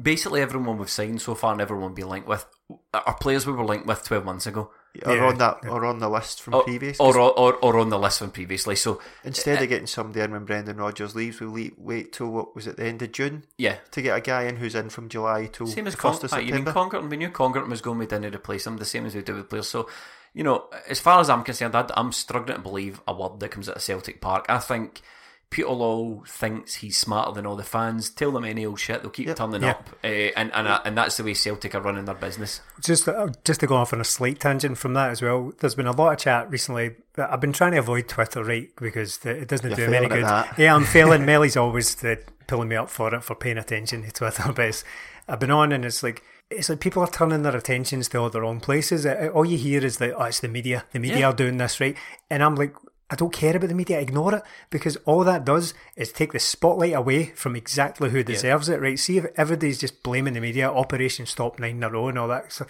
Basically, 0.00 0.42
everyone 0.42 0.78
we've 0.78 0.90
signed 0.90 1.22
so 1.22 1.34
far 1.34 1.52
and 1.52 1.60
everyone 1.60 1.88
we've 1.88 1.96
been 1.96 2.08
linked 2.08 2.28
with 2.28 2.46
are 2.92 3.16
players 3.18 3.46
we 3.46 3.52
were 3.52 3.64
linked 3.64 3.86
with 3.86 4.04
12 4.04 4.24
months 4.24 4.46
ago. 4.46 4.70
Or 5.06 5.16
Yeah, 5.16 5.24
on 5.24 5.38
that, 5.38 5.66
or 5.66 5.86
on 5.86 6.00
the 6.00 6.08
list 6.08 6.42
from 6.42 6.54
Or, 6.54 6.64
previous. 6.64 7.00
or, 7.00 7.16
or, 7.18 7.54
or 7.54 7.78
on 7.78 7.88
the 7.88 7.98
list 7.98 8.18
from 8.18 8.30
previously. 8.30 8.76
So, 8.76 9.00
Instead 9.24 9.58
eh, 9.58 9.62
of 9.62 9.68
getting 9.70 9.86
somebody 9.86 10.20
in 10.20 10.32
when 10.32 10.44
Brendan 10.44 10.76
Rodgers 10.76 11.14
leaves, 11.14 11.40
we 11.40 11.46
le- 11.46 11.70
wait 11.78 12.12
till 12.12 12.28
what 12.30 12.54
was 12.54 12.66
it 12.66 12.76
the 12.76 12.84
end 12.84 13.00
of 13.00 13.10
June 13.10 13.44
yeah. 13.56 13.76
to 13.92 14.02
get 14.02 14.16
a 14.18 14.20
guy 14.20 14.42
in 14.42 14.56
who's 14.56 14.74
in 14.74 14.90
from 14.90 15.08
July 15.08 15.46
till 15.46 15.66
Same 15.66 15.86
as 15.86 15.94
the 15.94 16.00
first 16.00 16.24
of 16.24 16.30
you 16.32 16.52
mean 16.52 16.64
September. 16.66 16.72
Congerton? 16.72 17.08
We 17.08 17.16
knew 17.16 17.30
Congerton 17.30 17.70
was 17.70 17.80
going, 17.80 17.98
we 17.98 18.06
didn't 18.06 18.34
replace 18.34 18.66
him, 18.66 18.76
the 18.76 18.84
same 18.84 19.06
as 19.06 19.14
we 19.14 19.22
do 19.22 19.34
with 19.34 19.48
players. 19.48 19.68
So, 19.68 19.88
you 20.34 20.44
know, 20.44 20.66
as 20.88 21.00
far 21.00 21.20
as 21.20 21.30
I'm 21.30 21.42
concerned, 21.42 21.74
I, 21.74 21.86
I'm 21.96 22.12
struggling 22.12 22.56
to 22.58 22.62
believe 22.62 23.00
a 23.08 23.14
word 23.14 23.40
that 23.40 23.50
comes 23.50 23.70
out 23.70 23.76
of 23.76 23.82
Celtic 23.82 24.20
Park. 24.20 24.44
I 24.50 24.58
think 24.58 25.00
Peter 25.52 25.68
Law 25.68 26.22
thinks 26.26 26.76
he's 26.76 26.96
smarter 26.96 27.30
than 27.32 27.46
all 27.46 27.54
the 27.56 27.62
fans. 27.62 28.10
Tell 28.10 28.32
them 28.32 28.44
any 28.44 28.66
old 28.66 28.80
shit, 28.80 29.02
they'll 29.02 29.10
keep 29.10 29.26
Yep. 29.28 29.36
turning 29.36 29.62
Yeah. 29.62 29.70
up. 29.72 29.90
Uh, 30.02 30.06
and, 30.08 30.50
and, 30.54 30.66
uh, 30.66 30.80
and 30.84 30.96
that's 30.98 31.18
the 31.18 31.22
way 31.24 31.34
Celtic 31.34 31.74
are 31.74 31.80
running 31.80 32.06
their 32.06 32.14
business. 32.16 32.60
Just 32.80 33.06
uh, 33.06 33.28
just 33.44 33.60
to 33.60 33.66
go 33.66 33.76
off 33.76 33.92
on 33.92 34.00
a 34.00 34.04
slight 34.04 34.40
tangent 34.40 34.78
from 34.78 34.94
that 34.94 35.10
as 35.10 35.22
well, 35.22 35.52
there's 35.60 35.74
been 35.76 35.86
a 35.86 35.92
lot 35.92 36.12
of 36.14 36.18
chat 36.18 36.50
recently. 36.50 36.96
I've 37.16 37.40
been 37.40 37.52
trying 37.52 37.72
to 37.72 37.78
avoid 37.78 38.08
Twitter, 38.08 38.42
right, 38.42 38.70
because 38.80 39.18
the, 39.18 39.30
it 39.42 39.48
doesn't 39.48 39.68
You're 39.76 39.76
do 39.86 39.88
me 39.90 39.96
any 39.98 40.08
good. 40.08 40.24
that. 40.24 40.58
Yeah, 40.58 40.74
I'm 40.74 40.84
failing. 40.84 41.22
Melly's 41.26 41.56
always 41.56 42.02
uh, 42.04 42.16
pulling 42.46 42.68
me 42.68 42.76
up 42.76 42.88
for 42.90 43.14
it 43.14 43.22
for 43.22 43.34
paying 43.34 43.58
attention 43.58 44.02
to 44.04 44.10
Twitter, 44.10 44.44
but 44.56 44.64
it's, 44.66 44.84
I've 45.28 45.38
been 45.38 45.50
on 45.50 45.70
and 45.72 45.84
it's 45.84 46.02
like 46.02 46.22
it's 46.50 46.68
like 46.70 46.80
people 46.80 47.02
are 47.02 47.08
turning 47.10 47.42
their 47.42 47.56
attentions 47.56 48.08
to 48.08 48.18
all 48.18 48.30
the 48.30 48.40
wrong 48.40 48.60
places. 48.60 49.06
Uh, 49.06 49.30
All 49.34 49.44
you 49.44 49.56
hear 49.58 49.84
is 49.84 49.98
that 49.98 50.14
oh, 50.16 50.24
it's 50.24 50.40
the 50.40 50.48
media. 50.48 50.84
The 50.92 50.98
media 50.98 51.18
Yeah. 51.20 51.26
are 51.28 51.32
doing 51.34 51.58
this, 51.58 51.78
right? 51.78 51.96
And 52.30 52.42
I'm 52.42 52.54
like. 52.54 52.74
I 53.12 53.14
don't 53.14 53.32
care 53.32 53.54
about 53.54 53.68
the 53.68 53.74
media, 53.74 54.00
ignore 54.00 54.36
it 54.36 54.42
because 54.70 54.96
all 55.04 55.22
that 55.24 55.44
does 55.44 55.74
is 55.96 56.10
take 56.12 56.32
the 56.32 56.38
spotlight 56.38 56.94
away 56.94 57.26
from 57.26 57.54
exactly 57.54 58.08
who 58.08 58.22
deserves 58.22 58.70
it, 58.70 58.80
right? 58.80 58.98
See 58.98 59.18
if 59.18 59.26
everybody's 59.36 59.78
just 59.78 60.02
blaming 60.02 60.32
the 60.32 60.40
media, 60.40 60.70
Operation 60.70 61.26
Stop 61.26 61.58
Nine 61.58 61.76
in 61.76 61.82
a 61.82 61.90
row 61.90 62.08
and 62.08 62.18
all 62.18 62.28
that. 62.28 62.52
So 62.52 62.66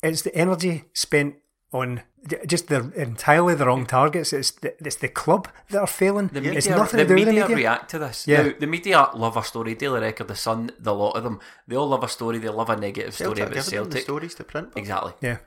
it's 0.00 0.22
the 0.22 0.32
energy 0.36 0.84
spent 0.92 1.34
on 1.72 2.02
just 2.46 2.68
the 2.68 2.92
entirely 2.94 3.54
the 3.54 3.66
wrong 3.66 3.84
targets. 3.84 4.32
It's 4.32 4.52
the, 4.52 4.74
it's 4.86 4.96
the 4.96 5.08
club 5.08 5.48
that 5.70 5.80
are 5.80 5.86
failing. 5.88 6.28
The 6.28 6.40
media, 6.40 6.58
it's 6.58 6.68
nothing 6.68 6.98
the 6.98 7.04
to 7.04 7.08
do 7.08 7.14
with 7.14 7.24
the 7.24 7.30
media 7.32 7.42
media. 7.48 7.56
react 7.56 7.90
to 7.90 7.98
this. 7.98 8.28
Yeah. 8.28 8.42
Now, 8.42 8.52
the 8.60 8.66
media 8.66 9.08
love 9.14 9.36
a 9.36 9.42
story. 9.42 9.74
Daily 9.74 10.00
Record, 10.00 10.28
The 10.28 10.36
Sun, 10.36 10.70
the 10.78 10.94
lot 10.94 11.12
of 11.16 11.24
them. 11.24 11.40
They 11.66 11.74
all 11.76 11.88
love 11.88 12.04
a 12.04 12.08
story. 12.08 12.38
They 12.38 12.48
love 12.48 12.70
a 12.70 12.76
negative 12.76 13.14
story 13.14 13.40
about 13.40 13.54
giving 13.54 13.54
them 13.54 13.64
the 13.64 13.70
Celtic. 13.90 14.02
stories 14.02 14.34
to 14.36 14.44
print. 14.44 14.68
Exactly. 14.76 15.12
Yeah. 15.20 15.38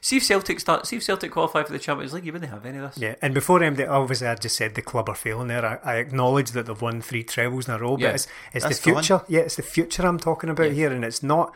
See 0.00 0.16
if 0.16 0.24
Celtic 0.24 0.60
start. 0.60 0.86
See 0.86 0.96
if 0.96 1.02
Celtic 1.02 1.30
qualify 1.30 1.62
for 1.62 1.72
the 1.72 1.78
Champions 1.78 2.12
League. 2.14 2.24
You 2.24 2.32
wouldn't 2.32 2.50
have 2.50 2.64
any 2.64 2.78
of 2.78 2.84
this. 2.94 3.02
Yeah, 3.02 3.14
and 3.20 3.34
before 3.34 3.60
MD, 3.60 3.88
obviously 3.88 4.26
I 4.26 4.34
just 4.36 4.56
said 4.56 4.74
the 4.74 4.82
club 4.82 5.08
are 5.08 5.14
failing 5.14 5.48
there. 5.48 5.64
I, 5.64 5.78
I 5.84 5.96
acknowledge 5.96 6.52
that 6.52 6.66
they've 6.66 6.80
won 6.82 7.02
three 7.02 7.22
trebles 7.24 7.68
in 7.68 7.74
a 7.74 7.78
row, 7.78 7.96
Yeah, 7.98 8.08
but 8.08 8.14
it's, 8.14 8.26
it's 8.54 8.64
the 8.64 8.68
that's 8.70 8.80
the 8.80 8.92
one. 8.94 9.02
future. 9.02 9.24
Yeah, 9.28 9.40
it's 9.40 9.56
the 9.56 9.62
future 9.62 10.06
I'm 10.06 10.18
talking 10.18 10.48
about 10.50 10.72
here, 10.72 10.90
and 10.92 11.04
it's 11.04 11.22
not. 11.22 11.54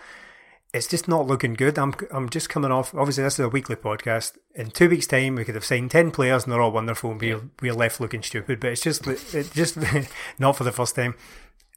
It's 0.74 0.86
just 0.86 1.08
not 1.08 1.26
looking 1.26 1.54
good. 1.54 1.78
I'm 1.78 1.94
I'm 2.10 2.28
just 2.28 2.50
coming 2.50 2.70
off. 2.70 2.94
Obviously, 2.94 3.24
this 3.24 3.34
is 3.34 3.40
a 3.40 3.48
weekly 3.48 3.76
podcast. 3.76 4.36
In 4.54 4.70
two 4.70 4.88
weeks' 4.88 5.06
time, 5.06 5.36
we 5.36 5.44
could 5.44 5.54
have 5.54 5.64
signed 5.64 5.90
ten 5.90 6.10
players, 6.10 6.44
and 6.44 6.52
they're 6.52 6.60
all 6.60 6.72
wonderful, 6.72 7.12
and 7.12 7.20
we're 7.20 7.40
we're 7.62 7.74
left 7.74 8.00
looking 8.00 8.22
stupid. 8.22 8.60
But 8.60 8.72
it's 8.72 8.82
just 8.82 9.06
it 9.06 9.50
just 9.52 9.78
not 10.38 10.56
for 10.56 10.64
the 10.64 10.72
first 10.72 10.94
time. 10.94 11.14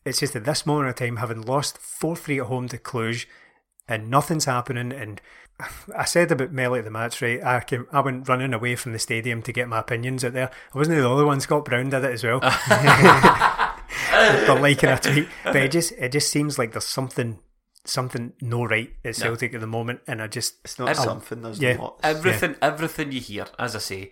It's 0.04 0.20
just 0.20 0.36
at 0.36 0.46
this 0.46 0.66
moment 0.66 0.90
of 0.90 0.96
time, 0.96 1.18
having 1.18 1.42
lost 1.42 1.78
four 1.78 2.16
three 2.16 2.40
at 2.40 2.48
home 2.48 2.68
to 2.70 2.78
Cluj, 2.78 3.28
and 3.88 4.10
nothing's 4.10 4.46
happening. 4.46 4.92
And 4.92 5.22
I 5.98 6.04
said 6.04 6.32
about 6.32 6.52
Melly 6.52 6.80
at 6.80 6.86
the 6.86 6.92
match, 6.92 7.22
right? 7.22 7.42
I 7.42 7.62
came, 7.62 7.88
I 7.94 8.02
went 8.02 8.28
running 8.28 8.54
away 8.54 8.76
from 8.76 8.92
the 8.92 9.00
stadium 9.00 9.42
to 9.44 9.54
get 9.54 9.70
my 9.70 9.80
opinions 9.80 10.26
out 10.26 10.34
there. 10.34 10.52
I 10.74 10.78
wasn't 10.78 10.98
the 10.98 11.08
only 11.08 11.24
one. 11.24 11.40
Scott 11.40 11.64
Brown 11.64 11.90
did 11.90 12.04
it 12.04 12.12
as 12.12 12.26
well. 12.26 12.42
for 14.46 14.60
liking 14.60 14.90
a 14.90 15.00
tweet, 15.00 15.30
but 15.46 15.56
it 15.56 15.72
just 15.72 15.94
it 15.94 16.12
just 16.12 16.30
seems 16.30 16.60
like 16.60 16.74
there's 16.74 16.86
something 16.86 17.40
something 17.86 18.34
no 18.42 18.64
right 18.66 18.92
at 19.04 19.16
Celtic 19.16 19.54
at 19.54 19.62
the 19.62 19.68
moment, 19.68 20.02
and 20.08 20.22
I 20.22 20.28
just 20.28 20.56
It's 20.64 20.78
not 20.80 20.90
Every- 20.90 21.04
something. 21.04 21.42
There's 21.42 21.60
yeah. 21.60 21.78
lots. 21.80 22.00
Everything, 22.04 22.56
everything 22.62 23.12
you 23.12 23.20
hear, 23.22 23.46
as 23.58 23.76
I 23.76 23.80
say, 23.80 24.12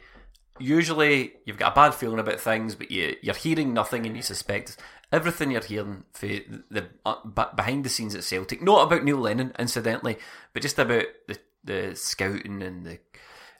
usually 0.59 1.33
you've 1.45 1.57
got 1.57 1.71
a 1.71 1.75
bad 1.75 1.93
feeling 1.95 2.19
about 2.19 2.39
things, 2.39 2.75
but 2.75 2.91
you 2.91 3.15
you're 3.21 3.35
hearing 3.35 3.73
nothing 3.73 4.05
and 4.05 4.15
you 4.15 4.21
suspect 4.21 4.77
everything 5.11 5.51
you're 5.51 5.61
hearing 5.61 6.03
for 6.13 6.27
the 6.27 6.87
uh, 7.05 7.15
behind 7.55 7.83
the 7.83 7.89
scenes 7.89 8.15
at 8.15 8.23
Celtic. 8.23 8.61
Not 8.61 8.83
about 8.83 9.03
Neil 9.03 9.17
Lennon, 9.17 9.53
incidentally, 9.57 10.17
but 10.53 10.61
just 10.61 10.79
about 10.79 11.05
the 11.27 11.37
the 11.63 11.95
scouting 11.95 12.61
and 12.61 12.85
the 12.85 12.99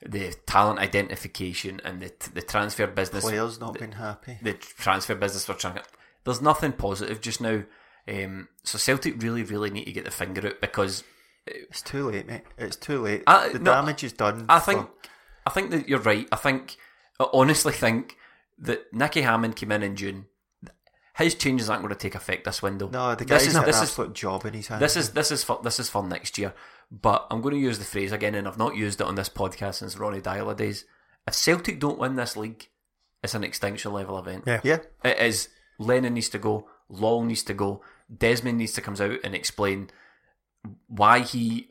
the 0.06 0.34
talent 0.46 0.80
identification 0.80 1.82
and 1.84 2.02
the 2.02 2.12
the 2.34 2.42
transfer 2.42 2.88
business. 2.88 3.24
Players 3.24 3.60
not 3.60 3.78
been 3.78 3.94
happy. 3.94 4.38
the 4.42 4.54
transfer 4.54 5.16
business 5.16 5.48
we're 5.48 5.56
trying. 5.56 5.80
There's 6.24 6.42
nothing 6.42 6.74
positive 6.74 7.22
just 7.22 7.42
now. 7.42 7.64
Um, 8.10 8.48
so 8.64 8.78
Celtic 8.78 9.22
really, 9.22 9.44
really 9.44 9.70
need 9.70 9.86
to 9.86 9.92
get 9.92 10.06
the 10.06 10.12
finger 10.12 10.48
out 10.48 10.62
because 10.62 11.04
It's 11.46 11.82
too 11.82 12.10
late, 12.10 12.28
mate. 12.28 12.42
It's 12.58 12.76
too 12.76 13.02
late. 13.02 13.24
I- 13.28 13.50
the 13.50 13.60
no, 13.60 13.72
damage 13.72 14.04
is 14.04 14.14
done. 14.14 14.46
I 14.50 14.60
for- 14.60 14.66
think 14.74 14.90
I 15.46 15.50
think 15.52 15.72
that 15.72 15.88
you're 15.90 16.00
right. 16.00 16.28
I 16.32 16.36
think 16.36 16.78
I 17.20 17.28
honestly 17.34 17.74
think 17.74 18.16
that 18.60 18.92
Nicky 18.94 19.22
Hammond 19.22 19.56
came 19.56 19.72
in 19.72 19.84
in 19.84 19.96
June. 19.96 20.26
His 21.18 21.36
changes 21.36 21.70
aren't 21.70 21.82
going 21.82 21.94
to 21.94 22.00
take 22.00 22.16
effect 22.16 22.46
this 22.46 22.62
window. 22.62 22.90
no, 22.90 23.14
the 23.14 23.26
this 23.26 23.44
guy's 23.44 23.48
is 23.48 23.54
got 23.54 23.66
this 23.66 23.78
an 23.78 23.84
is 23.84 23.90
absolute 23.90 24.14
job 24.14 24.46
in 24.46 24.54
his 24.54 24.68
hands. 24.68 24.80
this 24.80 24.96
is 24.96 25.10
this 25.12 25.32
is 25.32 25.44
for 25.44 25.60
this 25.64 25.80
is 25.80 25.90
for 25.90 26.02
next 26.04 26.38
year. 26.38 26.54
But 26.92 27.28
I'm 27.30 27.42
going 27.42 27.54
to 27.56 27.60
use 27.62 27.78
the 27.78 27.86
phrase 27.86 28.12
again, 28.12 28.36
and 28.36 28.48
I've 28.48 28.58
not 28.58 28.76
used 28.76 29.02
it 29.02 29.06
on 29.08 29.16
this 29.16 29.30
podcast 29.30 29.76
since 29.76 29.98
Ronny 29.98 30.22
Deila 30.22 30.56
days. 30.56 30.86
If 31.28 31.36
Celtic 31.36 31.80
don't 31.80 32.00
win 32.00 32.16
this 32.16 32.36
league, 32.38 32.70
it's 33.22 33.36
an 33.36 33.44
extinction 33.44 33.92
level 33.94 34.18
event. 34.18 34.46
Yeah. 34.48 34.62
yeah. 34.64 34.78
It 35.04 35.20
is. 35.20 35.50
Lennon 35.78 36.14
needs 36.16 36.30
to 36.30 36.40
go. 36.40 36.68
Long 36.90 37.28
needs 37.28 37.44
to 37.44 37.54
go. 37.54 37.82
Desmond 38.16 38.58
needs 38.58 38.74
to 38.74 38.82
comes 38.82 39.02
out 39.02 39.20
and 39.24 39.36
explain 39.36 39.90
why 40.88 41.20
he, 41.20 41.70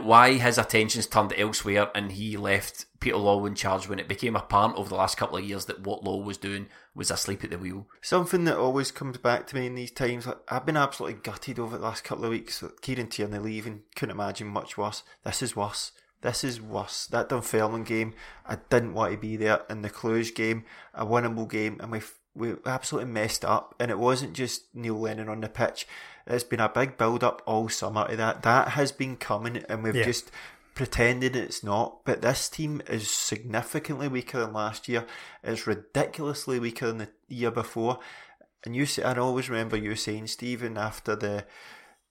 why 0.00 0.34
his 0.34 0.58
attentions 0.58 1.06
turned 1.06 1.32
elsewhere, 1.36 1.90
and 1.94 2.12
he 2.12 2.36
left 2.36 2.86
Peter 3.00 3.16
Law 3.16 3.44
in 3.46 3.54
charge 3.54 3.88
when 3.88 3.98
it 3.98 4.08
became 4.08 4.36
apparent 4.36 4.76
over 4.76 4.88
the 4.88 4.94
last 4.94 5.16
couple 5.16 5.36
of 5.36 5.44
years 5.44 5.66
that 5.66 5.86
what 5.86 6.04
Law 6.04 6.20
was 6.20 6.36
doing 6.36 6.66
was 6.94 7.10
asleep 7.10 7.44
at 7.44 7.50
the 7.50 7.58
wheel. 7.58 7.86
Something 8.00 8.44
that 8.44 8.56
always 8.56 8.90
comes 8.90 9.18
back 9.18 9.46
to 9.46 9.56
me 9.56 9.66
in 9.66 9.74
these 9.74 9.90
times, 9.90 10.26
like, 10.26 10.38
I've 10.48 10.66
been 10.66 10.76
absolutely 10.76 11.20
gutted 11.22 11.58
over 11.58 11.76
the 11.76 11.84
last 11.84 12.04
couple 12.04 12.24
of 12.24 12.30
weeks. 12.30 12.62
Like, 12.62 12.80
Kieran 12.80 13.08
Tierney 13.08 13.38
leaving, 13.38 13.82
couldn't 13.94 14.14
imagine 14.14 14.48
much 14.48 14.76
worse. 14.76 15.02
This 15.24 15.42
is 15.42 15.54
worse. 15.54 15.92
This 16.22 16.42
is 16.42 16.60
worse. 16.60 17.06
That 17.06 17.28
Dunfermline 17.28 17.84
game, 17.84 18.14
I 18.46 18.56
didn't 18.70 18.94
want 18.94 19.12
to 19.12 19.18
be 19.18 19.36
there. 19.36 19.60
In 19.68 19.82
the 19.82 19.90
Cluj 19.90 20.34
game, 20.34 20.64
a 20.94 21.04
winnable 21.04 21.48
game, 21.48 21.78
and 21.80 21.92
we 21.92 22.00
we 22.36 22.54
absolutely 22.66 23.10
messed 23.10 23.44
up. 23.44 23.74
And 23.80 23.90
it 23.90 23.98
wasn't 23.98 24.34
just 24.34 24.74
Neil 24.74 24.98
Lennon 25.00 25.28
on 25.28 25.40
the 25.40 25.48
pitch. 25.48 25.86
It's 26.26 26.44
been 26.44 26.60
a 26.60 26.68
big 26.68 26.96
build 26.98 27.22
up 27.24 27.42
all 27.46 27.68
summer 27.68 28.08
to 28.08 28.16
that. 28.16 28.42
That 28.42 28.68
has 28.68 28.92
been 28.92 29.16
coming, 29.16 29.58
and 29.68 29.82
we've 29.82 29.94
Yeah. 29.96 30.04
just 30.04 30.30
pretended 30.74 31.34
it's 31.36 31.64
not. 31.64 32.04
But 32.04 32.22
this 32.22 32.48
team 32.48 32.82
is 32.88 33.10
significantly 33.10 34.08
weaker 34.08 34.40
than 34.40 34.52
last 34.52 34.88
year. 34.88 35.06
It's 35.42 35.66
ridiculously 35.66 36.58
weaker 36.58 36.88
than 36.88 36.98
the 36.98 37.08
year 37.28 37.50
before. 37.50 37.98
And 38.64 38.74
you 38.76 38.84
say, 38.86 39.02
I 39.02 39.14
always 39.14 39.48
remember 39.48 39.76
you 39.76 39.94
saying, 39.94 40.26
Stephen, 40.26 40.76
after 40.76 41.14
the 41.14 41.46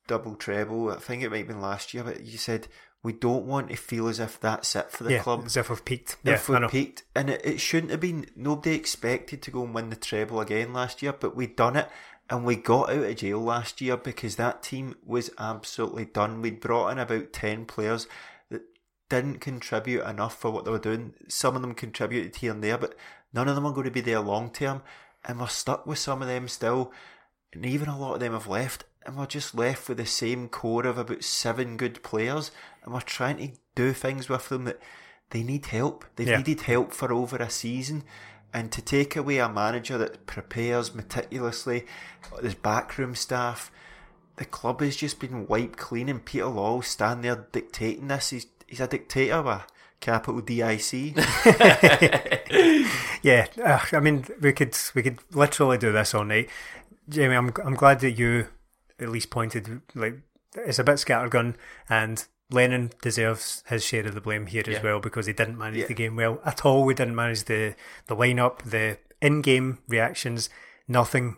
double 0.08 0.36
treble, 0.36 0.90
I 0.92 0.98
think 0.98 1.22
it 1.22 1.30
might 1.30 1.40
have 1.40 1.48
been 1.48 1.62
last 1.62 1.94
year, 1.94 2.04
but 2.04 2.22
you 2.24 2.38
said, 2.38 2.68
we 3.06 3.14
don't 3.14 3.46
want 3.46 3.70
to 3.70 3.76
feel 3.76 4.08
as 4.08 4.20
if 4.20 4.40
that's 4.40 4.76
it 4.76 4.90
for 4.90 5.04
the 5.04 5.12
yeah, 5.12 5.22
club. 5.22 5.44
as 5.46 5.56
if 5.56 5.70
we've 5.70 5.86
peaked. 5.86 6.18
Yeah, 6.24 6.34
if 6.34 6.50
I 6.50 6.54
we 6.54 6.60
know. 6.62 6.70
peaked, 6.70 7.04
and 7.16 7.30
it, 7.30 7.40
it 7.46 7.62
shouldn't 7.62 7.92
have 7.92 8.00
been. 8.00 8.26
Nobody 8.36 8.74
expected 8.74 9.44
to 9.44 9.52
go 9.52 9.64
and 9.64 9.76
win 9.76 9.92
the 9.92 9.96
treble 9.96 10.40
again 10.40 10.74
last 10.74 11.04
year, 11.04 11.14
but 11.14 11.36
we 11.36 11.46
done 11.46 11.76
it, 11.76 11.88
and 12.32 12.44
we 12.44 12.56
got 12.56 12.90
out 12.90 13.06
of 13.06 13.16
jail 13.16 13.40
last 13.40 13.80
year 13.80 13.96
because 13.96 14.38
that 14.38 14.64
team 14.64 14.96
was 15.06 15.30
absolutely 15.38 16.06
done. 16.06 16.42
We'd 16.42 16.60
brought 16.60 16.90
in 16.90 16.98
about 16.98 17.32
ten 17.32 17.66
players 17.66 18.08
that 18.50 18.64
didn't 19.08 19.38
contribute 19.38 20.04
enough 20.04 20.36
for 20.36 20.50
what 20.50 20.66
they 20.66 20.72
were 20.72 20.80
doing. 20.80 21.14
Some 21.28 21.56
of 21.56 21.62
them 21.62 21.76
contributed 21.76 22.38
here 22.38 22.54
and 22.54 22.64
there, 22.64 22.80
but 22.80 22.96
none 23.32 23.48
of 23.48 23.54
them 23.54 23.68
are 23.68 23.74
going 23.74 23.86
to 23.86 23.92
be 23.92 24.02
there 24.02 24.20
long 24.20 24.50
term, 24.50 24.82
and 25.24 25.40
we're 25.40 25.46
stuck 25.46 25.86
with 25.86 26.00
some 26.00 26.24
of 26.24 26.28
them 26.28 26.48
still, 26.48 26.92
and 27.54 27.68
even 27.68 27.88
a 27.88 28.00
lot 28.00 28.16
of 28.16 28.20
them 28.20 28.34
have 28.34 28.48
left. 28.48 28.84
And 29.06 29.16
we're 29.18 29.26
just 29.28 29.54
left 29.54 29.88
with 29.88 29.98
the 30.00 30.06
same 30.06 30.50
core 30.50 30.86
of 30.88 30.98
about 30.98 31.24
seven 31.24 31.78
good 31.78 32.02
players, 32.04 32.52
and 32.84 32.94
we're 32.94 33.02
trying 33.02 33.38
to 33.38 33.50
do 33.76 33.94
things 33.94 34.28
with 34.30 34.50
them 34.50 34.64
that 34.66 34.80
they 35.30 35.44
need 35.44 35.68
help. 35.68 36.06
They've 36.16 36.28
Yeah. 36.28 36.38
needed 36.38 36.62
help 36.62 36.92
for 36.94 37.12
over 37.14 37.38
a 37.38 37.50
season. 37.50 38.04
And 38.54 38.72
to 38.72 38.82
take 38.82 39.16
away 39.16 39.38
a 39.40 39.50
manager 39.50 39.98
that 39.98 40.26
prepares 40.26 40.96
meticulously, 40.96 41.86
there's 42.42 42.56
backroom 42.56 43.14
staff, 43.16 43.70
the 44.38 44.46
club 44.46 44.82
has 44.82 44.96
just 44.96 45.20
been 45.20 45.46
wiped 45.48 45.78
clean, 45.78 46.10
and 46.10 46.24
Peter 46.24 46.46
Law 46.48 46.82
stand 46.82 47.24
there 47.24 47.48
dictating 47.52 48.08
this. 48.08 48.30
He's 48.32 48.48
he's 48.68 48.80
a 48.80 48.88
dictator 48.88 49.42
with 49.42 49.54
a 49.54 49.66
capital 50.00 50.42
D 50.42 50.64
I 50.64 50.78
C. 50.78 51.14
Yeah, 53.22 53.48
ugh, 53.64 53.88
I 53.94 54.00
mean, 54.00 54.26
we 54.40 54.54
could 54.54 54.78
we 54.94 55.02
could 55.04 55.20
literally 55.32 55.78
do 55.80 55.92
this 55.92 56.14
all 56.14 56.24
night. 56.24 56.50
Jamie, 57.10 57.36
I'm 57.36 57.52
I'm 57.64 57.74
glad 57.76 58.00
that 58.02 58.12
you 58.12 58.48
at 59.00 59.10
least 59.10 59.30
pointed 59.30 59.82
like 59.94 60.16
it's 60.56 60.80
a 60.80 60.84
bit 60.84 60.96
scattergun, 60.96 61.56
and 61.90 62.26
Lennon 62.52 62.92
deserves 63.02 63.64
his 63.68 63.84
share 63.84 64.06
of 64.06 64.14
the 64.16 64.22
blame 64.22 64.46
here 64.48 64.64
Yeah. 64.66 64.78
as 64.78 64.84
well 64.84 65.00
because 65.00 65.26
he 65.26 65.34
didn't 65.34 65.58
manage 65.58 65.82
Yeah. 65.82 65.88
the 65.88 65.94
game 65.94 66.16
well 66.16 66.40
at 66.46 66.64
all. 66.66 66.86
We 66.86 66.94
didn't 66.94 67.16
manage 67.16 67.46
the 67.46 67.76
the 68.08 68.16
lineup, 68.16 68.60
the 68.64 68.98
in-game 69.22 69.80
reactions, 69.88 70.50
nothing, 70.88 71.38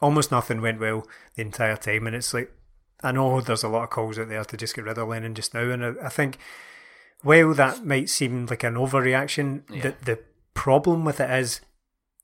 almost 0.00 0.30
nothing 0.30 0.60
went 0.60 0.78
well 0.80 1.06
the 1.34 1.42
entire 1.42 1.76
time, 1.76 2.06
and 2.06 2.14
it's 2.16 2.32
like 2.32 2.52
I 3.02 3.12
know 3.12 3.40
there's 3.40 3.64
a 3.64 3.68
lot 3.68 3.82
of 3.84 3.90
calls 3.90 4.18
out 4.18 4.28
there 4.28 4.44
to 4.44 4.56
just 4.56 4.74
get 4.74 4.84
rid 4.84 4.96
of 4.96 5.08
Lennon 5.08 5.34
just 5.34 5.52
now, 5.52 5.68
and 5.70 5.84
I, 5.84 5.92
I 6.04 6.08
think 6.08 6.38
while 7.22 7.52
that 7.54 7.84
might 7.84 8.08
seem 8.08 8.46
like 8.46 8.64
an 8.64 8.74
overreaction, 8.74 9.66
the 9.82 9.94
the 10.04 10.20
problem 10.54 11.04
with 11.04 11.20
it 11.20 11.30
is 11.30 11.60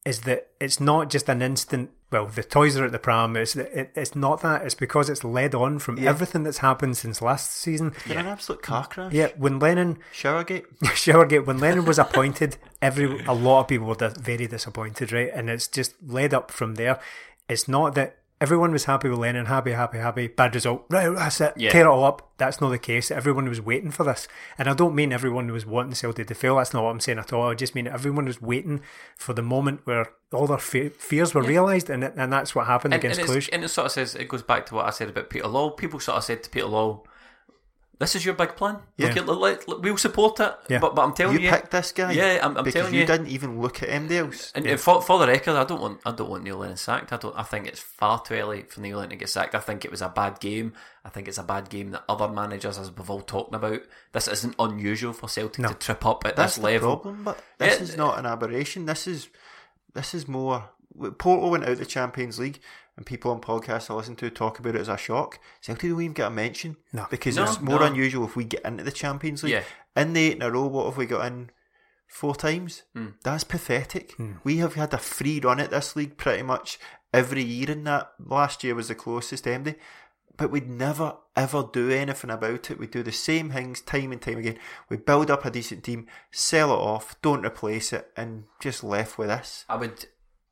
is 0.07 0.20
that 0.22 0.49
it's 0.61 0.81
not 0.81 1.11
just 1.11 1.28
an 1.28 1.43
instant. 1.43 1.91
Well, 2.11 2.27
the 2.27 2.43
toys 2.43 2.77
are 2.77 2.85
at 2.85 2.93
the 2.93 2.99
pram. 2.99 3.37
It's 3.37 3.55
it, 3.55 3.93
it's 3.95 4.17
not 4.17 4.41
that. 4.43 4.63
It's 4.63 4.75
because 4.75 5.09
it's 5.09 5.23
led 5.23 5.55
on 5.55 5.79
from 5.79 5.97
Yeah. 5.97 6.11
everything 6.11 6.43
that's 6.43 6.59
happened 6.59 6.97
since 6.97 7.23
last 7.23 7.53
season. 7.53 7.95
Been 8.09 8.19
an 8.19 8.27
absolute 8.27 8.63
car 8.63 8.87
crash. 8.87 9.13
Yeah, 9.13 9.29
when 9.37 9.59
Lennon 9.61 9.99
Showergate. 10.13 10.65
Showergate, 10.83 11.47
when 11.47 11.59
Lennon 11.59 11.85
was 11.85 11.99
appointed, 11.99 12.57
every 12.83 13.25
a 13.27 13.33
lot 13.33 13.61
of 13.61 13.69
people 13.69 13.87
were 13.87 13.95
very 14.19 14.47
disappointed, 14.49 15.13
right? 15.13 15.31
And 15.33 15.49
it's 15.49 15.69
just 15.69 15.95
led 16.05 16.35
up 16.35 16.51
from 16.51 16.75
there. 16.75 16.99
It's 17.49 17.69
not 17.69 17.95
that 17.95 18.17
everyone 18.41 18.72
was 18.72 18.84
happy 18.84 19.09
with 19.09 19.18
Lennon, 19.18 19.47
happy, 19.47 19.72
happy, 19.72 19.99
happy. 19.99 20.26
Bad 20.28 20.55
result, 20.55 20.84
right? 20.88 21.09
That's 21.14 21.41
it. 21.41 21.55
Yeah. 21.57 21.70
Tear 21.70 21.82
it 21.82 21.88
all 21.88 22.05
up. 22.05 22.30
That's 22.38 22.61
not 22.61 22.70
the 22.70 22.78
case. 22.78 23.11
Everyone 23.11 23.49
was 23.49 23.61
waiting 23.61 23.91
for 23.91 24.05
this, 24.05 24.26
and 24.57 24.68
I 24.68 24.74
don't 24.74 24.95
mean 24.95 25.12
everyone 25.12 25.51
was 25.53 25.66
wanting 25.66 25.95
Celtic 25.95 26.26
to 26.28 26.34
fail. 26.34 26.57
That's 26.57 26.72
not 26.72 26.82
what 26.84 26.91
I'm 26.91 27.01
saying 27.01 27.18
at 27.18 27.32
all. 27.32 27.51
I 27.51 27.55
just 27.55 27.74
mean 27.74 27.86
everyone 27.86 28.24
was 28.24 28.41
waiting 28.41 28.80
for 29.16 29.32
the 29.34 29.43
moment 29.43 29.80
where 29.84 30.07
all 30.32 30.47
their 30.47 30.59
fe- 30.59 30.88
fears 30.88 31.34
were 31.34 31.43
realised, 31.43 31.91
and 31.91 32.03
and 32.03 32.32
that's 32.32 32.55
what 32.55 32.66
happened 32.66 32.95
And, 32.95 33.05
and, 33.05 33.12
against 33.12 33.30
it's, 33.36 33.47
Cluj. 33.47 33.51
and 33.53 33.64
it 33.64 33.68
sort 33.68 33.86
of 33.86 33.93
says 33.93 34.14
it 34.14 34.28
goes 34.28 34.43
back 34.43 34.66
to 34.66 34.74
what 34.74 34.86
I 34.86 34.91
said 34.91 35.09
about 35.11 35.28
Peter 35.30 35.47
Law. 35.49 35.70
People 35.70 36.01
sort 36.01 36.18
of 36.18 36.24
said 36.24 36.43
to 36.45 36.51
Peter 36.51 36.66
Law, 36.66 37.03
"This 38.01 38.17
is 38.17 38.25
your 38.25 38.35
big 38.35 38.57
plan. 38.57 38.75
Look 38.99 39.15
Yeah. 39.15 39.23
at, 39.23 39.29
let, 39.29 39.69
let- 39.69 39.81
we'll 39.83 39.97
support 39.97 40.41
it." 40.41 40.53
Yeah. 40.69 40.81
But 40.81 40.97
but 40.97 41.03
I'm 41.05 41.13
telling 41.13 41.37
You 41.37 41.43
you, 41.45 41.51
picked 41.51 41.71
this 41.71 41.93
guy. 41.93 42.11
Yeah, 42.13 42.41
I'm, 42.43 42.57
I'm 42.57 42.65
because 42.65 42.75
telling 42.75 42.95
you 42.95 43.01
you. 43.03 43.07
didn't 43.07 43.29
even 43.29 43.61
look 43.61 43.83
at 43.85 43.89
anybody 43.91 44.19
else. 44.19 44.51
And 44.57 44.67
and 44.67 44.81
for, 44.81 45.01
for 45.01 45.19
the 45.21 45.29
record, 45.29 45.55
I 45.55 45.63
don't 45.65 45.81
want 45.81 46.01
I 46.05 46.11
don't 46.11 46.29
want 46.29 46.43
Neil 46.43 46.57
Lennon 46.57 46.77
sacked. 46.77 47.13
I 47.13 47.19
don't. 47.19 47.39
I 47.39 47.45
think 47.45 47.69
it's 47.69 47.79
far 47.81 48.21
too 48.21 48.35
early 48.35 48.63
for 48.63 48.81
Neil 48.81 48.97
Lennon 48.97 49.11
to 49.11 49.17
get 49.17 49.29
sacked. 49.29 49.55
I 49.55 49.61
think 49.61 49.85
it 49.85 49.91
was 49.93 50.03
a 50.03 50.09
bad 50.09 50.41
game. 50.41 50.73
I 51.05 51.09
think 51.11 51.29
it's 51.29 51.39
a 51.39 51.43
bad 51.45 51.71
game 51.71 51.93
that 51.93 52.03
other 52.09 52.29
managers, 52.29 52.77
as 52.79 52.91
we've 52.91 53.09
all 53.09 53.21
talking 53.23 53.55
about, 53.55 53.83
this 54.13 54.27
isn't 54.29 54.55
unusual 54.59 55.13
for 55.13 55.29
Celtic 55.29 55.65
to 55.67 55.75
trip 55.75 56.05
up 56.05 56.27
at 56.27 56.35
That's 56.37 56.57
this 56.57 56.65
level. 56.65 56.97
problem, 56.97 57.23
but 57.25 57.43
this 57.59 57.77
Yeah. 57.77 57.83
is 57.85 57.97
not 57.97 58.19
an 58.19 58.27
aberration. 58.27 58.87
This 58.87 59.07
is 59.07 59.29
this 59.95 60.15
is 60.15 60.27
more. 60.27 60.71
Porto 61.19 61.49
went 61.49 61.63
out 61.65 61.71
of 61.71 61.79
the 61.79 61.87
Champions 61.87 62.39
League, 62.41 62.59
and 62.97 63.07
people 63.07 63.30
on 63.30 63.41
podcasts 63.41 63.91
I 63.91 63.95
listen 63.95 64.16
to 64.16 64.30
talk 64.30 64.59
about 64.59 64.74
it 64.74 64.80
as 64.80 64.88
a 64.88 64.97
shock. 64.97 65.38
Celtic 65.61 65.91
don't 65.91 66.01
even 66.01 66.12
get 66.12 66.26
a 66.26 66.30
mention 66.30 66.76
No. 66.93 67.07
because 67.11 67.36
No, 67.36 67.45
it's 67.45 67.61
more 67.61 67.80
no. 67.80 67.86
unusual 67.86 68.24
if 68.26 68.36
we 68.36 68.45
get 68.45 68.64
into 68.64 68.84
the 68.84 68.93
Champions 68.93 69.43
League. 69.43 69.53
Yeah. 69.53 69.62
In 69.97 70.12
the 70.12 70.20
eight 70.26 70.36
in 70.36 70.43
a 70.43 70.51
row, 70.51 70.66
what 70.66 70.86
have 70.86 70.97
we 70.97 71.07
got 71.07 71.26
in? 71.26 71.51
Four 72.09 72.34
times. 72.34 72.82
Hmm. 72.95 73.09
That's 73.22 73.45
pathetic. 73.45 74.14
We 74.43 74.57
have 74.59 74.74
had 74.74 74.93
a 74.93 74.99
free 74.99 75.38
run 75.41 75.61
at 75.61 75.70
this 75.70 75.95
league 75.95 76.16
pretty 76.16 76.43
much 76.43 76.78
every 77.14 77.43
year 77.45 77.70
in 77.70 77.84
that. 77.84 78.11
Last 78.18 78.64
year 78.64 78.74
was 78.74 78.88
the 78.88 78.97
closest, 78.97 79.45
MD. 79.45 79.76
but 80.36 80.51
we'd 80.51 80.68
never 80.68 81.16
ever 81.36 81.62
do 81.72 81.88
anything 81.91 82.30
about 82.30 82.70
it. 82.70 82.78
We 82.80 82.86
do 82.88 83.03
the 83.05 83.12
same 83.12 83.51
things 83.51 83.80
time 83.80 84.11
and 84.11 84.20
time 84.20 84.38
again. 84.38 84.59
We 84.88 84.97
build 84.97 85.30
up 85.30 85.45
a 85.45 85.51
decent 85.51 85.84
team, 85.84 86.09
sell 86.32 86.70
it 86.72 86.76
off, 86.78 87.14
don't 87.22 87.47
replace 87.47 87.93
it, 87.93 88.11
and 88.16 88.45
just 88.61 88.82
left 88.82 89.16
with 89.16 89.28
this. 89.28 89.64
I 89.68 89.76
would, 89.76 90.07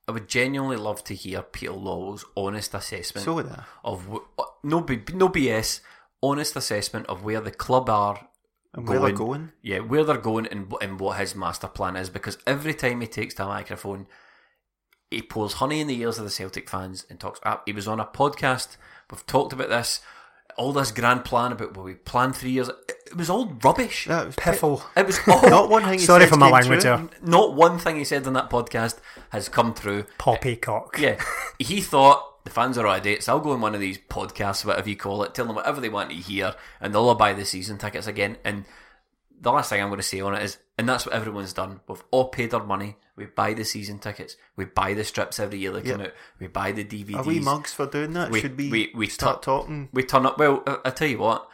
I 0.09 0.13
would 0.13 0.27
genuinely 0.27 0.77
love 0.79 1.05
to 1.05 1.15
hear 1.15 1.43
Peter 1.43 1.73
Lawwell's 1.73 2.25
honest 2.35 2.73
assessment 2.73 3.25
So 3.27 3.35
would 3.35 3.47
I. 3.47 3.65
of 3.85 4.09
wh- 4.11 4.41
no 4.65 4.81
B, 4.81 5.03
no 5.13 5.29
BS, 5.29 5.81
honest 6.23 6.57
assessment 6.57 7.07
of 7.07 7.23
where 7.23 7.43
the 7.43 7.51
club 7.51 7.91
are 7.91 8.29
And 8.73 8.89
where 8.89 8.99
they're 9.01 9.13
going. 9.13 9.53
Yeah, 9.61 9.81
where 9.81 10.05
they're 10.05 10.17
going 10.17 10.47
and, 10.47 10.73
and 10.81 10.99
what 10.99 11.19
his 11.19 11.35
master 11.35 11.69
plan 11.69 11.95
is. 11.95 12.09
Because 12.09 12.39
every 12.47 12.73
time 12.73 13.03
he 13.03 13.07
takes 13.07 13.35
the 13.35 13.45
microphone, 13.45 14.07
he 15.11 15.21
pours 15.21 15.55
honey 15.55 15.81
in 15.81 15.87
the 15.87 16.01
ears 16.01 16.19
of 16.19 16.25
the 16.25 16.31
Celtic 16.31 16.71
fans 16.71 17.05
and 17.11 17.21
talks. 17.21 17.39
Uh, 17.43 17.59
he 17.67 17.73
was 17.73 17.87
on 17.87 18.01
a 18.01 18.07
podcast. 18.07 18.79
We've 19.11 19.27
talked 19.27 19.53
about 19.53 19.69
this. 19.69 20.01
All 20.59 20.73
this 20.73 20.91
grand 20.93 21.25
plan 21.25 21.53
about 21.53 21.77
what 21.77 21.85
we 21.87 21.95
planned 21.95 22.37
three 22.37 22.51
years. 22.51 22.69
It, 22.69 22.75
it 23.07 23.17
was 23.17 23.31
all 23.31 23.47
rubbish. 23.63 24.05
That 24.07 24.27
was 24.27 24.37
Piffle. 24.37 24.83
It 24.97 25.07
was 25.07 25.19
all 25.29 25.49
Not 25.49 25.71
one 25.71 25.85
thing. 25.85 25.99
he 26.01 26.05
Sorry 26.05 26.25
said 26.25 26.29
for 26.31 26.37
my 26.37 26.51
language 26.51 26.83
true. 26.83 27.09
Not 27.23 27.55
one 27.55 27.79
thing 27.79 27.97
he 27.97 28.05
said 28.05 28.27
on 28.27 28.35
that 28.35 28.51
podcast 28.51 28.99
has 29.31 29.49
come 29.49 29.73
through. 29.73 30.05
Poppycock. 30.19 30.99
Yeah, 30.99 31.19
he 31.59 31.81
thought 31.81 32.45
the 32.45 32.51
fans 32.51 32.77
are 32.77 32.87
out 32.87 32.99
of 32.99 33.03
date, 33.05 33.23
so 33.23 33.33
I'll 33.35 33.41
go 33.41 33.53
on 33.53 33.61
one 33.61 33.75
of 33.75 33.81
these 33.81 33.99
podcasts, 33.99 34.65
whatever 34.65 34.89
you 34.89 34.97
call 34.97 35.23
it, 35.23 35.35
tell 35.35 35.47
them 35.47 35.57
whatever 35.57 35.81
they 35.81 35.89
want 35.89 36.11
to 36.11 36.17
hear, 36.17 36.55
and 36.81 36.93
they'll 36.93 37.09
all 37.09 37.15
buy 37.15 37.33
the 37.33 37.45
season 37.45 37.79
tickets 37.79 38.07
again. 38.07 38.37
And 38.45 38.65
the 39.41 39.53
last 39.53 39.71
thing 39.71 39.81
I'm 39.81 39.89
going 39.89 39.99
to 39.99 40.03
say 40.03 40.21
on 40.21 40.35
it 40.35 40.43
is, 40.43 40.59
and 40.79 40.89
that's 40.89 41.05
what 41.05 41.15
everyone's 41.15 41.53
done. 41.53 41.81
We've 41.89 42.03
all 42.11 42.29
paid 42.29 42.55
our 42.55 42.65
money. 42.65 42.97
We 43.17 43.27
buy 43.27 43.53
the 43.53 43.65
season 43.65 43.99
tickets. 43.99 44.37
We 44.57 44.65
buy 44.65 44.95
the 44.95 45.05
strips 45.05 45.41
every 45.41 45.59
year 45.59 45.73
they 45.73 45.83
come 45.83 46.01
Yep. 46.01 46.09
out. 46.09 46.15
We 46.39 46.47
buy 46.47 46.73
the 46.73 46.85
DVDs. 46.85 47.17
Are 47.17 47.25
we 47.25 47.41
mugs 47.41 47.75
for 47.75 47.87
doing 47.87 48.13
that? 48.13 48.31
We- 48.31 48.41
Should 48.41 48.57
we, 48.57 48.71
we- 48.71 48.93
we 48.95 49.09
start 49.09 49.43
tu- 49.43 49.47
talking? 49.47 49.89
We 49.93 50.05
turn 50.05 50.25
up. 50.25 50.39
Well, 50.39 50.63
I, 50.67 50.79
I 50.87 50.91
tell 50.91 51.09
you 51.09 51.19
what. 51.19 51.49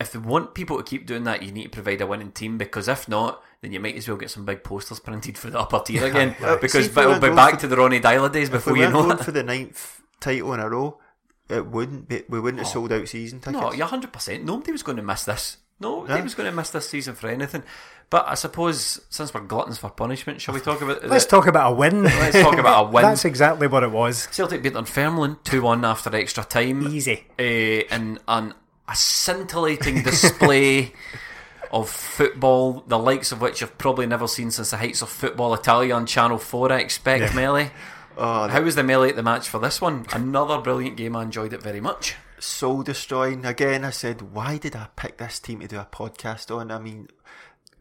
If 0.00 0.12
they 0.12 0.18
want 0.20 0.54
people 0.54 0.76
to 0.76 0.84
keep 0.84 1.06
doing 1.08 1.24
that, 1.24 1.42
you 1.42 1.50
need 1.50 1.64
to 1.64 1.68
provide 1.70 2.00
a 2.00 2.06
winning 2.06 2.30
team 2.30 2.56
because 2.56 2.86
if 2.86 3.08
not, 3.08 3.42
then 3.62 3.72
you 3.72 3.80
might 3.80 3.96
as 3.96 4.06
well 4.06 4.16
get 4.16 4.30
some 4.30 4.44
big 4.44 4.62
posters 4.62 5.00
printed 5.00 5.36
for 5.36 5.50
the 5.50 5.58
upper 5.58 5.80
tier 5.84 6.04
again. 6.06 6.36
Uh, 6.40 6.56
because 6.56 6.84
see 6.86 7.00
it'll 7.00 7.18
be 7.18 7.30
back 7.30 7.54
for- 7.54 7.60
to 7.62 7.66
the 7.68 7.76
Ronny 7.76 7.98
Deila 8.00 8.30
days 8.30 8.48
before 8.48 8.74
we 8.74 8.82
you 8.82 8.90
know 8.90 9.10
it. 9.10 9.24
for 9.24 9.32
the 9.32 9.42
ninth 9.42 10.00
title 10.20 10.52
in 10.54 10.60
a 10.60 10.68
row, 10.70 11.00
it 11.48 11.66
wouldn't 11.66 12.08
be. 12.08 12.22
We 12.28 12.38
wouldn't 12.38 12.60
have 12.62 12.68
sold 12.70 12.92
out 12.92 13.08
season 13.08 13.40
tickets. 13.40 13.60
No, 13.60 13.72
you're 13.72 13.86
hundred 13.88 14.12
percent. 14.12 14.44
Nobody 14.44 14.70
was 14.70 14.84
going 14.84 14.98
to 14.98 15.02
miss 15.02 15.24
this. 15.24 15.56
Nobody 15.80 16.14
Yeah. 16.14 16.22
was 16.22 16.34
going 16.34 16.50
to 16.50 16.54
miss 16.56 16.70
this 16.70 16.88
season 16.88 17.14
for 17.14 17.28
anything. 17.28 17.62
But 18.10 18.26
I 18.26 18.34
suppose 18.34 19.00
since 19.10 19.32
we're 19.34 19.40
gluttons 19.42 19.78
for 19.78 19.90
punishment, 19.90 20.40
shall 20.40 20.54
we 20.54 20.60
talk 20.60 20.80
about? 20.80 21.04
Let's 21.04 21.24
the- 21.26 21.30
talk 21.30 21.46
about 21.46 21.72
a 21.72 21.74
win. 21.74 22.02
Let's 22.04 22.40
talk 22.40 22.58
about 22.58 22.86
a 22.86 22.88
win. 22.90 23.02
That's 23.02 23.24
exactly 23.24 23.66
what 23.66 23.82
it 23.82 23.90
was. 23.90 24.26
Celtic 24.30 24.62
beat 24.62 24.72
Dunfermline 24.72 25.36
two 25.44 25.62
one 25.62 25.84
after 25.84 26.14
extra 26.16 26.42
time. 26.44 26.86
Easy. 26.88 27.26
uh, 27.38 27.42
and 27.94 28.18
an 28.26 28.54
a 28.88 28.96
scintillating 28.96 30.02
display 30.02 30.94
of 31.70 31.90
football, 31.90 32.82
the 32.86 32.98
likes 32.98 33.30
of 33.30 33.42
which 33.42 33.60
you've 33.60 33.76
probably 33.76 34.06
never 34.06 34.26
seen 34.26 34.50
since 34.50 34.70
the 34.70 34.78
heights 34.78 35.02
of 35.02 35.10
football 35.10 35.52
Italia 35.52 35.94
on 35.94 36.06
Channel 36.06 36.38
Four. 36.38 36.72
I 36.72 36.78
expect, 36.78 37.22
Yeah. 37.22 37.32
Melly. 37.36 37.70
Oh, 38.16 38.48
How 38.48 38.62
was 38.62 38.74
the 38.74 38.82
melee 38.82 39.10
at 39.10 39.16
the 39.16 39.22
match 39.22 39.48
for 39.48 39.60
this 39.60 39.80
one? 39.80 40.06
Another 40.12 40.58
brilliant 40.58 40.96
game. 40.96 41.14
I 41.14 41.22
enjoyed 41.22 41.52
it 41.52 41.62
very 41.62 41.80
much. 41.80 42.16
Soul 42.40 42.82
destroying. 42.82 43.44
Again, 43.44 43.84
I 43.84 43.90
said, 43.90 44.22
why 44.32 44.58
did 44.58 44.76
I 44.76 44.88
pick 44.96 45.18
this 45.18 45.38
team 45.38 45.60
to 45.60 45.68
do 45.68 45.78
a 45.78 45.88
podcast 45.90 46.54
on? 46.54 46.70
I 46.70 46.78
mean, 46.78 47.08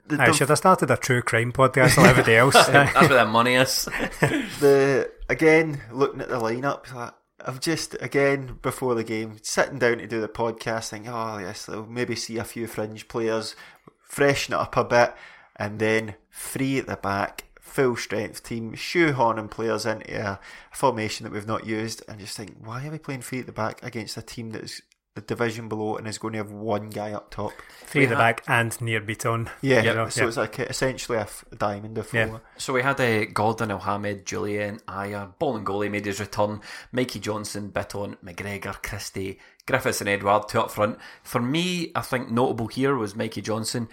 the, 0.08 0.22
I 0.22 0.28
the- 0.28 0.34
should 0.34 0.49
have 0.49 0.58
started 0.58 0.89
a 0.91 0.97
true 0.97 1.22
crime 1.22 1.51
podcast 1.51 1.97
like 1.97 2.08
everybody 2.08 2.36
else. 2.36 2.53
That's 2.68 3.10
where 3.10 3.10
the 3.10 3.26
money 3.26 3.55
is. 3.55 3.86
the 4.60 5.12
again 5.30 5.82
looking 5.91 6.22
at 6.22 6.30
the 6.30 6.39
lineup, 6.39 6.93
like, 6.93 7.14
I've 7.45 7.60
just 7.60 7.95
again 8.01 8.58
before 8.62 8.95
the 8.95 9.03
game 9.03 9.38
sitting 9.41 9.80
down 9.80 9.99
to 9.99 10.08
do 10.08 10.22
the 10.22 10.28
podcast, 10.28 10.89
thinking, 10.89 11.12
oh 11.12 11.38
yes, 11.38 11.66
they'll 11.66 11.86
maybe 11.86 12.16
see 12.16 12.38
a 12.38 12.43
few 12.43 12.68
fringe 12.68 13.08
players, 13.08 13.55
freshen 14.01 14.53
it 14.53 14.60
up 14.60 14.78
a 14.78 14.84
bit, 14.84 15.14
and 15.55 15.80
then 15.80 16.16
three 16.32 16.80
at 16.80 16.88
the 16.88 16.95
back, 16.95 17.45
full 17.78 17.95
strength 17.95 18.41
team, 18.41 18.73
shoehorning 18.73 19.51
players 19.51 19.86
into 19.86 20.19
a 20.19 20.39
formation 20.71 21.25
that 21.25 21.32
we've 21.32 21.45
not 21.45 21.63
used, 21.67 22.03
and 22.07 22.19
just 22.19 22.36
think, 22.36 22.55
why 22.59 22.88
are 22.88 22.89
we 22.89 22.97
playing 22.97 23.21
three 23.21 23.41
at 23.41 23.45
the 23.45 23.51
back 23.51 23.84
against 23.84 24.17
a 24.17 24.23
team 24.23 24.49
that's 24.49 24.82
the 25.13 25.21
division 25.21 25.69
below 25.69 25.95
and 25.95 26.07
is 26.07 26.17
going 26.17 26.32
to 26.32 26.39
have 26.39 26.51
one 26.51 26.89
guy 26.89 27.11
up 27.11 27.30
top? 27.30 27.51
Three 27.82 28.05
at 28.05 28.09
the 28.09 28.15
back 28.15 28.41
and 28.47 28.75
Nir 28.82 28.99
Bitton. 28.99 29.47
Yeah, 29.61 29.84
You 29.84 29.93
know, 29.93 30.09
so 30.09 30.23
yeah. 30.23 30.28
it's 30.28 30.38
like 30.38 30.59
essentially 30.59 31.19
a 31.19 31.21
f- 31.21 31.45
diamond 31.55 31.99
of 31.99 32.07
four. 32.07 32.19
Yeah. 32.19 32.39
So 32.57 32.73
we 32.73 32.82
had 32.82 32.99
uh, 32.99 33.25
Gordon, 33.25 33.69
Elhamed, 33.69 34.23
Jullien, 34.23 34.82
Ajer, 34.86 35.38
Ball 35.38 35.57
and 35.57 35.65
Goalie 35.65 35.91
made 35.91 36.05
his 36.05 36.19
return, 36.19 36.61
Mikey 36.91 37.19
Johnston, 37.19 37.69
Bitton, 37.69 38.17
McGregor, 38.25 38.82
Christie, 38.82 39.38
Griffiths 39.67 40.01
and 40.01 40.09
Edouard 40.09 40.49
two 40.49 40.61
up 40.61 40.71
front. 40.71 40.97
For 41.21 41.39
me, 41.39 41.91
I 41.93 42.01
think 42.01 42.32
notable 42.32 42.67
here 42.69 42.95
was 42.95 43.15
Mikey 43.15 43.43
Johnston. 43.43 43.88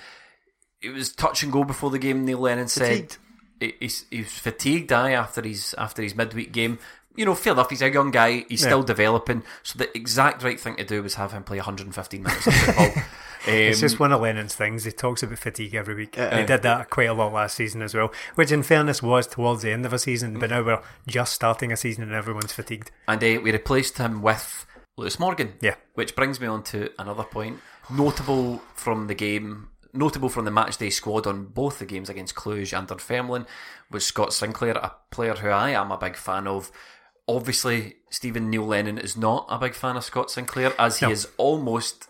It 0.81 0.89
was 0.95 1.13
touch 1.13 1.43
and 1.43 1.53
go 1.53 1.65
before 1.65 1.91
the 1.91 1.99
game, 1.99 2.25
Neil 2.25 2.39
Lennon 2.39 2.69
said. 2.69 3.17
Fatigued. 3.73 4.05
He, 4.11 4.17
he's, 4.17 4.31
fatigued, 4.33 4.93
aye, 4.93 5.13
after 5.13 5.43
his, 5.43 5.75
after 5.79 6.03
his 6.03 6.15
midweek 6.15 6.53
game. 6.53 6.79
You 7.17 7.25
know, 7.25 7.35
fair 7.37 7.53
enough, 7.53 7.71
he's 7.71 7.83
a 7.83 7.91
young 7.93 8.11
guy, 8.11 8.45
he's 8.49 8.63
Yeah. 8.63 8.69
still 8.69 8.83
developing, 8.83 9.45
so 9.63 9.79
the 9.79 9.97
exact 9.97 10.43
right 10.43 10.59
thing 10.59 10.75
to 10.77 10.85
do 10.85 11.01
was 11.01 11.15
have 11.15 11.31
him 11.33 11.45
play 11.45 11.59
115 11.59 12.23
minutes 12.23 12.47
of 12.47 12.55
football. 12.55 12.91
It's 13.47 13.77
Um, 13.77 13.81
just 13.83 14.01
one 14.01 14.11
of 14.11 14.23
Lennon's 14.23 14.55
things. 14.55 14.85
He 14.85 14.91
talks 14.91 15.23
about 15.23 15.39
fatigue 15.39 15.75
every 15.75 15.95
week. 15.95 16.17
Yeah. 16.17 16.29
And 16.31 16.39
he 16.41 16.47
did 16.47 16.63
that 16.63 16.89
quite 16.89 17.11
a 17.11 17.13
lot 17.13 17.31
last 17.35 17.55
season 17.57 17.83
as 17.83 17.95
well, 17.95 18.11
which 18.37 18.51
in 18.51 18.63
fairness 18.63 19.03
was 19.03 19.27
towards 19.27 19.61
the 19.61 19.71
end 19.71 19.85
of 19.85 19.93
a 19.93 19.99
season, 19.99 20.39
but 20.39 20.49
now 20.49 20.63
we're 20.63 20.81
just 21.07 21.35
starting 21.35 21.71
a 21.71 21.77
season 21.77 22.05
and 22.05 22.13
everyone's 22.15 22.53
fatigued. 22.55 22.91
And 23.07 23.23
uh, 23.23 23.41
we 23.43 23.53
replaced 23.53 23.99
him 23.99 24.23
with 24.23 24.65
Lewis 24.97 25.19
Morgan. 25.21 25.53
Yeah. 25.61 25.75
Which 25.93 26.17
brings 26.17 26.41
me 26.41 26.47
on 26.47 26.63
to 26.65 26.91
another 26.99 27.23
point. 27.25 27.61
Notable 27.91 28.63
from 28.75 29.09
the 29.09 29.15
game, 29.15 29.69
notable 29.95 30.29
from 30.29 30.45
the 30.45 30.51
matchday 30.51 30.93
squad 30.93 31.27
on 31.27 31.47
both 31.47 31.79
the 31.79 31.87
games 31.87 32.09
against 32.11 32.35
Cluj 32.35 32.77
and 32.77 32.87
Dunfermline 32.89 33.47
was 33.91 34.05
Scott 34.05 34.33
Sinclair, 34.35 34.73
a 34.77 34.95
player 35.11 35.35
who 35.35 35.49
I 35.49 35.71
am 35.71 35.91
a 35.93 35.99
big 35.99 36.17
fan 36.17 36.47
of. 36.47 36.71
Obviously, 37.27 37.97
Stephen 38.11 38.51
Neil 38.51 38.67
Lennon 38.67 38.99
is 38.99 39.17
not 39.17 39.47
a 39.49 39.59
big 39.59 39.75
fan 39.75 39.97
of 39.97 40.05
Scott 40.05 40.31
Sinclair, 40.31 40.73
as 40.79 40.99
he 40.99 41.07
No. 41.07 41.13
is 41.13 41.29
almost 41.39 42.09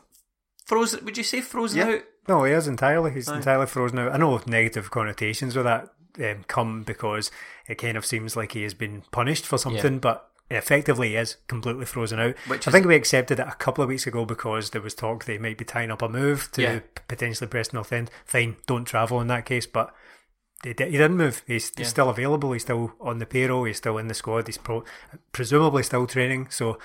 frozen. 0.66 1.05
Would 1.05 1.16
you 1.16 1.22
say 1.24 1.41
frozen 1.41 1.78
Yeah. 1.78 1.95
out? 1.97 2.03
No, 2.26 2.45
he 2.45 2.53
is 2.53 2.66
entirely. 2.66 3.12
He's 3.12 3.28
entirely 3.28 3.66
frozen 3.66 3.99
out. 3.99 4.12
I 4.12 4.16
know 4.16 4.41
negative 4.47 4.91
connotations 4.91 5.55
with 5.55 5.66
that 5.66 5.91
um, 6.18 6.45
come 6.49 6.82
because 6.85 7.30
it 7.68 7.74
kind 7.76 7.97
of 7.97 8.07
seems 8.07 8.35
like 8.37 8.53
he 8.53 8.62
has 8.62 8.72
been 8.74 9.03
punished 9.12 9.45
for 9.47 9.59
something, 9.59 9.99
but 9.99 10.30
effectively 10.51 11.16
is 11.16 11.36
completely 11.49 11.86
frozen 11.86 12.20
out. 12.20 12.36
Which 12.47 12.68
I 12.68 12.70
think 12.70 12.86
we 12.86 12.95
accepted 12.95 13.40
it 13.40 13.47
a 13.49 13.53
couple 13.53 13.82
of 13.82 13.88
weeks 13.88 14.07
ago 14.07 14.24
because 14.24 14.70
there 14.70 14.82
was 14.82 14.95
talk 14.95 15.24
they 15.24 15.38
might 15.38 15.59
be 15.59 15.64
tying 15.64 15.90
up 15.90 16.03
a 16.03 16.09
move 16.09 16.51
to 16.53 16.62
Yeah. 16.62 16.80
potentially 17.09 17.49
Preston 17.49 17.76
North 17.78 17.92
End. 17.92 18.11
Fine, 18.24 18.57
don't 18.66 18.84
travel 18.84 19.20
in 19.20 19.26
that 19.28 19.47
case, 19.47 19.66
but 19.66 19.95
he, 20.62 20.72
didn't 20.72 21.16
move. 21.16 21.42
He's, 21.47 21.70
he's 21.76 21.88
still 21.88 22.09
available. 22.09 22.53
He's 22.53 22.62
still 22.62 22.95
on 23.01 23.18
the 23.18 23.26
payroll. 23.26 23.64
He's 23.64 23.76
still 23.76 23.99
in 23.99 24.09
the 24.09 24.14
squad. 24.14 24.47
He's 24.47 24.57
pro- 24.59 24.84
presumably 25.32 25.82
still 25.82 26.07
training. 26.07 26.49
So 26.51 26.78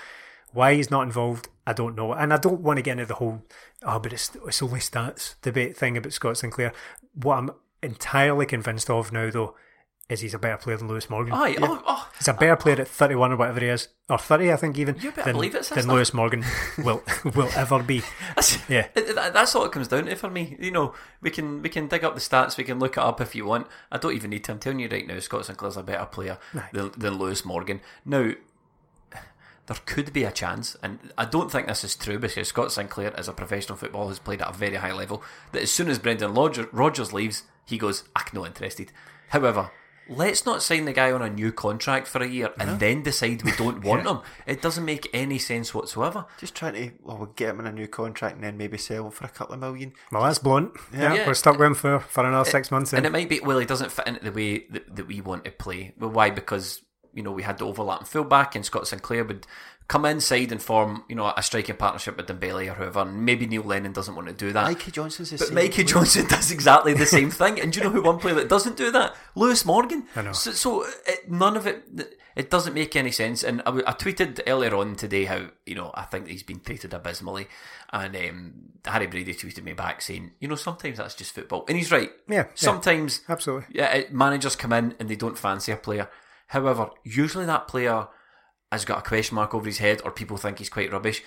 why 0.51 0.73
he's 0.73 0.91
not 0.91 1.03
involved, 1.03 1.47
I 1.65 1.73
don't 1.73 1.95
know. 1.95 2.11
And 2.13 2.33
I 2.33 2.37
don't 2.37 2.61
want 2.61 2.77
to 2.77 2.83
get 2.83 2.93
into 2.93 3.05
the 3.05 3.15
whole, 3.15 3.43
oh, 3.83 3.99
but 3.99 4.11
it's, 4.11 4.31
it's 4.47 4.61
only 4.61 4.79
stats 4.79 5.35
debate 5.41 5.77
thing 5.77 5.95
about 5.95 6.11
Scott 6.13 6.37
Sinclair. 6.37 6.73
What 7.13 7.37
I'm 7.37 7.51
entirely 7.81 8.45
convinced 8.45 8.89
of 8.89 9.13
now, 9.13 9.29
though, 9.29 9.55
is 10.09 10.21
he's 10.21 10.33
a 10.33 10.39
better 10.39 10.57
player 10.57 10.75
than 10.75 10.87
Lewis 10.87 11.07
Morgan. 11.09 11.33
Aye, 11.33 11.55
oh, 11.61 11.81
oh, 11.85 12.09
He's 12.17 12.27
a 12.27 12.33
better 12.33 12.55
player 12.55 12.81
at 12.81 12.87
31 12.87 13.31
or 13.31 13.35
whatever 13.37 13.59
he 13.59 13.67
is, 13.67 13.89
or 14.09 14.17
30, 14.17 14.51
I 14.51 14.55
think, 14.55 14.77
even, 14.79 14.95
You 14.99 15.11
than, 15.11 15.33
believe 15.33 15.53
it, 15.53 15.63
than. 15.65 15.87
Lewis 15.87 16.13
Morgan 16.15 16.43
will 16.79 17.03
will 17.35 17.49
ever 17.55 17.83
be. 17.83 18.01
That's, 18.35 18.57
Yeah. 18.67 18.87
it- 18.95 19.09
it- 19.09 19.15
that's 19.33 19.53
all 19.55 19.65
it 19.65 19.71
comes 19.71 19.87
down 19.87 20.05
to 20.05 20.15
for 20.15 20.29
me. 20.29 20.57
You 20.59 20.71
know, 20.71 20.93
we 21.21 21.29
can 21.29 21.61
we 21.61 21.69
can 21.69 21.87
dig 21.87 22.03
up 22.03 22.15
the 22.15 22.21
stats, 22.21 22.57
we 22.57 22.63
can 22.63 22.79
look 22.79 22.97
it 22.97 23.03
up 23.03 23.21
if 23.21 23.35
you 23.35 23.45
want. 23.45 23.67
I 23.91 23.97
don't 23.99 24.15
even 24.15 24.31
need 24.31 24.43
to. 24.45 24.51
I'm 24.53 24.59
telling 24.59 24.79
you 24.79 24.89
right 24.89 25.05
now, 25.07 25.19
Scott 25.19 25.45
Sinclair's 25.45 25.77
a 25.77 25.83
better 25.83 26.05
player 26.05 26.39
than, 26.73 26.91
than 26.97 27.19
Lewis 27.19 27.45
Morgan. 27.45 27.79
Now, 28.03 28.31
there 29.67 29.77
could 29.85 30.11
be 30.11 30.23
a 30.23 30.31
chance, 30.31 30.75
and 30.81 30.97
I 31.15 31.25
don't 31.25 31.51
think 31.51 31.67
this 31.67 31.83
is 31.83 31.95
true 31.95 32.17
because 32.17 32.47
Scott 32.47 32.71
Sinclair, 32.71 33.13
as 33.15 33.27
a 33.27 33.33
professional 33.33 33.77
footballer, 33.77 34.07
has 34.09 34.17
played 34.17 34.41
at 34.41 34.49
a 34.49 34.57
very 34.57 34.75
high 34.77 34.91
level. 34.93 35.21
That 35.51 35.61
as 35.61 35.71
soon 35.71 35.89
as 35.89 35.99
Brendan 35.99 36.33
Rodgers, 36.33 36.65
Rodgers 36.71 37.13
leaves, 37.13 37.43
he 37.65 37.77
goes, 37.77 38.03
ah, 38.15 38.23
"I'm 38.25 38.39
not 38.39 38.47
interested." 38.47 38.91
However. 39.29 39.69
Let's 40.09 40.45
not 40.45 40.61
sign 40.63 40.85
the 40.85 40.93
guy 40.93 41.11
on 41.11 41.21
a 41.21 41.29
new 41.29 41.51
contract 41.51 42.07
for 42.07 42.21
a 42.23 42.27
year 42.27 42.51
and 42.59 42.79
then 42.79 43.03
decide 43.03 43.43
we 43.43 43.51
don't 43.53 43.83
want 43.83 44.05
him. 44.07 44.19
It 44.47 44.61
doesn't 44.61 44.83
make 44.85 45.07
any 45.13 45.37
sense 45.37 45.73
whatsoever. 45.73 46.25
Just 46.39 46.55
trying 46.55 46.73
to, 46.73 46.91
well, 47.03 47.17
we'll 47.17 47.27
get 47.27 47.49
him 47.51 47.59
in 47.59 47.67
a 47.67 47.71
new 47.71 47.87
contract 47.87 48.35
and 48.35 48.43
then 48.43 48.57
maybe 48.57 48.77
sell 48.77 49.05
him 49.05 49.11
for 49.11 49.25
a 49.25 49.29
couple 49.29 49.53
of 49.53 49.59
million. 49.59 49.93
Well, 50.11 50.23
that's 50.23 50.39
blunt. 50.39 50.71
Yeah, 50.93 51.13
Yeah. 51.13 51.27
we're 51.27 51.33
stuck 51.35 51.57
with 51.59 51.67
him 51.67 51.75
for, 51.75 51.99
for 51.99 52.25
another 52.25 52.49
six 52.49 52.71
months. 52.71 52.91
And 52.93 53.05
Then. 53.05 53.11
it 53.11 53.17
might 53.17 53.29
be, 53.29 53.39
well, 53.39 53.59
he 53.59 53.65
doesn't 53.65 53.91
fit 53.91 54.07
into 54.07 54.23
the 54.23 54.31
way 54.31 54.65
that, 54.71 54.95
that 54.95 55.07
we 55.07 55.21
want 55.21 55.45
to 55.45 55.51
play. 55.51 55.93
Well, 55.99 56.09
why? 56.09 56.31
Because 56.31 56.81
you 57.13 57.23
know 57.23 57.31
we 57.31 57.43
had 57.43 57.57
the 57.57 57.65
overlapping 57.65 58.05
fullback, 58.07 58.55
and 58.55 58.65
Scott 58.65 58.87
Sinclair 58.87 59.23
would 59.25 59.45
come 59.87 60.05
inside 60.05 60.51
and 60.51 60.61
form 60.61 61.03
you 61.09 61.15
know 61.15 61.33
a 61.35 61.41
striking 61.41 61.75
partnership 61.75 62.15
with 62.15 62.27
Dembele 62.27 62.69
or 62.71 62.75
whoever. 62.75 62.99
And 63.01 63.25
maybe 63.25 63.47
Neil 63.47 63.63
Lennon 63.63 63.91
doesn't 63.91 64.15
want 64.15 64.27
to 64.27 64.33
do 64.33 64.53
that. 64.53 64.65
Mikey 64.65 64.91
Johnston's 64.91 65.31
the 65.31 65.37
But 65.37 65.47
same. 65.47 65.55
Mikey 65.55 65.83
Johnston 65.83 66.27
does 66.29 66.51
exactly 66.51 66.93
the 66.93 67.05
same 67.05 67.31
thing, 67.31 67.59
and 67.59 67.71
do 67.73 67.79
you 67.79 67.85
know 67.85 67.91
who 67.91 68.01
one 68.03 68.19
player 68.19 68.35
that 68.35 68.49
doesn't 68.49 68.77
do 68.77 68.91
that? 68.91 69.15
Lewis 69.35 69.65
Morgan. 69.65 70.05
I 70.15 70.21
know. 70.21 70.33
So, 70.33 70.51
so 70.51 70.85
it, 71.07 71.29
none 71.29 71.57
of 71.57 71.65
it. 71.67 72.15
It 72.35 72.49
doesn't 72.49 72.73
make 72.73 72.95
any 72.95 73.11
sense. 73.11 73.43
And 73.43 73.61
I 73.65 73.71
tweeted 73.71 74.39
earlier 74.47 74.73
on 74.75 74.95
today 74.95 75.25
how 75.25 75.47
you 75.65 75.75
know 75.75 75.91
I 75.95 76.03
think 76.03 76.27
he's 76.27 76.43
been 76.43 76.59
treated 76.61 76.93
abysmally, 76.93 77.47
and 77.91 78.15
um, 78.15 78.53
Harry 78.85 79.07
Brady 79.07 79.33
tweeted 79.33 79.63
me 79.63 79.73
back 79.73 80.01
saying, 80.01 80.31
you 80.39 80.47
know, 80.47 80.55
sometimes 80.55 80.99
that's 80.99 81.15
just 81.15 81.33
football, 81.33 81.65
and 81.67 81.75
he's 81.75 81.91
right. 81.91 82.11
Yeah, 82.29 82.35
yeah. 82.35 82.45
Sometimes, 82.53 83.21
Absolutely. 83.27 83.65
yeah, 83.71 83.87
it- 83.93 84.13
managers 84.13 84.55
come 84.55 84.71
in 84.71 84.95
and 84.99 85.09
they 85.09 85.15
don't 85.15 85.37
fancy 85.37 85.71
a 85.71 85.75
player. 85.75 86.07
However, 86.49 86.89
usually 87.03 87.45
that 87.45 87.67
player 87.67 88.07
has 88.71 88.85
got 88.85 88.99
a 88.99 89.01
question 89.01 89.35
mark 89.35 89.53
over 89.55 89.65
his 89.65 89.79
head, 89.79 90.01
or 90.05 90.11
people 90.11 90.37
think 90.37 90.59
he's 90.59 90.69
quite 90.69 90.91
rubbish. 90.91 91.23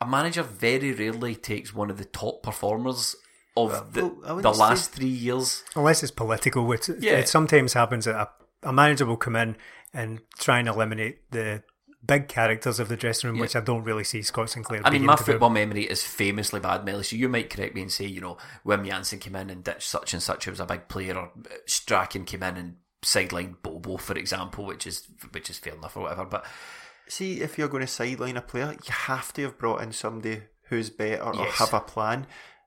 A 0.00 0.06
manager 0.06 0.42
very 0.42 0.92
rarely 0.92 1.34
takes 1.34 1.74
one 1.74 1.90
of 1.90 1.98
the 1.98 2.04
top 2.04 2.42
performers 2.42 3.16
of 3.56 3.92
the, 3.94 4.06
well, 4.06 4.16
I 4.26 4.32
wouldn't 4.32 4.42
the 4.42 4.52
say- 4.52 4.60
last 4.60 4.92
three 4.92 5.06
years. 5.06 5.62
Unless 5.74 6.02
it's 6.02 6.12
political, 6.12 6.64
which 6.66 6.88
Yeah. 7.00 7.12
it 7.18 7.28
sometimes 7.28 7.72
happens 7.72 8.04
that 8.04 8.14
a, 8.62 8.68
a 8.68 8.72
manager 8.72 9.06
will 9.06 9.16
come 9.16 9.36
in 9.36 9.56
and 9.94 10.20
try 10.38 10.58
and 10.58 10.68
eliminate 10.68 11.30
the 11.30 11.62
big 12.04 12.28
characters 12.28 12.78
of 12.78 12.88
the 12.88 12.96
dressing 12.96 13.28
room, 13.28 13.36
Yeah. 13.36 13.42
which 13.42 13.56
I 13.56 13.60
don't 13.60 13.82
really 13.84 14.04
see 14.04 14.20
Scott 14.22 14.50
Sinclair. 14.50 14.82
I 14.84 14.90
mean, 14.90 15.06
my 15.06 15.16
to 15.16 15.24
do. 15.24 15.32
football 15.32 15.50
memory 15.50 15.84
is 15.84 16.02
famously 16.04 16.60
bad, 16.60 16.84
Melly. 16.84 17.02
So 17.02 17.16
you 17.16 17.28
might 17.30 17.48
correct 17.50 17.74
me 17.74 17.80
and 17.82 17.90
say, 17.90 18.04
you 18.04 18.20
know, 18.20 18.36
Wim 18.66 18.86
Jansen 18.86 19.18
came 19.18 19.36
in 19.36 19.48
and 19.50 19.64
ditched 19.64 19.88
such 19.88 20.12
and 20.12 20.22
such 20.22 20.44
who 20.44 20.50
was 20.50 20.60
a 20.60 20.66
big 20.66 20.88
player, 20.88 21.16
or 21.16 21.32
Strachan 21.66 22.24
came 22.26 22.42
in 22.42 22.56
and 22.58 22.76
sidelined 23.02 23.56
Bobo, 23.62 23.96
for 23.96 24.14
example, 24.16 24.64
which 24.64 24.86
is 24.86 25.06
which 25.32 25.50
is 25.50 25.58
fair 25.58 25.74
enough 25.74 25.96
or 25.96 26.04
whatever. 26.04 26.24
But 26.24 26.44
See, 27.08 27.40
if 27.40 27.56
you're 27.56 27.68
going 27.68 27.82
to 27.82 27.86
sideline 27.86 28.36
a 28.36 28.42
player, 28.42 28.72
you 28.72 28.92
have 28.92 29.32
to 29.34 29.42
have 29.42 29.58
brought 29.58 29.80
in 29.80 29.92
somebody 29.92 30.42
who's 30.70 30.90
better 30.90 31.22
or 31.22 31.46
have 31.46 31.72
a 31.72 31.78
plan. 31.78 32.26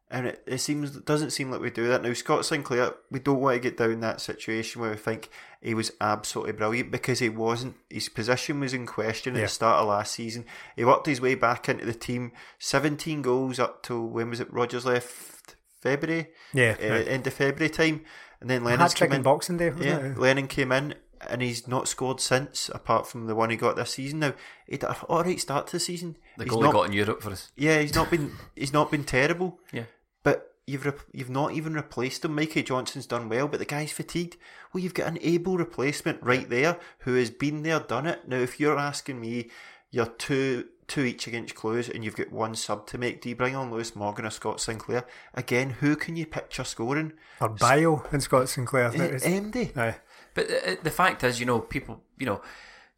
And 0.10 0.28
it, 0.28 0.42
it 0.48 0.58
seems 0.60 0.96
it 0.96 1.06
doesn't 1.06 1.32
seem 1.32 1.52
like 1.52 1.60
we 1.60 1.70
do 1.70 1.90
that 1.90 2.02
now. 2.02 2.14
Scott 2.14 2.46
Sinclair, 2.46 2.94
we 3.12 3.20
don't 3.20 3.42
want 3.42 3.56
to 3.56 3.60
get 3.60 3.76
down 3.78 4.00
that 4.00 4.22
situation 4.22 4.80
where 4.82 4.92
we 4.92 4.96
think 4.98 5.30
he 5.62 5.74
was 5.74 5.92
absolutely 6.00 6.54
brilliant 6.54 6.90
because 6.90 7.20
he 7.20 7.28
wasn't. 7.28 7.76
His 7.90 8.08
position 8.08 8.62
was 8.62 8.74
in 8.74 8.86
question 8.86 9.36
at 9.36 9.40
Yeah. 9.40 9.46
the 9.46 9.50
start 9.52 9.82
of 9.82 9.90
last 9.90 10.14
season. 10.14 10.46
He 10.78 10.86
worked 10.86 11.06
his 11.06 11.20
way 11.20 11.36
back 11.36 11.68
into 11.68 11.86
the 11.86 11.94
team. 11.94 12.32
Seventeen 12.60 13.22
goals 13.22 13.60
up 13.60 13.84
to 13.84 14.02
when 14.02 14.30
was 14.30 14.40
it? 14.40 14.52
Rodgers 14.54 14.86
left 14.86 15.58
February, 15.82 16.30
Yeah, 16.54 16.76
uh, 16.82 16.90
right. 16.90 17.08
end 17.10 17.28
of 17.28 17.34
February 17.34 17.70
time, 17.70 18.06
and 18.42 18.50
then 18.50 18.62
hat 18.62 18.70
Lennon's 18.70 18.94
trick 18.94 19.10
come 19.10 19.16
on 19.16 19.20
in. 19.20 19.24
Boxing 19.24 19.58
Day, 19.58 19.70
wasn't 19.70 19.86
Yeah, 19.86 19.98
it? 20.12 20.18
Lennon 20.18 20.48
came 20.48 20.72
in 20.72 20.96
and 21.30 21.42
he's 21.42 21.68
not 21.68 21.88
scored 21.88 22.22
since, 22.22 22.70
apart 22.74 23.06
from 23.08 23.28
the 23.28 23.36
one 23.36 23.50
he 23.50 23.58
got 23.58 23.76
this 23.76 23.92
season. 23.92 24.20
Now 24.20 24.34
he 24.66 24.74
had 24.76 24.84
an 24.86 24.96
all 25.10 25.24
right 25.24 25.40
start 25.40 25.68
to 25.68 25.74
the 25.74 25.80
season. 25.80 26.16
the 26.38 26.46
he's 26.46 26.52
goal 26.52 26.62
not, 26.62 26.70
he 26.70 26.74
got 26.74 26.86
in 26.88 26.94
Europe 26.94 27.22
for 27.22 27.32
us. 27.32 27.52
yeah, 27.58 27.80
he's 27.82 27.96
not 27.96 28.10
been 28.10 28.32
he's 28.56 28.74
not 28.74 28.90
been 28.92 29.04
terrible. 29.04 29.60
Yeah. 29.74 29.84
But 30.24 30.54
you've 30.68 30.86
re- 30.86 30.94
you've 31.12 31.30
not 31.30 31.54
even 31.54 31.74
replaced 31.74 32.24
him. 32.24 32.36
Mikey 32.36 32.64
Johnston's 32.64 33.06
done 33.08 33.28
well, 33.30 33.48
but 33.48 33.60
the 33.60 33.66
guy's 33.66 33.92
fatigued. 33.92 34.38
Well, 34.72 34.84
you've 34.84 34.94
got 34.94 35.08
an 35.08 35.18
able 35.22 35.58
replacement 35.58 36.22
right 36.22 36.50
there 36.50 36.78
who 37.00 37.16
has 37.16 37.30
been 37.32 37.64
there, 37.64 37.80
done 37.80 38.06
it. 38.06 38.28
Now, 38.28 38.38
if 38.38 38.60
you're 38.60 38.78
asking 38.78 39.20
me, 39.20 39.50
you're 39.92 40.06
two 40.06 40.66
two 40.90 41.04
each 41.06 41.28
against 41.28 41.56
Cluj, 41.56 41.94
and 41.94 42.04
you've 42.04 42.16
got 42.16 42.32
one 42.32 42.56
sub 42.56 42.88
to 42.88 42.98
make. 42.98 43.22
Do 43.22 43.30
you 43.30 43.36
bring 43.36 43.56
on 43.56 43.72
Lewis 43.72 43.96
Morgan 43.96 44.26
or 44.26 44.30
Scott 44.30 44.60
Sinclair 44.60 45.06
again? 45.34 45.70
Who 45.70 45.96
can 45.96 46.16
you 46.16 46.26
picture 46.26 46.64
scoring? 46.64 47.14
Or 47.40 47.50
Bayo 47.50 48.06
and 48.12 48.22
Scott 48.22 48.50
Sinclair. 48.50 48.88
Eh, 48.88 49.20
MD. 49.20 49.78
Aye. 49.78 49.96
But 50.34 50.50
uh, 50.52 50.76
the 50.84 50.92
fact 50.92 51.24
is, 51.24 51.40
you 51.40 51.46
know, 51.46 51.60
people, 51.60 52.02
you 52.18 52.26
know, 52.26 52.42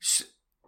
S- 0.02 0.24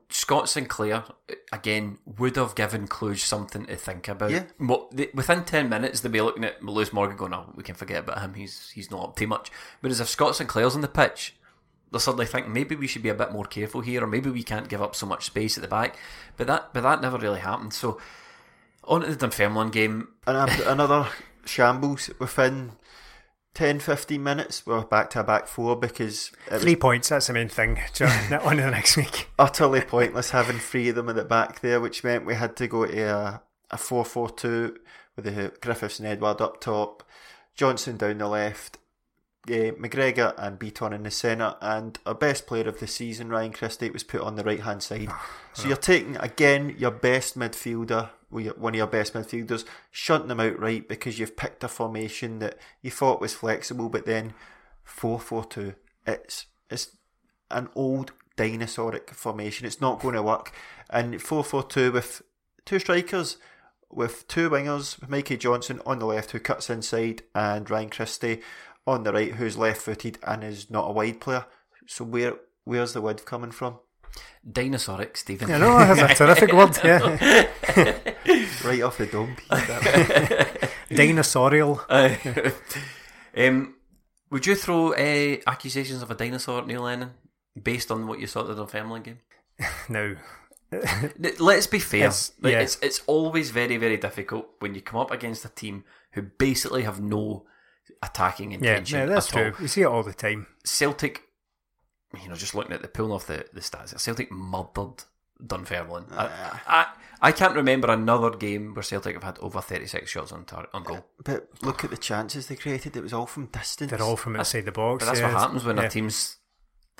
Scott 0.09 0.47
Sinclair 0.47 1.03
uh, 1.30 1.36
again 1.51 1.97
would 2.05 2.36
have 2.36 2.55
given 2.55 2.88
Cluj 2.88 3.19
something 3.19 3.65
to 3.65 3.76
think 3.76 4.07
about. 4.07 4.32
Yeah. 4.32 4.43
What 4.57 4.95
they, 4.95 5.09
within 5.13 5.43
ten 5.43 5.69
minutes, 5.69 6.01
they'd 6.01 6.11
be 6.11 6.21
looking 6.21 6.43
at 6.43 6.63
Lewis 6.63 6.93
Morgan 6.93 7.17
going, 7.17 7.34
"Oh, 7.34 7.51
we 7.55 7.63
can 7.63 7.76
forget 7.76 7.99
about 7.99 8.21
him. 8.21 8.34
He's 8.36 8.69
he's 8.69 8.91
not 8.91 9.03
up 9.03 9.15
too 9.15 9.28
much." 9.28 9.51
Whereas 9.82 9.99
if 9.99 10.09
Scott 10.09 10.36
Sinclair's 10.36 10.76
on 10.76 10.82
the 10.82 10.88
pitch, 10.88 11.36
they'll 11.93 11.99
suddenly 11.99 12.25
think 12.25 12.47
maybe 12.47 12.75
we 12.75 12.87
should 12.87 13.03
be 13.03 13.09
a 13.09 13.13
bit 13.13 13.31
more 13.31 13.45
careful 13.45 13.81
here, 13.81 14.03
or 14.03 14.07
maybe 14.07 14.31
we 14.31 14.41
can't 14.43 14.67
give 14.67 14.81
up 14.81 14.95
so 14.95 15.05
much 15.05 15.25
space 15.25 15.57
at 15.57 15.61
the 15.61 15.67
back. 15.67 15.95
But 16.35 16.47
that 16.47 16.73
but 16.73 16.81
that 16.81 17.01
never 17.01 17.19
really 17.19 17.39
happened. 17.39 17.73
So 17.73 17.99
on 18.83 19.01
to 19.01 19.15
the 19.15 19.15
Dunfermline 19.15 19.69
game. 19.69 20.09
and 20.25 20.49
another 20.61 21.07
shambles 21.45 22.09
within 22.19 22.71
10 23.53 23.79
15 23.79 24.23
minutes 24.23 24.65
we're 24.65 24.81
back 24.81 25.09
to 25.11 25.19
a 25.19 25.23
back 25.23 25.45
four 25.45 25.75
because 25.75 26.31
it 26.47 26.53
was 26.53 26.61
Three 26.63 26.75
points, 26.75 27.09
that's 27.09 27.27
the 27.27 27.33
main 27.33 27.49
thing. 27.49 27.79
John. 27.93 28.33
On 28.33 28.55
to 28.57 28.63
the 28.63 28.71
next 28.71 28.97
week. 28.97 29.29
utterly 29.39 29.81
pointless 29.81 30.31
having 30.31 30.57
three 30.57 30.89
of 30.89 30.95
them 30.95 31.09
at 31.09 31.15
the 31.15 31.23
back 31.23 31.61
there 31.61 31.79
which 31.79 32.03
meant 32.03 32.25
we 32.25 32.33
had 32.33 32.55
to 32.57 32.67
go 32.67 32.85
to 32.85 33.01
a, 33.01 33.41
a 33.69 33.77
4-4-2 33.77 34.77
with 35.15 35.25
the 35.25 35.53
Griffiths 35.61 35.99
and 35.99 36.07
Edouard 36.07 36.41
up 36.41 36.59
top 36.59 37.03
Johnston 37.55 37.97
down 37.97 38.17
the 38.17 38.27
left 38.27 38.79
uh, 39.49 39.71
McGregor 39.73 40.33
and 40.37 40.59
Bitton 40.59 40.93
in 40.93 41.03
the 41.03 41.11
centre 41.11 41.55
and 41.61 41.99
our 42.05 42.13
best 42.13 42.47
player 42.47 42.67
of 42.67 42.79
the 42.79 42.87
season 42.87 43.29
Ryan 43.29 43.51
Christie 43.51 43.89
was 43.89 44.03
put 44.03 44.21
on 44.21 44.35
the 44.35 44.43
right 44.43 44.61
hand 44.61 44.83
side. 44.83 45.09
So 45.55 45.67
you're 45.67 45.77
taking 45.77 46.17
again 46.17 46.75
your 46.79 46.89
best 46.89 47.37
midfielder 47.37 48.09
one 48.31 48.73
of 48.73 48.75
your 48.75 48.87
best 48.87 49.13
midfielders 49.13 49.65
shunting 49.91 50.29
them 50.29 50.39
out 50.39 50.59
right 50.59 50.87
because 50.89 51.19
you've 51.19 51.37
picked 51.37 51.63
a 51.63 51.67
formation 51.67 52.39
that 52.39 52.57
you 52.81 52.89
thought 52.89 53.21
was 53.21 53.35
flexible 53.35 53.87
but 53.87 54.07
then 54.07 54.33
4-4-2 54.87 55.75
it's 56.07 56.47
it's 56.71 56.97
an 57.51 57.69
old 57.75 58.13
dinosauric 58.37 59.11
formation. 59.11 59.65
It's 59.65 59.81
not 59.81 60.01
going 60.01 60.15
to 60.15 60.23
work. 60.23 60.51
And 60.89 61.15
4-4-2 61.15 61.93
with 61.93 62.21
two 62.65 62.79
strikers 62.79 63.37
with 63.89 64.27
two 64.27 64.49
wingers, 64.49 64.99
with 64.99 65.09
Mikey 65.09 65.37
Johnston 65.37 65.79
on 65.85 65.99
the 65.99 66.07
left 66.07 66.31
who 66.31 66.39
cuts 66.39 66.67
inside 66.67 67.21
and 67.35 67.69
Ryan 67.69 67.89
Christie 67.89 68.41
on 68.86 69.03
the 69.03 69.13
right 69.13 69.34
who's 69.34 69.57
left 69.57 69.81
footed 69.81 70.17
and 70.25 70.43
is 70.43 70.69
not 70.69 70.89
a 70.89 70.91
wide 70.91 71.19
player. 71.21 71.45
So 71.88 72.03
where 72.05 72.34
where's 72.65 72.93
the 72.93 73.01
width 73.01 73.25
coming 73.25 73.51
from? 73.51 73.79
Dinosauric, 74.49 75.17
Stephen. 75.17 75.51
I 75.51 75.57
know, 75.57 75.95
that's 75.95 76.19
a 76.19 76.25
terrific 76.25 76.53
word. 76.53 76.77
Yeah. 76.84 77.47
Right 78.63 78.81
off 78.81 78.97
the 78.97 79.07
dome. 79.07 79.36
Pete, 79.36 79.47
that 79.49 80.59
one. 80.61 80.69
Dinosaurial. 80.97 81.81
um, 83.38 83.75
would 84.29 84.45
you 84.45 84.55
throw 84.55 84.93
uh, 84.93 85.38
accusations 85.47 86.01
of 86.01 86.09
a 86.11 86.15
dinosaur 86.15 86.59
at 86.61 86.67
Neil 86.67 86.81
Lennon 86.84 87.11
based 87.61 87.91
on 87.91 88.07
what 88.07 88.19
you 88.19 88.27
saw 88.27 88.41
at 88.41 88.47
the 88.47 88.55
Dunfermline 88.55 89.01
game? 89.03 89.19
No. 89.89 90.15
Let's 91.39 91.67
be 91.67 91.79
fair. 91.79 92.01
It's- 92.01 92.31
Like, 92.41 92.53
yeah. 92.53 92.61
it's 92.61 92.77
it's 92.81 93.01
always 93.05 93.51
very 93.51 93.77
very 93.77 93.97
difficult 93.97 94.47
when 94.59 94.73
you 94.75 94.81
come 94.81 94.99
up 94.99 95.11
against 95.11 95.45
a 95.45 95.49
team 95.49 95.84
who 96.13 96.21
basically 96.23 96.84
have 96.84 96.99
no 97.01 97.45
attacking 98.03 98.51
Yeah, 98.51 98.57
intention 98.57 98.99
yeah, 98.99 99.05
that's 99.05 99.29
at 99.29 99.35
all. 99.35 99.51
true. 99.51 99.61
We 99.61 99.67
see 99.67 99.81
it 99.81 99.85
all 99.85 100.03
the 100.03 100.13
time. 100.13 100.47
Celtic, 100.65 101.23
you 102.21 102.29
know, 102.29 102.35
just 102.35 102.53
looking 102.55 102.73
at 102.73 102.81
the 102.81 102.87
pulling 102.87 103.11
off 103.11 103.27
the, 103.27 103.45
the 103.53 103.61
stats, 103.61 103.97
Celtic 103.99 104.31
murdered 104.31 105.03
Dunfermline. 105.45 106.05
I, 106.11 106.25
uh, 106.25 106.57
I 106.67 106.85
I 107.21 107.31
can't 107.31 107.55
remember 107.55 107.89
another 107.89 108.29
game 108.31 108.73
where 108.73 108.83
Celtic 108.83 109.13
have 109.15 109.23
had 109.23 109.39
over 109.39 109.61
thirty 109.61 109.87
six 109.87 110.11
shots 110.11 110.31
on 110.31 110.45
tar- 110.45 110.67
on 110.73 110.83
goal. 110.83 111.05
but 111.23 111.47
look 111.61 111.83
at 111.83 111.89
the 111.89 111.97
chances 111.97 112.47
they 112.47 112.55
created. 112.55 112.95
It 112.95 113.03
was 113.03 113.13
all 113.13 113.25
from 113.25 113.47
distance. 113.47 113.91
They're 113.91 114.01
all 114.01 114.17
from 114.17 114.35
outside 114.35 114.65
the 114.65 114.71
box. 114.71 115.03
But 115.03 115.05
that's 115.11 115.19
yeah, 115.21 115.33
what 115.33 115.41
happens 115.41 115.63
when 115.63 115.77
yeah. 115.77 115.83
a 115.83 115.89
team's 115.89 116.37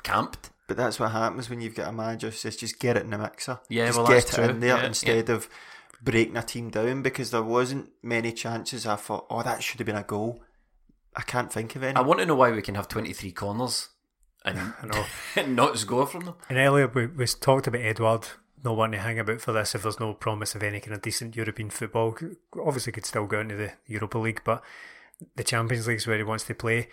camped. 0.02 0.50
But 0.66 0.78
that's 0.78 0.98
what 0.98 1.10
happens 1.12 1.50
when 1.50 1.60
you've 1.60 1.74
got 1.74 1.88
a 1.88 1.92
manager 1.92 2.28
who 2.28 2.32
says 2.32 2.56
just 2.56 2.78
get 2.78 2.96
it 2.96 3.04
in 3.04 3.10
the 3.10 3.18
mixer. 3.18 3.60
Yeah, 3.68 3.86
just 3.86 3.98
well, 3.98 4.06
get 4.06 4.14
that's 4.14 4.32
it 4.32 4.34
true. 4.36 4.44
in 4.44 4.60
there 4.60 4.76
Yeah, 4.78 4.86
instead 4.86 5.28
of 5.28 5.48
breaking 6.02 6.36
a 6.36 6.42
team 6.42 6.70
down 6.70 7.02
because 7.02 7.30
there 7.30 7.42
wasn't 7.42 7.90
many 8.02 8.32
chances. 8.32 8.86
I 8.86 8.96
thought, 8.96 9.26
oh, 9.30 9.42
that 9.42 9.62
should 9.62 9.78
have 9.80 9.86
been 9.86 9.96
a 9.96 10.02
goal. 10.02 10.42
I 11.16 11.22
can't 11.22 11.52
think 11.52 11.76
of 11.76 11.82
any. 11.82 11.96
I 11.96 12.00
want 12.00 12.20
to 12.20 12.26
know 12.26 12.34
why 12.34 12.50
we 12.50 12.62
can 12.62 12.74
have 12.74 12.88
twenty 12.88 13.12
three 13.12 13.32
corners 13.32 13.88
and 14.44 14.56
know. 14.84 15.04
not 15.46 15.78
score 15.78 16.06
from 16.06 16.24
them. 16.24 16.34
And 16.48 16.58
earlier 16.58 16.88
we, 16.88 17.06
we 17.06 17.26
talked 17.26 17.66
about 17.66 17.80
Edouard 17.80 18.28
not 18.64 18.76
wanting 18.76 18.98
to 18.98 19.04
hang 19.04 19.18
about 19.18 19.40
for 19.40 19.52
this 19.52 19.74
if 19.74 19.82
there's 19.82 20.00
no 20.00 20.14
promise 20.14 20.54
of 20.54 20.62
any 20.62 20.80
kind 20.80 20.94
of 20.94 21.02
decent 21.02 21.36
European 21.36 21.70
football. 21.70 22.16
Obviously, 22.64 22.92
could 22.92 23.04
still 23.04 23.26
go 23.26 23.40
into 23.40 23.56
the 23.56 23.72
Europa 23.86 24.18
League, 24.18 24.40
but 24.44 24.62
the 25.36 25.44
Champions 25.44 25.86
League 25.86 25.98
is 25.98 26.06
where 26.06 26.16
he 26.16 26.22
wants 26.22 26.44
to 26.44 26.54
play, 26.54 26.88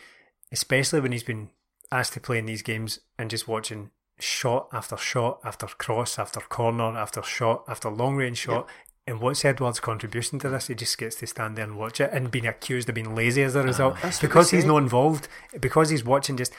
especially 0.51 0.99
when 0.99 1.13
he's 1.13 1.23
been 1.23 1.49
asked 1.91 2.13
to 2.13 2.19
play 2.19 2.37
in 2.37 2.45
these 2.45 2.61
games 2.61 2.99
and 3.17 3.29
just 3.29 3.47
watching 3.47 3.91
shot 4.19 4.67
after 4.71 4.97
shot 4.97 5.39
after 5.43 5.65
cross 5.65 6.19
after 6.19 6.39
corner 6.41 6.97
after 6.97 7.23
shot 7.23 7.63
after 7.67 7.89
long 7.89 8.15
range 8.17 8.37
shot. 8.37 8.69
And 9.07 9.19
what's 9.19 9.43
Edouard's 9.43 9.79
contribution 9.79 10.37
to 10.39 10.49
this? 10.49 10.67
He 10.67 10.75
just 10.75 10.97
gets 10.97 11.15
to 11.17 11.27
stand 11.27 11.57
there 11.57 11.65
and 11.65 11.77
watch 11.77 11.99
it 11.99 12.11
and 12.13 12.29
being 12.29 12.45
accused 12.45 12.87
of 12.87 12.95
being 12.95 13.15
lazy 13.15 13.41
as 13.41 13.55
a 13.55 13.63
result 13.63 13.95
That's 14.01 14.19
because 14.19 14.51
he's 14.51 14.63
not 14.63 14.77
involved, 14.77 15.27
because 15.59 15.89
he's 15.89 16.03
watching 16.03 16.37
just 16.37 16.53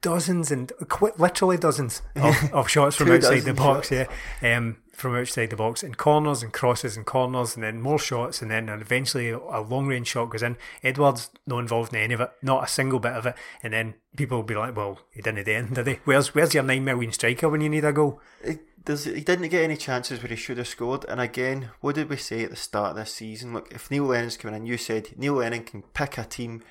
dozens 0.00 0.50
and 0.50 0.72
quite 0.88 1.18
literally 1.18 1.56
dozens 1.56 2.02
of, 2.14 2.36
of 2.52 2.68
shots 2.68 2.96
from 2.96 3.10
outside 3.10 3.40
the 3.40 3.54
box. 3.54 3.90
Yeah, 3.90 4.06
um, 4.42 4.76
from 5.00 5.16
outside 5.16 5.50
the 5.50 5.56
box 5.56 5.82
and 5.82 5.96
corners 5.96 6.42
and 6.42 6.52
crosses 6.52 6.96
and 6.96 7.06
corners 7.06 7.54
and 7.54 7.64
then 7.64 7.80
more 7.80 7.98
shots 7.98 8.42
and 8.42 8.50
then 8.50 8.68
eventually 8.68 9.30
a 9.30 9.60
long 9.60 9.86
range 9.86 10.08
shot 10.08 10.30
goes 10.30 10.42
in. 10.42 10.56
Edouard's 10.82 11.30
not 11.46 11.58
involved 11.58 11.92
in 11.92 12.00
any 12.00 12.14
of 12.14 12.20
it, 12.20 12.30
not 12.42 12.64
a 12.64 12.68
single 12.68 12.98
bit 12.98 13.12
of 13.12 13.26
it. 13.26 13.34
And 13.62 13.72
then 13.72 13.94
people 14.16 14.38
will 14.38 14.44
be 14.44 14.54
like, 14.54 14.76
"Well, 14.76 15.00
he 15.10 15.22
didn't 15.22 15.48
anything, 15.48 15.74
did 15.74 15.86
he? 15.86 15.98
Where's 16.04 16.34
where's 16.34 16.54
your 16.54 16.62
nine 16.62 16.84
million 16.84 17.12
striker 17.12 17.48
when 17.48 17.60
you 17.60 17.68
need 17.68 17.84
a 17.84 17.92
goal?" 17.92 18.20
It, 18.42 18.60
there's, 18.84 19.04
he 19.04 19.20
didn't 19.20 19.48
get 19.48 19.64
any 19.64 19.76
chances 19.76 20.22
where 20.22 20.30
he 20.30 20.36
should 20.36 20.58
have 20.58 20.68
scored. 20.68 21.04
And 21.08 21.20
again, 21.20 21.70
what 21.80 21.96
did 21.96 22.08
we 22.08 22.16
say 22.16 22.44
at 22.44 22.50
the 22.50 22.56
start 22.56 22.90
of 22.90 22.96
this 22.96 23.14
season? 23.14 23.52
Look, 23.52 23.72
if 23.72 23.90
Neil 23.90 24.04
Lennon's 24.04 24.36
coming 24.36 24.56
in, 24.56 24.66
you 24.66 24.76
said 24.76 25.18
Neil 25.18 25.34
Lennon 25.34 25.64
can 25.64 25.82
pick 25.82 26.16
a 26.16 26.24
team 26.24 26.62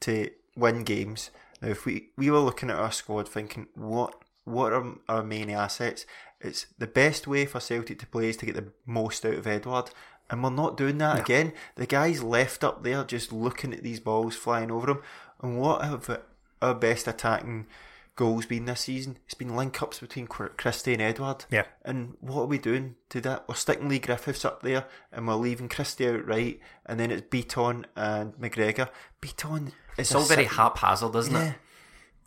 to 0.00 0.30
win 0.56 0.84
games. 0.84 1.30
Now, 1.60 1.68
if 1.68 1.84
we, 1.84 2.10
we 2.16 2.30
were 2.30 2.38
looking 2.38 2.70
at 2.70 2.78
our 2.78 2.92
squad 2.92 3.28
thinking, 3.28 3.66
what 3.74 4.14
what 4.44 4.72
are 4.72 4.94
our 5.08 5.22
main 5.22 5.50
assets? 5.50 6.06
It's 6.40 6.66
the 6.78 6.86
best 6.86 7.26
way 7.26 7.46
for 7.46 7.60
Celtic 7.60 7.98
to 7.98 8.06
play 8.06 8.28
is 8.28 8.36
to 8.38 8.46
get 8.46 8.54
the 8.54 8.72
most 8.86 9.24
out 9.26 9.34
of 9.34 9.46
Edouard. 9.46 9.90
And 10.30 10.44
we're 10.44 10.50
not 10.50 10.76
doing 10.76 10.98
that 10.98 11.16
No. 11.16 11.22
again. 11.22 11.52
The 11.76 11.86
guy's 11.86 12.22
left 12.22 12.62
up 12.62 12.82
there 12.84 13.02
just 13.04 13.32
looking 13.32 13.72
at 13.72 13.82
these 13.82 13.98
balls 14.00 14.36
flying 14.36 14.70
over 14.70 14.90
him. 14.90 15.02
And 15.42 15.58
what 15.58 15.82
have 15.82 16.20
our 16.60 16.74
best 16.74 17.08
attacking 17.08 17.66
goals 18.14 18.44
been 18.46 18.66
this 18.66 18.82
season? 18.82 19.18
It's 19.24 19.34
been 19.34 19.56
link 19.56 19.80
ups 19.82 20.00
between 20.00 20.26
Chr- 20.26 20.48
Christie 20.58 20.92
and 20.92 21.00
Edouard. 21.02 21.46
Yeah. 21.50 21.64
And 21.82 22.16
what 22.20 22.42
are 22.42 22.46
we 22.46 22.58
doing 22.58 22.96
to 23.08 23.20
that? 23.22 23.48
We're 23.48 23.54
sticking 23.54 23.88
Leigh 23.88 24.00
Griffiths 24.00 24.44
up 24.44 24.62
there 24.62 24.84
and 25.12 25.26
we're 25.26 25.34
leaving 25.34 25.68
Christie 25.68 26.08
out 26.08 26.26
right. 26.26 26.60
And 26.84 27.00
then 27.00 27.10
it's 27.10 27.22
Bitton 27.22 27.86
and 27.96 28.34
McGregor. 28.34 28.90
Bitton 29.22 29.68
is 29.68 29.72
It's 29.96 30.14
all 30.14 30.22
very 30.24 30.44
haphazard, 30.44 31.16
isn't 31.16 31.32
Yeah. 31.34 31.48
it? 31.50 31.54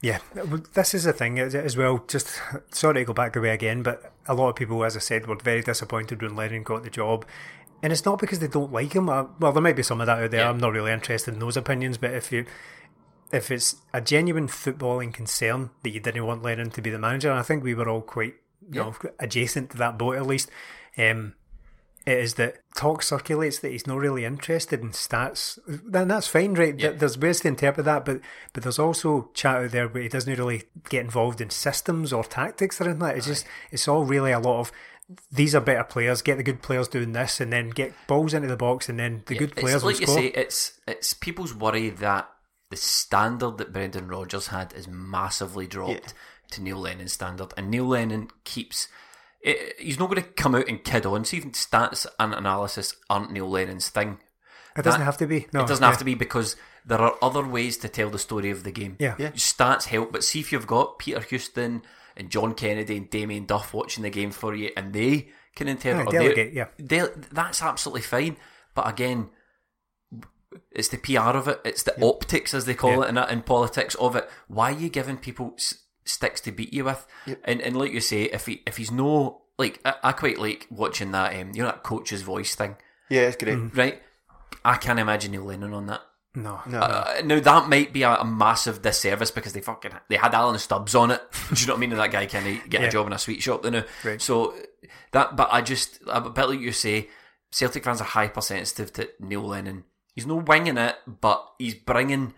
Yeah, 0.02 0.18
this 0.73 0.95
is 0.95 1.03
the 1.03 1.14
thing 1.14 1.40
as 1.40 1.78
well. 1.78 2.03
Just 2.07 2.41
sorry 2.72 2.95
to 2.95 3.06
go 3.06 3.14
back 3.14 3.34
the 3.34 3.41
way 3.41 3.49
again, 3.49 3.84
but 3.84 4.11
a 4.28 4.34
lot 4.34 4.49
of 4.49 4.56
people, 4.56 4.84
as 4.84 4.95
I 4.95 4.99
said, 4.99 5.28
were 5.28 5.36
very 5.36 5.61
disappointed 5.61 6.22
when 6.22 6.36
Lennon 6.36 6.64
got 6.64 6.84
the 6.84 6.90
job. 6.90 7.23
And 7.84 7.94
it's 7.94 8.06
not 8.06 8.19
because 8.19 8.40
they 8.40 8.48
don't 8.48 8.72
like 8.72 8.94
him. 8.94 9.10
Uh, 9.10 9.26
Well, 9.40 9.52
there 9.52 9.61
might 9.61 9.76
be 9.76 9.84
some 9.84 10.02
of 10.02 10.07
that 10.07 10.19
out 10.19 10.32
there. 10.32 10.41
Yeah. 10.41 10.49
I'm 10.49 10.60
not 10.60 10.73
really 10.73 10.91
interested 10.91 11.34
in 11.34 11.40
those 11.40 11.57
opinions. 11.57 11.98
But 11.98 12.14
if 12.14 12.32
you, 12.32 12.45
if 13.32 13.52
it's 13.52 13.76
a 13.94 14.02
genuine 14.02 14.48
footballing 14.48 15.14
concern 15.14 15.69
that 15.84 15.91
you 15.91 15.99
didn't 15.99 16.26
want 16.26 16.44
Lennon 16.44 16.72
to 16.72 16.82
be 16.82 16.90
the 16.90 16.99
manager, 16.99 17.30
and 17.30 17.40
I 17.40 17.44
think 17.44 17.64
we 17.64 17.76
were 17.76 17.90
all 17.90 18.02
quite, 18.02 18.36
you 18.72 18.82
know, 18.82 18.95
adjacent 19.19 19.72
to 19.72 19.78
that 19.78 19.98
boat 19.98 20.15
at 20.15 20.26
least. 20.26 20.49
Um, 20.98 21.34
it 22.06 22.18
is 22.18 22.34
that 22.36 22.56
talk 22.76 23.03
circulates 23.03 23.60
that 23.60 23.72
he's 23.72 23.86
not 23.86 23.99
really 23.99 24.26
interested 24.26 24.80
in 24.82 24.90
stats. 24.90 25.60
Then 25.68 26.07
that's 26.07 26.28
fine, 26.28 26.56
right? 26.56 26.78
Yeah. 26.80 26.91
There's 26.91 27.18
ways 27.18 27.41
to 27.41 27.48
interpret 27.49 27.86
that, 27.86 28.06
but 28.06 28.22
but 28.53 28.64
there's 28.64 28.80
also 28.80 29.30
chat 29.34 29.57
out 29.57 29.72
there 29.72 29.88
where 29.88 30.03
he 30.03 30.10
doesn't 30.10 30.38
really 30.38 30.64
get 30.90 31.06
involved 31.06 31.41
in 31.41 31.49
systems 31.52 32.11
or 32.11 32.23
tactics 32.23 32.82
or 32.82 32.86
anything 32.86 32.99
like 33.02 33.11
that. 33.14 33.18
It's 33.18 33.28
just 33.28 33.45
it's 33.72 33.88
all 33.88 34.03
really 34.06 34.32
a 34.32 34.40
lot 34.40 34.60
of 34.61 34.72
these 35.32 35.53
are 35.53 35.61
better 35.61 35.84
players. 35.84 36.22
Get 36.22 36.38
the 36.38 36.44
good 36.44 36.61
players 36.61 36.88
doing 36.88 37.11
this, 37.11 37.40
and 37.41 37.52
then 37.52 37.69
get 37.69 37.94
balls 38.07 38.34
into 38.34 38.48
the 38.48 38.57
box, 38.57 38.90
and 38.90 38.98
then 38.98 39.23
the 39.28 39.36
good 39.36 39.52
it's 39.52 39.61
players 39.61 39.84
will 39.84 39.91
like 39.91 39.99
you 39.99 40.07
score. 40.07 40.18
say, 40.18 40.28
it's 40.28 40.80
it's 40.88 41.14
people's 41.14 41.53
worry 41.53 41.90
that 41.90 42.30
the 42.69 42.78
standard 42.78 43.57
that 43.57 43.73
Brendan 43.73 44.07
Rodgers 44.07 44.48
had 44.48 44.73
is 44.73 44.88
massively 44.88 45.68
dropped 45.68 45.91
Yeah. 45.91 46.48
to 46.52 46.61
Neil 46.64 46.78
Lennon's 46.78 47.14
standard, 47.14 47.53
and 47.57 47.69
Neil 47.69 47.86
Lennon 47.86 48.30
keeps. 48.44 48.88
It, 49.43 49.76
he's 49.80 49.97
not 49.99 50.09
going 50.09 50.22
to 50.22 50.30
come 50.30 50.53
out 50.55 50.68
and 50.68 50.84
kid 50.84 51.05
on. 51.05 51.26
So 51.26 51.38
even 51.38 51.51
stats 51.51 52.05
and 52.19 52.34
analysis 52.34 52.95
aren't 53.09 53.31
Neil 53.31 53.49
Lennon's 53.49 53.89
thing. 53.89 54.19
it 54.77 54.84
doesn't 54.84 54.99
that- 54.99 55.05
have 55.05 55.18
to 55.18 55.27
be. 55.27 55.47
No, 55.53 55.61
it 55.61 55.68
doesn't 55.68 55.81
yeah. 55.84 55.89
have 55.89 55.99
to 55.99 56.05
be 56.05 56.15
because 56.15 56.55
there 56.85 56.99
are 56.99 57.15
other 57.22 57.45
ways 57.45 57.77
to 57.77 57.89
tell 57.89 58.09
the 58.09 58.19
story 58.19 58.49
of 58.51 58.63
the 58.63 58.72
game. 58.72 58.97
Yeah. 58.99 59.15
Yeah. 59.18 59.31
Stats 59.31 59.85
help, 59.85 60.11
but 60.11 60.23
see 60.23 60.39
if 60.39 60.51
you've 60.51 60.68
got 60.68 60.99
Peter 60.99 61.19
Houston 61.22 61.81
and 62.18 62.30
John 62.30 62.53
Kennedy 62.53 62.97
and 62.97 63.09
Damien 63.09 63.45
Duff 63.45 63.73
watching 63.73 64.03
the 64.03 64.09
game 64.09 64.31
for 64.31 64.53
you 64.55 64.69
and 64.77 64.93
they 64.93 65.30
can 65.55 65.68
interpret. 65.68 66.13
Yeah, 66.13 66.19
delegate, 66.19 66.53
yeah. 66.53 66.68
they- 66.77 67.07
that's 67.31 67.61
absolutely 67.61 68.01
fine. 68.01 68.38
But 68.76 68.88
again, 68.88 69.30
it's 70.72 70.89
the 70.89 70.97
PR 70.97 71.35
of 71.38 71.47
it, 71.47 71.61
it's 71.63 71.84
the 71.84 71.99
optics, 72.05 72.53
as 72.53 72.65
they 72.65 72.73
call 72.73 73.03
it 73.03 73.09
in, 73.09 73.18
in 73.18 73.41
politics, 73.41 73.95
of 73.95 74.15
it. 74.15 74.30
Why 74.47 74.72
are 74.72 74.77
you 74.77 74.89
giving 74.89 75.18
people 75.18 75.53
s- 75.57 75.76
sticks 76.11 76.41
to 76.41 76.51
beat 76.51 76.73
you 76.73 76.83
with? 76.85 77.05
And, 77.45 77.61
and 77.61 77.75
like 77.77 77.91
you 77.91 78.01
say, 78.01 78.23
if 78.23 78.45
he 78.45 78.61
if 78.67 78.77
he's 78.77 78.91
no. 78.91 79.41
Like, 79.59 79.79
I, 79.85 79.93
I 80.05 80.11
quite 80.13 80.39
like 80.39 80.65
watching 80.71 81.11
that, 81.11 81.35
um, 81.39 81.51
you 81.53 81.61
know, 81.61 81.67
that 81.67 81.83
coach's 81.83 82.23
voice 82.23 82.55
thing, 82.55 82.77
Yeah, 83.09 83.23
it's 83.23 83.35
great. 83.43 83.59
right? 83.75 84.01
I 84.65 84.77
can't 84.77 84.97
imagine 84.97 85.31
Neil 85.33 85.43
Lennon 85.43 85.73
on 85.73 85.85
that. 85.85 86.01
No, 86.33 86.61
No, 86.65 86.79
Uh, 86.79 87.21
now 87.25 87.39
that 87.39 87.69
might 87.69 87.93
be 87.93 88.01
a, 88.01 88.09
a 88.15 88.25
massive 88.25 88.81
disservice 88.81 89.29
because 89.29 89.53
they 89.53 89.61
fucking 89.61 89.91
they 90.09 90.15
had 90.15 90.33
Alan 90.33 90.57
Stubbs 90.57 90.95
on 90.95 91.11
it. 91.11 91.21
Do 91.53 91.61
you 91.61 91.67
know 91.67 91.73
what 91.73 91.77
I 91.77 91.79
mean? 91.81 91.91
And 91.91 91.99
that 92.01 92.11
guy 92.11 92.25
can 92.25 92.59
get 92.69 92.81
Yeah. 92.81 92.88
a 92.88 92.91
job 92.91 93.05
in 93.05 93.13
a 93.13 93.19
sweet 93.19 93.43
shop, 93.43 93.63
you 93.65 93.69
know. 93.71 93.83
Right. 94.03 94.19
So 94.19 94.55
that, 95.11 95.35
but 95.35 95.49
I 95.51 95.61
just 95.61 95.99
a 96.07 96.21
bit 96.21 96.47
like 96.49 96.59
you 96.61 96.71
say, 96.71 97.09
Celtic 97.51 97.83
fans 97.83 98.01
are 98.01 98.05
hypersensitive 98.05 98.91
to 98.93 99.09
Neil 99.19 99.43
Lennon. 99.45 99.83
He's 100.15 100.25
no 100.25 100.35
winging 100.38 100.77
it, 100.77 100.95
but 101.05 101.45
he's 101.59 101.75
bringing 101.75 102.33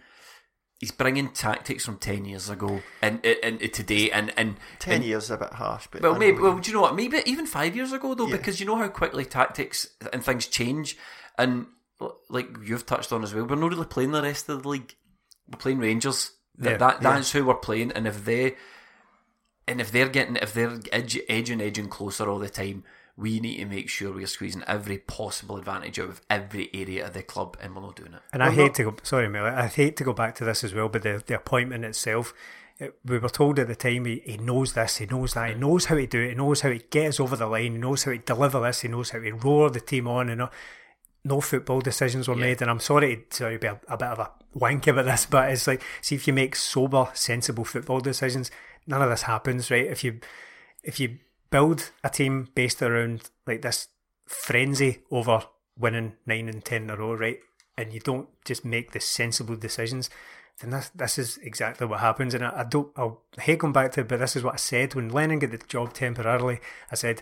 he's 0.83 0.91
bringing 0.91 1.29
tactics 1.29 1.85
from 1.85 1.97
ten 1.97 2.25
years 2.25 2.49
ago 2.49 2.81
and 3.01 3.25
and, 3.25 3.61
and 3.61 3.73
today 3.73 4.11
and 4.11 4.33
and 4.35 4.57
ten 4.79 4.95
and, 4.95 5.05
years 5.05 5.23
is 5.25 5.31
a 5.31 5.37
bit 5.37 5.53
harsh, 5.53 5.87
but 5.89 6.01
well, 6.01 6.15
maybe. 6.17 6.39
Well, 6.39 6.59
do 6.59 6.69
you 6.69 6.75
know 6.75 6.81
what? 6.81 6.93
Maybe 6.93 7.21
even 7.25 7.45
five 7.45 7.73
years 7.73 7.93
ago, 7.93 8.13
though, 8.13 8.27
Yeah. 8.27 8.35
because 8.35 8.59
you 8.59 8.65
know 8.65 8.75
how 8.75 8.89
quickly 8.89 9.23
tactics 9.23 9.87
and 10.11 10.21
things 10.21 10.45
change, 10.47 10.97
and 11.37 11.67
like 12.29 12.49
you've 12.65 12.85
touched 12.85 13.13
on 13.13 13.23
as 13.23 13.33
well, 13.33 13.45
we're 13.45 13.55
not 13.55 13.69
really 13.69 13.85
playing 13.85 14.11
the 14.11 14.21
rest 14.21 14.49
of 14.49 14.63
the 14.63 14.67
league. 14.69 14.93
We're 15.49 15.57
playing 15.57 15.79
Rangers. 15.79 16.31
That, 16.57 16.71
Yeah. 16.71 16.77
that 16.77 17.01
that's 17.01 17.31
who 17.31 17.45
we're 17.45 17.55
playing, 17.55 17.93
and 17.93 18.05
if 18.05 18.25
they 18.25 18.57
and 19.69 19.79
if 19.79 19.89
they're 19.89 20.09
getting 20.09 20.35
if 20.35 20.53
they're 20.53 20.79
edge, 20.91 21.17
edging 21.29 21.61
edging 21.61 21.87
closer 21.87 22.29
all 22.29 22.39
the 22.39 22.49
time, 22.49 22.83
we 23.15 23.39
need 23.39 23.57
to 23.57 23.65
make 23.65 23.89
sure 23.89 24.11
we're 24.11 24.25
squeezing 24.25 24.63
every 24.65 24.97
possible 24.97 25.57
advantage 25.57 25.99
out 25.99 26.09
of 26.09 26.21
every 26.29 26.69
area 26.73 27.05
of 27.05 27.13
the 27.13 27.21
club, 27.23 27.55
and 27.61 27.75
we're 27.75 27.81
not 27.81 27.95
doing 27.95 28.13
it. 28.13 28.21
And 28.31 28.41
I 28.43 28.49
hate 28.51 28.65
not- 28.67 28.75
to 28.75 28.83
go. 28.85 28.95
Sorry, 29.03 29.29
Mel. 29.29 29.45
I 29.45 29.67
hate 29.67 29.97
to 29.97 30.03
go 30.03 30.13
back 30.13 30.35
to 30.35 30.45
this 30.45 30.63
as 30.63 30.73
well. 30.73 30.89
But 30.89 31.03
the 31.03 31.23
the 31.25 31.35
appointment 31.35 31.85
itself, 31.85 32.33
it, 32.79 32.95
we 33.05 33.19
were 33.19 33.29
told 33.29 33.59
at 33.59 33.67
the 33.67 33.75
time 33.75 34.05
he, 34.05 34.21
he 34.25 34.37
knows 34.37 34.73
this, 34.73 34.97
he 34.97 35.05
knows 35.05 35.33
that, 35.35 35.49
he 35.49 35.55
knows 35.55 35.85
how 35.85 35.95
to 35.95 36.07
do 36.07 36.21
it, 36.21 36.29
he 36.29 36.35
knows 36.35 36.61
how 36.61 36.69
to 36.69 36.79
get 36.79 37.07
us 37.09 37.19
over 37.19 37.35
the 37.35 37.45
line, 37.47 37.73
he 37.73 37.77
knows 37.77 38.03
how 38.03 38.11
to 38.13 38.17
deliver 38.17 38.59
this, 38.61 38.81
he 38.81 38.87
knows 38.87 39.11
how 39.11 39.19
to 39.19 39.31
roar 39.33 39.69
the 39.69 39.79
team 39.79 40.07
on, 40.07 40.29
and 40.29 40.41
all. 40.41 40.51
no 41.23 41.39
football 41.39 41.81
decisions 41.81 42.27
were 42.27 42.33
Yeah. 42.35 42.41
made. 42.47 42.61
And 42.63 42.71
I'm 42.71 42.79
sorry 42.79 43.15
to 43.29 43.35
sorry 43.37 43.53
to 43.55 43.59
be 43.59 43.67
a, 43.67 43.79
a 43.87 43.95
bit 43.97 44.07
of 44.09 44.19
a 44.19 44.31
wank 44.55 44.87
about 44.87 45.05
this, 45.05 45.27
but 45.27 45.51
it's 45.51 45.67
like 45.67 45.83
see 46.01 46.15
if 46.15 46.25
you 46.27 46.33
make 46.33 46.55
sober, 46.55 47.09
sensible 47.13 47.63
football 47.63 47.99
decisions, 47.99 48.49
none 48.87 49.03
of 49.03 49.09
this 49.11 49.21
happens, 49.21 49.69
right? 49.69 49.85
If 49.85 50.03
you 50.03 50.19
if 50.83 50.99
you 50.99 51.19
build 51.53 51.91
a 52.03 52.09
team 52.09 52.49
based 52.55 52.81
around 52.81 53.29
like 53.45 53.61
this 53.61 53.87
frenzy 54.25 55.03
over 55.11 55.43
winning 55.77 56.13
nine 56.25 56.49
and 56.49 56.65
ten 56.65 56.83
in 56.83 56.89
a 56.89 56.97
row, 56.97 57.13
right? 57.13 57.37
And 57.77 57.93
you 57.93 57.99
don't 57.99 58.27
just 58.43 58.65
make 58.65 58.91
the 58.91 58.99
sensible 58.99 59.55
decisions, 59.55 60.09
then 60.59 60.71
this 60.71 60.89
this 60.95 61.17
is 61.19 61.37
exactly 61.43 61.85
what 61.85 61.99
happens. 61.99 62.33
And 62.33 62.43
I, 62.43 62.61
I 62.61 62.63
don't 62.63 62.91
I'll 62.95 63.21
hate 63.39 63.59
going 63.59 63.71
back 63.71 63.91
to 63.93 64.01
it, 64.01 64.07
but 64.07 64.19
this 64.19 64.35
is 64.35 64.43
what 64.43 64.55
I 64.55 64.57
said 64.57 64.95
when 64.95 65.09
Lennon 65.09 65.39
got 65.39 65.51
the 65.51 65.59
job 65.59 65.93
temporarily. 65.93 66.59
I 66.91 66.95
said 66.95 67.21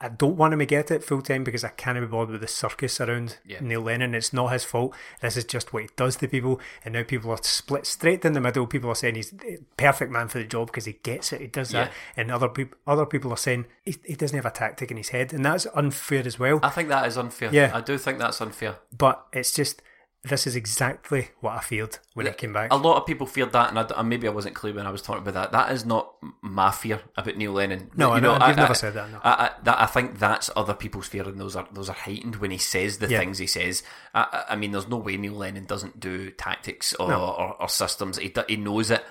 I 0.00 0.08
don't 0.08 0.36
want 0.36 0.52
him 0.52 0.60
to 0.60 0.66
get 0.66 0.92
it 0.92 1.02
full 1.02 1.22
time 1.22 1.42
because 1.42 1.64
I 1.64 1.68
can't 1.68 1.98
be 1.98 2.06
bothered 2.06 2.32
with 2.32 2.40
the 2.40 2.46
circus 2.48 3.00
around 3.00 3.38
Yeah. 3.44 3.58
Neil 3.60 3.80
Lennon. 3.80 4.14
It's 4.14 4.32
not 4.32 4.52
his 4.52 4.64
fault. 4.64 4.94
This 5.20 5.36
is 5.36 5.44
just 5.44 5.72
what 5.72 5.82
he 5.82 5.88
does 5.96 6.16
to 6.16 6.28
people. 6.28 6.60
And 6.84 6.94
now 6.94 7.02
people 7.02 7.32
are 7.32 7.42
split 7.42 7.86
straight 7.86 8.24
in 8.24 8.32
the 8.32 8.40
middle. 8.40 8.66
People 8.66 8.90
are 8.90 8.94
saying 8.94 9.16
he's 9.16 9.30
the 9.30 9.58
perfect 9.76 10.12
man 10.12 10.28
for 10.28 10.38
the 10.38 10.44
job 10.44 10.68
because 10.68 10.84
he 10.84 10.94
gets 11.02 11.32
it. 11.32 11.40
He 11.40 11.48
does 11.48 11.70
that. 11.70 11.90
And 12.16 12.30
other 12.30 12.48
people, 12.48 12.78
other 12.86 13.06
people 13.06 13.32
are 13.32 13.36
saying 13.36 13.66
he, 13.84 13.96
he 14.04 14.14
doesn't 14.14 14.36
have 14.36 14.46
a 14.46 14.50
tactic 14.50 14.90
in 14.92 14.96
his 14.96 15.08
head, 15.08 15.32
and 15.32 15.44
that's 15.44 15.66
unfair 15.74 16.22
as 16.26 16.38
well. 16.38 16.60
I 16.62 16.68
think 16.70 16.88
that 16.88 17.06
is 17.08 17.18
unfair. 17.18 17.50
Yeah. 17.52 17.72
I 17.74 17.80
do 17.80 17.98
think 17.98 18.18
that's 18.18 18.40
unfair. 18.40 18.76
But 18.96 19.26
it's 19.32 19.52
just 19.52 19.82
this 20.24 20.46
is 20.46 20.54
exactly 20.54 21.30
what 21.40 21.56
I 21.56 21.60
feared 21.60 21.98
when 22.14 22.28
it 22.28 22.38
came 22.38 22.52
back. 22.52 22.72
A 22.72 22.76
lot 22.76 22.96
of 22.96 23.06
people 23.06 23.26
feared 23.26 23.52
that, 23.52 23.70
and, 23.70 23.78
I, 23.78 23.86
and 23.96 24.08
maybe 24.08 24.28
I 24.28 24.30
wasn't 24.30 24.54
clear 24.54 24.72
when 24.72 24.86
I 24.86 24.90
was 24.90 25.02
talking 25.02 25.22
about 25.22 25.34
that. 25.34 25.50
That 25.52 25.72
is 25.72 25.84
not 25.84 26.14
my 26.40 26.70
fear 26.70 27.00
about 27.16 27.36
Neil 27.36 27.50
Lennon. 27.52 27.90
No, 27.96 28.12
I 28.12 28.20
know, 28.20 28.34
you've 28.34 28.42
I, 28.42 28.52
never 28.54 28.74
said 28.74 28.94
that, 28.94 29.10
no. 29.10 29.18
I, 29.24 29.30
I, 29.30 29.50
that, 29.64 29.80
I 29.80 29.86
think 29.86 30.20
that's 30.20 30.48
other 30.54 30.74
people's 30.74 31.08
fear, 31.08 31.24
and 31.24 31.40
those 31.40 31.56
are 31.56 31.66
those 31.72 31.88
are 31.88 31.94
heightened 31.94 32.36
when 32.36 32.52
he 32.52 32.58
says 32.58 32.98
the 32.98 33.08
Yeah. 33.08 33.18
things 33.18 33.38
he 33.38 33.48
says. 33.48 33.82
I, 34.14 34.54
mean, 34.54 34.70
there's 34.70 34.88
no 34.88 34.98
way 34.98 35.16
Neil 35.16 35.32
Lennon 35.32 35.64
doesn't 35.64 35.98
do 35.98 36.30
tactics 36.30 36.94
or, 36.94 37.12
or, 37.12 37.60
or 37.60 37.68
systems. 37.68 38.18
He, 38.18 38.32
he 38.48 38.56
knows 38.56 38.92
it. 38.92 39.04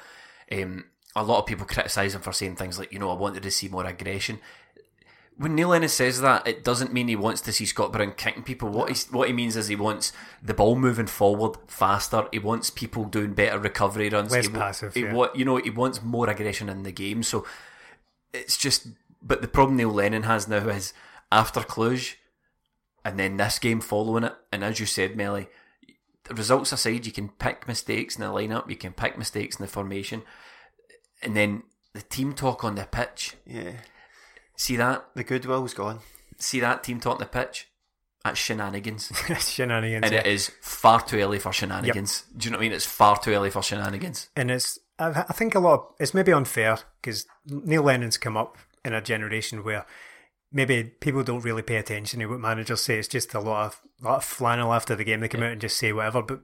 Um, 0.49 0.85
a 1.13 1.23
lot 1.23 1.39
of 1.39 1.45
people 1.45 1.65
criticise 1.65 2.15
him 2.15 2.21
for 2.21 2.31
saying 2.31 2.55
things 2.55 2.79
like, 2.79 2.93
you 2.93 2.99
know, 2.99 3.09
I 3.09 3.15
wanted 3.15 3.43
to 3.43 3.51
see 3.51 3.67
more 3.67 3.85
aggression 3.85 4.39
when 5.37 5.55
Neil 5.55 5.69
Lennon 5.69 5.89
says 5.89 6.21
that, 6.21 6.47
it 6.47 6.63
doesn't 6.63 6.93
mean 6.93 7.07
he 7.07 7.15
wants 7.15 7.41
to 7.41 7.53
see 7.53 7.65
Scott 7.65 7.91
Brown 7.91 8.13
kicking 8.15 8.43
people. 8.43 8.69
What 8.69 8.89
he 8.89 8.95
what 9.11 9.27
he 9.27 9.33
means 9.33 9.55
is 9.55 9.67
he 9.67 9.75
wants 9.75 10.13
the 10.41 10.53
ball 10.53 10.75
moving 10.75 11.07
forward 11.07 11.57
faster. 11.67 12.27
He 12.31 12.39
wants 12.39 12.69
people 12.69 13.05
doing 13.05 13.33
better 13.33 13.57
recovery 13.57 14.09
runs. 14.09 14.31
Less 14.31 14.47
he, 14.47 14.53
passive, 14.53 14.93
He 14.93 15.01
yeah. 15.01 15.13
wa- 15.13 15.31
you 15.33 15.45
know, 15.45 15.57
he 15.57 15.69
wants 15.69 16.01
more 16.03 16.29
aggression 16.29 16.69
in 16.69 16.83
the 16.83 16.91
game. 16.91 17.23
So 17.23 17.45
it's 18.33 18.57
just. 18.57 18.87
But 19.23 19.41
the 19.41 19.47
problem 19.47 19.77
Neil 19.77 19.89
Lennon 19.89 20.23
has 20.23 20.47
now 20.47 20.67
is 20.69 20.93
after 21.31 21.61
Cluj, 21.61 22.15
and 23.05 23.19
then 23.19 23.37
this 23.37 23.59
game 23.59 23.79
following 23.79 24.23
it, 24.23 24.33
and 24.51 24.63
as 24.63 24.79
you 24.79 24.85
said, 24.85 25.15
Melly, 25.15 25.47
the 26.25 26.33
results 26.33 26.71
aside, 26.71 27.05
you 27.05 27.11
can 27.11 27.29
pick 27.29 27.67
mistakes 27.67 28.15
in 28.15 28.21
the 28.21 28.29
lineup, 28.31 28.69
you 28.69 28.75
can 28.75 28.93
pick 28.93 29.17
mistakes 29.17 29.57
in 29.57 29.63
the 29.63 29.71
formation, 29.71 30.23
and 31.21 31.37
then 31.37 31.63
the 31.93 32.01
team 32.01 32.33
talk 32.33 32.63
on 32.63 32.75
the 32.75 32.85
pitch 32.85 33.35
yeah. 33.45 33.73
See 34.61 34.75
that? 34.75 35.07
The 35.15 35.23
goodwill's 35.23 35.73
gone. 35.73 36.01
See 36.38 36.59
that 36.59 36.83
team 36.83 36.99
talking 36.99 37.21
the 37.21 37.25
pitch? 37.25 37.67
That's 38.23 38.39
shenanigans. 38.39 39.11
shenanigans. 39.39 40.03
and 40.03 40.13
yeah. 40.13 40.19
it 40.19 40.27
is 40.27 40.51
far 40.61 41.01
too 41.01 41.17
early 41.17 41.39
for 41.39 41.51
shenanigans. 41.51 42.25
Do 42.38 42.45
you 42.45 42.51
know 42.51 42.59
what 42.59 42.61
I 42.61 42.65
mean? 42.67 42.73
It's 42.73 42.85
far 42.85 43.17
too 43.17 43.31
early 43.31 43.49
for 43.49 43.63
shenanigans. 43.63 44.29
and 44.35 44.51
it's 44.51 44.77
I, 44.99 45.25
I 45.27 45.33
think 45.33 45.55
a 45.55 45.59
lot. 45.59 45.73
Of, 45.73 45.85
it's 45.99 46.13
maybe 46.13 46.31
unfair 46.31 46.77
because 47.01 47.25
Neil 47.47 47.81
Lennon's 47.81 48.19
come 48.19 48.38
up 48.38 48.55
in 48.85 48.93
a 48.93 49.01
generation 49.01 49.63
where 49.63 49.88
maybe 50.51 50.83
people 50.83 51.23
don't 51.23 51.43
really 51.43 51.63
pay 51.63 51.77
attention 51.77 52.19
to 52.19 52.27
what 52.27 52.39
managers 52.39 52.81
say. 52.81 52.99
It's 52.99 53.07
just 53.07 53.33
a 53.33 53.39
lot 53.39 53.65
of 53.65 53.81
lot 53.99 54.17
of 54.17 54.23
flannel 54.23 54.75
after 54.75 54.95
the 54.95 55.03
game. 55.03 55.21
They 55.21 55.27
come 55.27 55.41
out 55.41 55.53
and 55.53 55.61
just 55.61 55.77
say 55.77 55.91
whatever. 55.91 56.21
But 56.21 56.41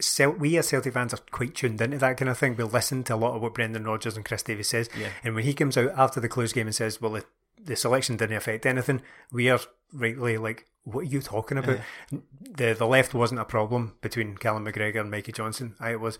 Cel- 0.00 0.30
we 0.30 0.56
as 0.56 0.68
Celtic 0.68 0.94
fans 0.94 1.12
are 1.12 1.20
quite 1.30 1.54
tuned 1.54 1.82
into 1.82 1.98
that 1.98 2.16
kind 2.16 2.30
of 2.30 2.38
thing. 2.38 2.56
We'll 2.56 2.68
listen 2.68 3.04
to 3.04 3.14
a 3.14 3.16
lot 3.16 3.36
of 3.36 3.42
what 3.42 3.52
Brendan 3.52 3.84
Rodgers 3.84 4.16
and 4.16 4.24
Chris 4.24 4.42
Davies 4.42 4.70
says. 4.70 4.88
Yeah. 4.98 5.10
And 5.22 5.34
when 5.34 5.44
he 5.44 5.52
comes 5.52 5.76
out 5.76 5.92
after 5.94 6.18
the 6.18 6.30
close 6.30 6.54
game 6.54 6.66
and 6.66 6.74
says, 6.74 6.98
"Well, 6.98 7.12
the, 7.12 7.26
the 7.64 7.76
selection 7.76 8.16
didn't 8.16 8.36
affect 8.36 8.66
anything," 8.66 9.02
we 9.32 9.48
are 9.50 9.60
rightly 9.92 10.38
like, 10.38 10.66
"What 10.84 11.00
are 11.00 11.04
you 11.04 11.20
talking 11.20 11.58
about?" 11.58 11.78
The 12.40 12.74
the 12.74 12.86
left 12.86 13.14
wasn't 13.14 13.40
a 13.40 13.44
problem 13.44 13.94
between 14.00 14.36
Callum 14.36 14.64
McGregor 14.66 15.00
and 15.00 15.10
Mikey 15.10 15.32
Johnston. 15.32 15.74
I 15.80 15.96
was 15.96 16.18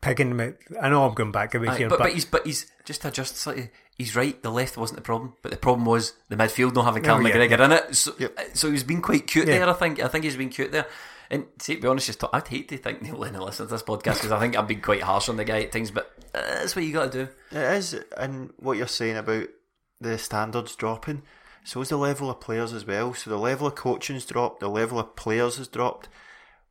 picking. 0.00 0.36
My, 0.36 0.54
I 0.80 0.88
know 0.88 1.04
I'm 1.06 1.14
going 1.14 1.32
back 1.32 1.54
a 1.54 1.60
bit 1.60 1.68
Aye, 1.70 1.76
here, 1.78 1.88
but, 1.88 1.98
but 1.98 2.12
he's 2.12 2.24
but 2.24 2.46
he's 2.46 2.70
just 2.84 3.02
to 3.02 3.08
adjust 3.08 3.36
slightly. 3.36 3.70
He's 3.96 4.16
right. 4.16 4.42
The 4.42 4.50
left 4.50 4.78
wasn't 4.78 4.96
the 4.96 5.02
problem, 5.02 5.34
but 5.42 5.50
the 5.50 5.58
problem 5.58 5.84
was 5.84 6.14
the 6.30 6.36
midfield 6.36 6.74
not 6.74 6.86
having 6.86 7.02
Callum 7.02 7.26
Oh, 7.26 7.28
yeah, 7.28 7.34
McGregor 7.36 7.64
in 7.66 7.72
it. 7.72 7.94
So, 7.94 8.14
Yep. 8.18 8.38
so 8.54 8.70
he's 8.70 8.82
been 8.84 9.02
quite 9.02 9.26
cute 9.26 9.46
Yeah. 9.46 9.58
there. 9.58 9.68
I 9.68 9.72
think. 9.74 10.00
I 10.00 10.08
think 10.08 10.24
he's 10.24 10.36
been 10.36 10.48
cute 10.48 10.72
there. 10.72 10.86
And 11.32 11.44
see, 11.60 11.76
to 11.76 11.80
be 11.82 11.86
honest, 11.86 12.06
just 12.06 12.24
I'd 12.32 12.48
hate 12.48 12.68
to 12.70 12.78
think 12.78 13.02
Neil 13.02 13.14
Lennon 13.16 13.42
listens 13.42 13.68
to 13.68 13.74
this 13.74 13.82
podcast 13.84 14.14
because 14.14 14.32
I 14.32 14.40
think 14.40 14.56
I'm 14.58 14.66
being 14.66 14.80
quite 14.80 15.02
harsh 15.02 15.28
on 15.28 15.36
the 15.36 15.44
guy 15.44 15.60
at 15.62 15.70
things. 15.70 15.90
But 15.92 16.10
uh, 16.34 16.40
that's 16.40 16.74
what 16.74 16.84
you 16.84 16.92
got 16.92 17.12
to 17.12 17.26
do. 17.26 17.32
It 17.56 17.76
is, 17.76 17.94
and 18.16 18.52
what 18.56 18.78
you're 18.78 18.86
saying 18.88 19.16
about 19.18 19.46
the 20.00 20.18
standards 20.18 20.74
dropping, 20.76 21.22
so 21.64 21.80
is 21.80 21.90
the 21.90 21.96
level 21.96 22.30
of 22.30 22.40
players 22.40 22.72
as 22.72 22.86
well. 22.86 23.14
So 23.14 23.30
the 23.30 23.38
level 23.38 23.66
of 23.66 23.74
coaching's 23.74 24.24
dropped, 24.24 24.60
the 24.60 24.68
level 24.68 24.98
of 24.98 25.16
players 25.16 25.56
has 25.56 25.68
dropped. 25.68 26.08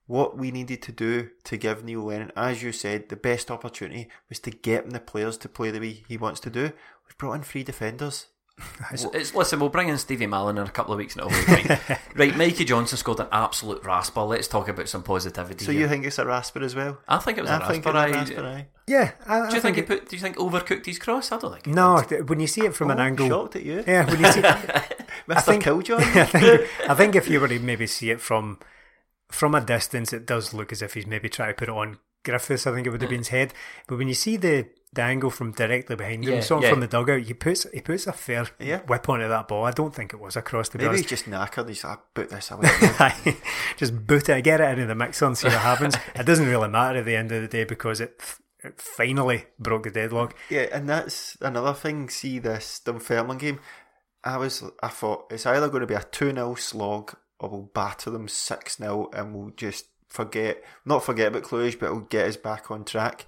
What 0.07 0.38
we 0.38 0.49
needed 0.49 0.81
to 0.84 0.91
do 0.91 1.30
to 1.43 1.57
give 1.57 1.84
Neil 1.84 2.01
Lennon, 2.01 2.31
as 2.35 2.64
you 2.64 2.72
said, 2.72 3.10
the 3.10 3.15
best 3.15 3.51
opportunity 3.51 4.10
was 4.27 4.39
to 4.39 4.49
get 4.49 4.85
him 4.85 4.89
the 4.89 4.99
players 4.99 5.38
to 5.38 5.49
play 5.49 5.69
the 5.69 5.80
way 5.80 6.03
he 6.07 6.18
wants 6.18 6.39
to 6.41 6.49
do. 6.49 6.72
We've 7.06 7.18
brought 7.18 7.34
in 7.34 7.43
three 7.43 7.64
defenders. 7.64 8.26
It's, 8.91 9.06
it's, 9.14 9.36
listen, 9.36 9.60
we'll 9.60 9.69
bring 9.69 9.90
in 9.90 9.98
Stevie 9.98 10.26
Malin 10.26 10.57
in 10.57 10.65
a 10.65 10.69
couple 10.69 10.94
of 10.94 10.98
weeks 10.98 11.15
and 11.15 11.26
it'll 11.26 11.38
be 11.38 11.64
fine. 11.64 11.98
right, 12.15 12.36
Mikey 12.36 12.65
Johnston 12.65 12.98
scored 12.98 13.19
an 13.19 13.27
absolute 13.31 13.84
rasper. 13.84 14.22
Let's 14.22 14.48
talk 14.48 14.68
about 14.68 14.90
some 14.90 15.03
positivity. 15.03 15.64
So 15.64 15.72
here. 15.72 15.81
you 15.81 15.88
think 15.88 16.06
it's 16.06 16.18
a 16.18 16.26
rasper 16.26 16.64
as 16.64 16.76
well? 16.76 16.98
I 17.07 17.18
think 17.18 17.38
it 17.38 17.41
was 17.41 17.52
a 17.52 17.64
I 17.64 17.68
think 17.68 17.86
rasper. 17.86 17.90
it's 17.90 18.15
a 18.15 18.18
aye. 18.18 18.22
rasper, 18.22 18.45
aye. 18.45 18.68
yeah. 18.88 19.11
I, 19.27 19.49
Do 19.49 19.56
you 19.56 19.61
think 19.61 19.76
he 19.76 19.81
put? 19.84 20.10
Do 20.10 20.15
you 20.15 20.22
think 20.22 20.38
overcooked 20.38 20.86
his 20.86 20.98
cross? 20.98 21.31
I 21.31 21.38
don't 21.38 21.52
think. 21.53 21.68
No, 21.68 21.99
did. 21.99 22.10
th- 22.10 22.23
when 22.23 22.40
you 22.40 22.48
see 22.48 22.61
it 22.61 22.73
from 22.73 22.90
an 22.90 22.99
Oh, 22.99 23.03
angle, 23.03 23.27
Shocked 23.27 23.57
at 23.57 23.64
you, 23.64 23.84
yeah, 23.86 24.10
when 24.10 24.19
you 24.19 24.31
see, 24.31 24.41
Mr. 25.27 25.44
think- 25.44 25.64
Killjoy. 25.64 25.98
I 25.98 26.26
think, 26.26 26.90
I 26.90 26.94
think 26.95 27.15
if 27.15 27.30
you 27.30 27.40
were 27.40 27.48
to 27.48 27.60
maybe 27.60 27.86
see 27.86 28.10
it 28.10 28.22
from 28.22 28.60
from 29.30 29.53
a 29.53 29.61
distance, 29.61 30.14
it 30.14 30.26
does 30.26 30.53
look 30.53 30.72
as 30.72 30.81
if 30.81 30.95
he's 30.95 31.06
maybe 31.06 31.30
trying 31.30 31.49
to 31.49 31.53
put 31.53 31.69
it 31.69 31.76
on 31.76 31.99
Griffiths. 32.23 32.65
I 32.65 32.73
think 32.73 32.88
it 32.88 32.90
would 32.90 33.02
have 33.02 33.10
hmm. 33.10 33.14
been 33.14 33.19
his 33.19 33.27
head, 33.30 33.53
but 33.88 33.98
when 33.98 34.07
you 34.07 34.14
see 34.14 34.38
the 34.38 34.68
the 34.94 35.03
angle 35.03 35.30
from 35.30 35.52
directly 35.52 35.95
behind 35.95 36.24
him, 36.24 36.34
Yeah, 36.36 36.40
sort 36.41 36.64
yeah. 36.64 36.72
from 36.72 36.80
the 36.80 36.88
dugout, 36.88 37.22
he 37.22 37.34
puts 37.34 37.68
he 37.72 37.82
puts 37.82 38.07
a 38.07 38.11
fair 38.14 38.48
Yeah. 38.60 38.80
whip 38.82 39.07
onto 39.07 39.28
that 39.28 39.48
ball. 39.48 39.66
I 39.66 39.72
don't 39.72 39.94
think 39.94 40.14
it 40.14 40.20
was 40.20 40.36
across 40.36 40.70
the. 40.70 40.80
be 40.80 40.86
Maybe 40.86 40.98
he's 40.98 41.06
just 41.06 41.26
knackered. 41.26 41.68
He's 41.68 41.84
like, 41.84 41.99
ah, 41.99 42.03
put 42.14 42.30
this 42.30 42.49
away. 42.52 42.68
Just 43.78 44.07
boot 44.07 44.28
it, 44.30 44.44
get 44.44 44.61
it 44.61 44.70
into 44.72 44.88
the 44.88 44.95
mixer 44.95 45.26
and 45.26 45.38
see 45.38 45.48
what 45.48 45.57
happens. 45.57 45.95
it 46.16 46.26
doesn't 46.26 46.48
really 46.48 46.68
matter 46.70 46.99
at 46.99 47.06
the 47.06 47.16
end 47.16 47.32
of 47.32 47.41
the 47.41 47.48
day 47.48 47.64
because 47.66 48.02
it, 48.02 48.20
it 48.64 48.82
finally 48.82 49.45
broke 49.60 49.84
the 49.84 49.91
deadlock. 49.91 50.36
Yeah, 50.49 50.66
and 50.74 50.90
that's 50.90 51.38
another 51.41 51.74
thing. 51.74 52.10
See 52.10 52.40
this 52.40 52.82
Dunfermline 52.84 53.38
game. 53.38 53.60
I 54.24 54.38
was, 54.38 54.64
I 54.84 54.90
thought 54.90 55.28
it's 55.32 55.45
either 55.45 55.70
going 55.70 55.82
to 55.82 55.88
be 55.88 55.94
a 55.94 56.03
two 56.03 56.32
0 56.34 56.56
slog 56.56 57.16
or 57.40 57.49
we'll 57.49 57.61
batter 57.74 58.10
them 58.10 58.28
six 58.28 58.78
0 58.78 59.10
and 59.14 59.34
we'll 59.34 59.52
just 59.56 59.86
forget, 60.10 60.61
not 60.84 61.06
forget 61.06 61.28
about 61.28 61.44
Cluj, 61.44 61.80
but 61.80 61.86
it'll 61.86 61.99
get 62.02 62.28
us 62.28 62.36
back 62.38 62.70
on 62.72 62.84
track. 62.84 63.28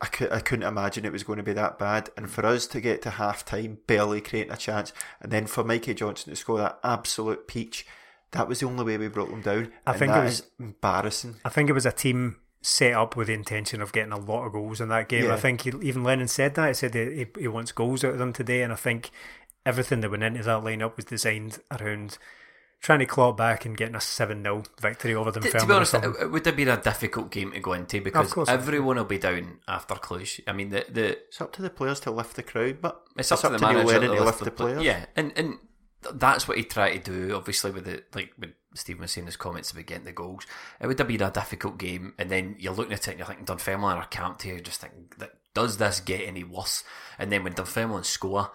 I, 0.00 0.06
could, 0.06 0.32
I 0.32 0.40
couldn't 0.40 0.66
imagine 0.68 1.04
it 1.04 1.12
was 1.12 1.24
going 1.24 1.38
to 1.38 1.42
be 1.42 1.52
that 1.54 1.78
bad. 1.78 2.10
And 2.16 2.30
for 2.30 2.46
us 2.46 2.66
to 2.68 2.80
get 2.80 3.02
to 3.02 3.10
half 3.10 3.44
time, 3.44 3.78
barely 3.86 4.20
creating 4.20 4.52
a 4.52 4.56
chance, 4.56 4.92
and 5.20 5.32
then 5.32 5.46
for 5.46 5.64
Mikey 5.64 5.94
Johnston 5.94 6.32
to 6.32 6.36
score 6.36 6.58
that 6.58 6.78
absolute 6.84 7.48
peach, 7.48 7.86
that 8.32 8.46
was 8.48 8.60
the 8.60 8.66
only 8.66 8.84
way 8.84 8.98
we 8.98 9.08
broke 9.08 9.30
them 9.30 9.42
down. 9.42 9.72
I 9.86 9.94
think 9.94 10.12
it 10.12 10.22
was- 10.24 10.42
embarrassing. 10.58 11.36
I 11.44 11.48
think 11.48 11.68
it 11.68 11.74
was 11.74 11.86
a 11.86 11.92
team 11.92 12.36
set 12.60 12.92
up 12.92 13.16
with 13.16 13.28
the 13.28 13.34
intention 13.34 13.80
of 13.80 13.92
getting 13.92 14.12
a 14.12 14.18
lot 14.18 14.44
of 14.44 14.52
goals 14.52 14.80
in 14.80 14.88
that 14.88 15.08
game. 15.08 15.24
Yeah. 15.24 15.34
I 15.34 15.38
think 15.38 15.62
he, 15.62 15.72
even 15.82 16.04
Lennon 16.04 16.28
said 16.28 16.54
that. 16.54 16.68
He 16.68 16.74
said 16.74 16.94
he, 16.94 17.26
he 17.38 17.48
wants 17.48 17.72
goals 17.72 18.04
out 18.04 18.12
of 18.12 18.18
them 18.18 18.32
today, 18.32 18.62
and 18.62 18.72
I 18.72 18.76
think 18.76 19.10
everything 19.64 20.00
that 20.00 20.10
went 20.10 20.22
into 20.22 20.42
that 20.42 20.62
lineup 20.62 20.96
was 20.96 21.04
designed 21.04 21.58
around 21.70 22.18
trying 22.80 23.00
to 23.00 23.06
claw 23.06 23.32
back 23.32 23.64
and 23.64 23.76
getting 23.76 23.94
a 23.94 24.00
7 24.00 24.42
0 24.42 24.62
victory 24.80 25.14
over 25.14 25.30
them. 25.30 25.42
To, 25.42 25.50
to 25.50 25.66
be 25.66 25.72
honest, 25.72 25.94
it, 25.94 26.04
it 26.20 26.30
would 26.30 26.46
have 26.46 26.56
been 26.56 26.68
a 26.68 26.80
difficult 26.80 27.30
game 27.30 27.52
to 27.52 27.60
go 27.60 27.72
into 27.72 28.00
because 28.00 28.32
course. 28.32 28.48
everyone 28.48 28.96
will 28.96 29.04
be 29.04 29.18
down 29.18 29.58
after 29.66 29.94
Cluj. 29.94 30.40
I 30.46 30.52
mean, 30.52 30.70
the 30.70 30.84
the 30.88 31.18
It's 31.28 31.40
up 31.40 31.52
to 31.54 31.62
the 31.62 31.70
players 31.70 32.00
to 32.00 32.10
lift 32.10 32.36
the 32.36 32.42
crowd, 32.42 32.80
but 32.80 33.02
it's 33.16 33.32
up, 33.32 33.40
to 33.40 33.48
the 33.48 33.58
manager 33.58 34.00
to 34.00 34.06
to 34.06 34.12
lift 34.12 34.24
lift 34.24 34.44
the 34.44 34.50
pla- 34.50 34.66
players. 34.66 34.82
Yeah, 34.82 35.06
and 35.16 35.32
and 35.36 35.58
that's 36.14 36.46
what 36.46 36.56
he 36.56 36.64
tried 36.64 37.04
to 37.04 37.10
do. 37.10 37.34
Obviously, 37.34 37.70
with 37.70 37.84
the 37.84 38.02
like 38.14 38.32
with 38.38 38.52
Stephen 38.74 39.02
was 39.02 39.12
saying 39.12 39.26
his 39.26 39.36
comments 39.36 39.70
about 39.72 39.86
getting 39.86 40.04
the 40.04 40.12
goals, 40.12 40.46
it 40.80 40.86
would 40.86 40.98
have 40.98 41.08
been 41.08 41.22
a 41.22 41.30
difficult 41.30 41.78
game. 41.78 42.14
And 42.18 42.30
then 42.30 42.56
you're 42.58 42.72
looking 42.72 42.92
at 42.92 43.08
it 43.08 43.10
and 43.12 43.18
you're 43.18 43.26
thinking 43.26 43.44
Dunfermline 43.44 43.96
are 43.96 44.06
camped 44.06 44.42
here. 44.42 44.60
Just 44.60 44.80
thinking 44.80 45.08
that 45.18 45.32
does 45.54 45.78
this 45.78 46.00
get 46.00 46.26
any 46.26 46.44
worse? 46.44 46.84
And 47.18 47.32
then 47.32 47.42
when 47.42 47.54
Dunfermline 47.54 48.04
score, 48.04 48.52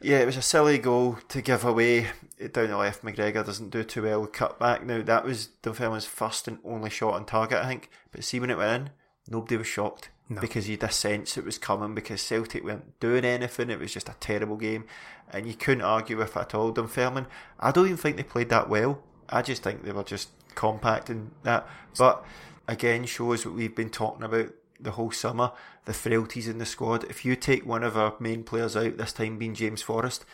Yeah, 0.00 0.18
it 0.20 0.26
was 0.26 0.36
a 0.36 0.42
silly 0.42 0.78
goal 0.78 1.18
to 1.28 1.42
give 1.42 1.64
away 1.64 2.06
down 2.52 2.68
the 2.68 2.76
left. 2.76 3.02
McGregor 3.02 3.44
doesn't 3.44 3.70
do 3.70 3.82
too 3.82 4.02
well 4.02 4.20
with 4.20 4.32
cut 4.32 4.58
back. 4.58 4.86
Now 4.86 5.02
that 5.02 5.24
was 5.24 5.48
Dunfermline's 5.62 6.06
first 6.06 6.46
and 6.46 6.58
only 6.64 6.90
shot 6.90 7.14
on 7.14 7.24
target, 7.24 7.58
I 7.58 7.66
think. 7.66 7.90
But 8.12 8.22
see 8.22 8.38
when 8.38 8.50
it 8.50 8.58
went 8.58 8.82
in, 8.82 8.90
nobody 9.28 9.56
was 9.56 9.66
shocked 9.66 10.10
because 10.40 10.68
you 10.68 10.76
had 10.76 10.90
a 10.90 10.92
sense 10.92 11.36
it 11.36 11.44
was 11.44 11.58
coming 11.58 11.94
because 11.94 12.20
Celtic 12.20 12.62
weren't 12.62 13.00
doing 13.00 13.24
anything. 13.24 13.70
It 13.70 13.80
was 13.80 13.92
just 13.92 14.08
a 14.08 14.16
terrible 14.20 14.56
game, 14.56 14.84
and 15.32 15.46
you 15.46 15.54
couldn't 15.54 15.82
argue 15.82 16.18
with 16.18 16.36
it 16.36 16.40
at 16.40 16.54
all. 16.54 16.70
Dunfermline, 16.70 17.26
I 17.58 17.72
don't 17.72 17.86
even 17.86 17.96
think 17.96 18.16
they 18.16 18.22
played 18.22 18.50
that 18.50 18.68
well. 18.68 19.02
I 19.28 19.42
just 19.42 19.62
think 19.62 19.84
they 19.84 19.92
were 19.92 20.04
just 20.04 20.28
compact 20.54 21.10
and 21.10 21.32
that. 21.42 21.66
But 21.98 22.24
again, 22.68 23.04
shows 23.06 23.44
what 23.44 23.54
we've 23.54 23.74
been 23.74 23.90
talking 23.90 24.22
about 24.22 24.50
the 24.80 24.92
whole 24.92 25.10
summer, 25.10 25.52
the 25.84 25.92
frailties 25.92 26.48
in 26.48 26.58
the 26.58 26.66
squad. 26.66 27.04
If 27.04 27.24
you 27.24 27.36
take 27.36 27.66
one 27.66 27.82
of 27.82 27.96
our 27.96 28.14
main 28.20 28.44
players 28.44 28.76
out, 28.76 28.96
this 28.96 29.12
time 29.12 29.38
being 29.38 29.54
James 29.54 29.82
Forrest, 29.82 30.24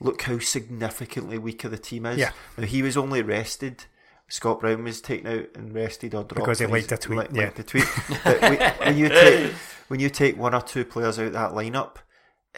look 0.00 0.22
how 0.22 0.38
significantly 0.38 1.38
weaker 1.38 1.68
the 1.68 1.78
team 1.78 2.06
is. 2.06 2.18
Yeah. 2.18 2.30
Now 2.56 2.64
he 2.66 2.82
was 2.82 2.96
only 2.96 3.22
rested. 3.22 3.84
Scott 4.28 4.60
Brown 4.60 4.82
was 4.84 5.00
taken 5.00 5.26
out 5.28 5.46
and 5.54 5.72
rested 5.72 6.12
or 6.14 6.24
dropped 6.24 6.34
Because 6.34 6.58
he 6.58 6.66
liked 6.66 6.90
a 6.90 6.96
tweet, 6.96 7.18
li- 7.18 7.26
yeah. 7.38 7.44
liked 7.44 7.58
a 7.60 7.62
tweet. 7.62 7.84
but 8.24 8.40
we- 8.42 8.56
when 8.86 8.98
you 8.98 9.08
take 9.08 9.52
when 9.88 10.00
you 10.00 10.10
take 10.10 10.36
one 10.36 10.54
or 10.54 10.60
two 10.62 10.84
players 10.84 11.18
out 11.18 11.32
that 11.32 11.52
lineup, 11.52 11.96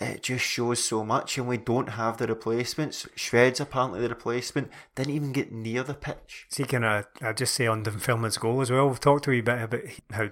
it 0.01 0.23
just 0.23 0.45
shows 0.45 0.83
so 0.83 1.05
much, 1.05 1.37
and 1.37 1.47
we 1.49 1.57
don't 1.59 1.91
have 1.91 2.17
the 2.17 2.27
replacements. 2.27 3.05
Shved's 3.17 3.61
apparently 3.61 4.01
the 4.01 4.09
replacement 4.09 4.71
didn't 4.95 5.13
even 5.13 5.33
get 5.33 5.53
near 5.53 5.83
the 5.83 5.93
pitch. 5.93 6.47
See, 6.49 6.65
can 6.65 6.85
I, 6.85 7.05
I 7.21 7.33
just 7.35 7.53
say 7.55 7.67
on 7.67 7.85
Dunfermline's 7.85 8.39
goal 8.39 8.61
as 8.61 8.71
well? 8.71 8.89
We've 8.89 9.01
talked 9.01 9.27
a 9.27 9.31
wee 9.31 9.41
bit 9.41 9.61
about 9.61 9.81
how 10.13 10.29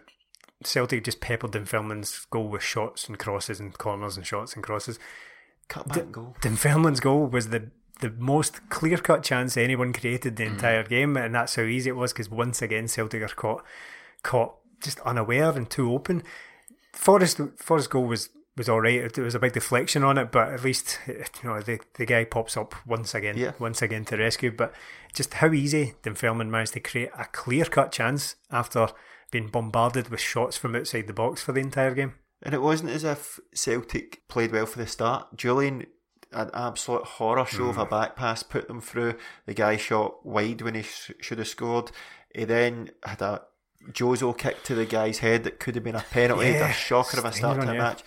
Celtic 0.65 1.05
just 1.05 1.20
peppered 1.20 1.53
Dunfermline's 1.53 2.27
goal 2.31 2.49
with 2.49 2.62
shots 2.62 3.09
and 3.09 3.19
crosses 3.19 3.61
and 3.61 3.77
corners 3.77 4.16
and 4.16 4.27
shots 4.27 4.55
and 4.55 4.62
crosses. 4.62 4.99
Cut 5.69 5.89
back 5.89 6.12
goal. 6.12 6.37
Dunfermline's 6.41 7.01
goal 7.01 7.27
was 7.27 7.49
the 7.49 7.70
the 8.01 8.11
most 8.11 8.69
clear 8.69 8.99
cut 8.99 9.23
chance 9.23 9.57
anyone 9.57 9.93
created 9.93 10.37
the 10.37 10.45
hmm. 10.45 10.53
entire 10.53 10.83
game, 10.83 11.16
and 11.16 11.35
that's 11.35 11.57
how 11.57 11.62
easy 11.62 11.91
it 11.91 11.97
was 11.97 12.12
because 12.12 12.31
once 12.31 12.62
again 12.62 12.89
Celtic 12.89 13.23
are 13.23 13.28
caught 13.28 13.65
caught 14.23 14.55
just 14.83 15.01
unaware 15.01 15.51
and 15.51 15.69
too 15.69 15.93
open. 15.93 16.23
Forrest 16.93 17.41
Forrest 17.57 17.91
goal 17.91 18.05
was 18.05 18.31
was 18.57 18.69
all 18.69 18.81
right. 18.81 19.01
It 19.01 19.19
was 19.19 19.35
a 19.35 19.39
big 19.39 19.53
deflection 19.53 20.03
on 20.03 20.16
it, 20.16 20.33
but 20.33 20.49
at 20.49 20.65
least 20.65 20.99
you 21.07 21.24
know 21.45 21.61
the 21.61 21.81
the 21.95 22.07
guy 22.07 22.24
pops 22.24 22.57
up 22.57 22.74
once 22.87 23.15
again, 23.15 23.37
Yeah. 23.37 23.53
once 23.59 23.83
again 23.83 24.05
to 24.07 24.16
rescue. 24.16 24.51
But 24.51 24.73
just 25.12 25.35
how 25.35 25.53
easy 25.53 25.95
Dunfermline 26.03 26.51
managed 26.51 26.74
to 26.74 26.81
create 26.81 27.11
a 27.19 27.24
clear 27.27 27.65
cut 27.65 27.93
chance 27.93 28.37
after 28.51 28.89
being 29.31 29.48
bombarded 29.48 30.09
with 30.09 30.20
shots 30.20 30.57
from 30.57 30.77
outside 30.77 31.07
the 31.07 31.12
box 31.12 31.43
for 31.43 31.53
the 31.53 31.61
entire 31.61 31.94
game. 31.94 32.15
And 32.43 32.55
it 32.55 32.62
wasn't 32.62 32.90
as 32.90 33.05
if 33.05 33.40
Celtic 33.55 34.27
played 34.28 34.53
well 34.53 34.66
for 34.66 34.78
the 34.78 34.86
start. 34.86 35.36
Jullien, 35.36 35.86
had 36.32 36.48
an 36.48 36.55
absolute 36.55 37.05
horror 37.05 37.47
show 37.47 37.66
of 37.66 37.78
a 37.78 37.86
mm. 37.86 37.90
back 37.90 38.16
pass, 38.16 38.43
put 38.43 38.69
them 38.69 38.81
through. 38.81 39.15
The 39.47 39.55
guy 39.55 39.77
shot 39.77 40.24
wide 40.27 40.61
when 40.62 40.74
he 40.74 40.82
sh- 40.82 41.12
should 41.20 41.39
have 41.39 41.48
scored. 41.48 41.90
He 42.35 42.44
then 42.44 42.90
had 43.05 43.23
a 43.23 43.43
Jozo 43.90 44.36
kick 44.36 44.62
to 44.65 44.74
the 44.74 44.85
guy's 44.85 45.19
head 45.19 45.44
that 45.44 45.61
could 45.61 45.74
have 45.77 45.85
been 45.85 45.94
a 45.94 46.05
penalty. 46.11 46.47
Yeah, 46.48 46.70
a 46.70 46.73
shocker 46.73 47.19
of 47.19 47.24
a 47.24 47.32
start 47.32 47.61
to 47.61 47.70
a 47.70 47.74
match. 47.74 48.03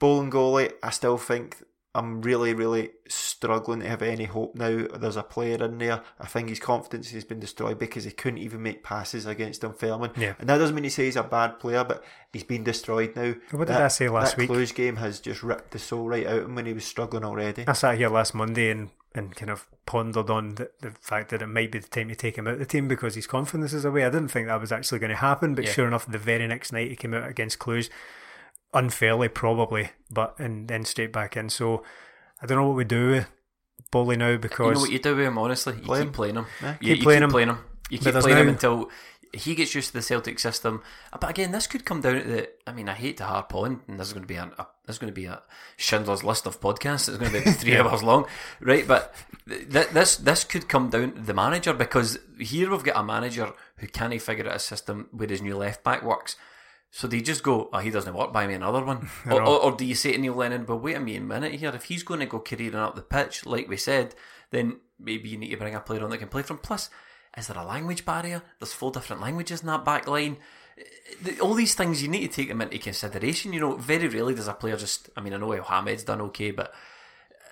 Bolingoli, 0.00 0.72
I 0.82 0.90
still 0.90 1.18
think 1.18 1.62
I'm 1.94 2.22
really, 2.22 2.54
really 2.54 2.90
struggling 3.06 3.80
to 3.80 3.88
have 3.88 4.00
any 4.00 4.24
hope 4.24 4.54
now. 4.54 4.86
There's 4.96 5.16
a 5.16 5.22
player 5.22 5.62
in 5.62 5.76
there. 5.76 6.02
I 6.18 6.26
think 6.26 6.48
his 6.48 6.58
confidence 6.58 7.10
has 7.10 7.24
been 7.24 7.38
destroyed 7.40 7.78
because 7.78 8.04
he 8.04 8.10
couldn't 8.10 8.38
even 8.38 8.62
make 8.62 8.82
passes 8.82 9.26
against 9.26 9.60
Dunfermline. 9.60 10.12
Yeah. 10.16 10.34
And 10.38 10.48
that 10.48 10.56
doesn't 10.58 10.74
mean 10.74 10.84
to 10.84 10.90
say 10.90 11.04
he's 11.04 11.16
a 11.16 11.22
bad 11.22 11.58
player, 11.60 11.84
but 11.84 12.02
he's 12.32 12.44
been 12.44 12.64
destroyed 12.64 13.14
now. 13.14 13.34
What 13.50 13.66
did 13.68 13.74
that, 13.74 13.82
I 13.82 13.88
say 13.88 14.08
last 14.08 14.36
that 14.36 14.38
week? 14.38 14.50
Cluj 14.50 14.74
game 14.74 14.96
has 14.96 15.20
just 15.20 15.42
ripped 15.42 15.72
the 15.72 15.78
soul 15.78 16.08
right 16.08 16.26
out 16.26 16.38
of 16.38 16.44
him 16.46 16.54
when 16.54 16.64
he 16.66 16.72
was 16.72 16.84
struggling 16.86 17.24
already. 17.24 17.64
I 17.68 17.74
sat 17.74 17.98
here 17.98 18.08
last 18.08 18.34
Monday 18.34 18.70
and, 18.70 18.88
and 19.14 19.36
kind 19.36 19.50
of 19.50 19.68
pondered 19.84 20.30
on 20.30 20.54
the, 20.54 20.70
the 20.80 20.92
fact 20.92 21.28
that 21.30 21.42
it 21.42 21.46
might 21.48 21.70
be 21.72 21.78
the 21.80 21.88
time 21.88 22.08
to 22.08 22.14
take 22.14 22.36
him 22.38 22.46
out 22.46 22.54
of 22.54 22.58
the 22.60 22.64
team 22.64 22.88
because 22.88 23.16
his 23.16 23.26
confidence 23.26 23.74
is 23.74 23.84
away. 23.84 24.06
I 24.06 24.10
didn't 24.10 24.28
think 24.28 24.46
that 24.46 24.60
was 24.60 24.72
actually 24.72 25.00
going 25.00 25.10
to 25.10 25.16
happen, 25.16 25.54
but 25.54 25.64
Yeah. 25.64 25.72
sure 25.72 25.86
enough, 25.88 26.06
the 26.10 26.16
very 26.16 26.46
next 26.46 26.72
night 26.72 26.88
he 26.88 26.96
came 26.96 27.12
out 27.12 27.28
against 27.28 27.58
Cluj, 27.58 27.90
unfairly 28.74 29.28
probably, 29.28 29.90
but 30.10 30.38
and 30.38 30.68
then 30.68 30.84
straight 30.84 31.12
back 31.12 31.36
in. 31.36 31.48
So 31.48 31.82
I 32.42 32.46
don't 32.46 32.58
know 32.58 32.66
what 32.66 32.76
we 32.76 32.84
do 32.84 33.10
with 33.10 33.26
Boley 33.92 34.16
now 34.18 34.30
You 34.30 34.38
because 34.38 34.74
know 34.74 34.80
what 34.80 34.90
you 34.92 34.98
do 34.98 35.16
with 35.16 35.26
him, 35.26 35.38
honestly? 35.38 35.74
You 35.76 35.82
Play 35.82 35.98
keep 36.00 36.06
him. 36.08 36.12
playing 36.12 36.34
him. 36.36 36.46
Eh? 36.62 36.66
Yeah, 36.66 36.70
You- 36.80 36.88
keep 36.94 36.98
you 36.98 37.02
playing 37.04 37.18
keep 37.20 37.24
him. 37.24 37.30
playing 37.30 37.48
him. 37.48 37.58
You 37.90 37.98
keep 37.98 38.12
there's 38.12 38.24
playing 38.24 38.38
him 38.38 38.46
now- 38.46 38.52
until 38.52 38.90
he 39.34 39.54
gets 39.54 39.74
used 39.74 39.88
to 39.88 39.94
the 39.94 40.02
Celtic 40.02 40.38
system. 40.38 40.82
Uh, 41.10 41.16
but 41.18 41.30
again, 41.30 41.52
this 41.52 41.66
could 41.66 41.86
come 41.86 42.02
down 42.02 42.14
to 42.16 42.22
the. 42.22 42.48
I 42.66 42.72
mean, 42.72 42.88
I 42.88 42.92
hate 42.92 43.16
to 43.18 43.24
harp 43.24 43.54
on, 43.54 43.80
and 43.88 43.98
this 43.98 44.08
is 44.08 44.12
going 44.12 44.24
to 44.24 44.28
be 44.28 44.34
a, 44.36 44.44
a 44.58 44.66
this 44.86 44.96
is 44.96 44.98
going 44.98 45.10
to 45.12 45.18
be 45.18 45.24
a 45.24 45.42
Schindler's 45.78 46.22
List 46.22 46.46
of 46.46 46.60
podcasts. 46.60 47.08
It's 47.08 47.16
going 47.18 47.32
to 47.32 47.38
be 47.38 47.42
about 47.42 47.54
three 47.60 47.76
hours 47.78 48.02
long, 48.02 48.26
right? 48.60 48.86
But 48.86 49.14
th- 49.48 49.88
this 49.88 50.16
this 50.16 50.44
could 50.44 50.68
come 50.68 50.90
down 50.90 51.12
to 51.12 51.20
the 51.22 51.32
manager 51.34 51.72
because 51.72 52.18
here 52.38 52.70
we've 52.70 52.84
got 52.84 52.96
a 52.98 53.02
manager 53.04 53.52
who 53.76 53.86
can't 53.86 54.20
figure 54.20 54.48
out 54.48 54.56
a 54.56 54.58
system 54.58 55.08
where 55.12 55.28
his 55.28 55.40
new 55.42 55.56
left 55.56 55.82
back 55.82 56.02
works. 56.02 56.36
So 56.94 57.08
do 57.08 57.16
you 57.16 57.22
just 57.22 57.42
go, 57.42 57.70
oh, 57.72 57.78
he 57.78 57.90
doesn't 57.90 58.14
work, 58.14 58.34
buy 58.34 58.46
me 58.46 58.52
another 58.52 58.84
one? 58.84 59.08
or, 59.26 59.40
or, 59.40 59.62
or 59.62 59.72
do 59.72 59.86
you 59.86 59.94
say 59.94 60.12
to 60.12 60.18
Neil 60.18 60.34
Lennon, 60.34 60.66
but 60.66 60.76
wait 60.76 60.94
a 60.94 61.00
minute 61.00 61.54
here, 61.54 61.72
if 61.74 61.84
he's 61.84 62.02
going 62.02 62.20
to 62.20 62.26
go 62.26 62.38
careering 62.38 62.74
up 62.74 62.94
the 62.94 63.00
pitch, 63.00 63.46
like 63.46 63.66
we 63.66 63.78
said, 63.78 64.14
then 64.50 64.78
maybe 65.00 65.30
you 65.30 65.38
need 65.38 65.48
to 65.48 65.56
bring 65.56 65.74
a 65.74 65.80
player 65.80 66.04
on 66.04 66.10
that 66.10 66.18
can 66.18 66.28
play 66.28 66.42
from. 66.42 66.58
Plus, 66.58 66.90
is 67.34 67.46
there 67.46 67.56
a 67.56 67.64
language 67.64 68.04
barrier? 68.04 68.42
There's 68.60 68.74
four 68.74 68.92
different 68.92 69.22
languages 69.22 69.62
in 69.62 69.68
that 69.68 69.86
back 69.86 70.06
line. 70.06 70.36
All 71.40 71.54
these 71.54 71.74
things, 71.74 72.02
you 72.02 72.08
need 72.08 72.30
to 72.30 72.36
take 72.36 72.48
them 72.48 72.60
into 72.60 72.78
consideration. 72.78 73.54
You 73.54 73.60
know, 73.60 73.76
very 73.76 74.08
rarely 74.08 74.34
does 74.34 74.46
a 74.46 74.52
player 74.52 74.76
just, 74.76 75.08
I 75.16 75.22
mean, 75.22 75.32
I 75.32 75.38
know 75.38 75.52
El 75.52 75.64
Hamed's 75.64 76.04
done 76.04 76.20
okay, 76.20 76.50
but 76.50 76.74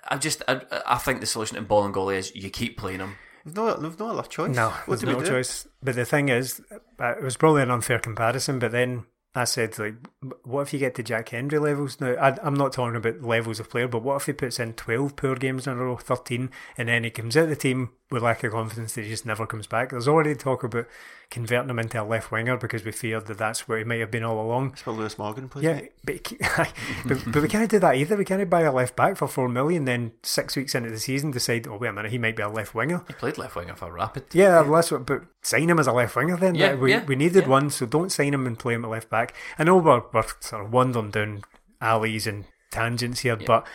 I 0.07 0.17
just, 0.17 0.43
I, 0.47 0.61
I 0.85 0.97
think 0.99 1.19
the 1.19 1.25
solution 1.25 1.57
in 1.57 1.65
Bolingoli 1.65 2.17
is 2.17 2.35
you 2.35 2.51
keep 2.51 2.77
playing 2.77 2.99
him. 2.99 3.15
We've 3.43 3.55
no, 3.55 3.75
we've 3.81 3.99
no 3.99 4.11
other 4.11 4.27
choice. 4.27 4.55
No, 4.55 4.69
what 4.69 4.99
there's 4.99 5.15
no 5.15 5.19
do? 5.19 5.25
choice. 5.25 5.67
But 5.81 5.95
the 5.95 6.05
thing 6.05 6.29
is, 6.29 6.61
uh, 6.99 7.15
it 7.17 7.23
was 7.23 7.37
probably 7.37 7.63
an 7.63 7.71
unfair 7.71 7.97
comparison. 7.97 8.59
But 8.59 8.71
then 8.71 9.05
I 9.33 9.45
said, 9.45 9.79
like, 9.79 9.95
what 10.43 10.63
if 10.63 10.73
you 10.73 10.79
get 10.79 10.95
to 10.95 11.03
Jack 11.03 11.29
Hendry 11.29 11.57
levels? 11.57 12.01
Now, 12.01 12.15
I, 12.15 12.37
I'm 12.43 12.53
not 12.53 12.73
talking 12.73 12.97
about 12.97 13.21
levels 13.21 13.61
of 13.61 13.69
player, 13.69 13.87
but 13.87 14.03
what 14.03 14.17
if 14.17 14.25
he 14.25 14.33
puts 14.33 14.59
in 14.59 14.73
12 14.73 15.15
poor 15.15 15.35
games 15.35 15.67
in 15.67 15.73
a 15.73 15.75
row, 15.77 15.95
13, 15.95 16.49
and 16.77 16.89
then 16.89 17.05
he 17.05 17.09
comes 17.09 17.37
out 17.37 17.43
of 17.43 17.49
the 17.49 17.55
team 17.55 17.91
with 18.09 18.23
lack 18.23 18.43
of 18.43 18.51
confidence 18.51 18.93
that 18.95 19.03
he 19.03 19.09
just 19.09 19.25
never 19.25 19.47
comes 19.47 19.67
back? 19.67 19.91
There's 19.91 20.07
already 20.07 20.35
talk 20.35 20.65
about 20.65 20.85
converting 21.29 21.69
him 21.69 21.79
into 21.79 22.01
a 22.01 22.03
left 22.03 22.29
winger 22.29 22.57
because 22.57 22.83
we 22.83 22.91
feared 22.91 23.25
that 23.27 23.37
that's 23.37 23.69
where 23.69 23.77
he 23.77 23.85
might 23.85 24.01
have 24.01 24.11
been 24.11 24.25
all 24.25 24.39
along. 24.45 24.71
That's 24.71 24.85
where 24.85 24.95
Lewis 24.97 25.17
Morgan 25.17 25.47
plays. 25.47 25.63
Yeah, 25.63 25.81
but, 26.03 26.33
but, 27.05 27.23
but 27.31 27.41
we 27.41 27.47
can't 27.47 27.71
do 27.71 27.79
that 27.79 27.95
either. 27.95 28.17
We 28.17 28.25
can't 28.25 28.47
buy 28.49 28.61
a 28.61 28.73
left 28.73 28.97
back 28.97 29.15
for 29.15 29.29
four 29.29 29.47
million, 29.47 29.85
then 29.85 30.11
six 30.23 30.57
weeks 30.57 30.75
into 30.75 30.89
the 30.89 30.99
season 30.99 31.31
decide, 31.31 31.67
oh 31.67 31.77
wait 31.77 31.87
a 31.87 31.93
minute, 31.93 32.11
he 32.11 32.17
might 32.17 32.35
be 32.35 32.43
a 32.43 32.49
left 32.49 32.75
winger. 32.75 33.05
He 33.07 33.13
played 33.13 33.37
left 33.37 33.55
winger 33.55 33.75
for 33.75 33.91
Rapid. 33.93 34.25
Yeah, 34.33 34.61
well, 34.61 34.73
that's 34.73 34.91
what, 34.91 35.05
but 35.05 35.23
sign 35.41 35.69
him 35.69 35.79
as 35.79 35.87
a 35.87 35.93
left 35.93 36.15
winger 36.17 36.35
then. 36.35 36.55
Yeah, 36.55 36.75
we, 36.75 36.91
yeah, 36.91 37.05
we 37.05 37.15
needed 37.15 37.43
yeah. 37.43 37.49
one, 37.49 37.69
so 37.69 37.85
don't 37.85 38.11
sign 38.11 38.33
him 38.33 38.45
and 38.45 38.59
play 38.59 38.73
him 38.73 38.83
at 38.83 38.91
left 38.91 39.09
back. 39.09 39.20
I 39.59 39.63
know 39.63 39.77
we're, 39.77 40.03
we're 40.13 40.23
sort 40.39 40.65
of 40.65 40.71
wandering 40.73 41.11
down 41.11 41.43
alleys 41.79 42.27
and 42.27 42.45
tangents 42.71 43.21
here, 43.21 43.35
but 43.35 43.65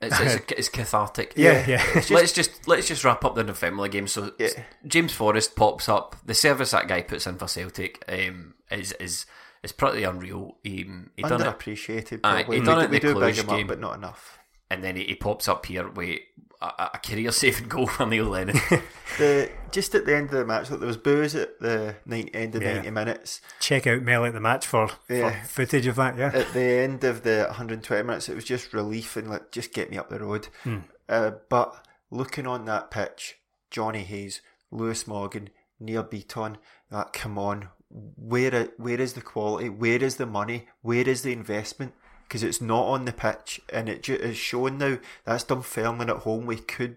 It's, 0.00 0.18
it's, 0.20 0.52
it's 0.58 0.68
cathartic. 0.68 1.34
yeah, 1.36 1.64
yeah. 1.66 2.02
let's 2.10 2.32
just 2.32 2.66
let's 2.68 2.88
just 2.88 3.04
wrap 3.04 3.24
up 3.24 3.34
the 3.34 3.44
November 3.44 3.88
game. 3.88 4.06
So 4.06 4.32
Yeah. 4.38 4.48
James 4.86 5.12
Forrest 5.12 5.56
pops 5.56 5.88
up. 5.88 6.16
The 6.24 6.34
service 6.34 6.70
that 6.70 6.88
guy 6.88 7.02
puts 7.02 7.26
in 7.26 7.36
for 7.36 7.48
Celtic 7.48 8.02
um, 8.08 8.54
is 8.70 8.92
is 8.92 9.26
is 9.62 9.72
pretty 9.72 10.04
unreal. 10.04 10.56
He, 10.62 10.88
he 11.16 11.22
done 11.22 11.42
it, 11.42 11.44
Underappreciated. 11.46 12.20
Aye, 12.24 12.44
Probably. 12.44 12.58
he 12.60 12.64
done 12.64 12.76
do, 12.78 12.80
it 12.80 12.84
in 12.86 12.90
we 12.92 12.98
the 12.98 13.08
do 13.08 13.14
big 13.14 13.34
Cluj 13.34 13.42
him 13.42 13.50
up, 13.50 13.56
game. 13.56 13.66
but 13.66 13.78
not 13.80 13.94
enough. 13.96 14.38
And 14.70 14.82
then 14.84 14.96
he, 14.96 15.04
he 15.04 15.14
pops 15.16 15.48
up 15.48 15.66
here 15.66 15.88
with 15.88 16.20
a, 16.62 16.90
a 16.94 16.98
career 17.04 17.32
saving 17.32 17.68
goal 17.68 17.86
for 17.86 18.06
Neil 18.06 18.26
Lennon. 18.26 18.58
The 19.18 19.50
just 19.72 19.94
at 19.96 20.06
the 20.06 20.14
end 20.16 20.26
of 20.26 20.30
the 20.38 20.44
match, 20.44 20.70
like, 20.70 20.78
there 20.78 20.86
was 20.86 20.96
boos 20.96 21.34
at 21.34 21.58
the 21.58 21.96
90, 22.06 22.32
end 22.32 22.54
of 22.54 22.62
Yeah. 22.62 22.74
ninety 22.74 22.90
minutes. 22.90 23.40
check 23.58 23.84
out 23.88 24.02
Mel 24.02 24.24
at 24.24 24.32
the 24.32 24.40
match 24.40 24.66
for, 24.68 24.88
Yeah. 25.08 25.42
for 25.42 25.48
footage 25.48 25.88
of 25.88 25.96
that. 25.96 26.16
Yeah, 26.16 26.30
At 26.32 26.52
the 26.52 26.60
end 26.60 27.02
of 27.02 27.24
the 27.24 27.46
120 27.48 28.04
minutes, 28.04 28.28
it 28.28 28.36
was 28.36 28.44
just 28.44 28.72
relief 28.72 29.16
and 29.16 29.28
like 29.28 29.50
just 29.50 29.72
get 29.74 29.90
me 29.90 29.98
up 29.98 30.10
the 30.10 30.20
road. 30.20 30.46
Hmm. 30.62 30.78
Uh, 31.08 31.32
but 31.48 31.84
looking 32.12 32.46
on 32.46 32.66
that 32.66 32.92
pitch, 32.92 33.40
Johnny 33.72 34.04
Hayes, 34.04 34.42
Lewis 34.70 35.08
Morgan, 35.08 35.50
Nir 35.80 36.04
Bitton, 36.04 36.56
that 36.92 37.12
come 37.12 37.36
on, 37.36 37.68
where 37.88 38.68
where 38.76 39.00
is 39.00 39.14
the 39.14 39.20
quality? 39.22 39.68
Where 39.68 40.02
is 40.02 40.16
the 40.16 40.26
money? 40.26 40.68
Where 40.82 41.06
is 41.08 41.22
the 41.22 41.32
investment? 41.32 41.94
Because 42.30 42.44
it's 42.44 42.60
not 42.60 42.84
on 42.86 43.06
the 43.06 43.12
pitch, 43.12 43.60
and 43.72 43.88
it 43.88 44.04
ju- 44.04 44.14
is 44.14 44.36
shown 44.36 44.78
now. 44.78 44.98
That's 45.24 45.42
Dunfermline 45.42 46.08
at 46.10 46.18
home. 46.18 46.46
We 46.46 46.58
could 46.58 46.94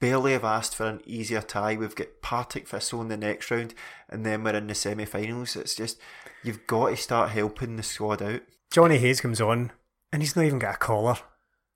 barely 0.00 0.32
have 0.34 0.44
asked 0.44 0.76
for 0.76 0.86
an 0.86 1.00
easier 1.04 1.42
tie. 1.42 1.74
We've 1.74 1.96
got 1.96 2.22
Partick 2.22 2.68
Thistle 2.68 3.00
in 3.02 3.08
the 3.08 3.16
next 3.16 3.50
round, 3.50 3.74
and 4.08 4.24
then 4.24 4.44
we're 4.44 4.54
in 4.54 4.68
the 4.68 4.74
semi-finals. 4.76 5.56
It's 5.56 5.74
just 5.74 5.98
you've 6.44 6.64
got 6.68 6.90
to 6.90 6.96
start 6.96 7.30
helping 7.30 7.74
the 7.76 7.82
squad 7.82 8.22
out. 8.22 8.42
Johnny 8.70 8.98
Hayes 8.98 9.20
comes 9.20 9.40
on, 9.40 9.72
and 10.12 10.22
he's 10.22 10.36
not 10.36 10.44
even 10.44 10.60
got 10.60 10.76
a 10.76 10.78
collar. 10.78 11.16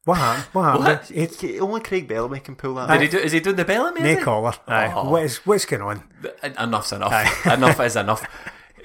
What 0.04 0.18
happened? 0.18 0.44
What 0.52 0.62
happened? 0.62 0.84
What? 1.18 1.40
He- 1.40 1.58
Only 1.58 1.80
Craig 1.80 2.06
Bellamy 2.06 2.38
can 2.38 2.54
pull 2.54 2.74
that. 2.76 2.86
Did 2.86 2.94
off. 2.94 3.00
he 3.02 3.08
do? 3.08 3.18
Is 3.18 3.32
he 3.32 3.40
doing 3.40 3.56
the 3.56 3.64
Bellamy? 3.64 4.02
no 4.02 4.06
is 4.10 4.18
he? 4.18 4.22
collar. 4.22 4.52
Aye. 4.68 4.92
Oh. 4.94 5.10
What 5.10 5.24
is 5.24 5.38
what's 5.38 5.64
going 5.64 5.82
on? 5.82 6.04
Enough's 6.56 6.92
enough. 6.92 7.12
Aye. 7.12 7.52
enough 7.54 7.80
is 7.80 7.96
enough. 7.96 8.24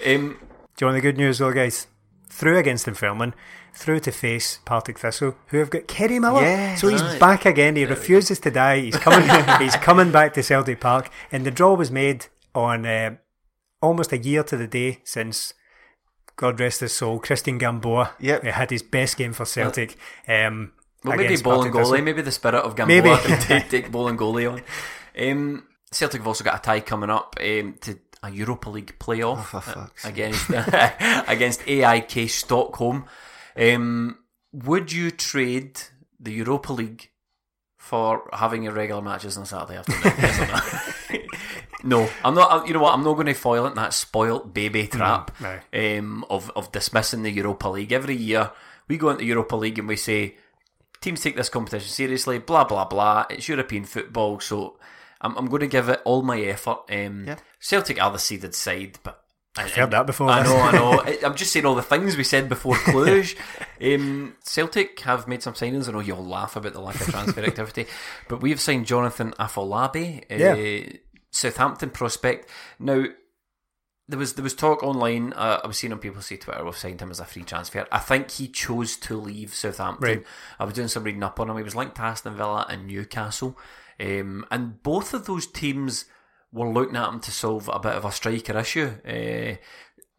Um, 0.04 0.40
Do 0.78 0.86
you 0.86 0.88
want 0.88 0.96
the 0.98 1.02
good 1.02 1.18
news 1.18 1.38
though, 1.38 1.54
guys? 1.54 1.86
Through 2.32 2.58
against 2.58 2.86
Dunfermline, 2.86 3.34
through 3.74 4.00
to 4.02 4.12
face 4.12 4.60
Partick 4.66 4.98
Thistle, 5.00 5.36
who 5.48 5.58
have 5.60 5.70
got 5.70 5.88
Kerry 5.88 6.18
Miller. 6.18 6.42
Yes. 6.42 6.80
so 6.82 6.88
he's 6.88 7.02
Right. 7.04 7.20
back 7.20 7.46
again. 7.46 7.76
He 7.76 7.84
refuses 7.86 8.40
to 8.40 8.50
die. 8.52 8.80
He's 8.80 8.96
coming. 8.96 9.28
he's 9.60 9.76
coming 9.76 10.12
back 10.12 10.34
to 10.36 10.42
Celtic 10.44 10.80
Park, 10.80 11.10
and 11.32 11.46
the 11.46 11.52
draw 11.52 11.74
was 11.76 11.92
made 11.92 12.28
on 12.56 12.86
uh, 12.86 13.16
almost 13.82 14.12
a 14.14 14.18
year 14.18 14.44
to 14.44 14.56
the 14.58 14.68
day 14.68 15.00
since. 15.04 15.54
God 16.38 16.60
rest 16.60 16.80
his 16.80 16.94
soul, 16.94 17.20
Cristian 17.20 17.60
Gamboa 17.60 18.14
Yep. 18.20 18.46
uh, 18.46 18.52
had 18.54 18.72
his 18.72 18.82
best 18.82 19.18
game 19.18 19.34
for 19.34 19.46
Celtic. 19.46 19.96
Um, 20.28 20.72
well, 21.04 21.16
maybe 21.18 21.26
against 21.26 21.44
ball 21.44 21.62
and 21.62 21.72
Partick 21.72 21.82
Thistle. 21.82 21.98
goalie. 21.98 22.04
Maybe 22.04 22.22
the 22.24 22.32
spirit 22.32 22.64
of 22.64 22.76
Gamboa 22.76 23.02
Maybe. 23.02 23.22
can 23.28 23.40
take, 23.42 23.70
take 23.70 23.92
Bolingoli 23.92 24.52
on. 24.52 24.62
Um, 25.30 25.68
Celtic 25.92 26.22
have 26.22 26.28
also 26.28 26.44
got 26.44 26.56
a 26.56 26.62
tie 26.62 26.80
coming 26.80 27.10
up 27.12 27.36
um, 27.40 27.76
to 27.82 28.00
a 28.24 28.30
Europa 28.30 28.70
League 28.70 28.98
playoff 29.00 29.50
Oh, 29.54 29.90
against 30.08 30.50
against 31.30 31.68
AIK 31.68 32.30
Stockholm. 32.30 33.06
Um, 33.56 34.18
would 34.52 34.92
you 34.92 35.12
trade 35.12 35.80
the 36.20 36.32
Europa 36.32 36.74
League 36.74 37.10
for 37.78 38.30
having 38.32 38.64
irregular 38.64 39.02
matches 39.02 39.38
on 39.38 39.46
Saturday 39.46 39.80
afternoon? 39.80 40.14
Yes 40.18 40.74
no? 41.84 42.00
no, 42.04 42.10
I'm 42.24 42.36
not. 42.36 42.68
You 42.68 42.74
know 42.74 42.82
what? 42.82 42.94
I'm 42.94 43.04
not 43.04 43.14
going 43.14 43.28
to 43.28 43.34
foil 43.34 43.66
it 43.66 43.70
in 43.70 43.76
that 43.76 43.94
spoilt 43.94 44.54
baby 44.54 44.88
trap 44.88 45.32
no. 45.42 45.60
um, 45.74 46.26
of 46.30 46.52
of 46.56 46.72
dismissing 46.72 47.24
the 47.24 47.32
Europa 47.32 47.70
League 47.70 47.92
every 47.92 48.16
year. 48.16 48.52
We 48.88 48.98
go 48.98 49.10
into 49.10 49.26
Europa 49.26 49.56
League 49.56 49.80
and 49.80 49.88
we 49.88 49.96
say 49.96 50.38
teams 51.02 51.22
take 51.22 51.36
this 51.36 51.50
competition 51.50 51.90
seriously. 51.90 52.38
Blah 52.40 52.66
blah 52.66 52.86
blah. 52.86 53.26
It's 53.30 53.50
European 53.50 53.86
football, 53.86 54.40
so 54.40 54.78
I'm, 55.22 55.38
I'm 55.38 55.46
going 55.48 55.62
to 55.62 55.68
give 55.68 55.90
it 55.90 56.02
all 56.06 56.22
my 56.22 56.40
effort. 56.42 56.80
Um, 56.90 57.26
Yeah. 57.28 57.38
Celtic 57.60 58.02
are 58.02 58.12
the 58.12 58.20
seeded 58.20 58.56
side, 58.56 59.00
but 59.04 59.24
I, 59.58 59.64
I've 59.64 59.74
heard 59.74 59.92
that 59.92 60.06
before. 60.06 60.30
I 60.30 60.44
know, 60.44 60.56
I 60.58 60.72
know. 60.72 61.04
I'm 61.28 61.36
just 61.36 61.52
saying 61.52 61.66
all 61.66 61.76
the 61.76 61.82
things 61.82 62.16
we 62.18 62.24
said 62.24 62.48
before 62.50 62.76
Cluj. 62.76 63.36
um, 63.82 64.36
Celtic 64.44 65.00
have 65.02 65.28
made 65.28 65.44
some 65.44 65.54
signings. 65.54 65.88
I 65.88 65.92
know 65.92 66.00
you'll 66.00 66.26
laugh 66.26 66.56
about 66.56 66.74
the 66.74 66.82
lack 66.82 67.00
of 67.02 67.08
transfer 67.08 67.42
activity, 67.46 67.86
but 68.30 68.42
we've 68.42 68.62
signed 68.62 68.86
Jonathan 68.86 69.32
Afolabi, 69.40 70.24
uh, 70.32 70.98
Southampton 71.32 71.90
prospect. 71.90 72.50
Now, 72.80 73.06
there 74.08 74.20
was 74.20 74.34
there 74.34 74.44
was 74.44 74.54
talk 74.56 74.84
online. 74.84 75.32
Uh, 75.34 75.60
I 75.64 75.68
was 75.68 75.78
seeing 75.78 75.94
on 75.94 76.00
people 76.00 76.22
say 76.22 76.36
Twitter 76.38 76.64
we've 76.66 76.76
signed 76.78 77.02
him 77.02 77.12
as 77.12 77.20
a 77.20 77.26
free 77.26 77.44
transfer. 77.44 77.88
I 77.92 78.00
think 78.00 78.32
he 78.32 78.48
chose 78.48 78.98
to 78.98 79.16
leave 79.16 79.54
Southampton. 79.54 80.08
Right. 80.08 80.26
I 80.60 80.66
was 80.66 80.74
doing 80.74 80.88
some 80.90 81.04
reading 81.04 81.24
up 81.24 81.40
on 81.40 81.50
him. 81.50 81.58
He 81.58 81.64
was 81.64 81.76
linked 81.76 81.96
to 81.96 82.02
Aston 82.02 82.36
Villa 82.36 82.66
and 82.70 82.88
Newcastle, 82.88 83.58
um, 84.02 84.46
and 84.50 84.82
both 84.82 85.14
of 85.14 85.26
those 85.26 85.46
teams 85.46 86.06
were 86.52 86.70
looking 86.70 86.96
at 86.96 87.10
him 87.10 87.20
to 87.22 87.32
solve 87.32 87.70
a 87.72 87.80
bit 87.80 87.94
of 87.94 88.04
a 88.04 88.12
striker 88.12 88.58
issue. 88.58 88.92
Uh, 89.08 89.58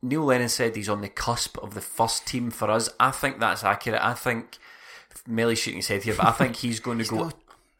Neil 0.02 0.24
Lennon 0.24 0.48
said 0.48 0.74
he's 0.74 0.88
on 0.88 1.00
the 1.00 1.08
cusp 1.08 1.58
of 1.58 1.74
the 1.74 1.80
first 1.80 2.26
team 2.26 2.50
for 2.50 2.70
us. 2.70 2.88
I 2.98 3.10
think 3.10 3.38
that's 3.38 3.64
accurate. 3.64 4.02
I 4.02 4.14
think 4.14 4.58
Melly's 5.28 5.58
shooting 5.58 5.78
his 5.78 5.88
head 5.88 6.02
here, 6.02 6.14
but 6.14 6.26
I 6.26 6.32
think 6.32 6.56
he's 6.56 6.80
going 6.80 6.98
to 7.04 7.04
go. 7.04 7.32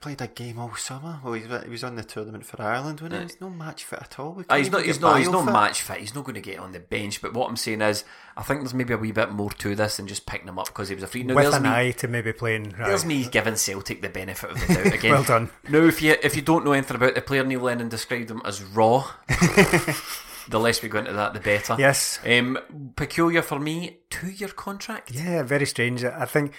Not 0.03 0.17
played 0.17 0.29
a 0.29 0.33
game 0.33 0.59
all 0.59 0.75
summer. 0.75 1.21
Well, 1.23 1.35
he 1.35 1.71
was 1.71 1.85
on 1.85 1.97
the 1.97 2.03
tournament 2.03 2.45
for 2.45 2.61
Ireland, 2.61 3.01
wasn't 3.01 3.21
he? 3.21 3.27
He's 3.29 3.41
no 3.41 3.51
match 3.51 3.85
fit 3.85 4.01
at 4.01 4.19
all. 4.19 4.43
Uh, 4.49 4.57
he's 4.57 4.71
not. 4.71 4.85
He's 4.85 5.01
not. 5.01 5.19
He's 5.19 5.29
bio 5.29 5.45
not 5.45 5.53
match 5.53 5.83
fit. 5.83 5.99
He's 5.99 6.15
not 6.15 6.25
going 6.25 6.35
to 6.35 6.41
get 6.41 6.59
on 6.59 6.73
the 6.73 6.81
bench. 6.81 7.23
But 7.23 7.35
what 7.35 7.49
I'm 7.49 7.57
saying 7.57 7.83
is, 7.83 8.05
I 8.37 8.43
think 8.43 8.61
there's 8.61 8.75
maybe 8.75 8.95
a 8.95 8.99
wee 8.99 9.13
bit 9.13 9.31
more 9.31 9.51
to 9.51 9.75
this 9.75 9.97
than 9.97 10.07
just 10.07 10.27
picking 10.27 10.49
him 10.49 10.59
up 10.59 10.67
because 10.67 10.89
he 10.89 10.95
was 10.95 11.05
a 11.05 11.07
free. 11.07 11.23
Now, 11.23 11.35
With 11.35 11.55
an 11.55 11.63
me, 11.63 11.69
eye 11.69 11.91
to 11.99 12.09
maybe 12.09 12.33
playing. 12.33 12.71
Right. 12.71 12.89
There's 12.89 13.05
me 13.05 13.25
giving 13.29 13.57
Celtic 13.57 14.03
the 14.03 14.09
benefit 14.09 14.51
of 14.51 14.61
the 14.61 14.75
doubt 14.75 14.95
again. 14.95 15.13
Well 15.13 15.25
done. 15.25 15.51
Now, 15.69 15.85
if 15.85 16.03
you 16.03 16.17
if 16.23 16.37
you 16.37 16.43
don't 16.43 16.65
know 16.65 16.73
anything 16.73 16.97
about 16.97 17.15
the 17.15 17.23
player, 17.23 17.45
Neil 17.45 17.61
Lennon 17.61 17.89
described 17.89 18.31
him 18.31 18.43
as 18.45 18.63
raw. 18.63 19.09
the 20.49 20.59
less 20.59 20.83
we 20.83 20.89
go 20.89 20.99
into 20.99 21.13
that, 21.13 21.35
the 21.35 21.41
better. 21.41 21.77
Yes. 21.79 22.19
Um, 22.27 22.59
peculiar 22.97 23.43
for 23.43 23.61
me, 23.61 23.99
two 24.11 24.31
year 24.31 24.49
contract. 24.49 25.13
Yeah, 25.13 25.43
very 25.43 25.67
strange. 25.67 26.05
I 26.05 26.25
think 26.25 26.53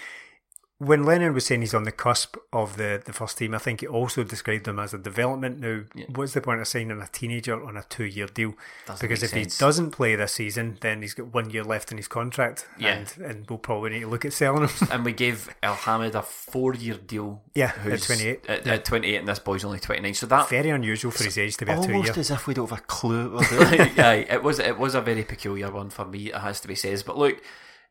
when 0.85 1.03
Lennon 1.03 1.33
was 1.33 1.45
saying 1.45 1.61
he's 1.61 1.73
on 1.73 1.83
the 1.83 1.91
cusp 1.91 2.35
of 2.51 2.77
the, 2.77 3.01
the 3.03 3.13
first 3.13 3.37
team, 3.37 3.55
I 3.55 3.57
think 3.57 3.81
he 3.81 3.87
also 3.87 4.23
described 4.23 4.67
him 4.67 4.79
as 4.79 4.93
a 4.93 4.97
development. 4.97 5.59
Now, 5.59 5.83
what's 6.13 6.33
the 6.33 6.41
point 6.41 6.61
of 6.61 6.67
signing 6.67 7.01
a 7.01 7.07
teenager 7.07 7.63
on 7.63 7.77
a 7.77 7.83
two 7.83 8.03
year 8.05 8.27
deal? 8.27 8.53
Doesn't 8.85 9.01
because 9.01 9.23
if 9.23 9.29
sense. 9.31 9.57
he 9.57 9.59
doesn't 9.59 9.91
play 9.91 10.15
this 10.15 10.33
season, 10.33 10.77
then 10.81 11.01
he's 11.01 11.13
got 11.13 11.33
one 11.33 11.49
year 11.49 11.63
left 11.63 11.91
in 11.91 11.97
his 11.97 12.07
contract. 12.07 12.67
Yeah. 12.77 12.95
And, 12.95 13.17
and 13.19 13.49
we'll 13.49 13.59
probably 13.59 13.91
need 13.91 14.01
to 14.01 14.07
look 14.07 14.25
at 14.25 14.33
selling 14.33 14.67
him. 14.67 14.87
And 14.91 15.05
we 15.05 15.13
gave 15.13 15.49
El 15.63 15.75
Hamed 15.75 16.15
a 16.15 16.21
four 16.21 16.73
year 16.73 16.95
deal. 16.95 17.41
Yeah, 17.53 17.73
at 17.85 18.01
28. 18.01 18.45
At, 18.47 18.67
at 18.67 18.85
28, 18.85 19.15
and 19.15 19.27
this 19.27 19.39
boy's 19.39 19.63
only 19.63 19.79
29. 19.79 20.13
So 20.13 20.25
that 20.27 20.49
very 20.49 20.69
unusual 20.69 21.11
for 21.11 21.23
his 21.23 21.37
age 21.37 21.57
to 21.57 21.65
be 21.65 21.71
a 21.71 21.75
two 21.75 21.83
year. 21.83 21.95
Almost 21.95 22.17
as 22.17 22.31
if 22.31 22.47
we 22.47 22.53
don't 22.53 22.69
have 22.69 22.79
a 22.79 22.81
clue 22.83 23.33
what 23.33 23.51
we're 23.51 23.69
doing. 23.69 23.99
Aye, 23.99 24.25
it 24.29 24.43
was 24.43 24.59
it 24.59 24.77
was 24.77 24.95
a 24.95 25.01
very 25.01 25.23
peculiar 25.23 25.71
one 25.71 25.89
for 25.89 26.05
me. 26.05 26.27
It 26.27 26.35
has 26.35 26.59
to 26.61 26.67
be 26.67 26.75
said, 26.75 27.03
but 27.05 27.17
look, 27.17 27.41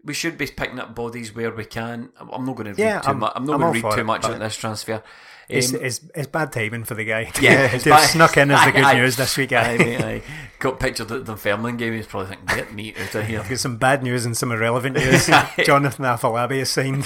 we 0.05 0.15
should 0.15 0.37
be 0.39 0.47
picking 0.47 0.79
up 0.81 0.95
bodies 0.95 1.35
where 1.35 1.51
we 1.53 1.65
can. 1.65 2.11
I'm 2.19 2.45
not 2.45 2.57
going 2.57 2.67
to 2.67 2.71
read 2.73 2.79
Yeah, 2.79 3.01
too 3.01 3.09
I'm- 3.09 3.19
much. 3.21 3.33
I'm 3.37 3.45
not 3.45 3.55
I'm 3.55 3.61
going 3.61 3.75
to 3.81 3.89
read 3.89 3.95
too 3.95 4.01
it, 4.01 4.05
much 4.05 4.25
on 4.25 4.39
this 4.39 4.57
transfer. 4.57 5.03
It's, 5.49 5.73
Um, 5.75 5.81
it's, 5.83 6.01
it's 6.15 6.27
bad 6.29 6.53
timing 6.53 6.85
for 6.85 6.95
the 6.95 7.05
guy. 7.05 7.31
Yeah, 7.41 7.65
it's 7.75 7.85
bad. 7.85 8.07
snuck 8.09 8.37
in 8.37 8.51
as 8.53 8.65
the 8.65 8.73
good 8.79 8.85
Aye, 8.85 8.95
news 8.95 9.17
this 9.17 9.37
week. 9.37 9.53
Aye. 9.53 9.77
mate, 9.77 10.01
aye. 10.01 10.23
Got 10.61 10.79
pictured 10.81 11.11
at 11.11 11.27
the 11.27 11.33
Dunfermline 11.33 11.77
game. 11.77 11.93
He's 11.95 12.07
probably 12.07 12.37
thinking, 12.37 12.57
"Get 12.57 12.73
me 12.73 12.95
out 12.99 13.15
of 13.17 13.27
here." 13.27 13.45
Got 13.47 13.59
some 13.59 13.77
bad 13.77 14.03
news 14.03 14.25
and 14.25 14.37
some 14.37 14.53
irrelevant 14.53 14.97
news. 14.99 15.27
Jonathan 15.65 16.05
Afolabi 16.05 16.59
is 16.59 16.71
signed. 16.71 17.05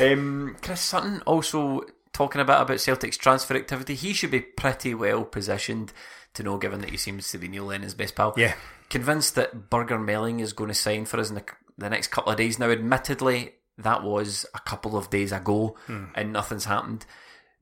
Um, 0.00 0.56
Chris 0.60 0.80
Sutton 0.80 1.22
also 1.26 1.82
talking 2.12 2.40
about 2.40 2.62
about 2.62 2.80
Celtic's 2.80 3.16
transfer 3.16 3.54
activity. 3.56 3.94
He 3.94 4.12
should 4.12 4.30
be 4.30 4.40
pretty 4.40 4.94
well 4.94 5.24
positioned 5.24 5.92
to 6.34 6.42
know, 6.42 6.58
given 6.58 6.80
that 6.82 6.90
he 6.90 6.96
seems 6.98 7.30
to 7.30 7.38
be 7.38 7.48
Neil 7.48 7.64
Lennon's 7.64 7.94
best 7.94 8.14
pal. 8.14 8.34
Yeah. 8.36 8.54
Convinced 8.90 9.34
that 9.34 9.68
Birger 9.70 9.98
Meling 9.98 10.40
is 10.40 10.52
going 10.52 10.68
to 10.68 10.74
sign 10.74 11.04
for 11.06 11.18
us 11.18 11.28
in 11.28 11.34
the, 11.36 11.44
the 11.78 11.90
next 11.90 12.08
couple 12.08 12.30
of 12.32 12.38
days. 12.38 12.58
Now, 12.58 12.70
admittedly, 12.70 13.54
that 13.78 14.02
was 14.02 14.46
a 14.54 14.60
couple 14.60 14.96
of 14.96 15.10
days 15.10 15.32
ago 15.32 15.76
and 16.14 16.32
nothing's 16.32 16.64
happened. 16.66 17.04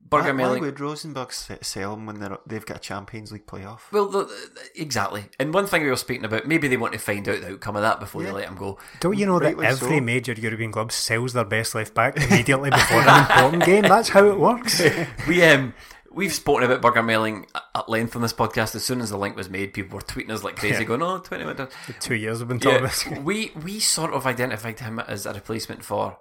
Birger 0.07 0.35
Why, 0.35 0.43
why 0.43 0.49
Meling. 0.57 0.61
would 0.61 0.79
Rosenborg 0.79 1.29
s- 1.29 1.49
sell 1.63 1.95
them 1.95 2.05
when 2.05 2.19
they're, 2.19 2.37
they've 2.45 2.63
got 2.65 2.77
a 2.77 2.79
Champions 2.79 3.31
League 3.31 3.47
playoff? 3.47 3.91
Well, 3.91 4.05
the, 4.07 4.25
the- 4.25 4.69
exactly. 4.79 5.25
And 5.39 5.51
one 5.51 5.65
thing 5.65 5.81
we 5.81 5.89
were 5.89 5.95
speaking 5.95 6.25
about, 6.25 6.45
maybe 6.45 6.67
they 6.67 6.77
want 6.77 6.93
to 6.93 6.99
find 6.99 7.27
out 7.27 7.41
the 7.41 7.53
outcome 7.53 7.75
of 7.75 7.81
that 7.81 7.99
before 7.99 8.21
they 8.21 8.31
let 8.31 8.47
him 8.47 8.55
go. 8.55 8.77
Don't 8.99 9.17
you 9.17 9.25
know 9.25 9.39
that 9.39 9.59
every 9.59 9.97
so. 9.97 10.01
major 10.01 10.33
European 10.33 10.71
club 10.71 10.91
sells 10.91 11.33
their 11.33 11.43
best 11.43 11.73
left 11.73 11.95
back 11.95 12.17
immediately 12.17 12.69
before 12.69 13.01
an 13.01 13.31
important 13.31 13.65
game? 13.65 13.81
That's 13.81 14.09
how 14.09 14.25
it 14.27 14.37
works. 14.39 14.79
We 15.27 15.43
um 15.43 15.73
we've 16.15 16.33
spoken 16.33 16.63
about 16.63 16.81
Birger 16.81 17.03
Meling 17.03 17.45
at 17.75 17.87
length 17.89 18.15
on 18.15 18.21
this 18.21 18.33
podcast. 18.33 18.73
As 18.75 18.83
soon 18.83 19.01
as 19.01 19.09
the 19.11 19.17
link 19.17 19.35
was 19.35 19.49
made, 19.49 19.73
people 19.73 19.95
were 19.97 20.01
tweeting 20.03 20.31
us 20.31 20.43
like 20.43 20.55
crazy, 20.55 20.77
Yeah. 20.79 20.83
going, 20.85 21.01
"Oh, 21.03 21.19
20 21.19 21.43
minutes." 21.45 21.75
Two 21.99 22.15
years 22.15 22.39
have 22.39 22.47
been 22.47 22.59
talking 22.59 22.83
Yeah, 22.83 22.89
about. 23.11 23.23
we 23.23 23.51
we 23.63 23.79
sort 23.79 24.13
of 24.13 24.25
identified 24.25 24.79
him 24.79 24.99
as 24.99 25.25
a 25.25 25.33
replacement 25.33 25.83
for 25.85 26.17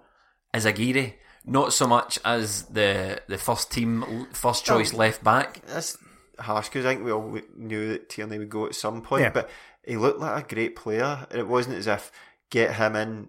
Izaguirre, 0.53 1.15
not 1.45 1.73
so 1.73 1.87
much 1.87 2.19
as 2.25 2.65
the 2.65 3.23
the 3.29 3.39
first 3.39 3.71
team, 3.73 4.27
first 4.33 4.65
choice 4.65 4.93
left 4.93 5.23
back. 5.25 5.61
That's 5.67 5.97
harsh 6.39 6.69
because 6.69 6.85
I 6.85 6.91
think 6.95 7.05
we 7.05 7.13
all 7.13 7.39
knew 7.57 7.89
that 7.91 8.09
Tierney 8.09 8.39
would 8.39 8.51
go 8.51 8.67
at 8.67 8.75
some 8.75 9.03
point, 9.03 9.23
Yeah. 9.23 9.31
but 9.31 9.49
he 9.85 9.97
looked 9.97 10.21
like 10.21 10.45
a 10.51 10.55
great 10.55 10.77
player. 10.77 11.27
And 11.31 11.39
it 11.41 11.47
wasn't 11.47 11.77
as 11.77 11.87
if 11.87 12.11
get 12.51 12.75
him 12.77 12.95
in, 12.97 13.29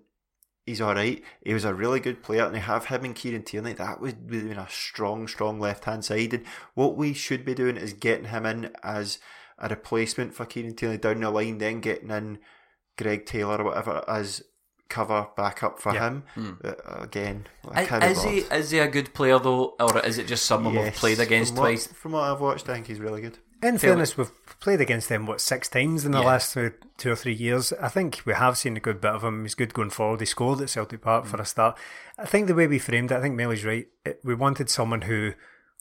he's 0.66 0.82
all 0.82 0.96
right. 0.96 1.24
He 1.44 1.54
was 1.54 1.66
a 1.66 1.74
really 1.74 2.00
good 2.00 2.24
player, 2.24 2.44
and 2.46 2.54
to 2.54 2.60
have 2.60 2.86
him 2.86 3.06
and 3.06 3.16
Kieran 3.16 3.44
Tierney, 3.44 3.74
that 3.74 4.02
would 4.02 4.28
be 4.28 4.52
a 4.52 4.68
strong, 4.70 5.28
strong 5.28 5.60
left 5.60 5.86
hand 5.86 6.04
side. 6.06 6.34
And 6.34 6.46
what 6.74 6.96
we 6.96 7.14
should 7.14 7.46
be 7.46 7.54
doing 7.54 7.78
is 7.78 7.94
getting 7.94 8.26
him 8.30 8.46
in 8.46 8.72
as 8.84 9.20
a 9.60 9.70
replacement 9.70 10.34
for 10.34 10.46
Kieran 10.46 10.76
Tierney 10.76 10.98
down 10.98 11.22
the 11.22 11.30
line, 11.30 11.60
then 11.60 11.80
getting 11.82 12.10
in 12.12 12.40
Greg 12.98 13.26
Taylor 13.26 13.58
or 13.62 13.66
whatever 13.66 14.04
as 14.08 14.44
cover 14.88 15.28
backup 15.36 15.80
for 15.80 15.94
Yeah. 15.94 16.08
him. 16.36 16.58
But 16.62 16.80
again, 16.86 17.48
I 17.72 17.86
Hmm. 17.86 18.04
Is, 18.04 18.18
is 18.18 18.24
he 18.24 18.38
is 18.56 18.72
he 18.72 18.80
a 18.80 18.88
good 18.88 19.14
player 19.16 19.40
though, 19.40 19.76
or 19.80 20.00
is 20.06 20.18
it 20.20 20.28
just 20.28 20.46
someone 20.46 20.76
we've 20.76 20.94
played 20.94 21.20
against 21.20 21.54
from 21.54 21.58
what- 21.64 21.70
twice? 21.70 21.88
From 21.88 22.12
what 22.12 22.24
I've 22.24 22.40
watched, 22.40 22.70
I 22.70 22.74
think 22.76 22.88
he's 22.88 23.00
really 23.00 23.22
good. 23.22 23.40
In 23.64 23.77
fairness, 23.77 24.18
we've 24.18 24.32
played 24.60 24.82
against 24.82 25.10
them 25.10 25.26
what 25.26 25.41
six 25.41 25.68
times 25.68 26.06
in 26.06 26.11
the 26.11 26.19
Yeah. 26.19 26.26
last 26.26 26.56
uh, 26.56 26.69
two 26.98 27.11
or 27.11 27.15
three 27.15 27.34
years. 27.34 27.73
I 27.82 27.88
think 27.88 28.22
we 28.26 28.34
have 28.34 28.57
seen 28.57 28.77
a 28.77 28.80
good 28.82 29.02
bit 29.02 29.11
of 29.14 29.23
him. 29.23 29.44
He's 29.44 29.56
good 29.56 29.73
going 29.73 29.90
forward. 29.90 30.19
He 30.19 30.26
scored 30.26 30.61
at 30.61 30.69
Celtic 30.69 31.02
Park 31.02 31.26
for 31.26 31.41
a 31.41 31.45
start. 31.45 31.77
I 32.18 32.26
think 32.26 32.48
the 32.48 32.53
way 32.56 32.68
we 32.68 32.80
framed 32.80 33.11
it, 33.11 33.18
I 33.18 33.22
think 33.22 33.36
Melly's 33.36 33.65
right. 33.65 33.88
It, 34.06 34.19
we 34.23 34.36
wanted 34.36 34.69
someone 34.69 35.02
who 35.03 35.34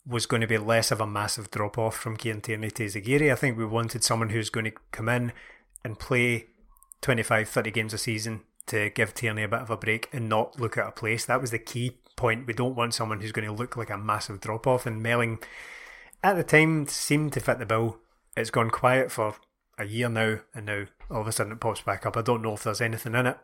was 0.07 0.25
going 0.25 0.41
to 0.41 0.47
be 0.47 0.57
less 0.57 0.91
of 0.91 1.01
a 1.01 1.07
massive 1.07 1.51
drop 1.51 1.77
off 1.77 1.95
from 1.95 2.17
Kieran 2.17 2.41
Tierney 2.41 2.71
to 2.71 2.85
Izaguirre. 2.85 3.31
I 3.31 3.35
think 3.35 3.57
we 3.57 3.65
wanted 3.65 4.03
someone 4.03 4.29
who's 4.29 4.49
going 4.49 4.65
to 4.65 4.73
come 4.91 5.09
in 5.09 5.31
and 5.83 5.99
play 5.99 6.47
25, 7.01 7.49
30 7.49 7.71
games 7.71 7.93
a 7.93 7.97
season 7.97 8.41
to 8.67 8.89
give 8.91 9.13
Tierney 9.13 9.43
a 9.43 9.47
bit 9.47 9.59
of 9.61 9.69
a 9.69 9.77
break 9.77 10.09
and 10.11 10.27
not 10.27 10.59
look 10.59 10.77
at 10.77 10.87
a 10.87 10.91
place. 10.91 11.25
That 11.25 11.41
was 11.41 11.51
the 11.51 11.59
key 11.59 11.97
point. 12.15 12.47
We 12.47 12.53
don't 12.53 12.75
want 12.75 12.93
someone 12.93 13.19
who's 13.21 13.31
going 13.31 13.47
to 13.47 13.53
look 13.53 13.77
like 13.77 13.89
a 13.89 13.97
massive 13.97 14.41
drop 14.41 14.65
off. 14.65 14.85
And 14.85 15.03
Meling 15.03 15.43
at 16.25 16.35
the 16.35 16.43
time 16.43 16.87
seemed 16.87 17.33
to 17.33 17.39
fit 17.39 17.59
the 17.59 17.67
bill. 17.67 17.99
It's 18.35 18.49
gone 18.49 18.71
quiet 18.71 19.11
for 19.11 19.35
a 19.77 19.85
year 19.85 20.09
now, 20.09 20.39
and 20.55 20.65
now 20.65 20.85
all 21.11 21.21
of 21.21 21.27
a 21.27 21.31
sudden 21.31 21.53
it 21.53 21.59
pops 21.59 21.81
back 21.81 22.05
up. 22.05 22.17
I 22.17 22.23
don't 22.23 22.41
know 22.41 22.53
if 22.53 22.63
there's 22.63 22.81
anything 22.81 23.13
in 23.13 23.27
it, 23.27 23.37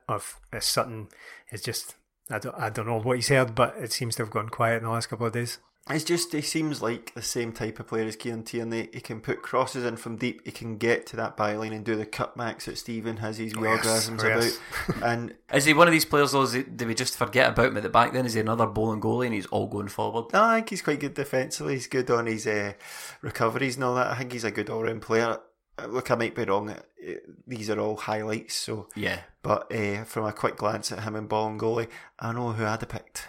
it's 0.51 0.65
Sutton 0.65 1.09
is 1.51 1.61
just 1.61 1.95
I 2.31 2.39
don't 2.39 2.55
I 2.57 2.69
don't 2.71 2.87
know 2.87 2.99
what 2.99 3.17
he's 3.17 3.29
heard, 3.29 3.53
but 3.53 3.77
it 3.77 3.91
seems 3.91 4.15
to 4.15 4.23
have 4.23 4.31
gone 4.31 4.49
quiet 4.49 4.77
in 4.77 4.83
the 4.83 4.89
last 4.89 5.07
couple 5.07 5.27
of 5.27 5.33
days. 5.33 5.59
It's 5.89 6.03
just 6.03 6.31
he 6.31 6.41
seems 6.41 6.81
like 6.81 7.13
the 7.15 7.23
same 7.23 7.51
type 7.51 7.79
of 7.79 7.87
player 7.87 8.05
as 8.05 8.15
Kieran 8.15 8.43
Tierney. 8.43 8.89
He 8.93 9.01
can 9.01 9.19
put 9.19 9.41
crosses 9.41 9.83
in 9.83 9.97
from 9.97 10.15
deep. 10.15 10.45
He 10.45 10.51
can 10.51 10.77
get 10.77 11.07
to 11.07 11.15
that 11.17 11.35
byline 11.35 11.73
and 11.73 11.83
do 11.83 11.95
the 11.95 12.05
cutbacks 12.05 12.65
that 12.65 12.77
Stephen 12.77 13.17
has 13.17 13.39
his 13.39 13.53
Yes, 13.55 13.85
orgasms 13.85 14.23
yes. 14.23 14.59
about. 14.87 15.03
And 15.03 15.35
Is 15.53 15.65
he 15.65 15.73
one 15.73 15.87
of 15.87 15.91
these 15.91 16.05
players 16.05 16.33
though? 16.33 16.43
Is 16.43 16.53
he, 16.53 16.63
do 16.63 16.85
we 16.87 16.93
just 16.93 17.17
forget 17.17 17.49
about 17.49 17.67
him 17.69 17.77
at 17.77 17.83
the 17.83 17.89
back? 17.89 18.13
Then 18.13 18.27
is 18.27 18.35
he 18.35 18.39
another 18.39 18.67
Bolingoli 18.67 19.25
and 19.25 19.33
he's 19.33 19.47
all 19.47 19.67
going 19.67 19.87
forward? 19.87 20.31
no, 20.33 20.43
I 20.43 20.57
think 20.57 20.69
he's 20.69 20.83
quite 20.83 20.99
good 20.99 21.15
defensively. 21.15 21.73
He's 21.73 21.87
good 21.87 22.09
on 22.11 22.27
his 22.27 22.45
uh, 22.45 22.73
recoveries 23.21 23.75
and 23.75 23.83
all 23.83 23.95
that. 23.95 24.07
I 24.07 24.15
think 24.17 24.33
he's 24.33 24.43
a 24.43 24.51
good 24.51 24.69
all 24.69 24.83
round 24.83 25.01
player. 25.01 25.39
Look, 25.87 26.11
I 26.11 26.15
might 26.15 26.35
be 26.35 26.43
wrong. 26.43 26.75
Uh, 27.05 27.13
These 27.47 27.69
are 27.69 27.79
all 27.79 27.97
highlights, 27.97 28.55
so 28.55 28.87
Yeah. 28.95 29.19
but 29.41 29.71
uh, 29.73 30.03
from 30.03 30.25
a 30.25 30.31
quick 30.33 30.55
glance 30.57 30.91
at 30.91 31.03
him 31.03 31.15
and 31.15 31.27
Bolingoli, 31.29 31.87
I 32.19 32.31
know 32.33 32.51
who 32.51 32.63
I'd 32.65 32.79
have 32.81 32.89
picked. 32.89 33.27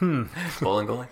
Bolingoli. 0.00 1.08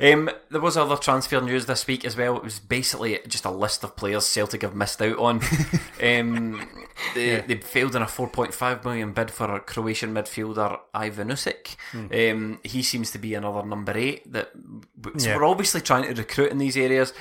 um, 0.12 0.30
there 0.50 0.60
was 0.60 0.76
other 0.76 0.96
transfer 0.96 1.40
news 1.40 1.66
this 1.66 1.86
week 1.86 2.04
as 2.04 2.16
well. 2.16 2.36
It 2.36 2.42
was 2.44 2.58
basically 2.58 3.18
just 3.28 3.44
a 3.44 3.50
list 3.50 3.84
of 3.84 3.96
players 3.96 4.26
Celtic 4.26 4.62
have 4.62 4.74
missed 4.74 5.00
out 5.02 5.18
on. 5.18 5.40
um, 6.02 6.68
they, 7.14 7.40
they 7.40 7.56
failed 7.56 7.94
in 7.96 8.02
a 8.02 8.06
4.5 8.06 8.84
million 8.84 9.12
bid 9.12 9.30
for 9.30 9.54
a 9.54 9.60
Croatian 9.60 10.12
midfielder 10.14 10.78
Ivan 10.94 11.28
Usic. 11.28 11.76
Um, 11.94 12.58
he 12.64 12.82
seems 12.82 13.10
to 13.12 13.18
be 13.18 13.34
another 13.34 13.64
number 13.66 13.96
eight. 13.96 14.30
That 14.32 14.50
so 15.18 15.28
Yeah. 15.28 15.36
we're 15.36 15.44
obviously 15.44 15.80
trying 15.80 16.04
to 16.12 16.20
recruit 16.20 16.50
in 16.50 16.58
these 16.58 16.76
areas. 16.76 17.12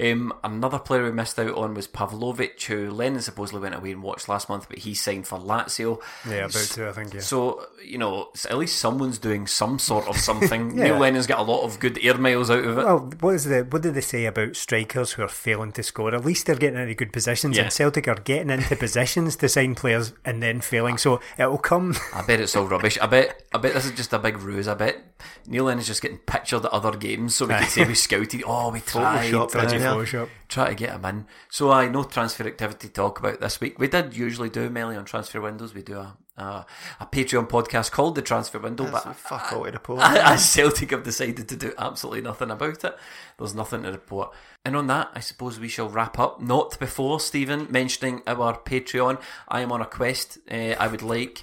Um, 0.00 0.32
another 0.44 0.78
player 0.78 1.04
we 1.04 1.12
missed 1.12 1.38
out 1.38 1.54
on 1.56 1.74
was 1.74 1.86
Pavlovic, 1.88 2.56
who 2.70 2.90
Lennon 2.90 3.20
supposedly 3.20 3.60
went 3.60 3.74
away 3.74 3.92
and 3.92 4.02
watched 4.02 4.28
last 4.28 4.48
month, 4.48 4.66
but 4.68 4.78
he 4.78 4.94
signed 4.94 5.26
for 5.26 5.38
Lazio. 5.38 6.00
Yeah, 6.26 6.46
about 6.46 6.52
to 6.52 6.88
I 6.88 6.92
think 6.92 7.12
yeah. 7.14 7.20
So, 7.20 7.66
you 7.84 7.98
know, 7.98 8.30
at 8.48 8.56
least 8.56 8.78
someone's 8.78 9.18
doing 9.18 9.46
some 9.46 9.78
sort 9.78 10.08
of 10.08 10.16
something. 10.16 10.70
Yeah. 10.80 10.84
Neil 10.84 10.98
Lennon's 10.98 11.26
got 11.26 11.40
a 11.40 11.42
lot 11.42 11.64
of 11.64 11.80
good 11.80 11.98
air 12.02 12.16
miles 12.16 12.50
out 12.50 12.64
of 12.64 12.78
it. 12.78 12.84
Well, 12.84 13.10
what 13.20 13.34
is 13.34 13.44
the 13.44 13.64
what 13.68 13.82
did 13.82 13.94
they 13.94 14.00
say 14.00 14.24
about 14.24 14.56
strikers 14.56 15.12
who 15.12 15.22
are 15.22 15.28
failing 15.28 15.72
to 15.72 15.82
score? 15.82 16.14
At 16.14 16.24
least 16.24 16.46
they're 16.46 16.54
getting 16.56 16.78
into 16.80 16.94
good 16.94 17.12
positions, 17.12 17.56
Yeah. 17.56 17.64
and 17.64 17.72
Celtic 17.72 18.06
are 18.08 18.14
getting 18.14 18.50
into 18.50 18.76
positions 18.76 19.36
to 19.36 19.48
sign 19.48 19.74
players 19.74 20.12
and 20.24 20.42
then 20.42 20.60
failing. 20.60 20.96
So 20.96 21.20
it 21.38 21.46
will 21.46 21.58
come. 21.58 21.96
I 22.14 22.22
bet 22.22 22.40
it's 22.40 22.54
all 22.56 22.66
rubbish. 22.66 22.98
I 23.00 23.06
bet 23.06 23.42
I 23.52 23.58
bet 23.58 23.74
this 23.74 23.84
is 23.86 23.92
just 23.92 24.12
a 24.12 24.18
big 24.18 24.38
ruse. 24.38 24.68
I 24.68 24.74
bet 24.74 25.02
Neil 25.46 25.64
Lennon's 25.64 25.86
just 25.88 26.02
getting 26.02 26.18
pictured 26.18 26.64
at 26.64 26.70
other 26.72 26.92
games 26.96 27.34
so 27.34 27.46
we 27.46 27.54
can 27.54 27.68
say 27.68 27.84
we 27.84 27.94
scouted. 27.94 28.42
Oh, 28.46 28.70
we 28.70 28.80
tried. 28.80 29.32
Photoshop, 29.32 29.50
tried. 29.50 29.64
did 29.70 29.72
you? 29.72 29.78
Dodgy 29.80 30.10
Photoshop. 30.12 30.28
Try 30.50 30.68
to 30.68 30.74
get 30.74 30.90
him 30.90 31.04
in. 31.04 31.26
So 31.48 31.70
I 31.70 31.88
know 31.88 32.04
transfer 32.04 32.46
activity 32.46 32.88
to 32.88 32.92
talk 32.92 33.18
about 33.18 33.40
this 33.40 33.60
week. 33.60 33.78
We 33.78 33.88
did 33.88 34.16
usually 34.16 34.50
do 34.50 34.68
Melly 34.68 34.96
on 34.96 35.04
transfer 35.04 35.40
windows. 35.40 35.74
We 35.74 35.82
do 35.82 35.98
a 35.98 36.16
a, 36.40 36.66
a 37.00 37.06
Patreon 37.06 37.48
podcast 37.48 37.90
called 37.90 38.14
the 38.14 38.22
Transfer 38.22 38.58
Window, 38.58 38.84
That's 38.84 39.04
but 39.04 39.16
fuck 39.16 39.52
all 39.52 39.64
to 39.64 39.70
the 39.70 39.78
post. 39.78 40.02
as 40.02 40.48
Celtic 40.48 40.90
have 40.90 41.02
decided 41.02 41.48
to 41.48 41.56
do 41.56 41.72
absolutely 41.78 42.22
nothing 42.22 42.50
about 42.50 42.82
it. 42.84 42.96
There's 43.38 43.54
nothing 43.54 43.82
to 43.82 43.90
report. 43.92 44.32
And 44.64 44.76
on 44.76 44.86
that, 44.88 45.10
I 45.14 45.20
suppose 45.20 45.60
we 45.60 45.68
shall 45.68 45.88
wrap 45.88 46.18
up. 46.18 46.40
Not 46.40 46.78
before 46.78 47.20
Stephen 47.20 47.66
mentioning 47.70 48.22
our 48.26 48.58
Patreon. 48.58 49.20
I 49.48 49.60
am 49.60 49.72
on 49.72 49.80
a 49.80 49.86
quest. 49.86 50.38
Uh, 50.50 50.74
I 50.78 50.86
would 50.86 51.02
like 51.02 51.42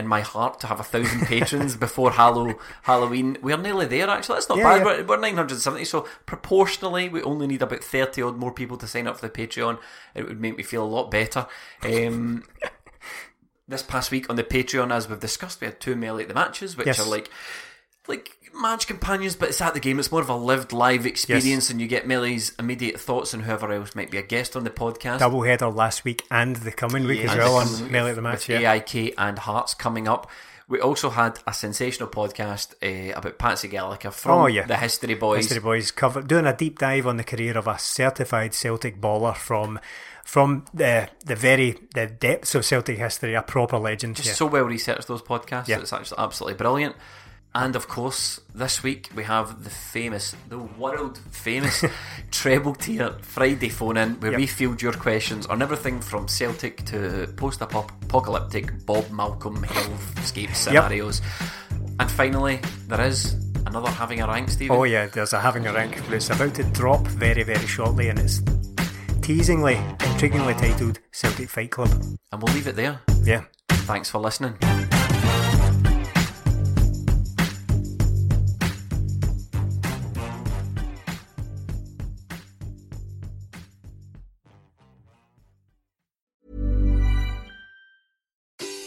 in 0.00 0.08
my 0.08 0.20
heart 0.22 0.58
to 0.60 0.66
have 0.66 0.80
a 0.80 0.82
thousand 0.82 1.26
patrons 1.26 1.76
before 1.76 2.10
Hallow, 2.10 2.58
Halloween. 2.82 3.36
We're 3.40 3.56
nearly 3.56 3.86
there, 3.86 4.08
actually. 4.10 4.34
That's 4.36 4.48
not 4.48 4.58
Yeah, 4.58 4.64
bad. 4.64 4.78
yeah. 4.78 4.84
We're, 5.02 5.04
we're 5.04 5.20
970, 5.20 5.84
so 5.84 6.08
proportionally, 6.26 7.08
we 7.08 7.22
only 7.22 7.46
need 7.46 7.62
about 7.62 7.84
30 7.84 8.22
odd 8.22 8.36
more 8.36 8.52
people 8.52 8.76
to 8.78 8.86
sign 8.88 9.06
up 9.06 9.18
for 9.20 9.28
the 9.28 9.32
Patreon. 9.32 9.78
It 10.14 10.26
would 10.26 10.40
make 10.40 10.56
me 10.56 10.64
feel 10.64 10.82
a 10.82 10.86
lot 10.86 11.10
better. 11.10 11.46
Um, 11.84 12.42
this 13.68 13.82
past 13.82 14.10
week 14.10 14.28
on 14.28 14.34
the 14.36 14.42
Patreon, 14.44 14.92
as 14.92 15.08
we've 15.08 15.20
discussed, 15.20 15.60
we 15.60 15.66
had 15.66 15.78
two 15.80 15.94
Melee 15.94 16.22
at 16.22 16.28
the 16.28 16.34
matches, 16.34 16.76
which 16.76 16.86
Yes. 16.88 16.98
are 16.98 17.08
like 17.08 17.30
like 18.08 18.36
match 18.54 18.86
companions, 18.86 19.36
but 19.36 19.48
it's 19.50 19.60
at 19.60 19.74
the 19.74 19.80
game. 19.80 19.98
It's 19.98 20.10
more 20.10 20.20
of 20.20 20.28
a 20.28 20.36
lived 20.36 20.72
live 20.72 21.06
experience, 21.06 21.70
and 21.70 21.80
you 21.80 21.86
get 21.86 22.06
Melee's 22.06 22.52
immediate 22.58 22.98
thoughts 23.00 23.34
on 23.34 23.40
whoever 23.40 23.72
else 23.72 23.94
might 23.94 24.10
be 24.10 24.18
a 24.18 24.22
guest 24.22 24.56
on 24.56 24.64
the 24.64 24.70
podcast. 24.70 25.18
Double 25.20 25.42
header 25.42 25.68
last 25.68 26.04
week 26.04 26.24
and 26.30 26.56
the 26.56 26.72
coming 26.72 27.04
week 27.04 27.24
as 27.24 27.36
well 27.36 27.56
on 27.56 27.90
Melee 27.90 28.10
at 28.10 28.16
the 28.16 28.22
Match. 28.22 28.48
Yeah. 28.48 28.72
AIK 28.72 29.14
and 29.18 29.38
Hearts 29.38 29.74
coming 29.74 30.08
up. 30.08 30.30
We 30.68 30.80
also 30.80 31.10
had 31.10 31.40
a 31.48 31.52
sensational 31.52 32.08
podcast 32.08 32.74
uh, 32.80 33.18
about 33.18 33.38
Patsy 33.38 33.66
Gallagher 33.66 34.12
from 34.12 34.38
Oh, 34.42 34.46
yeah. 34.46 34.66
the 34.66 34.76
History 34.76 35.14
Boys. 35.14 35.38
History 35.46 35.60
Boys 35.60 35.90
cover 35.90 36.22
doing 36.22 36.46
a 36.46 36.56
deep 36.56 36.78
dive 36.78 37.08
on 37.08 37.16
the 37.16 37.24
career 37.24 37.58
of 37.58 37.66
a 37.66 37.76
certified 37.76 38.54
Celtic 38.54 39.00
baller 39.00 39.36
from 39.36 39.80
from 40.24 40.64
the 40.72 41.08
the 41.24 41.34
very 41.34 41.76
the 41.94 42.06
depths 42.06 42.54
of 42.54 42.64
Celtic 42.64 42.98
history, 42.98 43.34
a 43.34 43.42
proper 43.42 43.78
legend. 43.78 44.14
Just 44.14 44.28
yeah. 44.28 44.34
so 44.34 44.46
well 44.46 44.62
researched 44.62 45.08
those 45.08 45.22
podcasts. 45.22 45.66
Yeah. 45.66 45.80
It's 45.80 45.92
actually 45.92 46.18
absolutely 46.18 46.54
brilliant. 46.56 46.94
And 47.52 47.74
of 47.74 47.88
course, 47.88 48.40
this 48.54 48.82
week 48.84 49.08
we 49.16 49.24
have 49.24 49.64
the 49.64 49.70
famous, 49.70 50.36
the 50.48 50.58
world 50.58 51.18
famous 51.32 51.84
treble 52.30 52.74
tier 52.76 53.10
Friday 53.22 53.68
phone 53.68 53.96
in 53.96 54.20
where 54.20 54.30
Yep. 54.32 54.38
we 54.40 54.46
field 54.46 54.80
your 54.80 54.92
questions 54.92 55.46
on 55.46 55.60
everything 55.60 56.00
from 56.00 56.28
Celtic 56.28 56.84
to 56.86 57.26
post 57.36 57.60
apocalyptic 57.60 58.86
Bob 58.86 59.10
Malcolm 59.10 59.64
hellscape 59.64 60.54
scenarios. 60.54 61.22
And 61.98 62.08
finally, 62.10 62.60
there 62.86 63.00
is 63.00 63.34
another 63.66 63.90
having 63.90 64.20
a 64.20 64.28
rank, 64.28 64.50
Stephen. 64.50 64.76
Oh 64.76 64.84
yeah, 64.84 65.06
there's 65.06 65.32
a 65.32 65.40
having 65.40 65.66
a 65.66 65.72
rank, 65.72 66.00
but 66.06 66.14
it's 66.14 66.30
about 66.30 66.54
to 66.54 66.62
drop 66.64 67.04
very 67.08 67.42
very 67.42 67.66
shortly, 67.66 68.10
and 68.10 68.18
it's 68.20 68.40
teasingly, 69.22 69.74
intriguingly 69.98 70.56
titled 70.56 71.00
Celtic 71.10 71.48
Fight 71.50 71.72
Club. 71.72 71.90
And 72.30 72.40
we'll 72.40 72.54
leave 72.54 72.68
it 72.68 72.76
there. 72.76 73.00
Yeah. 73.24 73.42
Thanks 73.70 74.08
for 74.08 74.18
listening. 74.18 74.54